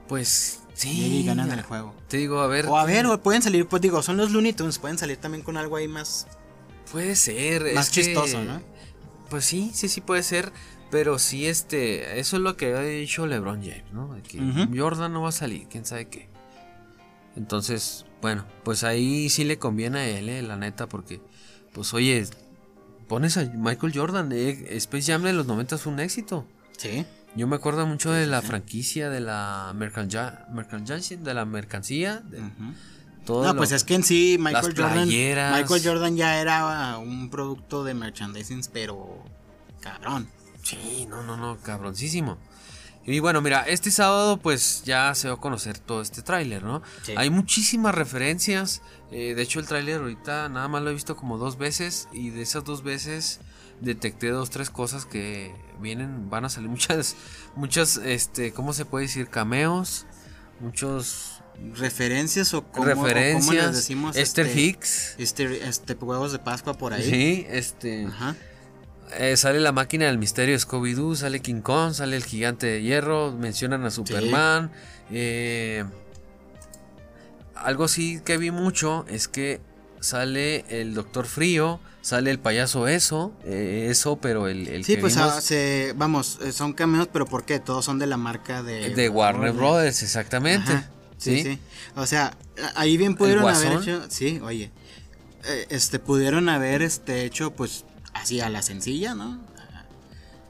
Pues 0.09 0.61
Llega 0.71 0.75
sí. 0.75 1.17
y 1.21 1.25
ganan 1.27 1.51
el 1.53 1.63
juego. 1.63 1.95
Te 2.09 2.17
digo, 2.17 2.41
a 2.41 2.47
ver. 2.47 2.67
O 2.67 2.77
a 2.77 2.85
ver, 2.85 3.07
o 3.07 3.21
pueden 3.23 3.43
salir, 3.43 3.67
pues 3.67 3.81
digo, 3.83 4.03
son 4.03 4.17
los 4.17 4.31
Looney 4.33 4.53
Tunes, 4.53 4.79
pueden 4.79 4.99
salir 4.99 5.17
también 5.19 5.43
con 5.45 5.57
algo 5.57 5.77
ahí 5.77 5.89
más, 5.89 6.27
Puede 6.91 7.15
ser. 7.17 7.75
más 7.75 7.89
es 7.89 7.95
que- 7.95 8.03
chistoso, 8.05 8.43
¿no? 8.43 8.61
Pues 9.29 9.45
sí, 9.45 9.71
sí, 9.75 9.89
sí 9.89 10.01
puede 10.01 10.23
ser. 10.25 10.53
Pero 10.91 11.19
sí, 11.19 11.47
este, 11.47 12.19
eso 12.19 12.37
es 12.37 12.43
lo 12.43 12.57
que 12.57 12.75
ha 12.75 12.81
dicho 12.81 13.27
LeBron 13.27 13.63
James, 13.63 13.93
¿no? 13.93 14.15
De 14.15 14.23
que. 14.23 14.41
Jordan 14.77 15.13
no 15.13 15.23
va 15.23 15.29
a 15.29 15.33
salir, 15.33 15.67
quién 15.69 15.85
sabe 15.85 16.09
qué. 16.09 16.29
Entonces, 17.37 18.07
bueno, 18.21 18.45
pues 18.65 18.83
ahí 18.85 19.29
sí 19.29 19.45
le 19.45 19.59
conviene 19.59 19.99
a 20.01 20.09
él, 20.09 20.29
eh, 20.29 20.43
la 20.43 20.57
neta, 20.57 20.89
porque, 20.89 21.21
pues 21.73 21.95
oye, 21.95 22.27
pones 23.09 23.37
a 23.37 23.45
Michael 23.45 23.93
Jordan, 23.95 24.31
eh, 24.33 24.67
Space 24.77 25.13
Jam 25.13 25.23
de 25.23 25.33
los 25.33 25.47
90 25.47 25.79
fue 25.79 25.93
un 25.93 26.01
éxito. 26.01 26.47
Sí. 26.77 27.07
Yo 27.37 27.47
me 27.47 27.57
acuerdo 27.57 27.87
mucho 27.87 28.11
de 28.11 28.27
la 28.27 28.43
franquicia, 28.43 29.09
de 29.09 29.21
la 29.21 29.73
merchandising, 29.77 31.23
de 31.23 31.35
la 31.35 31.45
mercancía, 31.45 32.17
de 32.19 32.41
Ujú. 32.41 32.75
todo 33.25 33.45
No, 33.45 33.55
pues 33.55 33.71
es 33.71 33.85
que 33.85 33.95
en 33.95 34.03
sí 34.03 34.37
Michael 34.41 34.75
Jordan 34.77 34.93
playeras. 35.05 35.61
Michael 35.61 35.83
Jordan 35.85 36.17
ya 36.17 36.41
era 36.41 36.99
un 36.99 37.31
producto 37.31 37.85
de 37.85 37.95
merchandising, 37.95 38.63
pero 38.73 39.23
cabrón. 39.81 40.29
Sí, 40.63 41.07
no, 41.09 41.23
no, 41.23 41.37
no, 41.37 41.59
cabroncísimo. 41.59 42.39
Y 43.07 43.19
bueno, 43.19 43.41
mira, 43.41 43.63
este 43.63 43.91
sábado 43.91 44.37
pues 44.37 44.83
ya 44.85 45.15
se 45.15 45.29
va 45.29 45.35
a 45.35 45.39
conocer 45.39 45.79
todo 45.79 46.03
este 46.03 46.23
tráiler, 46.23 46.63
¿no? 46.63 46.83
Sí. 47.03 47.15
Hay 47.17 47.31
muchísimas 47.31 47.95
referencias. 47.95 48.83
eh, 49.11 49.35
de 49.35 49.43
hecho, 49.43 49.59
el 49.59 49.67
tráiler 49.67 50.01
ahorita 50.01 50.49
nada 50.49 50.69
más 50.69 50.83
lo 50.83 50.91
he 50.91 50.95
visto 50.95 51.17
como 51.17 51.39
dos 51.39 51.57
veces. 51.57 52.09
Y 52.13 52.31
de 52.31 52.43
esas 52.43 52.65
dos 52.65 52.83
veces 52.83 53.41
detecté 53.81 54.29
dos, 54.29 54.51
tres 54.51 54.71
cosas 54.71 55.07
que 55.07 55.55
vienen, 55.81 56.29
van 56.29 56.45
a 56.45 56.51
salir 56.51 56.69
muchas, 56.71 57.17
muchas, 57.57 57.97
este, 57.97 58.53
¿cómo 58.53 58.75
se 58.75 58.85
puede 58.85 59.07
decir? 59.07 59.29
Cameos, 59.29 60.07
muchos 60.61 61.41
Referencias 61.75 62.55
o 62.55 62.63
cómo, 62.63 62.87
o 62.87 62.91
cómo 62.91 63.05
referencias. 63.05 63.67
les 63.67 63.77
decimos 63.77 64.17
Esther 64.17 64.47
este, 64.47 64.61
Hicks. 64.61 65.15
Este, 65.19 65.69
este 65.69 65.95
huevos 65.95 66.33
de 66.33 66.39
Pascua 66.39 66.75
por 66.75 66.95
ahí. 66.95 67.03
Sí, 67.03 67.47
este. 67.51 68.07
Ajá. 68.07 68.35
Eh, 69.19 69.37
sale 69.37 69.61
la 69.61 69.73
máquina 69.73 70.07
del 70.07 70.19
misterio 70.19 70.55
de 70.55 70.61
Scooby-Doo, 70.61 71.17
sale 71.17 71.41
King 71.41 71.61
Kong, 71.63 71.93
sale 71.95 72.17
el 72.17 72.25
gigante 72.25 72.67
de 72.67 72.83
hierro, 72.83 73.33
mencionan 73.33 73.85
a 73.85 73.91
Superman. 73.91 74.71
eh, 75.11 75.85
algo 77.55 77.89
sí 77.89 78.21
que 78.25 78.39
vi 78.39 78.51
mucho 78.51 79.05
es 79.09 79.29
que 79.29 79.61
sale 80.01 80.65
el 80.71 80.95
Doctor 80.95 81.27
Frío, 81.27 81.79
sale 82.01 82.31
el 82.31 82.39
payaso 82.39 82.89
Eso, 82.89 83.35
eh, 83.45 83.89
Eso, 83.91 84.17
pero 84.17 84.49
el, 84.49 84.67
el 84.69 84.85
Sí, 84.85 84.95
que 84.95 85.01
pues 85.03 85.17
vimos 85.17 85.53
ah, 85.53 85.93
vamos, 85.95 86.39
eh, 86.43 86.53
son 86.53 86.73
cameos, 86.73 87.09
pero 87.13 87.27
¿por 87.27 87.45
qué? 87.45 87.61
Todos 87.61 87.85
son 87.85 87.99
de 87.99 88.07
la 88.07 88.17
marca 88.17 88.63
de... 88.63 88.95
de 88.95 89.09
Warner 89.11 89.53
Brothers, 89.53 90.03
exactamente. 90.03 90.73
Ajá, 90.73 90.91
Sí, 91.19 91.43
¿sí? 91.43 91.43
sí. 91.43 91.59
O 91.97 92.07
sea, 92.07 92.35
ahí 92.77 92.97
bien 92.97 93.15
pudieron 93.15 93.47
haber 93.47 93.73
hecho, 93.75 94.07
sí, 94.09 94.41
oye, 94.43 94.71
este 95.69 95.99
pudieron 95.99 96.49
haber 96.49 96.81
este 96.81 97.25
hecho 97.25 97.51
pues 97.51 97.85
así 98.15 98.41
a 98.41 98.49
la 98.49 98.63
sencilla, 98.63 99.15
¿no? 99.15 99.39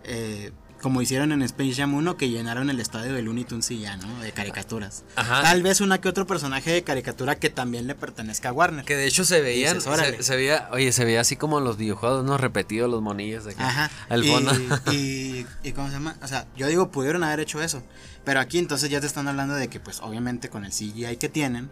Eh, 0.05 0.53
como 0.81 1.03
hicieron 1.03 1.31
en 1.33 1.43
Space 1.43 1.75
Jam 1.75 1.93
1 1.93 2.17
que 2.17 2.31
llenaron 2.31 2.71
el 2.71 2.81
estadio 2.81 3.13
de 3.13 3.21
Looney 3.21 3.45
Tunes 3.45 3.71
y 3.71 3.81
ya, 3.81 3.97
¿no? 3.99 4.21
De 4.21 4.33
caricaturas. 4.33 5.05
Ajá. 5.15 5.43
Tal 5.43 5.63
vez 5.63 5.83
una 5.83 6.01
que 6.01 6.09
otro 6.09 6.27
personaje 6.27 6.71
de 6.73 6.83
caricatura 6.83 7.39
que 7.39 7.51
también 7.51 7.87
le 7.87 7.95
pertenezca 7.95 8.49
a 8.49 8.53
Warner. 8.53 8.85
Que 8.87 8.97
de 8.97 9.07
hecho 9.07 9.25
se 9.27 9.43
veían, 9.43 9.75
Dices, 9.75 9.95
se, 9.95 10.23
se 10.23 10.37
veía, 10.37 10.69
oye, 10.73 10.91
se 10.93 11.05
veía 11.05 11.21
así 11.21 11.37
como 11.37 11.59
en 11.59 11.65
los 11.65 11.77
videojuegos, 11.77 12.25
¿no? 12.25 12.39
Repetidos 12.39 12.91
los 12.91 13.03
monillos 13.03 13.45
de 13.45 13.53
acá, 13.53 13.69
Ajá. 13.69 13.91
al 14.09 14.25
y, 14.25 14.31
fondo. 14.31 14.53
y, 14.91 15.47
y 15.63 15.73
¿cómo 15.73 15.89
se 15.89 15.95
llama? 15.95 16.17
O 16.23 16.29
sea, 16.29 16.47
yo 16.57 16.67
digo, 16.67 16.91
pudieron 16.91 17.25
haber 17.25 17.41
hecho 17.41 17.63
eso. 17.63 17.83
Pero 18.25 18.41
aquí 18.41 18.59
entonces 18.59 18.89
ya 18.89 19.01
te 19.01 19.07
están 19.07 19.29
hablando 19.29 19.55
de 19.55 19.69
que, 19.69 19.81
pues, 19.81 20.01
obviamente 20.01 20.49
con 20.49 20.65
el 20.65 20.73
CGI 20.73 21.17
que 21.19 21.29
tienen, 21.29 21.71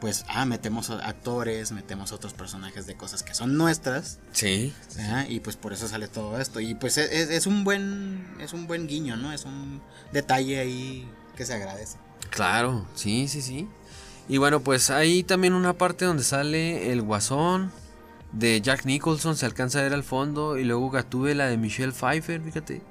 pues, 0.00 0.24
ah, 0.28 0.44
metemos 0.44 0.90
actores, 0.90 1.72
metemos 1.72 2.12
otros 2.12 2.32
personajes 2.34 2.86
de 2.86 2.94
cosas 2.96 3.22
que 3.22 3.34
son 3.34 3.56
nuestras. 3.56 4.18
sí. 4.32 4.72
y 5.28 5.40
pues 5.40 5.56
por 5.56 5.72
eso 5.72 5.88
sale 5.88 6.08
todo 6.08 6.40
esto. 6.40 6.60
Y 6.60 6.74
pues 6.74 6.98
es, 6.98 7.10
es- 7.10 7.30
es 7.30 7.46
un 7.46 7.64
buen. 7.64 8.26
Es 8.40 8.52
un 8.52 8.66
buen 8.66 8.86
guiño, 8.86 9.16
¿no? 9.16 9.32
Es 9.32 9.44
un 9.44 9.80
detalle 10.12 10.58
ahí 10.60 11.08
que 11.36 11.44
se 11.46 11.54
agradece. 11.54 11.96
Claro, 12.30 12.86
sí, 12.94 13.28
sí, 13.28 13.42
sí. 13.42 13.68
Y 14.28 14.38
bueno, 14.38 14.60
pues 14.60 14.90
hay 14.90 15.22
también 15.22 15.52
una 15.54 15.74
parte 15.74 16.04
donde 16.04 16.24
sale 16.24 16.90
el 16.92 17.02
guasón 17.02 17.70
de 18.32 18.60
Jack 18.60 18.84
Nicholson, 18.86 19.36
se 19.36 19.46
alcanza 19.46 19.78
a 19.78 19.82
ver 19.82 19.92
al 19.94 20.02
fondo, 20.02 20.56
y 20.58 20.64
luego 20.64 20.90
Gatúbela 20.90 21.46
de 21.46 21.56
Michelle 21.56 21.92
Pfeiffer, 21.92 22.40
fíjate. 22.42 22.82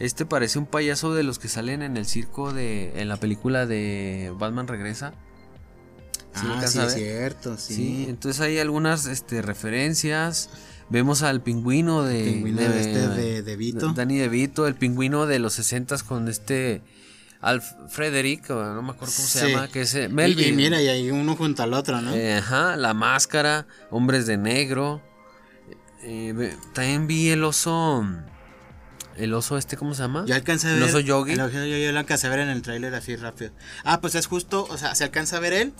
Este 0.00 0.24
parece 0.26 0.58
un 0.58 0.66
payaso 0.66 1.12
de 1.14 1.24
los 1.24 1.38
que 1.38 1.48
salen 1.48 1.82
en 1.82 1.96
el 1.96 2.06
circo 2.06 2.52
de. 2.52 3.00
en 3.00 3.08
la 3.08 3.16
película 3.16 3.66
de 3.66 4.32
Batman 4.36 4.66
Regresa. 4.68 5.12
¿Sí 6.34 6.46
lo 6.46 6.54
ah, 6.54 6.66
sí, 6.66 6.78
es 6.78 6.94
cierto, 6.94 7.56
sí. 7.56 7.74
Sí, 7.74 8.06
entonces 8.08 8.40
hay 8.40 8.58
algunas 8.58 9.06
este, 9.06 9.42
referencias. 9.42 10.50
Vemos 10.90 11.22
al 11.22 11.42
pingüino 11.42 12.02
de. 12.04 12.24
Pingüino 12.24 12.60
de 12.62 12.80
este 12.80 13.08
de- 13.08 13.42
de 13.42 13.56
Vito. 13.56 13.92
Danny 13.92 14.18
DeVito, 14.18 14.66
el 14.66 14.74
pingüino 14.74 15.26
de 15.26 15.38
los 15.38 15.54
60 15.54 15.96
con 16.06 16.28
este. 16.28 16.82
Alf 17.40 17.64
Frederick, 17.90 18.48
no 18.50 18.82
me 18.82 18.90
acuerdo 18.90 19.14
cómo 19.14 19.28
se 19.28 19.50
llama, 19.52 19.68
que 19.68 19.82
es 19.82 19.94
eh, 19.94 20.08
Melvin. 20.08 20.48
Y, 20.48 20.52
mira, 20.56 20.82
y 20.82 20.88
hay 20.88 21.10
uno 21.12 21.36
junto 21.36 21.62
al 21.62 21.72
otro, 21.72 22.00
¿no? 22.00 22.12
Eh, 22.12 22.34
ajá, 22.34 22.76
la 22.76 22.94
máscara, 22.94 23.66
hombres 23.90 24.26
de 24.26 24.36
negro. 24.36 25.00
Eh, 26.02 26.56
también 26.74 27.06
vi 27.06 27.28
el 27.30 27.44
oso. 27.44 28.04
El 29.16 29.34
oso 29.34 29.56
este, 29.58 29.76
¿cómo 29.76 29.94
se 29.94 30.02
llama? 30.02 30.24
Yo 30.26 30.34
alcancé 30.34 30.68
a 30.68 30.74
El 30.74 30.80
ver. 30.80 30.88
oso 30.88 31.00
Yogi. 31.00 31.32
el 31.32 31.40
oso 31.40 31.52
Yogi 31.64 31.82
yo 31.84 31.92
lo 31.92 31.98
alcancé 32.00 32.26
a 32.26 32.30
ver 32.30 32.38
en 32.40 32.48
el 32.48 32.62
tráiler 32.62 32.94
así 32.94 33.14
rápido. 33.16 33.50
Ah, 33.84 34.00
pues 34.00 34.14
es 34.14 34.26
justo, 34.26 34.66
o 34.68 34.76
sea, 34.76 34.94
se 34.96 35.04
alcanza 35.04 35.36
a 35.36 35.40
ver 35.40 35.52
él. 35.52 35.72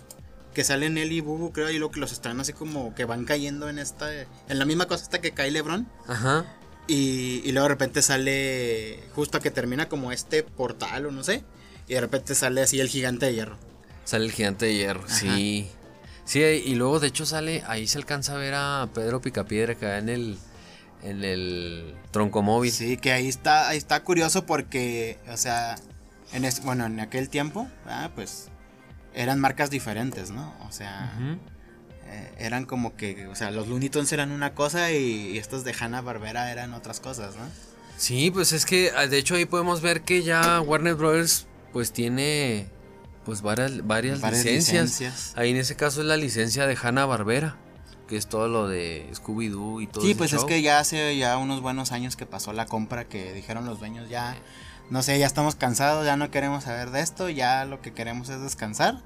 Que 0.58 0.64
salen 0.64 0.98
él 0.98 1.12
y 1.12 1.20
Bubu, 1.20 1.52
creo, 1.52 1.70
y 1.70 1.78
lo 1.78 1.92
que 1.92 2.00
los 2.00 2.10
están 2.10 2.40
así 2.40 2.52
como 2.52 2.92
que 2.96 3.04
van 3.04 3.24
cayendo 3.24 3.68
en 3.68 3.78
esta. 3.78 4.12
En 4.12 4.58
la 4.58 4.64
misma 4.64 4.86
cosa 4.86 5.04
hasta 5.04 5.20
que 5.20 5.30
cae 5.30 5.52
Lebron. 5.52 5.86
Ajá. 6.08 6.46
Y, 6.88 7.42
y 7.44 7.52
luego 7.52 7.68
de 7.68 7.74
repente 7.74 8.02
sale. 8.02 9.04
Justo 9.14 9.38
que 9.38 9.52
termina 9.52 9.88
como 9.88 10.10
este 10.10 10.42
portal 10.42 11.06
o 11.06 11.12
no 11.12 11.22
sé. 11.22 11.44
Y 11.86 11.94
de 11.94 12.00
repente 12.00 12.34
sale 12.34 12.60
así 12.60 12.80
el 12.80 12.88
gigante 12.88 13.26
de 13.26 13.34
hierro. 13.34 13.56
Sale 14.04 14.24
el 14.24 14.32
gigante 14.32 14.66
de 14.66 14.74
hierro, 14.74 15.04
sí. 15.08 15.68
Sí, 16.24 16.40
y 16.40 16.74
luego 16.74 16.98
de 16.98 17.06
hecho 17.06 17.24
sale, 17.24 17.62
ahí 17.68 17.86
se 17.86 17.98
alcanza 17.98 18.34
a 18.34 18.38
ver 18.38 18.54
a 18.56 18.88
Pedro 18.92 19.20
Picapiedra 19.20 19.74
acá 19.74 19.98
en 19.98 20.08
el, 20.08 20.38
en 21.04 21.22
el 21.22 21.94
tronco 22.10 22.42
móvil. 22.42 22.72
Sí, 22.72 22.96
que 22.96 23.12
ahí 23.12 23.28
está, 23.28 23.68
ahí 23.68 23.78
está 23.78 24.02
curioso 24.02 24.44
porque, 24.44 25.18
o 25.32 25.36
sea, 25.36 25.76
en 26.32 26.44
es- 26.44 26.64
bueno, 26.64 26.84
en 26.86 26.98
aquel 26.98 27.28
tiempo, 27.28 27.68
ah, 27.86 28.10
pues 28.16 28.48
eran 29.22 29.40
marcas 29.40 29.70
diferentes, 29.70 30.30
¿no? 30.30 30.54
O 30.66 30.72
sea, 30.72 31.12
eh, 32.06 32.32
eran 32.38 32.64
como 32.64 32.96
que, 32.96 33.26
o 33.26 33.34
sea, 33.34 33.50
los 33.50 33.68
Looney 33.68 33.90
Tunes 33.90 34.12
eran 34.12 34.30
una 34.30 34.54
cosa 34.54 34.92
y, 34.92 35.32
y 35.32 35.38
estos 35.38 35.64
de 35.64 35.74
Hanna 35.78 36.00
Barbera 36.00 36.50
eran 36.52 36.72
otras 36.72 37.00
cosas, 37.00 37.36
¿no? 37.36 37.42
Sí, 37.96 38.30
pues 38.30 38.52
es 38.52 38.64
que 38.64 38.92
ah, 38.96 39.06
de 39.08 39.18
hecho 39.18 39.34
ahí 39.34 39.44
podemos 39.44 39.80
ver 39.80 40.02
que 40.02 40.22
ya 40.22 40.60
Warner 40.60 40.94
Brothers 40.94 41.46
pues 41.72 41.92
tiene 41.92 42.68
pues 43.24 43.42
varias, 43.42 43.86
varias, 43.86 44.20
Varias 44.20 44.44
licencias. 44.44 44.84
licencias. 44.84 45.32
Ahí 45.36 45.50
en 45.50 45.56
ese 45.56 45.74
caso 45.74 46.00
es 46.00 46.06
la 46.06 46.16
licencia 46.16 46.66
de 46.66 46.78
Hanna 46.80 47.04
Barbera, 47.04 47.56
que 48.08 48.16
es 48.16 48.28
todo 48.28 48.46
lo 48.48 48.68
de 48.68 49.06
Scooby-Doo 49.12 49.82
y 49.82 49.86
todo 49.88 50.02
Sí, 50.04 50.14
pues 50.14 50.32
es 50.32 50.44
que 50.44 50.62
ya 50.62 50.78
hace 50.78 51.16
ya 51.18 51.36
unos 51.36 51.60
buenos 51.60 51.90
años 51.92 52.14
que 52.16 52.24
pasó 52.24 52.52
la 52.52 52.66
compra 52.66 53.04
que 53.06 53.34
dijeron 53.34 53.66
los 53.66 53.80
dueños 53.80 54.08
ya, 54.08 54.36
no 54.88 55.02
sé, 55.02 55.18
ya 55.18 55.26
estamos 55.26 55.56
cansados, 55.56 56.06
ya 56.06 56.16
no 56.16 56.30
queremos 56.30 56.64
saber 56.64 56.90
de 56.90 57.00
esto, 57.00 57.28
ya 57.28 57.64
lo 57.66 57.82
que 57.82 57.92
queremos 57.92 58.28
es 58.30 58.40
descansar. 58.40 59.02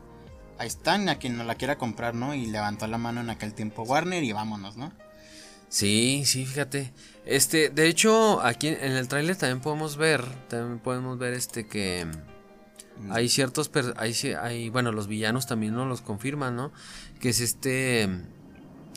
Ahí 0.63 0.69
están, 0.69 1.09
a 1.09 1.17
quien 1.17 1.37
no 1.37 1.45
la 1.45 1.57
quiera 1.57 1.77
comprar, 1.77 2.15
¿no? 2.15 2.35
Y 2.35 2.47
levantó 2.47 2.87
la 2.87 2.97
mano 2.97 3.21
en 3.21 3.31
aquel 3.31 3.53
tiempo 3.53 3.83
Warner 3.83 4.23
y 4.23 4.33
vámonos, 4.33 4.77
¿no? 4.77 4.93
Sí, 5.69 6.23
sí, 6.25 6.47
fíjate. 6.47 6.93
Este, 7.27 7.69
de 7.69 7.89
hecho, 7.89 8.41
aquí 8.43 8.69
en 8.69 8.93
el 8.93 9.09
tráiler 9.09 9.37
también 9.37 9.61
podemos 9.61 9.97
ver, 9.97 10.25
también 10.49 10.79
podemos 10.79 11.19
ver 11.19 11.35
este 11.35 11.67
que 11.67 12.07
mm. 12.07 13.13
hay 13.13 13.29
ciertos, 13.29 13.71
hay, 13.97 14.15
hay, 14.41 14.69
bueno, 14.69 14.93
los 14.93 15.09
villanos 15.09 15.47
también 15.47 15.75
nos 15.75 15.89
los 15.89 16.01
confirman, 16.01 16.55
¿no? 16.55 16.73
Que 17.21 17.31
es 17.31 17.41
este, 17.41 18.09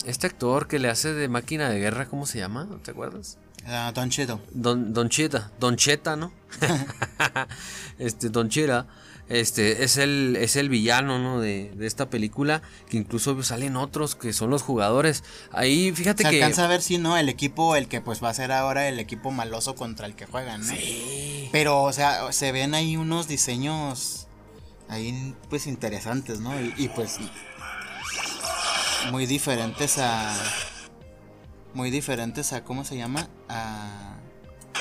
este 0.06 0.28
actor 0.28 0.68
que 0.68 0.78
le 0.78 0.90
hace 0.90 1.14
de 1.14 1.28
máquina 1.30 1.70
de 1.70 1.80
guerra, 1.80 2.06
¿cómo 2.06 2.28
se 2.28 2.38
llama? 2.38 2.70
¿Te 2.84 2.92
acuerdas? 2.92 3.40
Uh, 3.66 3.92
Don 3.92 4.12
Cheto. 4.12 4.40
Don, 4.52 4.94
Don 4.94 5.10
Cheta, 5.10 5.52
Don 5.60 5.78
Cheta, 5.78 6.16
¿no? 6.16 6.32
este, 7.98 8.30
Don 8.30 8.50
Cheta 8.50 8.86
este 9.28 9.84
es 9.84 9.98
el, 9.98 10.38
es 10.40 10.56
el 10.56 10.70
villano 10.70 11.18
¿no? 11.20 11.40
de, 11.40 11.72
esta 11.82 12.10
película, 12.10 12.62
que 12.90 12.98
incluso 12.98 13.42
salen 13.44 13.76
otros 13.76 14.16
que 14.16 14.34
son 14.34 14.50
los 14.50 14.62
jugadores. 14.62 15.24
Ahí 15.52 15.92
fíjate 15.94 16.24
Se 16.24 16.30
que... 16.30 16.44
alcanza 16.44 16.66
a 16.66 16.68
ver 16.68 16.82
si 16.82 16.98
no, 16.98 17.18
el 17.18 17.30
equipo, 17.30 17.76
el 17.76 17.88
que 17.88 18.02
pues 18.02 18.24
va 18.24 18.30
a 18.30 18.34
ser 18.34 18.52
ahora 18.52 18.88
el 18.88 19.00
equipo 19.00 19.32
maloso 19.32 19.76
contra 19.76 20.06
el 20.06 20.16
que 20.16 20.26
juegan, 20.26 20.66
¿no? 20.66 20.74
Pero, 21.52 21.84
o 21.84 21.94
sea, 21.94 22.32
se 22.32 22.52
ven 22.52 22.76
ahí 22.76 22.98
unos 22.98 23.28
diseños 23.28 24.26
ahí 24.90 25.36
pues 25.50 25.68
interesantes, 25.68 26.40
¿no? 26.40 26.54
Y, 26.78 26.90
pues 26.90 27.18
muy 29.12 29.26
diferentes 29.26 29.98
a... 29.98 30.34
Muy 31.74 31.92
diferentes 31.92 32.54
a, 32.54 32.64
¿cómo 32.64 32.86
se 32.86 32.98
llama? 32.98 33.28
A... 33.50 34.16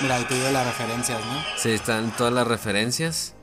Mira, 0.01 0.17
ahí 0.17 0.25
te 0.25 0.35
digo 0.35 0.51
las 0.51 0.67
referencias, 0.67 1.21
¿no? 1.25 1.43
Sí, 1.57 1.71
están 1.71 2.15
todas 2.17 2.33
las 2.33 2.47
referencias. 2.47 3.34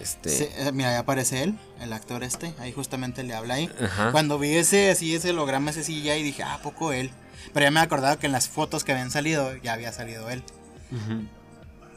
Este... 0.00 0.50
Eh, 0.56 0.72
mira, 0.72 0.90
ahí 0.90 0.96
aparece 0.96 1.42
él, 1.42 1.58
el 1.80 1.92
actor 1.92 2.24
este, 2.24 2.54
ahí 2.58 2.72
justamente 2.72 3.22
le 3.22 3.34
habla 3.34 3.54
ahí. 3.54 3.70
Cuando 4.12 4.38
vi 4.38 4.56
ese 4.56 4.90
así 4.90 5.14
ese 5.14 5.30
holograma 5.30 5.70
ese 5.70 5.84
sí 5.84 6.02
ya 6.02 6.16
y 6.16 6.22
dije, 6.22 6.42
ah, 6.42 6.60
poco 6.62 6.92
él. 6.92 7.10
Pero 7.52 7.64
ya 7.64 7.70
me 7.70 7.80
he 7.80 7.82
acordado 7.82 8.18
que 8.18 8.26
en 8.26 8.32
las 8.32 8.48
fotos 8.48 8.84
que 8.84 8.92
habían 8.92 9.10
salido 9.10 9.56
ya 9.56 9.72
había 9.72 9.92
salido 9.92 10.30
él. 10.30 10.42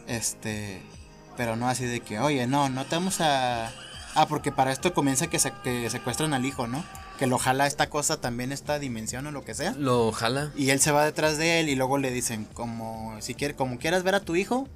Este, 0.07 0.81
pero 1.37 1.55
no 1.55 1.67
así 1.67 1.85
de 1.85 1.99
que, 1.99 2.19
oye, 2.19 2.47
no, 2.47 2.69
no 2.69 2.85
te 2.85 2.95
vamos 2.95 3.21
a 3.21 3.71
Ah, 4.15 4.27
porque 4.29 4.53
para 4.53 4.71
esto 4.71 4.93
comienza 4.93 5.27
que, 5.27 5.39
se, 5.39 5.51
que 5.61 5.89
secuestran 5.89 6.33
al 6.33 6.45
hijo, 6.45 6.67
¿no? 6.67 6.85
Que 7.19 7.27
lo 7.27 7.37
jala 7.37 7.67
esta 7.67 7.89
cosa 7.89 8.21
también, 8.21 8.53
esta 8.53 8.79
dimensión 8.79 9.27
o 9.27 9.31
lo 9.31 9.43
que 9.43 9.53
sea. 9.53 9.73
Lo 9.77 10.13
jala. 10.13 10.51
Y 10.55 10.69
él 10.69 10.79
se 10.79 10.91
va 10.91 11.03
detrás 11.03 11.37
de 11.37 11.59
él 11.59 11.67
y 11.67 11.75
luego 11.75 11.97
le 11.97 12.11
dicen, 12.11 12.45
como 12.53 13.17
si 13.19 13.35
quieres, 13.35 13.57
como 13.57 13.77
quieras 13.77 14.03
ver 14.03 14.15
a 14.15 14.21
tu 14.21 14.37
hijo, 14.37 14.69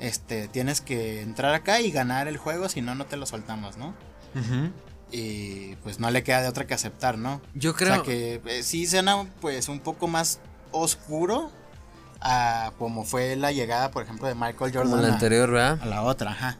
este, 0.00 0.48
tienes 0.48 0.80
que 0.80 1.22
entrar 1.22 1.54
acá 1.54 1.80
y 1.80 1.90
ganar 1.90 2.26
el 2.26 2.38
juego, 2.38 2.68
si 2.68 2.80
no, 2.80 2.94
no 2.94 3.06
te 3.06 3.16
lo 3.16 3.26
soltamos, 3.26 3.76
¿no? 3.76 3.94
Y 5.12 5.76
pues 5.76 6.00
no 6.00 6.10
le 6.10 6.22
queda 6.22 6.42
de 6.42 6.48
otra 6.48 6.66
que 6.66 6.74
aceptar, 6.74 7.18
¿no? 7.18 7.40
Yo 7.54 7.74
creo. 7.74 7.92
O 7.92 7.94
sea 7.96 8.04
que 8.04 8.40
eh, 8.46 8.62
sí 8.62 8.86
suena 8.86 9.26
pues 9.40 9.68
un 9.68 9.80
poco 9.80 10.08
más 10.08 10.40
oscuro 10.72 11.50
a 12.20 12.72
como 12.78 13.04
fue 13.04 13.36
la 13.36 13.52
llegada, 13.52 13.90
por 13.90 14.04
ejemplo, 14.04 14.28
de 14.28 14.34
Michael 14.34 14.72
Jordan. 14.72 14.90
Como 14.90 15.02
la 15.02 15.08
anterior, 15.14 15.50
¿verdad? 15.50 15.78
A 15.82 15.86
la 15.86 16.02
otra, 16.02 16.30
ajá. 16.30 16.58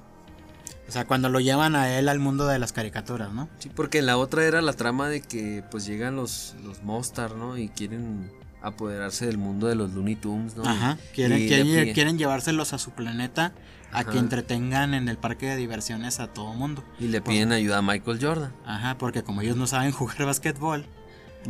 O 0.88 0.92
sea, 0.92 1.06
cuando 1.06 1.28
lo 1.28 1.38
llevan 1.38 1.76
a 1.76 1.96
él 1.96 2.08
al 2.08 2.18
mundo 2.18 2.46
de 2.46 2.58
las 2.58 2.72
caricaturas, 2.72 3.32
¿no? 3.32 3.48
Sí, 3.60 3.68
porque 3.68 3.98
en 3.98 4.06
la 4.06 4.18
otra 4.18 4.44
era 4.44 4.60
la 4.60 4.72
trama 4.72 5.08
de 5.08 5.20
que 5.20 5.62
pues 5.70 5.86
llegan 5.86 6.16
los, 6.16 6.56
los 6.64 6.82
Monsters, 6.82 7.36
¿no? 7.36 7.56
Y 7.56 7.68
quieren 7.68 8.32
apoderarse 8.62 9.26
del 9.26 9.38
mundo 9.38 9.66
de 9.66 9.74
los 9.74 9.92
Looney 9.92 10.16
Tunes, 10.16 10.56
¿no? 10.56 10.64
Ajá, 10.64 10.98
quieren, 11.14 11.92
quieren, 11.92 12.18
llevárselos 12.18 12.72
a 12.72 12.78
su 12.78 12.90
planeta 12.90 13.52
a 13.92 14.04
que 14.04 14.18
entretengan 14.18 14.94
en 14.94 15.08
el 15.08 15.16
parque 15.18 15.46
de 15.46 15.56
diversiones 15.56 16.20
a 16.20 16.28
todo 16.28 16.54
mundo. 16.54 16.84
Y 16.98 17.08
le 17.08 17.20
piden 17.20 17.52
ayuda 17.52 17.78
a 17.78 17.82
Michael 17.82 18.18
Jordan. 18.20 18.52
Ajá, 18.64 18.98
porque 18.98 19.22
como 19.22 19.40
ellos 19.40 19.56
no 19.56 19.66
saben 19.66 19.92
jugar 19.92 20.24
basquetbol. 20.24 20.86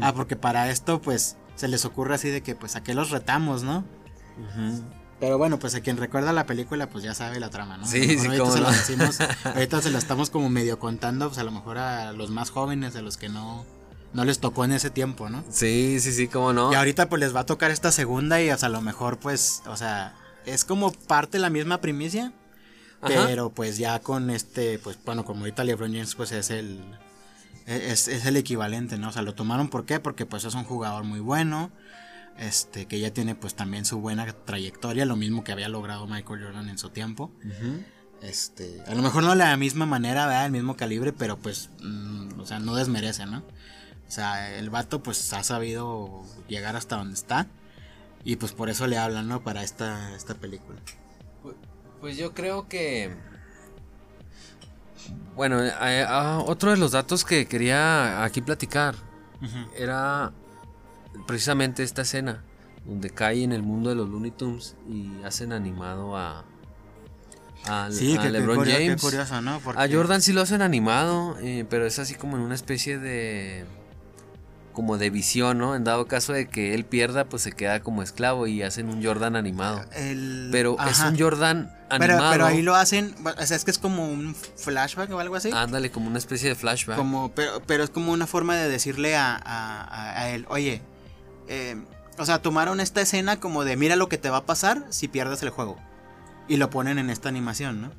Ah, 0.01 0.15
porque 0.15 0.37
para 0.37 0.71
esto 0.71 1.03
pues 1.03 1.37
se 1.57 1.69
les 1.69 1.85
ocurre 1.85 2.15
así 2.15 2.29
de 2.29 2.43
que 2.43 2.55
pues 2.55 2.77
a 2.77 2.83
qué 2.83 2.95
los 2.95 3.11
retamos, 3.11 3.63
¿no? 3.63 3.85
Pero 5.19 5.37
bueno, 5.37 5.59
pues 5.59 5.75
a 5.75 5.81
quien 5.81 5.99
recuerda 5.99 6.33
la 6.33 6.47
película 6.47 6.89
pues 6.89 7.05
ya 7.05 7.13
sabe 7.13 7.41
la 7.41 7.51
trama, 7.51 7.77
¿no? 7.77 7.87
Sí, 7.87 8.19
sí, 8.19 8.27
ahorita 8.27 8.51
se 8.51 8.61
lo 8.61 8.71
decimos, 8.71 9.19
ahorita 9.45 9.83
se 9.83 9.91
la 9.91 9.99
estamos 9.99 10.31
como 10.31 10.49
medio 10.49 10.79
contando, 10.79 11.29
pues 11.29 11.39
a 11.39 11.45
lo 11.45 11.51
mejor 11.51 11.79
a 11.79 12.13
los 12.13 12.31
más 12.31 12.51
jóvenes, 12.51 12.97
a 12.97 13.03
los 13.03 13.17
que 13.17 13.29
no 13.29 13.67
no 14.13 14.25
les 14.25 14.41
tocó 14.41 14.65
en 14.65 14.73
ese 14.73 14.91
tiempo, 14.91 15.29
¿no? 15.29 15.45
Sí, 15.51 15.99
sí, 16.01 16.13
sí, 16.13 16.29
cómo 16.29 16.53
no. 16.53 16.73
Y 16.73 16.75
ahorita 16.75 17.09
pues 17.09 17.21
les 17.21 17.35
va 17.35 17.41
a 17.41 17.47
tocar 17.47 17.71
esta 17.71 17.93
segunda 17.93 18.43
y 18.43 18.51
o 18.51 18.59
sea, 18.59 18.69
a 18.69 18.73
lo 18.73 18.81
mejor 18.81 19.19
pues, 19.19 19.63
o 19.67 19.77
sea, 19.77 20.15
es 20.47 20.65
como 20.65 20.93
parte 20.93 21.39
de 21.39 21.43
la 21.43 21.51
misma 21.51 21.81
primicia, 21.81 22.33
pero 23.03 23.51
pues 23.51 23.79
ya 23.79 24.01
con 24.01 24.31
este, 24.31 24.79
pues 24.79 24.99
bueno, 25.05 25.25
como 25.25 25.41
ahorita 25.41 25.65
LeBron 25.65 25.93
James 25.93 26.15
pues 26.15 26.33
es 26.33 26.51
el, 26.51 26.81
es, 27.67 28.09
el 28.09 28.37
equivalente, 28.37 28.99
¿no? 28.99 29.09
O 29.09 29.13
sea, 29.13 29.23
lo 29.23 29.35
tomaron 29.35 29.69
¿por 29.69 29.87
qué? 29.87 30.01
Porque 30.01 30.27
pues 30.27 30.45
es 30.45 30.55
un 30.55 30.65
jugador 30.65 31.05
muy 31.05 31.21
bueno, 31.21 31.71
este, 32.39 32.87
que 32.87 32.99
ya 32.99 33.13
tiene 33.13 33.35
pues 33.35 33.55
también 33.55 33.85
su 33.85 34.01
buena 34.01 34.27
trayectoria, 34.27 35.05
lo 35.05 35.17
mismo 35.17 35.45
que 35.45 35.53
había 35.53 35.69
logrado 35.69 36.07
Michael 36.07 36.45
Jordan 36.45 36.69
en 36.69 36.79
su 36.79 36.91
tiempo. 36.91 37.31
Este, 38.23 38.83
a 38.87 38.95
lo 38.95 39.03
mejor 39.03 39.23
no 39.23 39.31
de 39.31 39.37
la 39.37 39.57
misma 39.57 39.87
manera, 39.87 40.27
¿verdad? 40.27 40.47
El 40.47 40.53
mismo 40.53 40.77
calibre, 40.77 41.13
pero 41.13 41.39
pues, 41.39 41.71
mm, 41.83 42.39
o 42.39 42.45
sea, 42.45 42.59
no 42.59 42.75
desmerece, 42.75 43.25
¿no? 43.25 43.43
O 44.11 44.13
sea, 44.13 44.59
el 44.59 44.71
vato 44.71 45.05
pues 45.05 45.33
ha 45.33 45.45
sabido 45.45 46.25
llegar 46.49 46.75
hasta 46.75 46.97
donde 46.97 47.15
está. 47.15 47.47
Y 48.25 48.35
pues 48.35 48.51
por 48.51 48.69
eso 48.69 48.89
le 48.89 48.99
hablan, 48.99 49.29
¿no? 49.29 49.45
Para 49.45 49.63
esta, 49.63 50.17
esta 50.17 50.35
película. 50.35 50.81
Pues 52.01 52.17
yo 52.17 52.35
creo 52.35 52.67
que... 52.67 53.15
Bueno, 55.37 55.63
eh, 55.65 55.69
eh, 55.69 56.05
ah, 56.09 56.43
otro 56.45 56.73
de 56.73 56.77
los 56.77 56.91
datos 56.91 57.25
que 57.25 57.47
quería 57.47 58.25
aquí 58.25 58.41
platicar 58.41 58.97
era 59.77 60.33
precisamente 61.29 61.85
esta 61.85 62.03
escena 62.03 62.43
donde 62.85 63.11
cae 63.11 63.45
en 63.45 63.53
el 63.53 63.63
mundo 63.63 63.91
de 63.91 63.95
los 63.95 64.09
Looney 64.09 64.33
Tunes 64.33 64.75
y 64.89 65.23
hacen 65.23 65.53
animado 65.53 66.17
a, 66.17 66.45
a, 67.69 67.89
LeBron 67.89 68.65
James. 68.67 69.05
A 69.77 69.89
Jordan 69.89 70.21
sí 70.21 70.33
lo 70.33 70.41
hacen 70.41 70.63
animado, 70.63 71.39
eh, 71.41 71.65
pero 71.71 71.87
es 71.87 72.01
así 72.01 72.17
como 72.17 72.37
en 72.37 72.43
una 72.43 72.57
especie 72.57 72.99
de 72.99 73.65
como 74.73 74.99
de 74.99 75.11
visión, 75.11 75.59
¿no? 75.59 75.75
En 75.75 75.85
dado 75.85 76.07
caso 76.07 76.33
de 76.33 76.49
que 76.49 76.75
él 76.75 76.85
pierda, 76.85 77.25
pues 77.25 77.43
se 77.43 77.53
queda 77.53 77.81
como 77.81 78.03
esclavo 78.03 78.47
y 78.47 78.63
hacen 78.63 78.89
un 78.89 79.05
Jordan 79.05 79.37
animado. 79.37 79.85
Pero 80.51 80.77
es 80.89 81.01
un 81.01 81.19
Jordan 81.19 81.73
animado. 81.89 82.31
Pero, 82.31 82.47
ahí 82.47 82.63
lo 82.63 82.75
hacen, 82.77 83.15
o 83.25 83.47
sea, 83.47 83.57
es 83.57 83.65
que 83.65 83.71
es 83.71 83.79
como 83.79 84.09
un 84.09 84.35
flashback 84.35 85.11
o 85.11 85.19
algo 85.19 85.37
así. 85.37 85.51
Ándale, 85.53 85.91
como 85.91 86.09
una 86.09 86.19
especie 86.19 86.49
de 86.49 86.55
flashback. 86.55 86.97
Como, 86.97 87.33
pero, 87.33 87.61
pero 87.67 87.85
es 87.85 87.91
como 87.91 88.13
una 88.13 88.27
forma 88.27 88.57
de 88.57 88.69
decirle 88.69 89.17
a, 89.17 89.41
a, 89.45 90.31
él, 90.31 90.47
oye, 90.49 90.83
eh, 91.49 91.77
o 92.19 92.25
sea, 92.25 92.41
tomaron 92.41 92.81
esta 92.81 93.01
escena 93.01 93.41
como 93.41 93.65
de 93.65 93.77
mira 93.77 93.97
lo 93.97 94.09
que 94.09 94.19
te 94.19 94.31
va 94.31 94.39
a 94.39 94.47
pasar 94.47 94.85
si 94.91 95.09
pierdes 95.09 95.43
el 95.43 95.51
juego. 95.51 95.79
Y 96.49 96.57
lo 96.57 96.71
ponen 96.71 96.99
en 96.99 97.11
esta 97.11 97.29
animación, 97.29 97.81
¿no? 97.83 97.91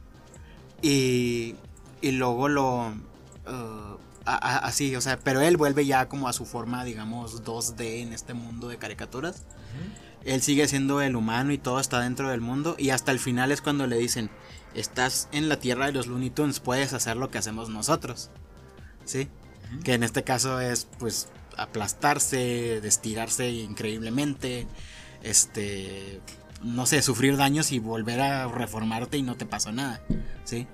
Y, 0.82 1.55
y 2.01 2.11
luego 2.11 2.49
lo... 2.49 2.93
Uh, 3.47 3.97
así, 4.26 4.95
o 4.95 5.01
sea, 5.01 5.19
pero 5.19 5.41
él 5.41 5.57
vuelve 5.57 5.86
ya 5.86 6.07
como 6.07 6.28
a 6.28 6.34
su 6.34 6.45
forma, 6.45 6.84
digamos, 6.84 7.43
2D 7.43 8.01
en 8.01 8.13
este 8.13 8.34
mundo 8.34 8.67
de 8.67 8.78
caricaturas. 8.78 9.43
Él 10.24 10.41
sigue 10.41 10.67
siendo 10.67 11.01
el 11.01 11.15
humano 11.15 11.51
y 11.51 11.57
todo 11.57 11.80
está 11.80 12.01
dentro 12.01 12.30
del 12.30 12.41
mundo. 12.41 12.76
Y 12.78 12.91
hasta 12.91 13.11
el 13.11 13.19
final 13.19 13.51
es 13.51 13.61
cuando 13.61 13.88
le 13.88 13.97
dicen, 13.97 14.30
estás 14.76 15.28
en 15.32 15.49
la 15.49 15.59
tierra 15.59 15.88
de 15.88 15.93
los 15.93 16.07
Looney 16.07 16.30
Tunes, 16.30 16.59
puedes 16.59 16.93
hacer 16.93 17.17
lo 17.17 17.32
que 17.32 17.39
hacemos 17.39 17.69
nosotros. 17.69 18.30
¿Sí? 19.05 19.30
Que 19.84 19.93
en 19.93 20.03
este 20.03 20.24
caso 20.24 20.59
es, 20.59 20.87
pues, 21.00 21.29
aplastarse, 21.58 22.82
destirarse 22.82 23.50
increíblemente, 23.50 24.67
este, 25.24 26.21
no 26.62 26.86
sé, 26.86 27.01
sufrir 27.01 27.37
daños 27.37 27.71
y 27.71 27.79
volver 27.79 28.21
a 28.21 28.47
reformarte 28.47 29.17
y 29.17 29.24
no 29.24 29.36
te 29.36 29.45
pasó 29.45 29.71
nada. 29.71 30.01
¿Sí? 30.43 30.67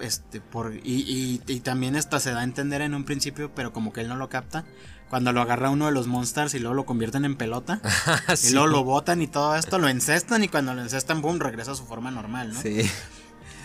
Este, 0.00 0.40
por, 0.40 0.74
y, 0.82 1.38
también 1.62 1.96
esta 1.96 2.20
se 2.20 2.32
da 2.32 2.40
a 2.40 2.44
entender 2.44 2.80
en 2.82 2.94
un 2.94 3.04
principio, 3.04 3.52
pero 3.54 3.72
como 3.72 3.92
que 3.92 4.00
él 4.00 4.08
no 4.08 4.16
lo 4.16 4.28
capta. 4.28 4.64
Cuando 5.08 5.32
lo 5.32 5.40
agarra 5.40 5.70
uno 5.70 5.86
de 5.86 5.92
los 5.92 6.06
monsters 6.06 6.54
y 6.54 6.60
luego 6.60 6.74
lo 6.74 6.86
convierten 6.86 7.24
en 7.24 7.36
pelota. 7.36 7.80
Y 8.44 8.50
luego 8.50 8.68
lo 8.68 8.84
botan 8.84 9.22
y 9.22 9.26
todo 9.26 9.56
esto, 9.56 9.78
lo 9.78 9.88
encestan 9.88 10.44
y 10.44 10.48
cuando 10.48 10.72
lo 10.74 10.82
encestan, 10.82 11.20
boom, 11.20 11.40
regresa 11.40 11.72
a 11.72 11.74
su 11.74 11.84
forma 11.84 12.10
normal, 12.10 12.52
¿no? 12.52 12.60
Sí. 12.60 12.88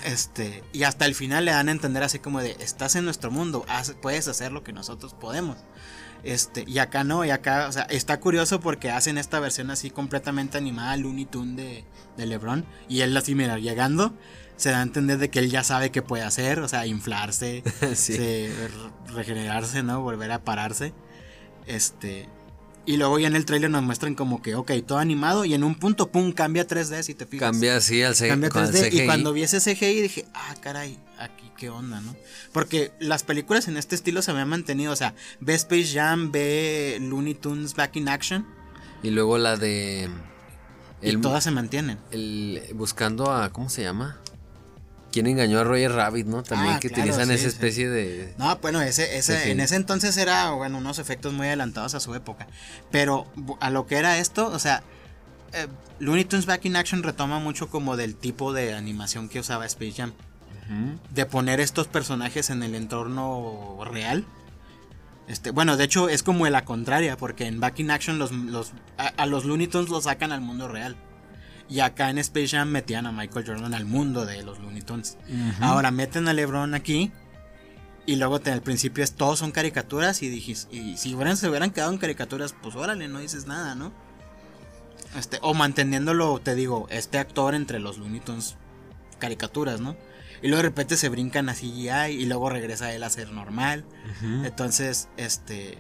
Este, 0.04 0.64
y 0.72 0.84
hasta 0.84 1.06
el 1.06 1.16
final 1.16 1.46
le 1.46 1.52
dan 1.52 1.68
a 1.68 1.72
entender 1.72 2.04
así 2.04 2.20
como 2.20 2.40
de, 2.40 2.56
estás 2.60 2.96
en 2.96 3.06
nuestro 3.06 3.32
mundo, 3.32 3.66
puedes 4.02 4.28
hacer 4.28 4.52
lo 4.52 4.64
que 4.64 4.74
nosotros 4.74 5.14
podemos. 5.14 5.58
Este, 6.24 6.64
y 6.68 6.80
acá 6.80 7.04
no, 7.04 7.26
y 7.26 7.30
acá, 7.30 7.68
o 7.68 7.72
sea, 7.72 7.84
está 7.84 8.20
curioso 8.20 8.60
porque 8.60 8.90
hacen 8.90 9.18
esta 9.18 9.40
versión 9.40 9.70
así 9.70 9.92
completamente 9.92 10.58
animada, 10.58 10.98
Looney 10.98 11.26
Tunes 11.26 11.56
de, 11.56 11.86
de 12.18 12.26
LeBron. 12.26 12.66
Y 12.88 13.02
él 13.02 13.16
así, 13.16 13.36
mira, 13.36 13.60
llegando, 13.60 14.14
se 14.58 14.70
da 14.72 14.80
a 14.80 14.84
entender 14.84 15.18
de 15.18 15.30
que 15.30 15.40
él 15.40 15.50
ya 15.50 15.64
sabe 15.64 15.92
qué 15.92 16.02
puede 16.02 16.24
hacer, 16.24 16.60
o 16.60 16.68
sea, 16.68 16.86
inflarse, 16.86 17.64
regenerarse, 19.14 19.84
¿no? 19.84 20.02
Volver 20.02 20.32
a 20.32 20.44
pararse. 20.44 20.94
Este. 21.66 22.30
Y 22.88 22.98
luego 22.98 23.18
ya 23.18 23.28
en 23.28 23.36
el 23.36 23.46
trailer 23.46 23.72
nos 23.72 23.82
muestran 23.82 24.14
como 24.14 24.44
que, 24.44 24.54
ok, 24.54 24.72
todo 24.86 25.00
animado 25.00 25.44
y 25.44 25.56
en 25.56 25.64
un 25.64 25.74
punto, 25.74 26.12
pum, 26.12 26.32
cambia 26.32 26.68
3D 26.68 27.02
si 27.02 27.16
te 27.16 27.26
fijas. 27.26 27.52
Cambia 27.52 27.78
así 27.78 28.04
al, 28.04 28.16
cambia 28.16 28.50
3D. 28.50 28.94
Y 28.94 29.06
cuando 29.06 29.34
vi 29.34 29.42
ese 29.42 29.60
CGI 29.60 30.02
dije, 30.02 30.26
ah, 30.36 30.54
caray. 30.62 31.00
aquí 31.18 31.52
qué 31.58 31.70
onda, 31.70 32.00
¿no? 32.02 32.16
Porque 32.52 32.92
las 33.00 33.24
películas 33.24 33.68
en 33.68 33.78
este 33.78 33.96
estilo 33.96 34.22
se 34.22 34.32
habían 34.32 34.50
mantenido, 34.50 34.94
o 34.94 34.96
sea, 34.96 35.16
ve 35.40 35.56
Space 35.56 35.94
Jam, 35.94 36.32
ve 36.32 37.00
Looney 37.02 37.34
Tunes 37.34 37.74
Back 37.74 37.96
in 37.96 38.08
Action. 38.08 38.46
Y 39.02 39.10
luego 39.10 39.40
la 39.40 39.58
de... 39.58 40.08
y 41.02 41.18
todas 41.18 41.44
se 41.44 41.50
mantienen. 41.50 41.98
El, 42.12 42.62
buscando 42.76 43.32
a, 43.32 43.52
¿cómo 43.52 43.70
se 43.70 43.82
llama? 43.82 44.20
¿Quién 45.16 45.28
engañó 45.28 45.62
a 45.62 45.64
Roger 45.64 45.94
Rabbit, 45.94 46.28
no? 46.28 46.44
También 46.44 46.74
Ah, 46.74 46.80
que 46.82 46.90
claro, 46.90 47.04
utilizan 47.04 47.30
sí, 47.30 47.34
esa 47.36 47.44
sí. 47.44 47.48
especie 47.48 47.88
de... 47.88 48.34
No, 48.38 48.54
bueno, 48.58 48.82
ese, 48.82 49.16
ese, 49.18 49.50
en 49.50 49.62
ese 49.62 49.78
entonces 49.78 50.18
era, 50.18 50.52
bueno, 50.52 50.78
unos 50.80 51.00
efectos 51.00 51.32
muy 51.32 51.48
adelantados 51.48 51.96
a 51.96 52.02
su 52.02 52.14
época. 52.16 52.48
Pero 52.92 53.26
a 53.62 53.70
lo 53.70 53.88
que 53.88 53.96
era 53.96 54.18
esto, 54.18 54.48
o 54.48 54.60
sea, 54.60 54.84
eh, 55.54 55.68
Looney 56.00 56.26
Tunes 56.26 56.46
Back 56.46 56.66
in 56.66 56.76
Action 56.76 57.02
retoma 57.02 57.40
mucho 57.40 57.70
como 57.70 57.96
del 57.96 58.14
tipo 58.18 58.52
de 58.52 58.74
animación 58.74 59.30
que 59.30 59.40
usaba 59.40 59.66
Space 59.66 59.94
Jam. 59.94 60.12
De 61.12 61.26
poner 61.26 61.62
estos 61.62 61.88
personajes 61.88 62.50
en 62.50 62.62
el 62.62 62.76
entorno 62.76 63.80
real. 63.86 64.26
Este, 65.30 65.52
bueno, 65.52 65.78
de 65.78 65.86
hecho 65.86 66.10
es 66.10 66.24
como 66.24 66.46
la 66.50 66.66
contraria, 66.66 67.16
porque 67.16 67.46
en 67.48 67.62
Back 67.62 67.80
in 67.80 67.90
Action 67.90 68.20
los, 68.20 68.34
los, 68.34 68.74
a, 68.98 69.08
a 69.08 69.26
los 69.28 69.46
Looney 69.46 69.68
Tunes 69.68 69.90
los 69.90 70.04
sacan 70.04 70.34
al 70.34 70.42
mundo 70.42 70.68
real. 70.68 70.98
Y 71.68 71.80
acá 71.80 72.10
en 72.12 72.18
Space 72.20 72.50
Jam 72.50 72.70
metían 72.70 73.08
a 73.08 73.12
Michael 73.12 73.46
Jordan 73.48 73.74
al 73.74 73.86
mundo 73.86 74.26
de 74.26 74.44
los 74.44 74.60
Looney 74.60 74.82
Tunes. 74.84 75.18
Ahora 75.62 75.90
meten 75.92 76.28
a 76.28 76.34
LeBron 76.34 76.74
aquí. 76.76 77.12
Y 78.06 78.18
luego 78.18 78.40
te- 78.40 78.52
al 78.52 78.62
principio 78.62 79.04
es, 79.04 79.14
todos 79.14 79.40
son 79.40 79.52
caricaturas. 79.52 80.22
Y 80.22 80.30
dijis, 80.30 80.68
y 80.72 80.96
si 80.98 81.16
hubieran, 81.16 81.38
se 81.38 81.50
hubieran 81.50 81.72
quedado 81.72 81.92
en 81.92 81.98
caricaturas, 81.98 82.54
pues 82.62 82.76
órale, 82.76 83.08
no 83.08 83.20
dices 83.20 83.48
nada, 83.48 83.74
¿no? 83.74 83.92
Este, 85.18 85.40
o 85.42 85.54
manteniéndolo, 85.54 86.40
te 86.44 86.56
digo, 86.56 86.88
este 86.92 87.18
actor 87.18 87.56
entre 87.56 87.80
los 87.80 87.98
Looney 87.98 88.20
Tunes 88.20 88.56
caricaturas, 89.18 89.80
¿no? 89.80 89.96
Y 90.44 90.48
luego 90.50 90.58
de 90.58 90.70
repente 90.70 90.98
se 90.98 91.10
brincan 91.10 91.50
a 91.50 91.54
CGI 91.56 92.12
y 92.12 92.26
luego 92.26 92.50
regresa 92.50 92.94
él 92.94 93.02
a 93.04 93.10
ser 93.10 93.32
normal. 93.32 93.86
Entonces, 94.46 95.08
este. 95.18 95.78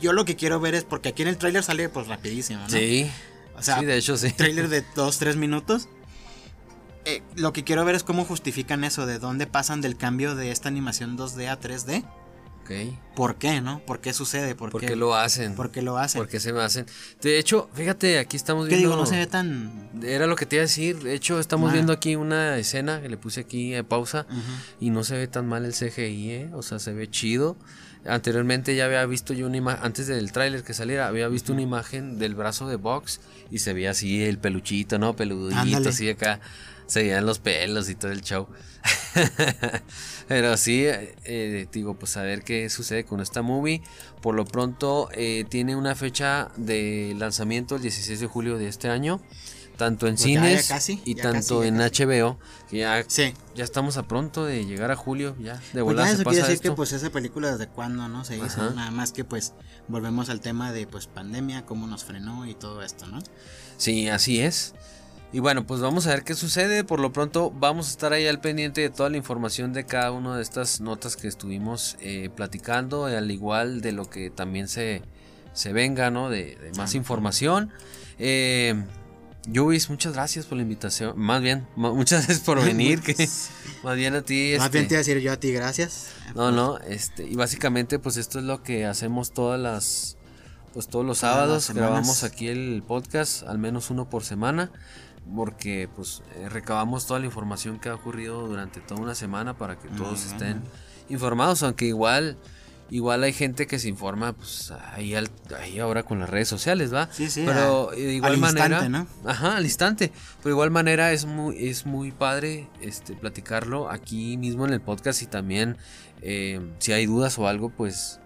Yo 0.00 0.12
lo 0.12 0.24
que 0.24 0.34
quiero 0.36 0.58
ver 0.58 0.74
es 0.74 0.82
porque 0.84 1.10
aquí 1.10 1.22
en 1.22 1.28
el 1.28 1.36
tráiler 1.36 1.62
sale 1.62 1.88
pues 1.88 2.08
rapidísimo, 2.08 2.60
¿no? 2.62 2.68
Sí. 2.70 3.10
O 3.58 3.62
sea, 3.62 3.78
sí, 3.78 3.84
de 3.84 3.96
hecho 3.96 4.16
sí. 4.16 4.30
trailer 4.32 4.68
de 4.68 4.84
2-3 4.94 5.36
minutos. 5.36 5.88
Eh, 7.04 7.22
lo 7.36 7.52
que 7.52 7.62
quiero 7.64 7.84
ver 7.84 7.94
es 7.94 8.02
cómo 8.02 8.24
justifican 8.24 8.82
eso, 8.84 9.06
de 9.06 9.18
dónde 9.18 9.46
pasan 9.46 9.80
del 9.80 9.96
cambio 9.96 10.34
de 10.34 10.50
esta 10.50 10.68
animación 10.68 11.16
2D 11.16 11.48
a 11.48 11.60
3D. 11.60 12.04
Ok. 12.62 12.72
¿Por 13.14 13.36
qué, 13.36 13.60
no? 13.60 13.78
¿Por 13.86 14.00
qué 14.00 14.12
sucede? 14.12 14.56
¿Por, 14.56 14.70
¿Por 14.70 14.80
qué 14.80 14.88
qué 14.88 14.96
lo 14.96 15.14
hacen? 15.14 15.54
¿Por 15.54 15.70
qué 15.70 15.82
lo 15.82 15.98
hacen? 15.98 16.20
¿Por 16.20 16.28
qué 16.28 16.40
se 16.40 16.52
me 16.52 16.60
hacen? 16.62 16.84
De 17.22 17.38
hecho, 17.38 17.70
fíjate, 17.74 18.18
aquí 18.18 18.36
estamos 18.36 18.64
¿Qué 18.66 18.74
viendo... 18.74 18.90
digo? 18.90 19.00
No 19.00 19.06
se 19.06 19.14
ve 19.16 19.28
tan... 19.28 19.88
Era 20.02 20.26
lo 20.26 20.34
que 20.34 20.46
te 20.46 20.56
iba 20.56 20.62
a 20.62 20.66
decir. 20.66 20.98
De 21.00 21.14
hecho, 21.14 21.38
estamos 21.38 21.70
Ah. 21.70 21.74
viendo 21.74 21.92
aquí 21.92 22.16
una 22.16 22.58
escena 22.58 23.00
que 23.00 23.08
le 23.08 23.16
puse 23.16 23.42
aquí 23.42 23.72
en 23.72 23.84
pausa. 23.84 24.26
Ujú. 24.28 24.40
Y 24.80 24.90
no 24.90 25.04
se 25.04 25.16
ve 25.16 25.28
tan 25.28 25.46
mal 25.46 25.64
el 25.64 25.74
CGI, 25.74 26.30
¿eh? 26.32 26.50
O 26.54 26.62
sea, 26.62 26.80
se 26.80 26.92
ve 26.92 27.08
chido. 27.08 27.56
Anteriormente 28.08 28.74
ya 28.76 28.84
había 28.86 29.04
visto 29.06 29.34
yo 29.34 29.46
una 29.46 29.56
imagen, 29.56 29.84
antes 29.84 30.06
del 30.06 30.32
tráiler 30.32 30.62
que 30.62 30.74
saliera, 30.74 31.08
había 31.08 31.28
visto 31.28 31.52
una 31.52 31.62
imagen 31.62 32.18
del 32.18 32.34
brazo 32.34 32.68
de 32.68 32.76
Box 32.76 33.20
y 33.50 33.58
se 33.58 33.72
veía 33.72 33.90
así 33.90 34.22
el 34.24 34.38
peluchito, 34.38 34.98
¿no? 34.98 35.14
Peludito, 35.16 35.58
Ándale. 35.60 35.88
así 35.88 36.08
acá. 36.08 36.40
Se 36.86 37.02
veían 37.02 37.26
los 37.26 37.40
pelos 37.40 37.88
y 37.90 37.96
todo 37.96 38.12
el 38.12 38.20
show. 38.20 38.46
Pero 40.28 40.56
sí, 40.56 40.84
eh, 40.86 41.66
digo, 41.72 41.94
pues 41.94 42.16
a 42.16 42.22
ver 42.22 42.42
qué 42.42 42.70
sucede 42.70 43.04
con 43.04 43.20
esta 43.20 43.42
movie. 43.42 43.82
Por 44.22 44.34
lo 44.34 44.44
pronto, 44.44 45.08
eh, 45.12 45.44
tiene 45.48 45.74
una 45.74 45.94
fecha 45.94 46.50
de 46.56 47.14
lanzamiento 47.18 47.76
el 47.76 47.82
16 47.82 48.20
de 48.20 48.26
julio 48.26 48.56
de 48.58 48.68
este 48.68 48.88
año. 48.88 49.20
Tanto 49.76 50.06
en 50.06 50.14
Pues 50.14 50.24
ya, 50.26 50.34
ya 50.34 50.40
cines 50.46 50.68
casi, 50.68 51.02
y 51.04 51.14
tanto 51.16 51.58
casi, 51.60 51.68
en 51.68 51.76
HBO. 51.80 52.38
Que 52.70 52.78
ya 52.78 53.04
Sí. 53.08 53.34
ya 53.54 53.62
estamos 53.64 53.96
a 53.98 54.04
pronto 54.08 54.44
de 54.44 54.64
llegar 54.64 54.90
a 54.90 54.96
julio, 54.96 55.36
ya 55.38 55.54
de 55.56 55.60
Pues 55.72 55.84
volar 55.84 56.06
ya 56.06 56.16
se 56.16 56.24
pasa 56.24 56.30
quiere 56.30 56.36
decir 56.48 56.54
esto. 56.54 56.70
que 56.70 56.76
pues 56.76 56.92
esa 56.92 57.10
película 57.10 57.50
desde 57.52 57.68
cuándo, 57.68 58.08
¿no? 58.08 58.24
Se 58.24 58.36
hizo. 58.38 58.70
Nada 58.70 58.90
más 58.90 59.12
que 59.12 59.24
pues 59.24 59.52
volvemos 59.88 60.30
al 60.30 60.40
tema 60.40 60.72
de 60.72 60.86
pues 60.86 61.06
pandemia, 61.06 61.66
cómo 61.66 61.86
nos 61.86 62.04
frenó 62.04 62.46
y 62.46 62.54
todo 62.54 62.82
esto, 62.82 63.06
¿no? 63.06 63.18
Sí, 63.76 64.08
así 64.08 64.40
es. 64.40 64.74
Y 65.32 65.40
bueno, 65.40 65.66
pues 65.66 65.80
vamos 65.82 66.06
a 66.06 66.10
ver 66.10 66.22
qué 66.22 66.34
sucede. 66.34 66.82
Por 66.84 67.00
lo 67.00 67.12
pronto 67.12 67.50
vamos 67.50 67.88
a 67.88 67.90
estar 67.90 68.12
ahí 68.14 68.26
al 68.26 68.40
pendiente 68.40 68.80
de 68.80 68.88
toda 68.90 69.10
la 69.10 69.18
información 69.18 69.72
de 69.74 69.84
cada 69.84 70.12
una 70.12 70.36
de 70.36 70.42
estas 70.42 70.80
notas 70.80 71.16
que 71.16 71.28
estuvimos 71.28 71.96
eh, 72.00 72.30
platicando, 72.34 73.04
al 73.06 73.30
igual 73.30 73.82
de 73.82 73.92
lo 73.92 74.08
que 74.08 74.30
también 74.30 74.68
se, 74.68 75.02
se 75.52 75.72
venga, 75.74 76.10
¿no? 76.10 76.30
De, 76.30 76.56
de 76.56 76.72
más 76.78 76.94
información. 76.94 77.70
Eh, 78.18 78.82
Yubis, 79.46 79.88
muchas 79.90 80.12
gracias 80.12 80.46
por 80.46 80.56
la 80.56 80.62
invitación. 80.62 81.18
Más 81.18 81.40
bien, 81.40 81.66
muchas 81.76 82.26
gracias 82.26 82.44
por 82.44 82.62
venir. 82.64 83.00
que 83.00 83.14
más 83.84 83.96
bien 83.96 84.14
a 84.14 84.22
ti. 84.22 84.54
Más 84.56 84.66
este, 84.66 84.78
bien 84.78 84.88
te 84.88 84.94
iba 84.94 84.98
a 84.98 85.04
decir 85.04 85.18
yo 85.20 85.32
a 85.32 85.36
ti, 85.36 85.52
gracias. 85.52 86.08
No, 86.34 86.50
no, 86.50 86.78
este, 86.78 87.26
y 87.26 87.36
básicamente 87.36 87.98
pues 87.98 88.16
esto 88.16 88.38
es 88.38 88.44
lo 88.44 88.62
que 88.62 88.86
hacemos 88.86 89.32
todas 89.32 89.60
las, 89.60 90.16
pues 90.72 90.88
todos 90.88 91.06
los 91.06 91.18
sábados 91.18 91.70
grabamos 91.70 92.24
aquí 92.24 92.48
el 92.48 92.82
podcast, 92.86 93.44
al 93.44 93.58
menos 93.58 93.90
uno 93.90 94.10
por 94.10 94.24
semana, 94.24 94.70
porque 95.34 95.88
pues 95.94 96.22
eh, 96.36 96.48
recabamos 96.48 97.06
toda 97.06 97.20
la 97.20 97.26
información 97.26 97.78
que 97.78 97.88
ha 97.88 97.94
ocurrido 97.94 98.46
durante 98.46 98.80
toda 98.80 99.00
una 99.00 99.14
semana 99.14 99.56
para 99.56 99.78
que 99.78 99.88
todos 99.88 100.26
estén 100.26 100.60
informados, 101.08 101.62
aunque 101.62 101.86
igual, 101.86 102.36
igual 102.90 103.22
hay 103.24 103.32
gente 103.32 103.66
que 103.66 103.78
se 103.78 103.88
informa 103.88 104.32
pues 104.32 104.72
ahí, 104.92 105.14
al- 105.14 105.30
ahí 105.60 105.78
ahora 105.78 106.02
con 106.04 106.20
las 106.20 106.30
redes 106.30 106.48
sociales, 106.48 106.94
¿va? 106.94 107.08
Sí, 107.12 107.28
sí, 107.30 107.42
Pero 107.46 107.90
a- 107.90 107.94
de 107.94 108.14
igual 108.14 108.32
al 108.34 108.38
manera, 108.38 108.66
instante, 108.84 108.88
¿no? 108.90 109.06
ajá, 109.30 109.56
al 109.56 109.64
instante. 109.64 110.12
Pero 110.38 110.44
de 110.44 110.50
igual 110.52 110.70
manera 110.70 111.12
es 111.12 111.24
muy, 111.24 111.66
es 111.68 111.84
muy 111.86 112.12
padre 112.12 112.68
este, 112.80 113.14
platicarlo 113.14 113.90
aquí 113.90 114.36
mismo 114.36 114.66
en 114.66 114.72
el 114.72 114.80
podcast 114.80 115.22
y 115.22 115.26
también 115.26 115.76
eh, 116.22 116.60
si 116.78 116.92
hay 116.92 117.06
dudas 117.06 117.38
o 117.38 117.48
algo, 117.48 117.70
pues 117.70 118.20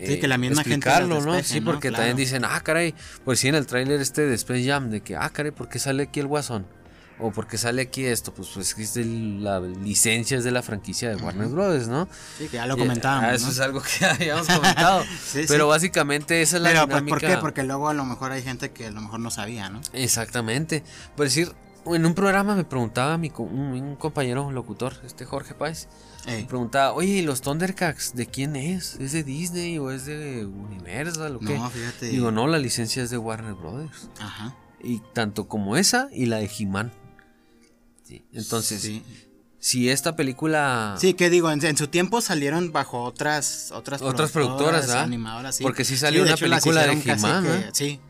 Sí, 0.00 0.20
que 0.20 0.28
la 0.28 0.38
misma 0.38 0.62
gente 0.62 0.76
explicarlo, 0.76 1.16
las 1.16 1.26
¿no? 1.26 1.42
Sí, 1.42 1.58
¿no? 1.60 1.72
porque 1.72 1.88
Claro. 1.88 2.02
también 2.04 2.16
dicen, 2.16 2.44
ah, 2.44 2.60
caray, 2.62 2.94
pues 3.24 3.40
sí, 3.40 3.48
en 3.48 3.56
el 3.56 3.66
tráiler 3.66 4.00
este 4.00 4.22
de 4.26 4.34
Space 4.36 4.64
Jam, 4.64 4.90
de 4.90 5.00
que, 5.00 5.16
ah, 5.16 5.28
caray, 5.30 5.50
¿por 5.50 5.68
qué 5.68 5.80
sale 5.80 6.04
aquí 6.04 6.20
el 6.20 6.28
Guasón? 6.28 6.66
O 7.20 7.32
¿por 7.32 7.46
qué 7.48 7.58
sale 7.58 7.82
aquí 7.82 8.04
esto? 8.04 8.32
Pues, 8.32 8.48
pues 8.54 8.78
es 8.78 8.94
de 8.94 9.04
la 9.04 9.60
licencia 9.60 10.38
es 10.38 10.44
de 10.44 10.50
la 10.52 10.62
franquicia 10.62 11.08
de 11.08 11.16
Warner 11.16 11.48
Brothers, 11.48 11.88
¿no? 11.88 12.08
Sí, 12.38 12.46
que 12.48 12.56
ya 12.56 12.66
lo 12.66 12.76
comentábamos. 12.76 13.24
ah, 13.30 13.34
eso 13.34 13.46
¿no? 13.46 13.52
es 13.52 13.60
algo 13.60 13.82
que 13.82 14.04
habíamos 14.06 14.46
comentado. 14.46 15.02
Sí, 15.24 15.44
Pero 15.48 15.64
sí. 15.64 15.68
básicamente 15.68 16.40
esa 16.42 16.56
es 16.56 16.62
la 16.62 16.68
Pero 16.70 16.80
pues, 16.86 16.88
dinámica. 17.04 17.10
¿por 17.18 17.20
qué? 17.36 17.36
Porque 17.40 17.62
luego 17.64 17.88
a 17.88 17.94
lo 17.94 18.04
mejor 18.04 18.30
hay 18.32 18.42
gente 18.42 18.70
que 18.70 18.86
a 18.86 18.90
lo 18.90 19.00
mejor 19.00 19.20
no 19.20 19.30
sabía, 19.30 19.68
¿no? 19.68 19.80
Exactamente. 19.92 20.82
Por 21.16 21.26
decir, 21.26 21.52
en 21.86 22.06
un 22.06 22.14
programa 22.14 22.54
me 22.54 22.64
preguntaba 22.64 23.18
mi 23.18 23.32
un, 23.38 23.48
un 23.58 23.96
compañero 23.96 24.50
locutor, 24.52 24.94
este 25.04 25.24
Jorge 25.24 25.54
Páez, 25.54 25.88
Ey, 26.26 26.42
me 26.42 26.48
preguntaba, 26.48 26.92
oye, 26.92 27.08
¿y 27.14 27.22
los 27.22 27.40
Thundercats 27.40 28.14
de 28.14 28.26
quién 28.26 28.54
es? 28.56 28.96
¿Es 28.96 29.12
de 29.12 29.22
Disney 29.24 29.78
o 29.78 29.90
es 29.90 30.04
de 30.06 30.44
Universal 30.46 31.36
o 31.36 31.40
qué? 31.40 31.58
no, 31.58 31.70
fíjate. 31.70 32.06
Digo, 32.08 32.30
no, 32.30 32.46
la 32.46 32.58
licencia 32.58 33.02
es 33.02 33.10
de 33.10 33.18
Warner 33.18 33.54
Brothers. 33.54 34.08
Ajá. 34.20 34.54
Y 34.80 35.00
tanto 35.12 35.48
como 35.48 35.76
esa 35.76 36.08
y 36.12 36.26
la 36.26 36.36
de 36.38 36.50
He-Man. 36.58 36.92
Sí, 38.08 38.24
Entonces, 38.32 38.80
Sí. 38.80 39.02
si 39.58 39.90
esta 39.90 40.16
película... 40.16 40.94
Sí, 40.98 41.12
que 41.14 41.28
digo, 41.28 41.50
en, 41.50 41.62
en 41.64 41.76
su 41.76 41.88
tiempo 41.88 42.20
salieron 42.22 42.72
bajo 42.72 43.02
otras 43.04 43.70
otras, 43.72 44.00
Otras 44.00 44.30
productoras, 44.30 44.86
¿verdad? 44.86 45.02
animadoras, 45.02 45.56
sí. 45.56 45.62
Porque 45.62 45.84
sí 45.84 45.96
salió 45.98 46.22
una 46.22 46.32
hecho, 46.32 46.46
película 46.46 46.86
de 46.86 46.92
He-Man, 46.92 47.46
¿eh? 47.46 47.70
Sí. 47.74 48.00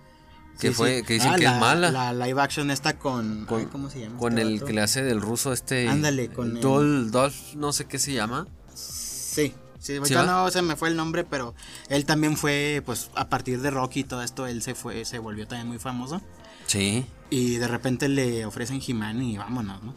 Que 0.60 0.68
Sí, 0.68 0.74
fue- 0.74 0.98
sí. 1.00 1.04
que 1.04 1.12
dicen 1.14 1.32
Ah, 1.32 1.36
que 1.36 1.44
es 1.46 1.50
la- 1.50 1.58
mala. 1.58 1.90
La 1.90 2.12
live 2.12 2.40
action 2.40 2.70
está 2.70 2.96
con, 2.98 3.44
Con- 3.46 3.60
ay, 3.60 3.66
¿cómo 3.72 3.90
se 3.90 4.00
llama? 4.00 4.18
Con 4.18 4.38
este 4.38 4.42
el 4.48 4.54
vato? 4.54 4.66
que 4.66 4.72
le 4.72 4.80
hace 4.82 5.02
del 5.02 5.20
ruso 5.20 5.52
este... 5.52 5.88
Ándale, 5.88 6.28
con 6.28 6.56
el- 6.56 6.62
Dol, 6.62 7.10
Dolph, 7.10 7.54
no 7.54 7.72
sé 7.72 7.86
qué 7.86 7.98
se 7.98 8.12
llama. 8.12 8.46
Sí. 8.74 9.52
Sí, 9.80 9.96
ahorita 9.96 10.22
va? 10.24 10.26
no 10.44 10.50
se 10.50 10.60
me 10.62 10.74
fue 10.76 10.88
el 10.88 10.96
nombre, 10.96 11.24
pero 11.24 11.54
él 11.88 12.04
también 12.04 12.36
fue, 12.36 12.82
pues, 12.84 13.10
a 13.14 13.28
partir 13.28 13.60
de 13.62 13.70
Rocky 13.70 14.00
y 14.00 14.04
todo 14.04 14.22
esto, 14.22 14.46
él 14.46 14.60
se 14.62 14.74
fue, 14.74 15.04
se 15.04 15.18
volvió 15.20 15.46
también 15.46 15.68
muy 15.68 15.78
famoso. 15.78 16.20
Sí. 16.66 17.06
Y 17.30 17.56
de 17.56 17.68
repente 17.68 18.08
le 18.08 18.46
ofrecen 18.46 18.80
He-Man 18.86 19.22
y 19.22 19.36
vámonos, 19.38 19.82
¿no? 19.82 19.94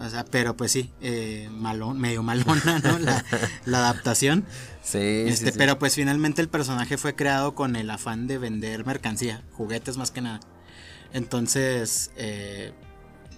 O 0.00 0.08
sea, 0.08 0.24
pero 0.24 0.56
pues 0.56 0.70
sí, 0.70 0.92
eh, 1.00 1.48
malón, 1.50 1.98
medio 1.98 2.22
malona, 2.22 2.78
¿no? 2.78 2.98
La, 3.00 3.24
la 3.64 3.78
adaptación. 3.78 4.44
Sí, 4.82 4.98
Este, 5.26 5.46
sí, 5.46 5.52
sí. 5.52 5.58
Pero 5.58 5.78
pues 5.80 5.94
finalmente 5.96 6.40
el 6.40 6.48
personaje 6.48 6.96
fue 6.96 7.16
creado 7.16 7.54
con 7.56 7.74
el 7.74 7.90
afán 7.90 8.28
de 8.28 8.38
vender 8.38 8.86
mercancía, 8.86 9.42
juguetes 9.54 9.96
más 9.96 10.12
que 10.12 10.20
nada. 10.20 10.38
Entonces, 11.12 12.10
eh, 12.16 12.72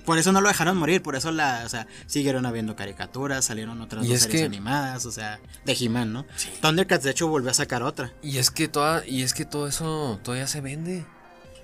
por 0.04 0.18
eso 0.18 0.32
no 0.32 0.40
lo 0.40 0.48
dejaron 0.48 0.76
morir, 0.76 1.02
por 1.02 1.16
eso 1.16 1.30
la, 1.32 1.62
o 1.64 1.68
sea, 1.68 1.86
siguieron 2.06 2.44
habiendo 2.44 2.76
caricaturas, 2.76 3.44
salieron 3.44 3.80
otras 3.80 4.06
dos 4.06 4.12
es 4.16 4.22
series 4.22 4.40
que- 4.40 4.46
animadas, 4.46 5.06
o 5.06 5.12
sea, 5.12 5.40
de 5.64 5.72
He-Man, 5.78 6.12
¿no? 6.12 6.26
Thundercats 6.60 7.04
de 7.04 7.10
hecho 7.12 7.28
volvió 7.28 7.50
a 7.50 7.54
sacar 7.54 7.82
otra. 7.82 8.12
Y 8.22 8.38
es 8.38 8.50
que 8.50 8.68
toda, 8.68 9.06
y 9.06 9.22
es 9.22 9.34
que 9.34 9.44
todo 9.44 9.66
eso 9.66 10.20
todavía 10.22 10.46
se 10.46 10.60
vende. 10.60 11.06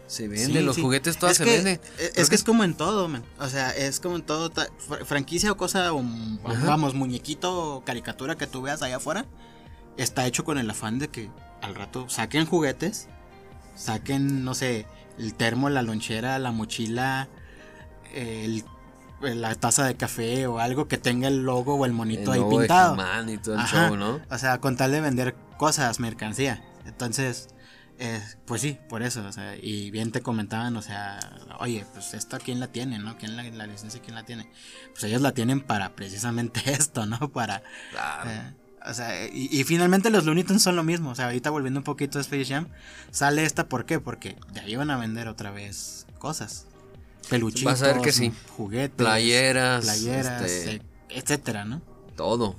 Se 0.07 0.29
vende, 0.29 0.61
Sí, 0.61 0.65
los 0.65 0.77
sí. 0.77 0.83
juguetes 0.83 1.19
todas 1.19 1.33
Es 1.33 1.39
se 1.39 1.45
que- 1.45 1.51
venden. 1.57 1.81
Es, 1.99 2.11
Creo 2.13 2.23
es 2.25 2.29
que 2.29 2.35
es 2.37 2.45
como 2.45 2.63
en 2.65 2.75
todo, 2.75 3.09
man. 3.09 3.25
O 3.41 3.49
sea, 3.49 3.71
es 3.71 3.99
como 4.01 4.17
en 4.17 4.23
todo. 4.23 4.53
franquicia 5.05 5.51
o 5.53 5.57
cosa, 5.57 5.93
o, 5.93 6.03
vamos, 6.65 6.95
muñequito 6.95 7.77
o 7.77 7.85
caricatura 7.85 8.37
que 8.37 8.47
tú 8.47 8.63
veas 8.63 8.83
allá 8.83 8.97
afuera, 8.97 9.25
está 9.97 10.27
hecho 10.27 10.45
con 10.45 10.59
el 10.59 10.71
afán 10.71 10.99
de 10.99 11.09
que 11.09 11.29
al 11.63 11.75
rato 11.75 12.09
saquen 12.09 12.47
juguetes, 12.47 13.09
saquen, 13.75 14.45
no 14.45 14.55
sé, 14.55 14.87
el 15.19 15.35
termo, 15.35 15.69
la 15.71 15.83
lonchera, 15.83 16.39
la 16.39 16.53
mochila, 16.53 17.29
el 18.15 18.65
la 19.23 19.55
taza 19.55 19.87
de 19.87 19.97
café 19.97 20.47
o 20.47 20.59
algo 20.61 20.89
que 20.89 20.99
tenga 20.99 21.27
el 21.29 21.43
logo 21.43 21.75
o 21.77 21.87
el 21.87 21.93
monito 21.93 22.33
El 22.35 22.35
ahí 22.35 22.41
logo 22.41 22.51
de 22.61 22.67
pintado. 22.67 22.95
He-Man 22.95 23.29
y 23.31 23.39
todo 23.39 23.55
el 23.55 23.61
Ajá. 23.63 23.89
show, 23.89 23.97
¿no? 23.97 24.21
O 24.31 24.39
sea, 24.39 24.61
con 24.61 24.77
tal 24.77 24.93
de 24.93 25.01
vender 25.01 25.35
cosas, 25.57 26.01
mercancía. 26.01 26.63
Entonces, 26.85 27.49
eh, 27.99 28.21
pues 28.45 28.61
sí, 28.63 28.79
por 28.89 29.03
eso. 29.03 29.25
O 29.27 29.33
sea, 29.33 29.57
y 29.57 29.91
bien 29.91 30.13
te 30.13 30.21
comentaban, 30.23 30.77
o 30.77 30.83
sea, 30.83 31.19
oye, 31.61 31.85
pues 31.93 32.15
esto 32.15 32.39
quién 32.43 32.61
la 32.61 32.69
tiene, 32.69 32.99
¿no? 32.99 33.17
¿Quién 33.19 33.37
la, 33.37 33.43
la 33.45 33.67
licencia 33.67 34.01
quién 34.03 34.15
la 34.15 34.25
tiene? 34.25 34.49
Pues 34.93 35.05
ellos 35.05 35.21
la 35.23 35.33
tienen 35.33 35.61
para 35.61 35.95
precisamente 35.95 36.61
esto, 36.73 37.07
¿no? 37.07 37.31
Para. 37.33 37.63
Claro. 37.91 38.31
eh, 38.31 38.53
o 38.89 38.95
sea, 38.95 39.27
y, 39.27 39.49
y 39.51 39.65
finalmente 39.65 40.11
los 40.11 40.25
Looney 40.25 40.45
Tunes 40.45 40.63
son 40.63 40.77
lo 40.77 40.85
mismo. 40.85 41.11
O 41.11 41.15
sea, 41.15 41.25
ahorita 41.27 41.51
volviendo 41.51 41.81
un 41.81 41.85
poquito 41.85 42.19
a 42.19 42.21
Space 42.23 42.45
Jam, 42.45 42.69
sale 43.11 43.45
esta, 43.45 43.69
¿por 43.69 43.85
qué? 43.85 43.99
Porque 43.99 44.37
de 44.53 44.61
ahí 44.61 44.77
van 44.77 44.91
a 44.91 44.97
vender 44.97 45.27
otra 45.29 45.51
vez 45.51 46.07
cosas. 46.19 46.67
Peluchitos, 47.29 47.65
Vas 47.65 47.83
a 47.83 47.89
ver 47.89 48.01
que 48.03 48.13
sí. 48.13 48.33
juguetes, 48.57 48.95
Playeras, 48.97 49.85
playeras, 49.85 50.43
este- 50.43 50.75
eh, 50.77 50.83
etcétera, 51.09 51.65
¿no? 51.65 51.83
Todo. 52.17 52.55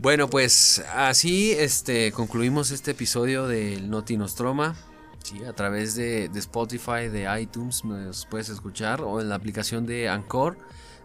Bueno, 0.00 0.30
pues 0.30 0.82
así 0.94 1.52
este, 1.52 2.12
concluimos 2.12 2.70
este 2.70 2.92
episodio 2.92 3.48
del 3.48 3.90
Noti 3.90 4.16
Nostroma. 4.16 4.76
Sí, 5.24 5.42
a 5.44 5.52
través 5.52 5.96
de, 5.96 6.30
Spotify, 6.36 7.08
de 7.10 7.26
iTunes, 7.40 7.84
nos 7.84 8.24
puedes 8.26 8.48
escuchar 8.48 9.00
o 9.02 9.20
en 9.20 9.28
la 9.28 9.34
aplicación 9.34 9.86
de 9.86 10.08
Anchor. 10.08 10.56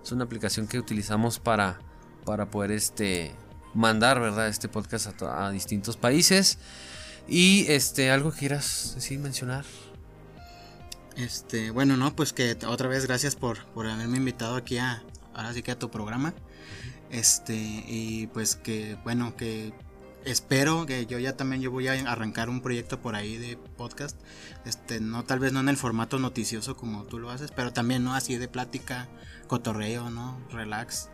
Es 0.03 0.11
una 0.11 0.25
aplicación 0.25 0.67
que 0.67 0.77
utilizamos 0.77 1.39
para, 1.39 1.79
para 2.23 2.45
poder 2.51 2.71
este, 2.71 3.33
mandar 3.73 4.19
¿verdad? 4.19 4.47
este 4.47 4.69
podcast 4.69 5.07
a, 5.07 5.17
to- 5.17 5.31
a 5.31 5.49
distintos 5.49 5.97
países. 5.97 6.59
Y 7.27 7.65
este, 7.69 8.11
algo 8.11 8.31
que 8.31 8.39
quieras 8.39 8.93
decir, 8.95 9.17
mencionar. 9.19 9.65
Este, 11.17 11.71
bueno, 11.71 11.97
no, 11.97 12.15
pues 12.15 12.31
que 12.31 12.57
otra 12.67 12.87
vez 12.87 13.07
gracias 13.07 13.35
por, 13.35 13.65
por 13.67 13.87
haberme 13.87 14.17
invitado 14.17 14.55
aquí 14.55 14.77
a, 14.77 15.03
ahora 15.33 15.53
que 15.53 15.71
a 15.71 15.79
tu 15.79 15.89
programa. 15.89 16.33
Este, 17.13 17.53
y 17.55 18.27
pues 18.33 18.55
que, 18.55 18.97
bueno, 19.03 19.35
que 19.37 19.71
espero 20.25 20.87
que 20.87 21.05
yo 21.05 21.19
ya 21.19 21.37
también 21.37 21.61
yo 21.61 21.69
voy 21.69 21.87
a 21.87 21.93
arrancar 22.11 22.49
un 22.49 22.61
proyecto 22.61 22.99
por 22.99 23.15
ahí 23.15 23.37
de 23.37 23.55
podcast. 23.55 24.19
Este, 24.65 24.99
no 24.99 25.23
tal 25.23 25.37
vez 25.37 25.53
no 25.53 25.59
en 25.59 25.69
el 25.69 25.77
formato 25.77 26.17
noticioso 26.17 26.75
como 26.75 27.03
tú 27.03 27.19
lo 27.19 27.29
haces, 27.29 27.51
pero 27.51 27.71
también 27.71 28.03
no 28.03 28.15
así 28.15 28.37
de 28.37 28.47
plática, 28.47 29.07
cotorreo, 29.47 30.09
¿no? 30.09 30.39
Relax. 30.51 31.09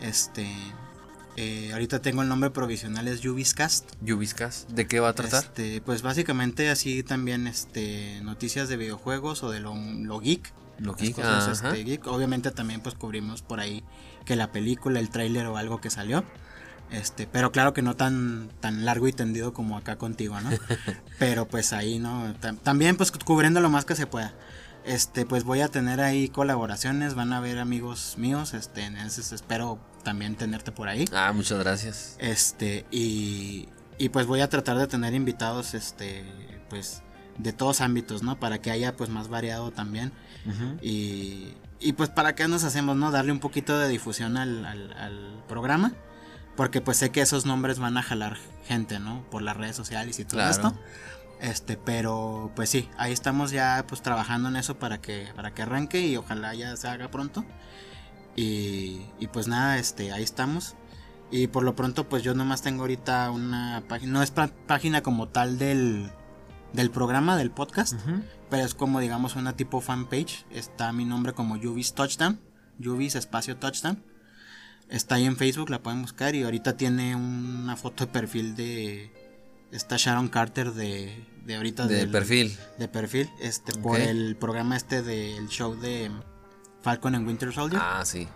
Este, 0.00 0.46
eh, 1.36 1.70
ahorita 1.72 2.02
tengo 2.02 2.20
el 2.22 2.28
nombre 2.28 2.50
provisional 2.50 3.08
es 3.08 3.20
Yubiscast. 3.20 3.92
Yubiscas, 4.02 4.66
¿de 4.68 4.86
qué 4.86 5.00
va 5.00 5.08
a 5.08 5.14
tratar? 5.14 5.44
Este, 5.44 5.80
pues 5.80 6.02
básicamente 6.02 6.68
así 6.68 7.02
también 7.02 7.46
este 7.46 8.20
noticias 8.22 8.68
de 8.68 8.76
videojuegos 8.76 9.42
o 9.42 9.50
de 9.50 9.60
lo, 9.60 9.74
lo 9.74 10.20
geek. 10.20 10.52
Lo 10.78 10.94
geek, 10.94 11.14
cosas, 11.14 11.62
este, 11.62 11.84
geek. 11.84 12.06
Obviamente 12.06 12.50
también 12.50 12.80
pues 12.80 12.94
cubrimos 12.94 13.42
por 13.42 13.60
ahí 13.60 13.84
que 14.30 14.36
la 14.36 14.52
película, 14.52 15.00
el 15.00 15.10
tráiler 15.10 15.46
o 15.46 15.56
algo 15.56 15.80
que 15.80 15.90
salió. 15.90 16.22
Este, 16.92 17.26
pero 17.26 17.50
claro 17.50 17.72
que 17.74 17.82
no 17.82 17.96
tan, 17.96 18.48
tan 18.60 18.84
largo 18.84 19.08
y 19.08 19.12
tendido 19.12 19.52
como 19.52 19.76
acá 19.76 19.96
contigo, 19.96 20.40
¿no? 20.40 20.50
pero 21.18 21.48
pues 21.48 21.72
ahí, 21.72 21.98
¿no? 21.98 22.32
Tam- 22.40 22.58
también 22.62 22.96
pues 22.96 23.10
cubriendo 23.10 23.60
lo 23.60 23.70
más 23.70 23.84
que 23.84 23.96
se 23.96 24.06
pueda. 24.06 24.32
Este, 24.84 25.26
pues 25.26 25.42
voy 25.42 25.62
a 25.62 25.68
tener 25.68 26.00
ahí 26.00 26.28
colaboraciones, 26.28 27.14
van 27.14 27.32
a 27.32 27.38
haber 27.38 27.58
amigos 27.58 28.14
míos, 28.18 28.54
este, 28.54 28.84
entonces 28.84 29.32
espero 29.32 29.80
también 30.04 30.36
tenerte 30.36 30.70
por 30.70 30.88
ahí. 30.88 31.06
Ah, 31.12 31.32
muchas 31.34 31.58
gracias. 31.58 32.14
Este, 32.20 32.86
y, 32.92 33.68
y 33.98 34.10
pues 34.10 34.26
voy 34.26 34.42
a 34.42 34.48
tratar 34.48 34.78
de 34.78 34.86
tener 34.86 35.12
invitados, 35.14 35.74
este, 35.74 36.24
pues, 36.68 37.02
de 37.36 37.52
todos 37.52 37.80
ámbitos, 37.80 38.22
¿no? 38.22 38.38
Para 38.38 38.60
que 38.62 38.70
haya, 38.70 38.96
pues, 38.96 39.10
más 39.10 39.26
variado 39.26 39.72
también. 39.72 40.12
Y, 40.82 41.54
y 41.80 41.92
pues, 41.94 42.10
¿para 42.10 42.34
qué 42.34 42.46
nos 42.48 42.64
hacemos, 42.64 42.96
no? 42.96 43.10
Darle 43.10 43.32
un 43.32 43.40
poquito 43.40 43.78
de 43.78 43.88
difusión 43.88 44.36
al, 44.36 44.64
al, 44.64 44.92
al 44.92 45.42
programa. 45.48 45.92
Porque 46.56 46.80
pues 46.80 46.98
sé 46.98 47.10
que 47.10 47.20
esos 47.22 47.46
nombres 47.46 47.78
van 47.78 47.96
a 47.96 48.02
jalar 48.02 48.36
gente, 48.66 48.98
¿no? 48.98 49.22
Por 49.30 49.40
las 49.42 49.56
redes 49.56 49.76
sociales 49.76 50.18
y 50.18 50.24
todo 50.24 50.36
Claro. 50.40 50.50
esto. 50.50 50.74
Este, 51.40 51.78
pero 51.78 52.52
pues 52.54 52.68
sí, 52.68 52.90
ahí 52.98 53.12
estamos 53.12 53.50
ya 53.50 53.84
pues 53.88 54.02
trabajando 54.02 54.50
en 54.50 54.56
eso 54.56 54.78
para 54.78 55.00
que, 55.00 55.28
para 55.34 55.54
que 55.54 55.62
arranque 55.62 56.00
y 56.06 56.16
ojalá 56.18 56.54
ya 56.54 56.76
se 56.76 56.86
haga 56.88 57.10
pronto. 57.10 57.46
Y, 58.36 59.06
y 59.18 59.26
pues 59.32 59.48
nada, 59.48 59.78
este, 59.78 60.12
ahí 60.12 60.22
estamos. 60.22 60.74
Y 61.30 61.46
por 61.46 61.62
lo 61.62 61.74
pronto 61.76 62.08
pues 62.08 62.22
yo 62.22 62.34
nomás 62.34 62.60
tengo 62.60 62.82
ahorita 62.82 63.30
una 63.30 63.82
página, 63.88 64.12
no 64.12 64.22
es 64.22 64.32
página 64.66 65.02
como 65.02 65.28
tal 65.28 65.58
del, 65.58 66.10
del 66.74 66.90
programa, 66.90 67.36
del 67.36 67.50
podcast, 67.52 67.94
Ujú. 67.94 68.22
Pero 68.50 68.64
es 68.64 68.74
como 68.74 69.00
digamos 69.00 69.36
una 69.36 69.56
tipo 69.56 69.80
fanpage. 69.80 70.44
Está 70.50 70.92
mi 70.92 71.04
nombre 71.04 71.32
como 71.32 71.56
Yuvis 71.56 71.94
Touchdown, 71.94 72.40
Yuvis 72.78 73.14
espacio 73.14 73.56
Touchdown. 73.56 74.02
Está 74.88 75.14
ahí 75.14 75.24
en 75.24 75.36
Facebook, 75.36 75.70
la 75.70 75.82
pueden 75.82 76.02
buscar 76.02 76.34
y 76.34 76.42
ahorita 76.42 76.76
tiene 76.76 77.14
una 77.14 77.76
foto 77.76 78.06
de 78.06 78.12
perfil 78.12 78.56
de 78.56 79.12
esta 79.70 79.96
Sharon 79.96 80.28
Carter 80.28 80.72
de, 80.72 81.24
de 81.46 81.54
ahorita 81.54 81.86
De 81.86 81.94
del- 81.94 82.10
perfil. 82.10 82.56
de 82.76 82.88
perfil, 82.88 83.30
este 83.40 83.72
por 83.78 84.00
el 84.00 84.34
programa 84.36 84.76
este 84.76 85.02
del 85.02 85.46
show 85.48 85.76
de 85.78 86.10
Falcon 86.82 87.14
and 87.14 87.26
Winter 87.28 87.52
Soldier. 87.52 87.80
Ah, 87.84 88.02
sí. 88.04 88.26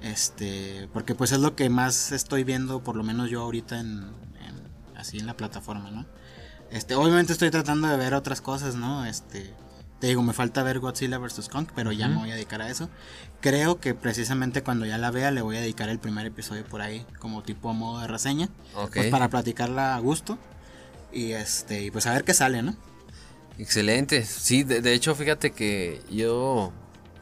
Este, 0.00 0.88
porque 0.92 1.14
pues 1.16 1.32
es 1.32 1.40
lo 1.40 1.56
que 1.56 1.68
más 1.70 2.12
estoy 2.12 2.44
viendo, 2.44 2.84
por 2.84 2.94
lo 2.96 3.02
menos 3.02 3.28
yo 3.30 3.42
ahorita 3.42 3.80
en, 3.80 4.04
en- 4.04 4.96
así 4.96 5.18
en 5.18 5.26
la 5.26 5.36
plataforma, 5.36 5.90
¿no? 5.90 6.06
Este, 6.70 6.94
obviamente 6.94 7.32
estoy 7.32 7.50
tratando 7.50 7.88
de 7.88 7.96
ver 7.96 8.14
otras 8.14 8.40
cosas, 8.40 8.74
¿no? 8.74 9.06
Este, 9.06 9.52
te 10.00 10.08
digo, 10.08 10.22
me 10.22 10.32
falta 10.32 10.62
ver 10.62 10.80
Godzilla 10.80 11.18
vs 11.18 11.48
Kong, 11.48 11.66
pero 11.74 11.92
ya 11.92 12.08
me 12.08 12.16
voy 12.16 12.30
a 12.30 12.34
dedicar 12.34 12.60
a 12.60 12.68
eso. 12.70 12.90
Creo 13.40 13.80
que 13.80 13.94
precisamente 13.94 14.62
cuando 14.62 14.84
ya 14.84 14.98
la 14.98 15.10
vea 15.10 15.30
le 15.30 15.42
voy 15.42 15.56
a 15.56 15.60
dedicar 15.60 15.88
el 15.88 15.98
primer 15.98 16.26
episodio 16.26 16.64
por 16.64 16.80
ahí, 16.82 17.06
como 17.18 17.42
tipo 17.42 17.70
a 17.70 17.72
modo 17.72 18.00
de 18.00 18.08
reseña, 18.08 18.48
Ok. 18.74 18.94
pues 18.94 19.06
para 19.10 19.28
platicarla 19.28 19.94
a 19.94 19.98
gusto 20.00 20.38
y 21.12 21.32
este, 21.32 21.84
y 21.84 21.90
pues 21.90 22.06
a 22.06 22.12
ver 22.12 22.24
qué 22.24 22.34
sale, 22.34 22.62
¿no? 22.62 22.74
Excelente. 23.58 24.24
Sí, 24.24 24.64
de, 24.64 24.80
de 24.82 24.92
hecho, 24.92 25.14
fíjate 25.14 25.52
que 25.52 26.02
yo 26.10 26.72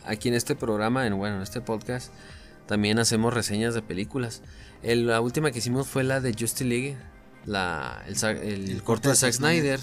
aquí 0.04 0.28
en 0.28 0.34
este 0.34 0.56
programa, 0.56 1.06
en 1.06 1.16
bueno, 1.16 1.36
en 1.36 1.42
este 1.42 1.60
podcast, 1.60 2.12
también 2.66 2.98
hacemos 2.98 3.32
reseñas 3.32 3.74
de 3.74 3.82
películas. 3.82 4.42
El- 4.82 5.06
la 5.06 5.20
última 5.20 5.50
que 5.52 5.58
hicimos 5.58 5.86
fue 5.86 6.02
la 6.02 6.20
de 6.20 6.32
Justice 6.32 6.64
League, 6.64 6.96
la, 7.46 8.02
el, 8.06 8.16
el 8.42 8.70
El 8.70 8.82
corto 8.82 9.08
de 9.10 9.16
Zack 9.16 9.32
Snyder. 9.32 9.80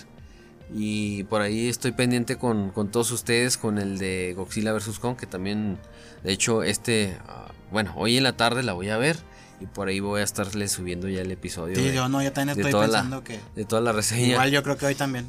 Y 0.73 1.23
por 1.25 1.41
ahí 1.41 1.67
estoy 1.67 1.91
pendiente 1.91 2.37
con, 2.37 2.71
con 2.71 2.89
todos 2.91 3.11
ustedes 3.11 3.57
con 3.57 3.77
el 3.77 3.97
de 3.97 4.33
Godzilla 4.37 4.71
vs. 4.71 4.99
Kong, 4.99 5.17
que 5.17 5.25
también, 5.25 5.77
de 6.23 6.31
hecho, 6.31 6.63
este, 6.63 7.17
ah, 7.27 7.51
bueno, 7.71 7.93
hoy 7.97 8.15
en 8.17 8.23
la 8.23 8.37
tarde 8.37 8.63
la 8.63 8.71
voy 8.73 8.89
a 8.89 8.97
ver. 8.97 9.17
Y 9.59 9.65
por 9.67 9.89
ahí 9.89 9.99
voy 9.99 10.21
a 10.21 10.23
estarle 10.23 10.67
subiendo 10.69 11.07
ya 11.09 11.21
el 11.21 11.29
episodio 11.31 11.75
Sí, 11.75 11.83
de, 11.83 11.93
yo 11.93 12.07
no, 12.09 12.23
yo 12.23 12.31
también 12.31 12.57
estoy 12.57 12.71
toda 12.71 12.87
la- 12.87 12.93
pensando 12.99 13.23
que 13.23 13.39
de 13.55 13.65
toda 13.65 13.81
la 13.81 13.91
reseña. 13.91 14.27
igual 14.29 14.49
yo 14.49 14.63
creo 14.63 14.77
que 14.77 14.85
hoy 14.87 14.95
también. 14.95 15.27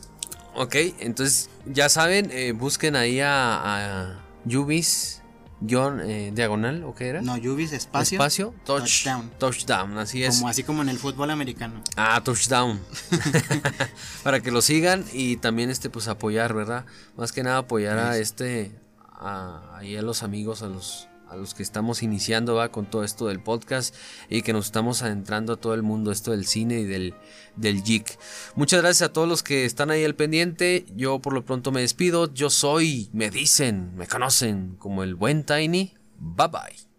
Ok, 0.54 0.74
entonces 1.00 1.50
ya 1.66 1.88
saben, 1.88 2.30
eh, 2.30 2.52
busquen 2.52 2.94
ahí 2.94 3.20
a, 3.20 4.12
a 4.14 4.24
Yubis, 4.44 5.21
John 5.68 6.00
eh, 6.00 6.32
Diagonal, 6.34 6.84
¿o 6.84 6.94
qué 6.94 7.08
era? 7.08 7.22
No, 7.22 7.36
Yubis 7.36 7.72
espacio, 7.72 8.16
Espacio, 8.16 8.54
touch- 8.66 8.80
touchdown. 8.80 9.30
touchdown, 9.38 9.98
así 9.98 10.24
es. 10.24 10.36
como 10.36 10.48
así 10.48 10.62
como 10.64 10.82
en 10.82 10.88
el 10.88 10.98
fútbol 10.98 11.30
americano. 11.30 11.82
Ah, 11.96 12.20
touchdown. 12.24 12.80
Para 14.22 14.40
que 14.40 14.50
lo 14.50 14.62
sigan 14.62 15.04
y 15.12 15.36
también 15.36 15.70
este 15.70 15.90
pues 15.90 16.08
apoyar, 16.08 16.54
¿verdad? 16.54 16.84
Más 17.16 17.32
que 17.32 17.42
nada 17.42 17.58
apoyar 17.58 17.98
a 17.98 18.16
este 18.18 18.72
a, 19.12 19.76
ahí 19.76 19.96
a 19.96 20.02
los 20.02 20.22
amigos, 20.22 20.62
a 20.62 20.66
los 20.68 21.08
a 21.32 21.36
los 21.36 21.54
que 21.54 21.62
estamos 21.62 22.02
iniciando 22.02 22.54
¿va? 22.54 22.70
con 22.70 22.86
todo 22.86 23.04
esto 23.04 23.26
del 23.26 23.40
podcast 23.40 23.94
y 24.28 24.42
que 24.42 24.52
nos 24.52 24.66
estamos 24.66 25.02
adentrando 25.02 25.54
a 25.54 25.56
todo 25.56 25.72
el 25.72 25.82
mundo, 25.82 26.12
esto 26.12 26.32
del 26.32 26.46
cine 26.46 26.80
y 26.80 26.84
del, 26.84 27.14
del 27.56 27.82
geek. 27.82 28.18
Muchas 28.54 28.82
gracias 28.82 29.08
a 29.08 29.12
todos 29.12 29.28
los 29.28 29.42
que 29.42 29.64
están 29.64 29.90
ahí 29.90 30.04
al 30.04 30.14
pendiente. 30.14 30.84
Yo 30.94 31.20
por 31.20 31.32
lo 31.32 31.44
pronto 31.44 31.72
me 31.72 31.80
despido. 31.80 32.32
Yo 32.32 32.50
soy, 32.50 33.08
me 33.12 33.30
dicen, 33.30 33.96
me 33.96 34.06
conocen 34.06 34.76
como 34.78 35.02
el 35.02 35.14
buen 35.14 35.44
Tiny. 35.44 35.94
Bye 36.18 36.48
bye. 36.48 36.91